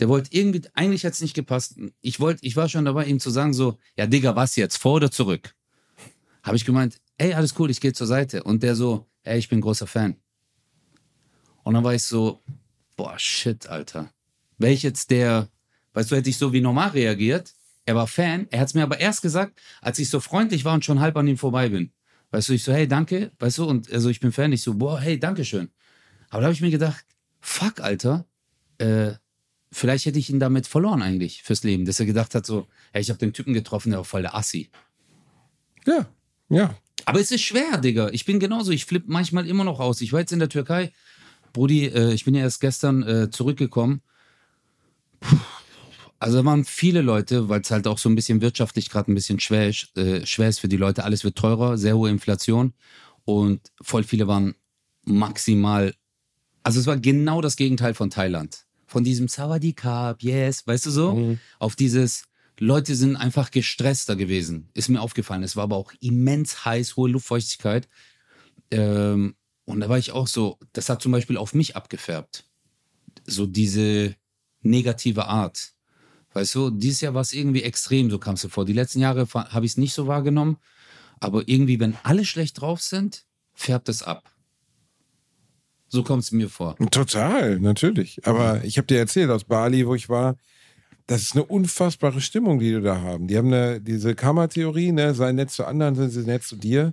der 0.00 0.08
wollte 0.08 0.30
irgendwie, 0.32 0.62
eigentlich 0.72 1.04
hat's 1.04 1.20
nicht 1.20 1.34
gepasst. 1.34 1.76
Ich 2.00 2.18
wollte, 2.20 2.44
ich 2.44 2.56
war 2.56 2.68
schon 2.70 2.86
dabei, 2.86 3.04
ihm 3.04 3.20
zu 3.20 3.30
sagen 3.30 3.52
so, 3.52 3.78
ja 3.96 4.06
Digga, 4.06 4.34
was 4.34 4.56
jetzt, 4.56 4.78
vor 4.78 4.94
oder 4.94 5.10
zurück? 5.10 5.54
Habe 6.42 6.56
ich 6.56 6.64
gemeint, 6.64 7.00
ey, 7.18 7.34
alles 7.34 7.54
cool, 7.58 7.70
ich 7.70 7.80
gehe 7.80 7.92
zur 7.92 8.06
Seite. 8.06 8.42
Und 8.42 8.62
der 8.62 8.74
so, 8.74 9.06
ey, 9.24 9.38
ich 9.38 9.50
bin 9.50 9.60
großer 9.60 9.86
Fan. 9.86 10.16
Und 11.62 11.74
dann 11.74 11.84
war 11.84 11.94
ich 11.94 12.02
so, 12.02 12.42
boah, 12.96 13.18
shit, 13.18 13.66
Alter. 13.66 14.10
Wäre 14.56 14.72
ich 14.72 14.82
jetzt 14.82 15.10
der, 15.10 15.48
weißt 15.92 16.10
du, 16.10 16.16
hätte 16.16 16.30
ich 16.30 16.38
so 16.38 16.52
wie 16.54 16.62
normal 16.62 16.88
reagiert. 16.88 17.54
Er 17.84 17.94
war 17.94 18.06
Fan. 18.06 18.48
Er 18.50 18.60
hat 18.60 18.68
es 18.68 18.74
mir 18.74 18.82
aber 18.82 18.98
erst 18.98 19.20
gesagt, 19.20 19.60
als 19.82 19.98
ich 19.98 20.08
so 20.08 20.18
freundlich 20.18 20.64
war 20.64 20.74
und 20.74 20.84
schon 20.84 21.00
halb 21.00 21.16
an 21.16 21.28
ihm 21.28 21.36
vorbei 21.36 21.68
bin. 21.68 21.92
Weißt 22.32 22.48
du, 22.48 22.54
ich 22.54 22.64
so, 22.64 22.72
hey, 22.72 22.88
danke, 22.88 23.30
weißt 23.38 23.58
du, 23.58 23.66
und 23.66 23.92
also 23.92 24.08
ich 24.08 24.18
bin 24.18 24.32
Fan. 24.32 24.52
Ich 24.52 24.62
so, 24.62 24.74
boah, 24.74 24.98
hey, 24.98 25.20
danke 25.20 25.44
schön. 25.44 25.70
Aber 26.30 26.40
da 26.40 26.46
habe 26.46 26.54
ich 26.54 26.62
mir 26.62 26.70
gedacht, 26.70 27.04
fuck, 27.40 27.80
Alter, 27.80 28.26
äh, 28.78 29.12
vielleicht 29.70 30.06
hätte 30.06 30.18
ich 30.18 30.30
ihn 30.30 30.40
damit 30.40 30.66
verloren 30.66 31.02
eigentlich 31.02 31.42
fürs 31.42 31.62
Leben. 31.62 31.84
Dass 31.84 32.00
er 32.00 32.06
gedacht 32.06 32.34
hat 32.34 32.46
so, 32.46 32.66
hey, 32.92 33.02
ich 33.02 33.10
habe 33.10 33.18
den 33.18 33.34
Typen 33.34 33.52
getroffen, 33.52 33.90
der 33.90 33.98
war 33.98 34.04
voll 34.06 34.22
der 34.22 34.34
Assi. 34.34 34.70
Ja, 35.86 36.08
ja. 36.48 36.74
Aber 37.04 37.20
es 37.20 37.30
ist 37.30 37.42
schwer, 37.42 37.78
Digga. 37.78 38.08
Ich 38.10 38.24
bin 38.24 38.40
genauso. 38.40 38.70
Ich 38.70 38.86
flippe 38.86 39.12
manchmal 39.12 39.46
immer 39.46 39.64
noch 39.64 39.78
aus. 39.78 40.00
Ich 40.00 40.12
war 40.12 40.20
jetzt 40.20 40.32
in 40.32 40.38
der 40.38 40.48
Türkei. 40.48 40.92
Brudi, 41.52 41.86
äh, 41.86 42.14
ich 42.14 42.24
bin 42.24 42.34
ja 42.34 42.42
erst 42.42 42.62
gestern 42.62 43.02
äh, 43.02 43.30
zurückgekommen. 43.30 44.00
Puh. 45.20 45.36
Also 46.22 46.36
da 46.36 46.44
waren 46.44 46.64
viele 46.64 47.02
Leute, 47.02 47.48
weil 47.48 47.62
es 47.62 47.72
halt 47.72 47.88
auch 47.88 47.98
so 47.98 48.08
ein 48.08 48.14
bisschen 48.14 48.40
wirtschaftlich 48.42 48.90
gerade 48.90 49.10
ein 49.10 49.14
bisschen 49.16 49.40
schwer 49.40 49.68
ist, 49.68 49.96
äh, 49.96 50.24
schwer 50.24 50.48
ist 50.48 50.60
für 50.60 50.68
die 50.68 50.76
Leute. 50.76 51.02
Alles 51.02 51.24
wird 51.24 51.36
teurer, 51.36 51.76
sehr 51.76 51.96
hohe 51.96 52.10
Inflation. 52.10 52.74
Und 53.24 53.72
voll 53.80 54.04
viele 54.04 54.28
waren 54.28 54.54
maximal. 55.04 55.92
Also 56.62 56.78
es 56.78 56.86
war 56.86 56.96
genau 56.96 57.40
das 57.40 57.56
Gegenteil 57.56 57.94
von 57.94 58.08
Thailand. 58.08 58.66
Von 58.86 59.02
diesem 59.02 59.26
Sawadee 59.26 59.72
Cup, 59.72 60.22
yes, 60.22 60.64
weißt 60.64 60.86
du 60.86 60.90
so? 60.92 61.36
Auf 61.58 61.74
dieses, 61.74 62.26
Leute 62.56 62.94
sind 62.94 63.16
einfach 63.16 63.50
gestresster 63.50 64.14
gewesen. 64.14 64.68
Ist 64.74 64.90
mir 64.90 65.00
aufgefallen. 65.00 65.42
Es 65.42 65.56
war 65.56 65.64
aber 65.64 65.76
auch 65.76 65.92
immens 65.98 66.64
heiß, 66.64 66.94
hohe 66.94 67.10
Luftfeuchtigkeit. 67.10 67.88
Ähm, 68.70 69.34
und 69.64 69.80
da 69.80 69.88
war 69.88 69.98
ich 69.98 70.12
auch 70.12 70.28
so, 70.28 70.60
das 70.72 70.88
hat 70.88 71.02
zum 71.02 71.10
Beispiel 71.10 71.36
auf 71.36 71.52
mich 71.52 71.74
abgefärbt. 71.74 72.44
So 73.26 73.44
diese 73.46 74.14
negative 74.60 75.26
Art. 75.26 75.72
Weißt 76.34 76.54
du, 76.54 76.70
dieses 76.70 77.00
Jahr 77.00 77.14
war 77.14 77.20
es 77.20 77.32
irgendwie 77.32 77.62
extrem, 77.62 78.10
so 78.10 78.18
kam 78.18 78.34
es 78.34 78.46
vor. 78.46 78.64
Die 78.64 78.72
letzten 78.72 79.00
Jahre 79.00 79.26
habe 79.32 79.66
ich 79.66 79.72
es 79.72 79.76
nicht 79.76 79.94
so 79.94 80.06
wahrgenommen. 80.06 80.56
Aber 81.20 81.46
irgendwie, 81.46 81.78
wenn 81.78 81.96
alle 82.02 82.24
schlecht 82.24 82.60
drauf 82.60 82.80
sind, 82.80 83.24
färbt 83.54 83.88
es 83.88 84.02
ab. 84.02 84.30
So 85.88 86.02
kommt 86.02 86.22
es 86.22 86.32
mir 86.32 86.48
vor. 86.48 86.74
Total, 86.90 87.60
natürlich. 87.60 88.26
Aber 88.26 88.64
ich 88.64 88.78
habe 88.78 88.86
dir 88.86 88.98
erzählt 88.98 89.30
aus 89.30 89.44
Bali, 89.44 89.86
wo 89.86 89.94
ich 89.94 90.08
war, 90.08 90.36
das 91.06 91.22
ist 91.22 91.34
eine 91.34 91.44
unfassbare 91.44 92.20
Stimmung, 92.20 92.58
die 92.58 92.72
du 92.72 92.80
da 92.80 93.00
haben. 93.02 93.26
Die 93.26 93.36
haben 93.36 93.48
eine, 93.48 93.80
diese 93.80 94.14
Kammertheorie, 94.14 94.92
ne, 94.92 95.14
sei 95.14 95.32
nett 95.32 95.50
zu 95.50 95.66
anderen, 95.66 95.94
sind 95.94 96.10
sie 96.10 96.22
nett 96.22 96.44
zu 96.44 96.56
dir. 96.56 96.92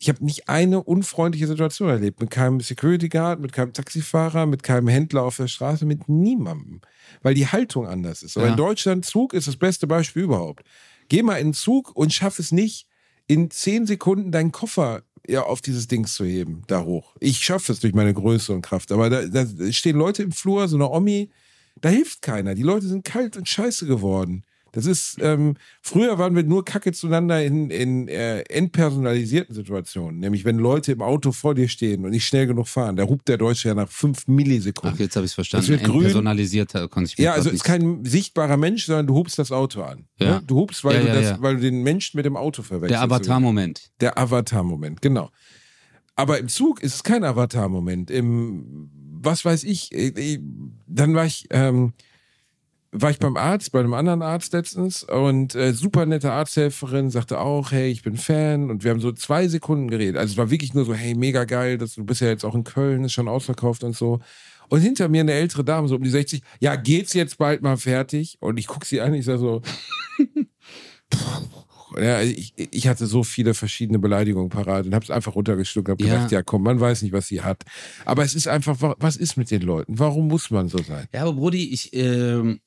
Ich 0.00 0.08
habe 0.08 0.24
nicht 0.24 0.48
eine 0.48 0.82
unfreundliche 0.82 1.46
Situation 1.48 1.88
erlebt. 1.88 2.20
Mit 2.20 2.30
keinem 2.30 2.60
Security 2.60 3.08
Guard, 3.08 3.40
mit 3.40 3.52
keinem 3.52 3.72
Taxifahrer, 3.72 4.46
mit 4.46 4.62
keinem 4.62 4.86
Händler 4.88 5.24
auf 5.24 5.36
der 5.36 5.48
Straße, 5.48 5.84
mit 5.86 6.08
niemandem. 6.08 6.80
Weil 7.22 7.34
die 7.34 7.48
Haltung 7.48 7.86
anders 7.86 8.22
ist. 8.22 8.36
Aber 8.36 8.46
Ja. 8.46 8.52
in 8.52 8.56
Deutschland, 8.56 9.04
Zug 9.04 9.34
ist 9.34 9.48
das 9.48 9.56
beste 9.56 9.86
Beispiel 9.88 10.22
überhaupt. 10.22 10.62
Geh 11.08 11.22
mal 11.22 11.36
in 11.36 11.48
den 11.48 11.54
Zug 11.54 11.96
und 11.96 12.12
schaff 12.14 12.38
es 12.38 12.52
nicht, 12.52 12.86
in 13.26 13.50
zehn 13.50 13.86
Sekunden 13.86 14.30
deinen 14.30 14.52
Koffer 14.52 15.02
ja, 15.26 15.42
auf 15.42 15.60
dieses 15.60 15.88
Ding 15.88 16.06
zu 16.06 16.24
heben, 16.24 16.62
da 16.68 16.84
hoch. 16.84 17.14
Ich 17.20 17.38
schaffe 17.38 17.72
es 17.72 17.80
durch 17.80 17.92
meine 17.92 18.14
Größe 18.14 18.52
und 18.52 18.62
Kraft. 18.62 18.92
Aber 18.92 19.10
da, 19.10 19.26
da 19.26 19.72
stehen 19.72 19.96
Leute 19.96 20.22
im 20.22 20.32
Flur, 20.32 20.68
so 20.68 20.76
eine 20.76 20.88
Omi, 20.88 21.30
da 21.80 21.90
hilft 21.90 22.22
keiner. 22.22 22.54
Die 22.54 22.62
Leute 22.62 22.86
sind 22.86 23.04
kalt 23.04 23.36
und 23.36 23.48
scheiße 23.48 23.86
geworden. 23.86 24.44
Das 24.72 24.84
ist, 24.86 25.16
ähm, 25.20 25.56
früher 25.82 26.18
waren 26.18 26.36
wir 26.36 26.42
nur 26.42 26.64
Kacke 26.64 26.92
zueinander 26.92 27.42
in, 27.42 27.70
in 27.70 28.06
äh, 28.08 28.40
entpersonalisierten 28.42 29.54
Situationen. 29.54 30.20
Nämlich, 30.20 30.44
wenn 30.44 30.58
Leute 30.58 30.92
im 30.92 31.00
Auto 31.02 31.32
vor 31.32 31.54
dir 31.54 31.68
stehen 31.68 32.04
und 32.04 32.10
nicht 32.10 32.26
schnell 32.26 32.46
genug 32.46 32.68
fahren, 32.68 32.96
da 32.96 33.04
rupt 33.04 33.28
der 33.28 33.38
Deutsche 33.38 33.68
ja 33.68 33.74
nach 33.74 33.88
fünf 33.88 34.28
Millisekunden. 34.28 34.94
Ach, 34.96 35.00
jetzt 35.00 35.16
habe 35.16 35.24
ich 35.24 35.30
es 35.30 35.34
verstanden. 35.34 35.66
Das 35.66 35.80
wird 35.80 35.84
grün. 35.90 36.02
Personalisierter 36.02 36.88
konnte 36.88 37.10
ich 37.10 37.18
mir 37.18 37.24
Ja, 37.24 37.32
also 37.32 37.48
nicht- 37.48 37.56
ist 37.56 37.64
kein 37.64 38.04
sichtbarer 38.04 38.56
Mensch, 38.56 38.86
sondern 38.86 39.06
du 39.06 39.14
hubst 39.14 39.38
das 39.38 39.52
Auto 39.52 39.82
an. 39.82 40.04
Ja. 40.18 40.36
Ne? 40.36 40.42
Du 40.46 40.56
hubst, 40.56 40.84
weil, 40.84 40.96
Ja, 40.96 41.00
du 41.02 41.08
ja, 41.08 41.14
das, 41.14 41.24
ja. 41.24 41.36
weil 41.40 41.54
du 41.56 41.62
den 41.62 41.82
Menschen 41.82 42.16
mit 42.18 42.26
dem 42.26 42.36
Auto 42.36 42.62
verwechselst. 42.62 42.92
Der 42.92 43.02
Avatar-Moment. 43.02 43.90
Der 44.00 44.18
Avatar-Moment, 44.18 45.00
genau. 45.02 45.30
Aber 46.14 46.38
im 46.38 46.48
Zug 46.48 46.82
ist 46.82 46.94
es 46.94 47.02
kein 47.04 47.24
Avatar-Moment. 47.24 48.10
Im, 48.10 48.90
was 49.20 49.44
weiß 49.44 49.64
ich, 49.64 49.92
äh, 49.94 50.08
äh, 50.08 50.38
dann 50.86 51.14
war 51.14 51.24
ich, 51.24 51.46
ähm, 51.50 51.92
war 52.92 53.10
ich 53.10 53.18
beim 53.18 53.36
Arzt, 53.36 53.70
bei 53.72 53.80
einem 53.80 53.92
anderen 53.94 54.22
Arzt 54.22 54.52
letztens 54.54 55.02
und 55.04 55.54
äh, 55.54 55.72
super 55.74 56.06
nette 56.06 56.32
Arzthelferin 56.32 57.10
sagte 57.10 57.38
auch, 57.38 57.70
hey, 57.70 57.90
ich 57.90 58.02
bin 58.02 58.16
Fan 58.16 58.70
und 58.70 58.82
wir 58.82 58.90
haben 58.92 59.00
so 59.00 59.12
zwei 59.12 59.46
Sekunden 59.48 59.88
geredet. 59.88 60.16
Also 60.16 60.32
es 60.32 60.38
war 60.38 60.50
wirklich 60.50 60.72
nur 60.72 60.84
so, 60.86 60.94
hey, 60.94 61.14
mega 61.14 61.44
geil, 61.44 61.76
dass 61.76 61.94
du 61.94 62.04
bist 62.04 62.22
ja 62.22 62.28
jetzt 62.28 62.44
auch 62.44 62.54
in 62.54 62.64
Köln, 62.64 63.04
ist 63.04 63.12
schon 63.12 63.28
ausverkauft 63.28 63.84
und 63.84 63.94
so. 63.94 64.20
Und 64.70 64.80
hinter 64.80 65.08
mir 65.08 65.20
eine 65.20 65.32
ältere 65.32 65.64
Dame, 65.64 65.88
so 65.88 65.96
um 65.96 66.02
die 66.02 66.10
60, 66.10 66.42
ja, 66.60 66.76
geht's 66.76 67.12
jetzt 67.14 67.38
bald 67.38 67.62
mal 67.62 67.76
fertig? 67.76 68.36
Und 68.40 68.58
ich 68.58 68.66
guck 68.66 68.84
sie 68.84 69.00
an, 69.00 69.12
ich 69.14 69.24
sag 69.24 69.38
so, 69.38 69.62
ja, 71.98 72.20
ich, 72.20 72.52
ich 72.56 72.86
hatte 72.88 73.06
so 73.06 73.22
viele 73.22 73.54
verschiedene 73.54 73.98
Beleidigungen 73.98 74.50
parat 74.50 74.86
und 74.86 74.94
hab's 74.94 75.10
einfach 75.10 75.34
runtergeschluckt, 75.34 75.88
hab 75.88 76.00
Ja. 76.00 76.14
gedacht, 76.14 76.32
ja 76.32 76.42
komm, 76.42 76.62
man 76.62 76.78
weiß 76.80 77.02
nicht, 77.02 77.12
was 77.12 77.26
sie 77.28 77.40
hat. 77.42 77.62
Aber 78.04 78.24
es 78.24 78.34
ist 78.34 78.46
einfach, 78.46 78.80
wa- 78.82 78.96
was 78.98 79.16
ist 79.16 79.36
mit 79.36 79.50
den 79.50 79.62
Leuten? 79.62 79.98
Warum 79.98 80.28
muss 80.28 80.50
man 80.50 80.68
so 80.68 80.78
sein? 80.78 81.06
Ja, 81.14 81.22
aber 81.22 81.32
Brudi, 81.32 81.70
ich, 81.72 81.94
ähm, 81.94 82.60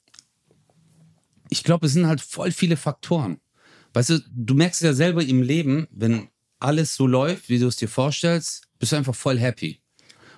ich 1.52 1.64
glaube, 1.64 1.86
es 1.86 1.93
sind 1.93 2.08
halt 2.08 2.22
voll 2.22 2.52
viele 2.52 2.78
Faktoren. 2.78 3.39
Weißt 3.93 4.10
du, 4.10 4.20
du 4.34 4.54
merkst 4.56 4.82
ja 4.82 4.93
selber 4.93 5.24
im 5.24 5.43
Leben, 5.43 5.88
wenn 5.91 6.30
alles 6.60 6.95
so 6.95 7.06
läuft, 7.06 7.49
wie 7.49 7.60
du 7.60 7.68
es 7.68 7.76
dir 7.76 7.89
vorstellst, 7.89 8.70
bist 8.80 8.93
du 8.93 8.95
einfach 8.95 9.14
voll 9.14 9.38
happy. 9.38 9.82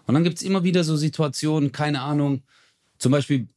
Und 0.06 0.16
dann 0.16 0.24
gibt 0.24 0.38
es 0.38 0.44
immer 0.44 0.64
wieder 0.64 0.84
so 0.84 0.98
Situationen, 0.98 1.72
keine 1.72 2.02
Ahnung, 2.02 2.42
zum 2.98 3.12
Beispiel, 3.12 3.48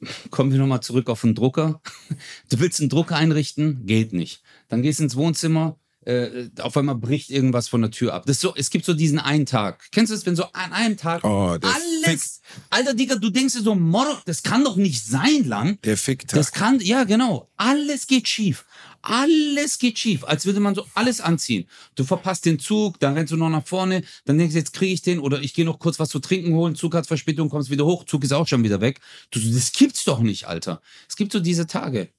kommen 0.30 0.52
wir 0.52 0.58
nochmal 0.58 0.82
zurück 0.82 1.10
auf 1.10 1.20
den 1.20 1.34
Drucker. 1.34 1.82
Du 2.48 2.60
willst 2.60 2.80
einen 2.80 2.88
Drucker 2.88 3.16
einrichten, 3.16 3.84
geht 3.86 4.12
nicht. 4.12 4.42
Dann 4.68 4.82
gehst 4.82 5.00
ins 5.00 5.16
Wohnzimmer, 5.16 5.78
äh, 6.04 6.48
auf 6.60 6.76
einmal 6.76 6.96
bricht 6.96 7.30
irgendwas 7.30 7.68
von 7.68 7.82
der 7.82 7.90
Tür 7.90 8.14
ab. 8.14 8.24
Das 8.26 8.40
so, 8.40 8.54
es 8.56 8.70
gibt 8.70 8.84
so 8.84 8.94
diesen 8.94 9.18
einen 9.18 9.46
Tag. 9.46 9.86
Kennst 9.92 10.10
du 10.10 10.16
es, 10.16 10.26
wenn 10.26 10.36
so 10.36 10.44
an 10.52 10.72
einem 10.72 10.96
Tag 10.96 11.24
Oh, 11.24 11.56
alles, 11.60 12.40
Alter 12.70 12.94
Digga, 12.94 13.16
du 13.16 13.30
denkst 13.30 13.54
dir 13.54 13.62
so, 13.62 13.74
Moro, 13.74 14.16
das 14.24 14.42
kann 14.42 14.64
doch 14.64 14.76
nicht 14.76 15.04
sein, 15.04 15.44
lang. 15.44 15.78
Der 15.82 15.96
Ficktag. 15.96 16.38
Das 16.38 16.52
kann, 16.52 16.80
ja 16.80 17.04
genau, 17.04 17.50
alles 17.56 18.06
geht 18.06 18.28
schief. 18.28 18.64
Alles 19.02 19.78
geht 19.78 19.98
schief, 19.98 20.22
als 20.24 20.46
würde 20.46 20.60
man 20.60 20.76
so 20.76 20.86
alles 20.94 21.20
anziehen. 21.20 21.66
Du 21.96 22.04
verpasst 22.04 22.44
den 22.46 22.60
Zug, 22.60 23.00
dann 23.00 23.14
rennst 23.14 23.32
du 23.32 23.36
noch 23.36 23.50
nach 23.50 23.66
vorne, 23.66 24.02
dann 24.24 24.38
denkst 24.38 24.52
du, 24.52 24.58
jetzt 24.58 24.72
kriege 24.72 24.92
ich 24.92 25.02
den 25.02 25.18
oder 25.18 25.40
ich 25.40 25.54
gehe 25.54 25.64
noch 25.64 25.80
kurz 25.80 25.98
was 25.98 26.08
zu 26.08 26.20
trinken 26.20 26.54
holen, 26.54 26.76
Zug 26.76 26.94
hat 26.94 27.08
Verspätung, 27.08 27.48
kommst 27.48 27.70
wieder 27.70 27.84
hoch, 27.84 28.04
Zug 28.04 28.22
ist 28.22 28.32
auch 28.32 28.46
schon 28.46 28.62
wieder 28.62 28.80
weg. 28.80 29.00
Du, 29.30 29.40
das 29.40 29.72
gibt's 29.72 30.04
doch 30.04 30.20
nicht, 30.20 30.46
Alter. 30.46 30.80
Es 31.08 31.16
gibt 31.16 31.32
so 31.32 31.40
diese 31.40 31.66
Tage. 31.66 32.10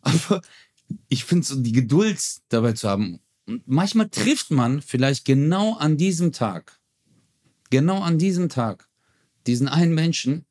Aber 0.00 0.42
ich 1.08 1.24
finde 1.24 1.46
so 1.46 1.56
die 1.56 1.72
Geduld 1.72 2.18
dabei 2.48 2.72
zu 2.72 2.88
haben. 2.88 3.20
Und 3.46 3.66
manchmal 3.66 4.08
trifft 4.08 4.50
man 4.50 4.80
vielleicht 4.82 5.24
genau 5.24 5.74
an 5.76 5.96
diesem 5.96 6.32
Tag, 6.32 6.78
genau 7.70 8.00
an 8.00 8.18
diesem 8.18 8.48
Tag, 8.48 8.88
diesen 9.46 9.68
einen 9.68 9.94
Menschen, 9.94 10.44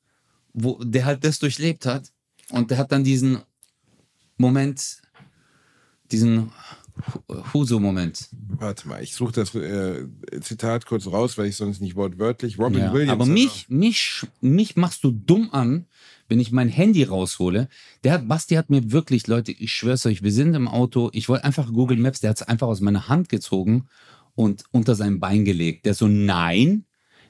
wo 0.54 0.84
der 0.84 1.06
halt 1.06 1.24
das 1.24 1.39
durchlebt 1.39 1.86
hat 1.86 2.12
und 2.50 2.70
der 2.72 2.78
hat 2.78 2.92
dann 2.92 3.04
diesen 3.04 3.39
Moment, 4.38 5.02
diesen 6.12 6.52
Huso-Moment. 7.54 8.28
Warte 8.48 8.88
mal, 8.88 9.02
ich 9.02 9.14
suche 9.16 9.32
das 9.32 9.56
äh, 9.56 10.08
Zitat 10.42 10.86
kurz 10.86 11.08
raus, 11.08 11.38
weil 11.38 11.48
ich 11.48 11.56
sonst 11.56 11.82
nicht 11.82 11.96
wortwörtlich. 11.96 12.60
Robin 12.60 12.80
Ja, 12.80 12.94
Williams. 12.94 13.12
aber 13.14 13.26
mich, 13.26 13.68
mich, 13.70 14.26
mich 14.42 14.76
machst 14.76 15.04
du 15.04 15.12
dumm 15.12 15.50
an, 15.52 15.88
wenn 16.32 16.39
ich 16.39 16.53
mein 16.53 16.69
Handy 16.69 17.03
raushole. 17.03 17.67
Der 18.05 18.13
hat, 18.13 18.27
Basti 18.27 18.55
hat 18.55 18.69
mir 18.69 18.91
wirklich, 18.91 19.27
Leute, 19.27 19.51
ich 19.51 19.73
schwör's 19.73 20.05
euch, 20.05 20.23
wir 20.23 20.32
sind 20.32 20.55
im 20.55 20.69
Auto, 20.69 21.09
ich 21.11 21.27
wollte 21.27 21.43
einfach 21.43 21.71
Google 21.71 21.97
Maps, 21.97 22.21
der 22.21 22.29
hat 22.29 22.38
es 22.38 22.47
einfach 22.47 22.67
aus 22.67 22.79
meiner 22.79 23.09
Hand 23.09 23.27
gezogen 23.27 23.89
und 24.34 24.63
unter 24.71 24.95
sein 24.95 25.19
Bein 25.19 25.43
gelegt. 25.43 25.86
Der 25.86 25.93
so, 25.93 26.07
nein, 26.07 26.86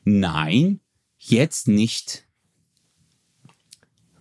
nein, 0.05 0.81
jetzt 1.17 1.67
nicht. 1.67 2.27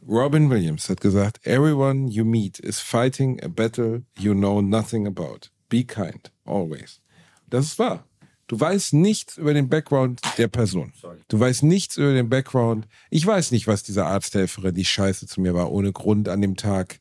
Robin 0.09 0.49
Williams 0.49 0.89
hat 0.89 1.03
gesagt, 1.03 1.47
everyone 1.47 2.09
you 2.11 2.25
meet 2.25 2.59
is 2.59 2.81
fighting 2.81 3.39
a 3.45 3.49
battle 3.49 4.03
you 4.19 4.33
know 4.33 4.63
nothing 4.63 5.07
about. 5.07 5.51
Be 5.69 5.85
kind, 5.85 6.33
always. 6.47 7.03
Das 7.51 7.67
ist 7.67 7.79
wahr. 7.79 8.10
Du 8.51 8.59
weißt 8.59 8.95
nichts 8.95 9.37
über 9.37 9.55
den 9.55 9.69
Background 9.69 10.21
der 10.37 10.49
Person. 10.49 10.93
Du 11.29 11.39
weißt 11.39 11.63
nichts 11.63 11.97
über 11.97 12.13
den 12.13 12.29
Background. 12.29 12.89
Ich 13.09 13.25
weiß 13.25 13.53
nicht, 13.53 13.69
was 13.69 13.85
diese 13.85 14.07
Arzthelferin, 14.07 14.75
die 14.75 14.85
scheiße 14.85 15.29
zu 15.29 15.41
mir 15.41 15.55
war, 15.55 15.71
ohne 15.71 15.93
Grund 15.93 16.29
an 16.29 16.41
dem 16.41 16.57
Tag 16.57 16.99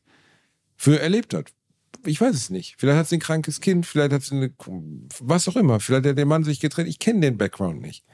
für 0.76 1.00
erlebt 1.00 1.34
hat. 1.34 1.52
Ich 2.04 2.20
weiß 2.20 2.36
es 2.36 2.50
nicht. 2.50 2.76
Vielleicht 2.78 2.98
hat 3.00 3.08
sie 3.08 3.16
ein 3.16 3.20
krankes 3.20 3.60
Kind, 3.60 3.84
vielleicht 3.84 4.12
hat 4.12 4.22
sie 4.22 4.36
eine, 4.36 4.54
was 5.18 5.48
auch 5.48 5.56
immer. 5.56 5.80
Vielleicht 5.80 6.06
hat 6.06 6.16
der 6.16 6.24
Mann 6.24 6.44
sich 6.44 6.60
getrennt. 6.60 6.88
Ich 6.88 7.00
kenne 7.00 7.18
den 7.18 7.36
Background 7.36 7.82
nicht. 7.82 8.04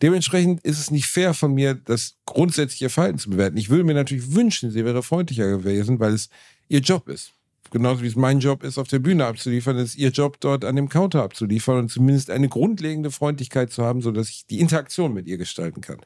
Dementsprechend 0.00 0.62
ist 0.62 0.80
es 0.80 0.90
nicht 0.90 1.06
fair 1.06 1.34
von 1.34 1.52
mir, 1.52 1.74
das 1.74 2.16
grundsätzliche 2.24 2.88
Verhalten 2.88 3.18
zu 3.18 3.28
bewerten. 3.28 3.58
Ich 3.58 3.68
würde 3.68 3.84
mir 3.84 3.92
natürlich 3.92 4.34
wünschen, 4.34 4.70
sie 4.70 4.86
wäre 4.86 5.02
freundlicher 5.02 5.50
gewesen, 5.50 6.00
weil 6.00 6.14
es 6.14 6.30
ihr 6.68 6.80
Job 6.80 7.08
ist. 7.08 7.35
Genauso 7.70 8.02
wie 8.02 8.06
es 8.06 8.16
mein 8.16 8.40
Job 8.40 8.62
ist, 8.62 8.78
auf 8.78 8.88
der 8.88 8.98
Bühne 8.98 9.26
abzuliefern, 9.26 9.76
ist 9.76 9.96
ihr 9.96 10.10
Job, 10.10 10.38
dort 10.40 10.64
an 10.64 10.76
dem 10.76 10.88
Counter 10.88 11.22
abzuliefern 11.22 11.78
und 11.78 11.90
zumindest 11.90 12.30
eine 12.30 12.48
grundlegende 12.48 13.10
Freundlichkeit 13.10 13.72
zu 13.72 13.84
haben, 13.84 14.00
sodass 14.02 14.28
ich 14.30 14.46
die 14.46 14.60
Interaktion 14.60 15.12
mit 15.12 15.26
ihr 15.26 15.36
gestalten 15.38 15.80
kann. 15.80 15.98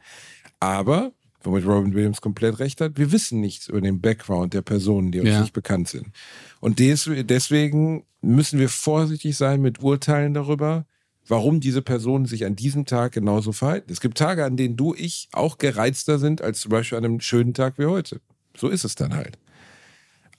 Aber, 0.58 1.12
womit 1.42 1.66
Robin 1.66 1.94
Williams 1.94 2.20
komplett 2.20 2.58
recht 2.58 2.80
hat, 2.80 2.96
wir 2.96 3.12
wissen 3.12 3.40
nichts 3.40 3.68
über 3.68 3.80
den 3.80 4.00
Background 4.00 4.54
der 4.54 4.62
Personen, 4.62 5.12
die 5.12 5.20
uns 5.20 5.28
Ja. 5.30 5.40
nicht 5.40 5.52
bekannt 5.52 5.88
sind. 5.88 6.08
Und 6.60 6.78
des, 6.78 7.08
deswegen 7.24 8.04
müssen 8.20 8.58
wir 8.58 8.68
vorsichtig 8.68 9.36
sein 9.36 9.62
mit 9.62 9.82
Urteilen 9.82 10.34
darüber, 10.34 10.86
warum 11.26 11.60
diese 11.60 11.80
Personen 11.82 12.26
sich 12.26 12.44
an 12.44 12.56
diesem 12.56 12.86
Tag 12.86 13.12
genauso 13.12 13.52
verhalten. 13.52 13.92
Es 13.92 14.00
gibt 14.00 14.18
Tage, 14.18 14.44
an 14.44 14.56
denen 14.56 14.76
du, 14.76 14.94
ich 14.94 15.28
auch 15.32 15.58
gereizter 15.58 16.18
sind 16.18 16.42
als 16.42 16.60
zum 16.60 16.70
Beispiel 16.70 16.98
an 16.98 17.04
einem 17.04 17.20
schönen 17.20 17.54
Tag 17.54 17.78
wie 17.78 17.86
heute. 17.86 18.20
So 18.56 18.68
ist 18.68 18.84
es 18.84 18.94
dann 18.96 19.14
halt. 19.14 19.38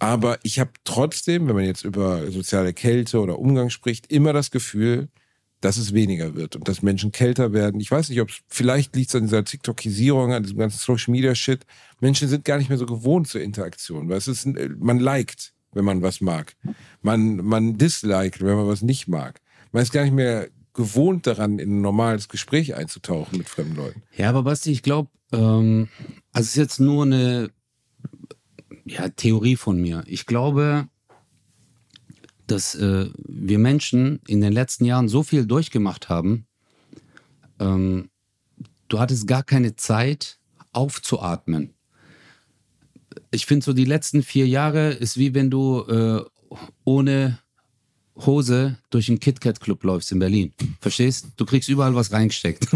Aber 0.02 0.40
ich 0.42 0.60
habe 0.60 0.72
trotzdem, 0.84 1.48
wenn 1.48 1.56
man 1.56 1.64
jetzt 1.66 1.84
über 1.86 2.32
soziale 2.32 2.74
Kälte 2.74 3.20
oder 3.20 3.38
Umgang 3.38 3.70
spricht, 3.70 4.12
immer 4.12 4.34
das 4.34 4.50
Gefühl, 4.50 5.10
dass 5.62 5.78
es 5.78 5.94
weniger 5.94 6.34
wird 6.34 6.56
und 6.56 6.68
dass 6.68 6.82
Menschen 6.82 7.12
kälter 7.12 7.54
werden. 7.54 7.80
Ich 7.80 7.92
weiß 7.92 8.10
nicht, 8.10 8.20
ob 8.20 8.30
es 8.30 8.40
vielleicht 8.48 8.96
liegt 8.96 9.14
an 9.14 9.24
dieser 9.26 9.44
TikTokisierung, 9.46 10.34
an 10.34 10.42
diesem 10.42 10.58
ganzen 10.58 10.80
Social 10.80 11.12
Media 11.12 11.36
Shit. 11.36 11.68
Menschen 12.00 12.28
sind 12.28 12.46
gar 12.46 12.58
nicht 12.58 12.70
mehr 12.70 12.80
so 12.80 12.88
gewohnt 12.88 13.28
zur 13.28 13.42
Interaktion, 13.42 14.10
weil 14.10 14.18
es 14.18 14.28
ist, 14.28 14.46
ein- 14.48 14.76
man 14.80 14.98
liked, 15.00 15.54
wenn 15.72 15.86
man 15.86 16.02
was 16.02 16.20
mag. 16.20 16.56
Man, 17.04 17.36
man 17.38 17.78
disliked, 17.78 18.42
wenn 18.42 18.56
man 18.56 18.68
was 18.68 18.82
nicht 18.82 19.08
mag. 19.08 19.40
Man 19.72 19.84
ist 19.84 19.94
gar 19.94 20.04
nicht 20.04 20.16
mehr 20.16 20.50
gewohnt 20.74 21.28
daran, 21.28 21.60
in 21.60 21.78
ein 21.78 21.82
normales 21.82 22.28
Gespräch 22.28 22.74
einzutauchen 22.74 23.38
mit 23.38 23.48
fremden 23.48 23.76
Leuten. 23.76 24.02
Ja, 24.18 24.30
aber 24.30 24.42
Basti, 24.42 24.72
ich 24.72 24.82
glaube, 24.82 25.10
ähm, 25.32 25.90
also 26.32 26.46
es 26.46 26.50
ist 26.50 26.56
jetzt 26.56 26.80
nur 26.80 27.06
eine 27.06 27.52
ja, 28.92 29.10
Theorie 29.10 29.56
von 29.56 29.80
mir. 29.80 30.04
Ich 30.06 30.26
glaube, 30.26 30.88
dass 32.48 32.76
äh, 32.76 33.10
wir 33.16 33.60
Menschen 33.60 34.20
in 34.28 34.42
den 34.42 34.52
letzten 34.52 34.86
Jahren 34.86 35.08
so 35.08 35.24
viel 35.24 35.46
durchgemacht 35.46 36.10
haben, 36.10 36.46
ähm, 37.60 38.10
du 38.90 39.00
hattest 39.00 39.28
gar 39.28 39.44
keine 39.44 39.76
Zeit 39.76 40.40
aufzuatmen. 40.74 41.74
Ich 43.30 43.46
finde 43.46 43.64
so, 43.64 43.74
die 43.74 43.86
letzten 43.86 44.24
vier 44.24 44.48
Jahre 44.48 44.92
ist 44.92 45.18
wie 45.18 45.34
wenn 45.34 45.50
du 45.50 45.82
äh, 45.88 46.58
ohne 46.84 47.40
Hose 48.18 48.78
durch 48.90 49.06
den 49.06 49.20
KitKat-Club 49.20 49.84
läufst 49.84 50.12
in 50.12 50.20
Berlin. 50.20 50.54
Verstehst? 50.82 51.28
Du 51.38 51.46
kriegst 51.46 51.70
überall 51.70 51.96
was 51.96 52.12
reingesteckt. 52.12 52.68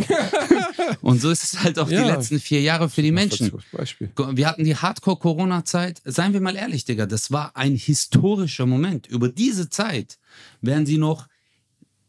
Und 1.02 1.22
so 1.22 1.30
ist 1.30 1.44
es 1.44 1.64
halt 1.64 1.80
auch 1.80 1.90
Ja. 1.90 2.04
die 2.04 2.10
letzten 2.12 2.40
vier 2.40 2.62
Jahre 2.62 2.90
für 2.90 3.02
die 3.02 3.12
Menschen. 3.12 3.52
Beispiel. 3.72 4.10
Wir 4.34 4.48
hatten 4.48 4.64
die 4.64 4.76
Hardcore-Corona-Zeit. 4.76 6.02
Seien 6.06 6.34
wir 6.34 6.42
mal 6.42 6.56
ehrlich, 6.56 6.86
Digga, 6.86 7.06
das 7.06 7.32
war 7.32 7.56
ein 7.56 7.76
historischer 7.76 8.66
Moment. 8.66 9.08
Über 9.08 9.30
diese 9.30 9.70
Zeit 9.70 10.18
werden 10.62 10.86
sie 10.86 10.98
noch 10.98 11.28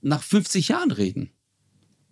nach 0.02 0.22
50 0.22 0.68
Jahren 0.68 0.90
reden. 0.90 1.30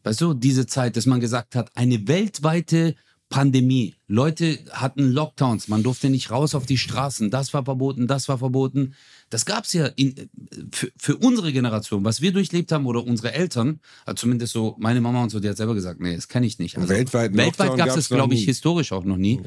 Weißt 0.02 0.20
du, 0.20 0.34
diese 0.34 0.66
Zeit, 0.66 0.96
dass 0.96 1.06
man 1.06 1.20
gesagt 1.20 1.54
hat, 1.54 1.70
eine 1.76 2.06
weltweite 2.08 2.94
Pandemie. 3.30 3.94
Leute 4.06 4.58
hatten 4.70 5.10
Lockdowns, 5.10 5.68
man 5.68 5.82
durfte 5.82 6.10
nicht 6.10 6.30
raus 6.30 6.54
auf 6.54 6.66
die 6.66 6.78
Straßen. 6.78 7.30
Das 7.30 7.54
war 7.54 7.64
verboten, 7.64 8.06
das 8.06 8.28
war 8.28 8.38
verboten. 8.38 8.94
Das 9.34 9.46
gab 9.46 9.64
es 9.64 9.72
ja 9.72 9.86
in, 9.96 10.30
für, 10.70 10.92
für 10.96 11.16
unsere 11.16 11.52
Generation, 11.52 12.04
was 12.04 12.20
wir 12.20 12.32
durchlebt 12.32 12.70
haben 12.70 12.86
oder 12.86 13.04
unsere 13.04 13.32
Eltern, 13.32 13.80
also 14.06 14.20
zumindest 14.20 14.52
so 14.52 14.76
meine 14.78 15.00
Mama 15.00 15.24
und 15.24 15.30
so, 15.30 15.40
die 15.40 15.48
hat 15.48 15.56
selber 15.56 15.74
gesagt, 15.74 15.98
nee, 15.98 16.14
das 16.14 16.28
kann 16.28 16.44
ich 16.44 16.60
nicht. 16.60 16.78
Also, 16.78 16.88
weltweit 16.88 17.34
Lockdown 17.34 17.76
gab 17.76 17.88
es 17.88 17.94
das, 17.96 18.08
glaube 18.10 18.34
ich, 18.34 18.44
historisch 18.44 18.92
auch 18.92 19.02
noch 19.02 19.16
nie. 19.16 19.40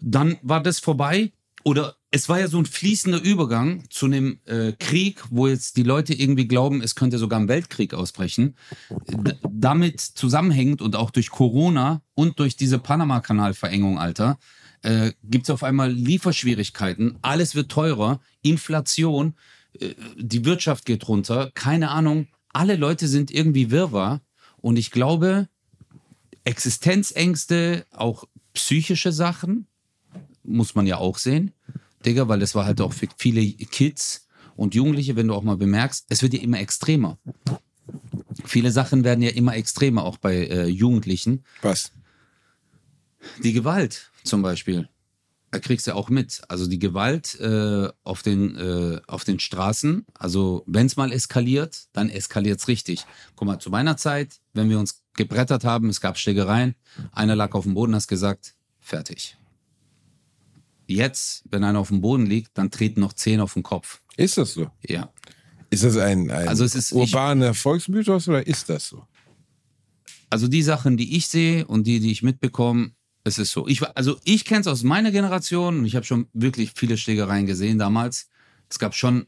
Dann 0.00 0.38
war 0.42 0.60
das 0.60 0.80
vorbei 0.80 1.30
oder 1.62 1.94
es 2.10 2.28
war 2.28 2.40
ja 2.40 2.48
so 2.48 2.58
ein 2.58 2.66
fließender 2.66 3.22
Übergang 3.22 3.84
zu 3.90 4.06
einem 4.06 4.40
äh, 4.46 4.72
Krieg, 4.72 5.22
wo 5.30 5.46
jetzt 5.46 5.76
die 5.76 5.84
Leute 5.84 6.14
irgendwie 6.14 6.48
glauben, 6.48 6.82
es 6.82 6.96
könnte 6.96 7.18
sogar 7.18 7.38
ein 7.38 7.46
Weltkrieg 7.46 7.94
ausbrechen. 7.94 8.56
D 9.08 9.34
damit 9.48 10.00
zusammenhängend 10.00 10.82
und 10.82 10.96
auch 10.96 11.12
durch 11.12 11.30
Corona 11.30 12.02
und 12.14 12.40
durch 12.40 12.56
diese 12.56 12.80
Panama-Kanal-Verengung, 12.80 14.00
Alter, 14.00 14.36
äh, 14.82 15.12
gibt 15.22 15.44
es 15.44 15.50
auf 15.50 15.62
einmal 15.62 15.90
Lieferschwierigkeiten, 15.90 17.18
alles 17.22 17.54
wird 17.54 17.70
teurer, 17.70 18.20
Inflation, 18.42 19.34
äh, 19.78 19.94
die 20.16 20.44
Wirtschaft 20.44 20.84
geht 20.84 21.08
runter, 21.08 21.50
keine 21.54 21.90
Ahnung, 21.90 22.28
alle 22.52 22.76
Leute 22.76 23.08
sind 23.08 23.30
irgendwie 23.30 23.70
wirrwarr 23.70 24.20
und 24.60 24.76
ich 24.76 24.90
glaube, 24.90 25.48
Existenzängste, 26.44 27.86
auch 27.92 28.24
psychische 28.54 29.12
Sachen, 29.12 29.66
muss 30.42 30.74
man 30.74 30.86
ja 30.86 30.98
auch 30.98 31.18
sehen, 31.18 31.52
Digga, 32.04 32.28
weil 32.28 32.40
das 32.40 32.54
war 32.54 32.64
halt 32.64 32.80
auch 32.80 32.92
für 32.92 33.08
viele 33.16 33.46
Kids 33.46 34.26
und 34.56 34.74
Jugendliche, 34.74 35.16
wenn 35.16 35.28
du 35.28 35.34
auch 35.34 35.42
mal 35.42 35.56
bemerkst, 35.56 36.06
es 36.08 36.22
wird 36.22 36.34
ja 36.34 36.40
immer 36.40 36.58
extremer. 36.58 37.18
Viele 38.44 38.72
Sachen 38.72 39.04
werden 39.04 39.22
ja 39.22 39.30
immer 39.30 39.54
extremer, 39.54 40.04
auch 40.04 40.16
bei 40.18 40.46
äh, 40.46 40.66
Jugendlichen. 40.66 41.44
Was? 41.62 41.92
Die 43.42 43.52
Gewalt 43.52 44.11
zum 44.24 44.42
Beispiel, 44.42 44.88
da 45.50 45.58
kriegst 45.58 45.86
du 45.86 45.94
auch 45.94 46.08
mit. 46.08 46.40
Also 46.48 46.66
die 46.66 46.78
Gewalt 46.78 47.38
äh, 47.40 47.88
auf, 48.04 48.22
den, 48.22 48.56
äh, 48.56 49.00
auf 49.06 49.24
den 49.24 49.38
Straßen, 49.38 50.06
also 50.14 50.64
wenn 50.66 50.86
es 50.86 50.96
mal 50.96 51.12
eskaliert, 51.12 51.84
dann 51.92 52.08
eskaliert 52.08 52.60
es 52.60 52.68
richtig. 52.68 53.04
Guck 53.36 53.46
mal, 53.48 53.58
zu 53.58 53.70
meiner 53.70 53.96
Zeit, 53.96 54.40
wenn 54.54 54.70
wir 54.70 54.78
uns 54.78 55.02
gebrettert 55.14 55.64
haben, 55.64 55.88
es 55.90 56.00
gab 56.00 56.16
Schlägereien, 56.18 56.74
einer 57.12 57.36
lag 57.36 57.52
auf 57.54 57.64
dem 57.64 57.74
Boden, 57.74 57.94
hast 57.94 58.08
gesagt, 58.08 58.54
fertig. 58.80 59.36
Jetzt, 60.86 61.44
wenn 61.50 61.64
einer 61.64 61.78
auf 61.78 61.88
dem 61.88 62.00
Boden 62.00 62.26
liegt, 62.26 62.56
dann 62.58 62.70
treten 62.70 63.00
noch 63.00 63.12
zehn 63.12 63.40
auf 63.40 63.54
den 63.54 63.62
Kopf. 63.62 64.00
Ist 64.16 64.36
das 64.38 64.54
so? 64.54 64.70
Ja. 64.86 65.12
Ist 65.70 65.84
das 65.84 65.96
ein, 65.96 66.30
ein 66.30 66.48
Also 66.48 66.64
es 66.64 66.74
ist- 66.74 66.92
urbaner 66.92 67.54
Volksmythos 67.54 68.28
oder 68.28 68.46
ist 68.46 68.68
das 68.68 68.88
so? 68.88 69.06
Also 70.28 70.48
die 70.48 70.62
Sachen, 70.62 70.96
die 70.96 71.16
ich 71.16 71.26
sehe 71.28 71.66
und 71.66 71.86
die, 71.86 72.00
die 72.00 72.10
ich 72.10 72.22
mitbekomme, 72.22 72.92
es 73.24 73.38
ist 73.38 73.52
so. 73.52 73.66
Ich, 73.68 73.82
also 73.96 74.16
ich 74.24 74.44
kenne 74.44 74.62
es 74.62 74.66
aus 74.66 74.82
meiner 74.82 75.10
Generation 75.10 75.78
und 75.78 75.84
ich 75.84 75.96
habe 75.96 76.04
schon 76.06 76.26
wirklich 76.32 76.72
viele 76.74 76.96
Schlägereien 76.96 77.46
gesehen 77.46 77.78
damals. 77.78 78.28
Es 78.68 78.78
gab 78.78 78.94
schon 78.94 79.26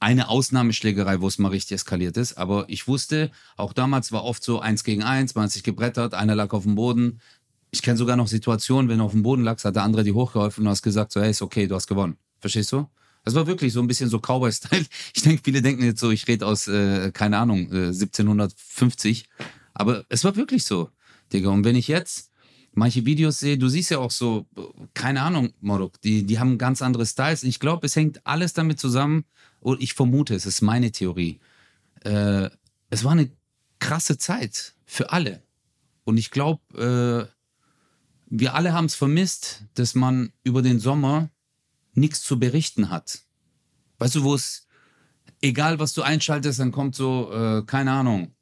eine 0.00 0.28
Ausnahmeschlägerei, 0.28 1.20
wo 1.20 1.28
es 1.28 1.38
mal 1.38 1.48
richtig 1.48 1.76
eskaliert 1.76 2.16
ist. 2.16 2.34
Aber 2.34 2.66
ich 2.68 2.86
wusste, 2.86 3.30
auch 3.56 3.72
damals 3.72 4.12
war 4.12 4.24
oft 4.24 4.44
so 4.44 4.60
eins 4.60 4.84
gegen 4.84 5.02
eins, 5.02 5.34
man 5.34 5.44
hat 5.44 5.52
sich 5.52 5.62
gebrettert, 5.62 6.14
einer 6.14 6.34
lag 6.34 6.52
auf 6.52 6.64
dem 6.64 6.74
Boden. 6.74 7.20
Ich 7.70 7.82
kenne 7.82 7.96
sogar 7.96 8.16
noch 8.16 8.28
Situationen, 8.28 8.88
wenn 8.90 8.98
du 8.98 9.04
auf 9.04 9.12
dem 9.12 9.22
Boden 9.22 9.42
lagst, 9.42 9.64
hat 9.64 9.76
der 9.76 9.82
andere 9.82 10.04
dir 10.04 10.14
hochgeholfen 10.14 10.64
und 10.64 10.70
hast 10.70 10.82
gesagt, 10.82 11.10
so, 11.10 11.20
hey, 11.20 11.30
ist 11.30 11.42
okay, 11.42 11.66
du 11.66 11.74
hast 11.74 11.86
gewonnen. 11.86 12.18
Verstehst 12.38 12.70
du? 12.72 12.86
Das 13.24 13.34
war 13.34 13.46
wirklich 13.46 13.72
so 13.72 13.80
ein 13.80 13.86
bisschen 13.86 14.10
so 14.10 14.18
Cowboy-Style. 14.18 14.84
Ich 15.14 15.22
denke, 15.22 15.42
viele 15.42 15.62
denken 15.62 15.82
jetzt 15.82 16.00
so, 16.00 16.10
ich 16.10 16.28
rede 16.28 16.46
aus, 16.46 16.68
äh, 16.68 17.10
keine 17.12 17.38
Ahnung, 17.38 17.72
äh, 17.72 17.86
1750. 17.86 19.24
Aber 19.72 20.04
es 20.10 20.22
war 20.22 20.36
wirklich 20.36 20.64
so, 20.64 20.90
Digga. 21.32 21.48
Und 21.48 21.64
wenn 21.64 21.76
ich 21.76 21.88
jetzt 21.88 22.30
manche 22.74 23.06
Videos 23.06 23.40
sehe, 23.40 23.58
du 23.58 23.68
siehst 23.68 23.90
ja 23.90 23.98
auch 23.98 24.10
so, 24.10 24.46
keine 24.94 25.22
Ahnung, 25.22 25.52
Morok, 25.60 26.00
die, 26.02 26.24
die 26.24 26.38
haben 26.38 26.58
ganz 26.58 26.82
andere 26.82 27.06
Styles. 27.06 27.42
Ich 27.42 27.60
glaube, 27.60 27.86
es 27.86 27.96
hängt 27.96 28.26
alles 28.26 28.52
damit 28.52 28.78
zusammen, 28.78 29.24
und 29.64 29.82
ich 29.82 29.94
vermute, 29.94 30.34
es 30.34 30.44
ist 30.44 30.60
meine 30.60 30.92
Theorie. 30.92 31.40
Äh, 32.02 32.50
es 32.90 33.02
war 33.02 33.12
eine 33.12 33.30
krasse 33.78 34.18
Zeit 34.18 34.74
für 34.84 35.10
alle. 35.10 35.42
Und 36.04 36.18
ich 36.18 36.30
glaube, 36.30 36.60
äh, 37.30 37.34
wir 38.26 38.54
alle 38.54 38.74
haben 38.74 38.84
es 38.84 38.94
vermisst, 38.94 39.64
dass 39.72 39.94
man 39.94 40.34
über 40.42 40.60
den 40.60 40.80
Sommer 40.80 41.30
nichts 41.94 42.22
zu 42.22 42.38
berichten 42.38 42.90
hat. 42.90 43.20
Weißt 43.98 44.16
du, 44.16 44.22
wo 44.22 44.34
es, 44.34 44.66
egal 45.40 45.78
was 45.78 45.94
du 45.94 46.02
einschaltest, 46.02 46.58
dann 46.58 46.70
kommt 46.70 46.94
so, 46.94 47.32
äh, 47.32 47.62
keine 47.64 47.92
Ahnung. 47.92 48.34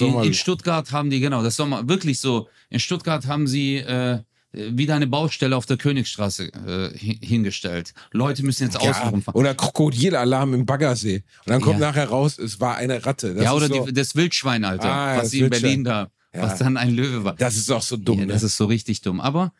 In, 0.00 0.22
in 0.24 0.34
Stuttgart 0.34 0.92
haben 0.92 1.10
die, 1.10 1.20
genau, 1.20 1.42
das 1.42 1.56
Sommer, 1.56 1.88
wirklich 1.88 2.20
so, 2.20 2.48
in 2.68 2.78
Stuttgart 2.80 3.26
haben 3.26 3.46
sie 3.46 3.76
äh, 3.76 4.18
wieder 4.52 4.96
eine 4.96 5.06
Baustelle 5.06 5.56
auf 5.56 5.64
der 5.66 5.76
Königsstraße 5.76 6.52
äh, 6.52 6.98
hin- 6.98 7.18
hingestellt. 7.22 7.94
Leute 8.12 8.42
müssen 8.44 8.64
jetzt 8.64 8.82
ja, 8.82 8.90
außen 8.90 9.08
rumfahren. 9.08 9.38
oder 9.40 9.54
Krokodilalarm 9.54 10.54
im 10.54 10.66
Baggersee. 10.66 11.22
Und 11.46 11.50
dann 11.50 11.60
kommt 11.60 11.80
Ja. 11.80 11.88
nachher 11.88 12.08
raus, 12.08 12.36
es 12.38 12.60
war 12.60 12.76
eine 12.76 13.04
Ratte. 13.06 13.34
Das 13.34 13.44
ja, 13.44 13.52
oder 13.52 13.68
so, 13.68 13.86
die, 13.86 13.92
das 13.92 14.16
Wildschwein, 14.16 14.64
Alter, 14.64 14.92
Ah, 14.92 15.14
was 15.16 15.22
das 15.22 15.30
sie 15.30 15.40
in. 15.40 15.50
Berlin 15.50 15.84
da, 15.84 16.10
Ja. 16.34 16.42
was 16.42 16.58
dann 16.58 16.76
ein 16.76 16.90
Löwe 16.90 17.24
war. 17.24 17.34
das 17.36 17.56
ist 17.56 17.70
auch 17.70 17.82
so 17.82 17.96
dumm. 17.96 18.18
ne? 18.20 18.26
das 18.26 18.42
ist 18.42 18.56
so 18.56 18.66
richtig 18.66 19.00
dumm. 19.02 19.20
Aber 19.20 19.52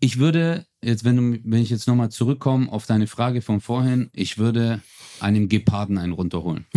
ich 0.00 0.18
würde, 0.18 0.66
jetzt, 0.82 1.04
wenn, 1.04 1.16
du, 1.16 1.38
wenn 1.44 1.62
ich 1.62 1.70
jetzt 1.70 1.86
nochmal 1.86 2.10
zurückkomme 2.10 2.70
auf 2.72 2.86
deine 2.86 3.06
Frage 3.06 3.42
von 3.42 3.60
vorhin, 3.60 4.10
ich 4.12 4.38
würde 4.38 4.80
einem 5.20 5.48
Geparden 5.48 5.98
einen 5.98 6.12
runterholen. 6.12 6.64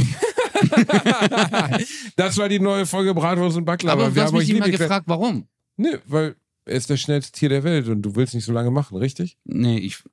das 2.16 2.38
war 2.38 2.50
die 2.50 2.60
neue 2.60 2.86
Folge 2.86 3.14
Bratwurst 3.14 3.58
und 3.58 3.66
Baklava. 3.66 4.02
Aber 4.02 4.10
du 4.10 4.16
Wir 4.16 4.24
hast 4.24 4.32
haben 4.32 4.40
mich 4.40 4.50
immer 4.50 4.70
gefragt, 4.70 5.06
warum? 5.08 5.48
Nee, 5.78 5.98
weil 6.06 6.36
er 6.66 6.76
ist 6.76 6.90
das 6.90 7.00
schnellste 7.00 7.32
Tier 7.32 7.50
der 7.50 7.64
Welt 7.64 7.88
und 7.88 8.02
du 8.02 8.16
willst 8.16 8.34
nicht 8.34 8.46
so 8.46 8.52
lange 8.52 8.72
machen, 8.72 8.98
richtig? 8.98 9.38
Nee, 9.46 9.78
ich, 9.78 10.04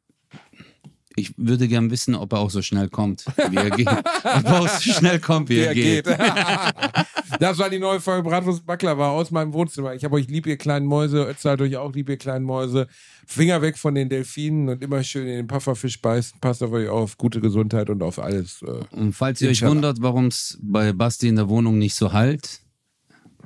ich 1.17 1.35
würde 1.37 1.69
gern 1.69 1.91
wissen, 1.91 2.15
ob 2.15 2.33
er 2.33 2.41
auch 2.41 2.51
so 2.51 2.61
schnell 2.61 2.89
kommt, 2.89 3.25
wie 3.51 3.57
er 3.57 3.71
geht. 3.71 3.87
ob 3.89 4.45
er 4.45 4.61
auch 4.61 4.69
so 4.69 4.93
schnell 4.93 5.21
kommt, 5.21 5.49
wie, 5.49 5.61
er 5.61 5.75
geht. 5.75 6.07
das 7.41 7.59
war 7.59 7.71
die 7.71 7.79
neue 7.79 8.01
Folge 8.01 8.29
Bratwurst 8.29 8.61
und 8.61 8.67
Baklava 8.67 9.11
aus 9.11 9.31
meinem 9.31 9.53
Wohnzimmer. 9.53 9.95
Ich 9.95 10.05
habe 10.05 10.17
euch 10.17 10.27
lieb, 10.27 10.47
ihr 10.47 10.57
kleinen 10.57 10.87
Mäuse. 10.87 11.25
Ötzer 11.29 11.53
hat 11.53 11.61
euch 11.61 11.77
auch 11.77 11.93
lieb, 11.93 12.09
ihr 12.09 12.17
kleinen 12.17 12.45
Mäuse. 12.45 12.89
Finger 13.27 13.63
weg 13.63 13.79
von 13.79 13.95
den 13.95 14.09
Delfinen 14.09 14.69
und 14.69 14.83
immer 14.83 15.05
schön 15.05 15.27
in 15.27 15.37
den 15.37 15.47
Pufferfisch 15.47 16.01
beißen. 16.03 16.41
Passt 16.41 16.63
auf 16.63 16.73
euch 16.73 16.89
auf. 16.89 17.17
Gute 17.17 17.41
Gesundheit 17.41 17.91
und 17.91 18.03
auf 18.03 18.19
alles. 18.19 18.63
äh. 18.63 18.81
Und 18.91 19.13
falls 19.13 19.41
ihr 19.41 19.49
euch 19.49 19.59
Inshallah. 19.59 19.71
wundert, 19.71 20.03
warum 20.03 20.27
es 20.27 20.59
bei 20.63 20.93
Basti 20.93 21.29
in 21.29 21.37
der 21.37 21.49
Wohnung 21.49 21.79
nicht 21.79 21.95
so 21.95 22.13
halt, 22.13 22.61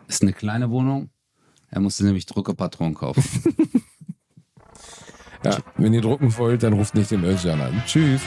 ist 0.07 0.23
eine 0.23 0.33
kleine 0.33 0.71
Wohnung. 0.71 1.11
Er 1.71 1.81
musste 1.81 2.05
nämlich 2.05 2.25
Druckerpatronen 2.25 2.95
kaufen. 2.95 3.23
Ja, 5.45 5.57
wenn 5.77 5.95
ihr 5.95 6.01
drucken 6.01 6.37
wollt, 6.37 6.63
dann 6.63 6.73
ruft 6.73 6.95
nicht 6.95 7.11
den 7.11 7.25
Özcan 7.25 7.61
an. 7.61 7.83
Tschüss. 7.87 8.21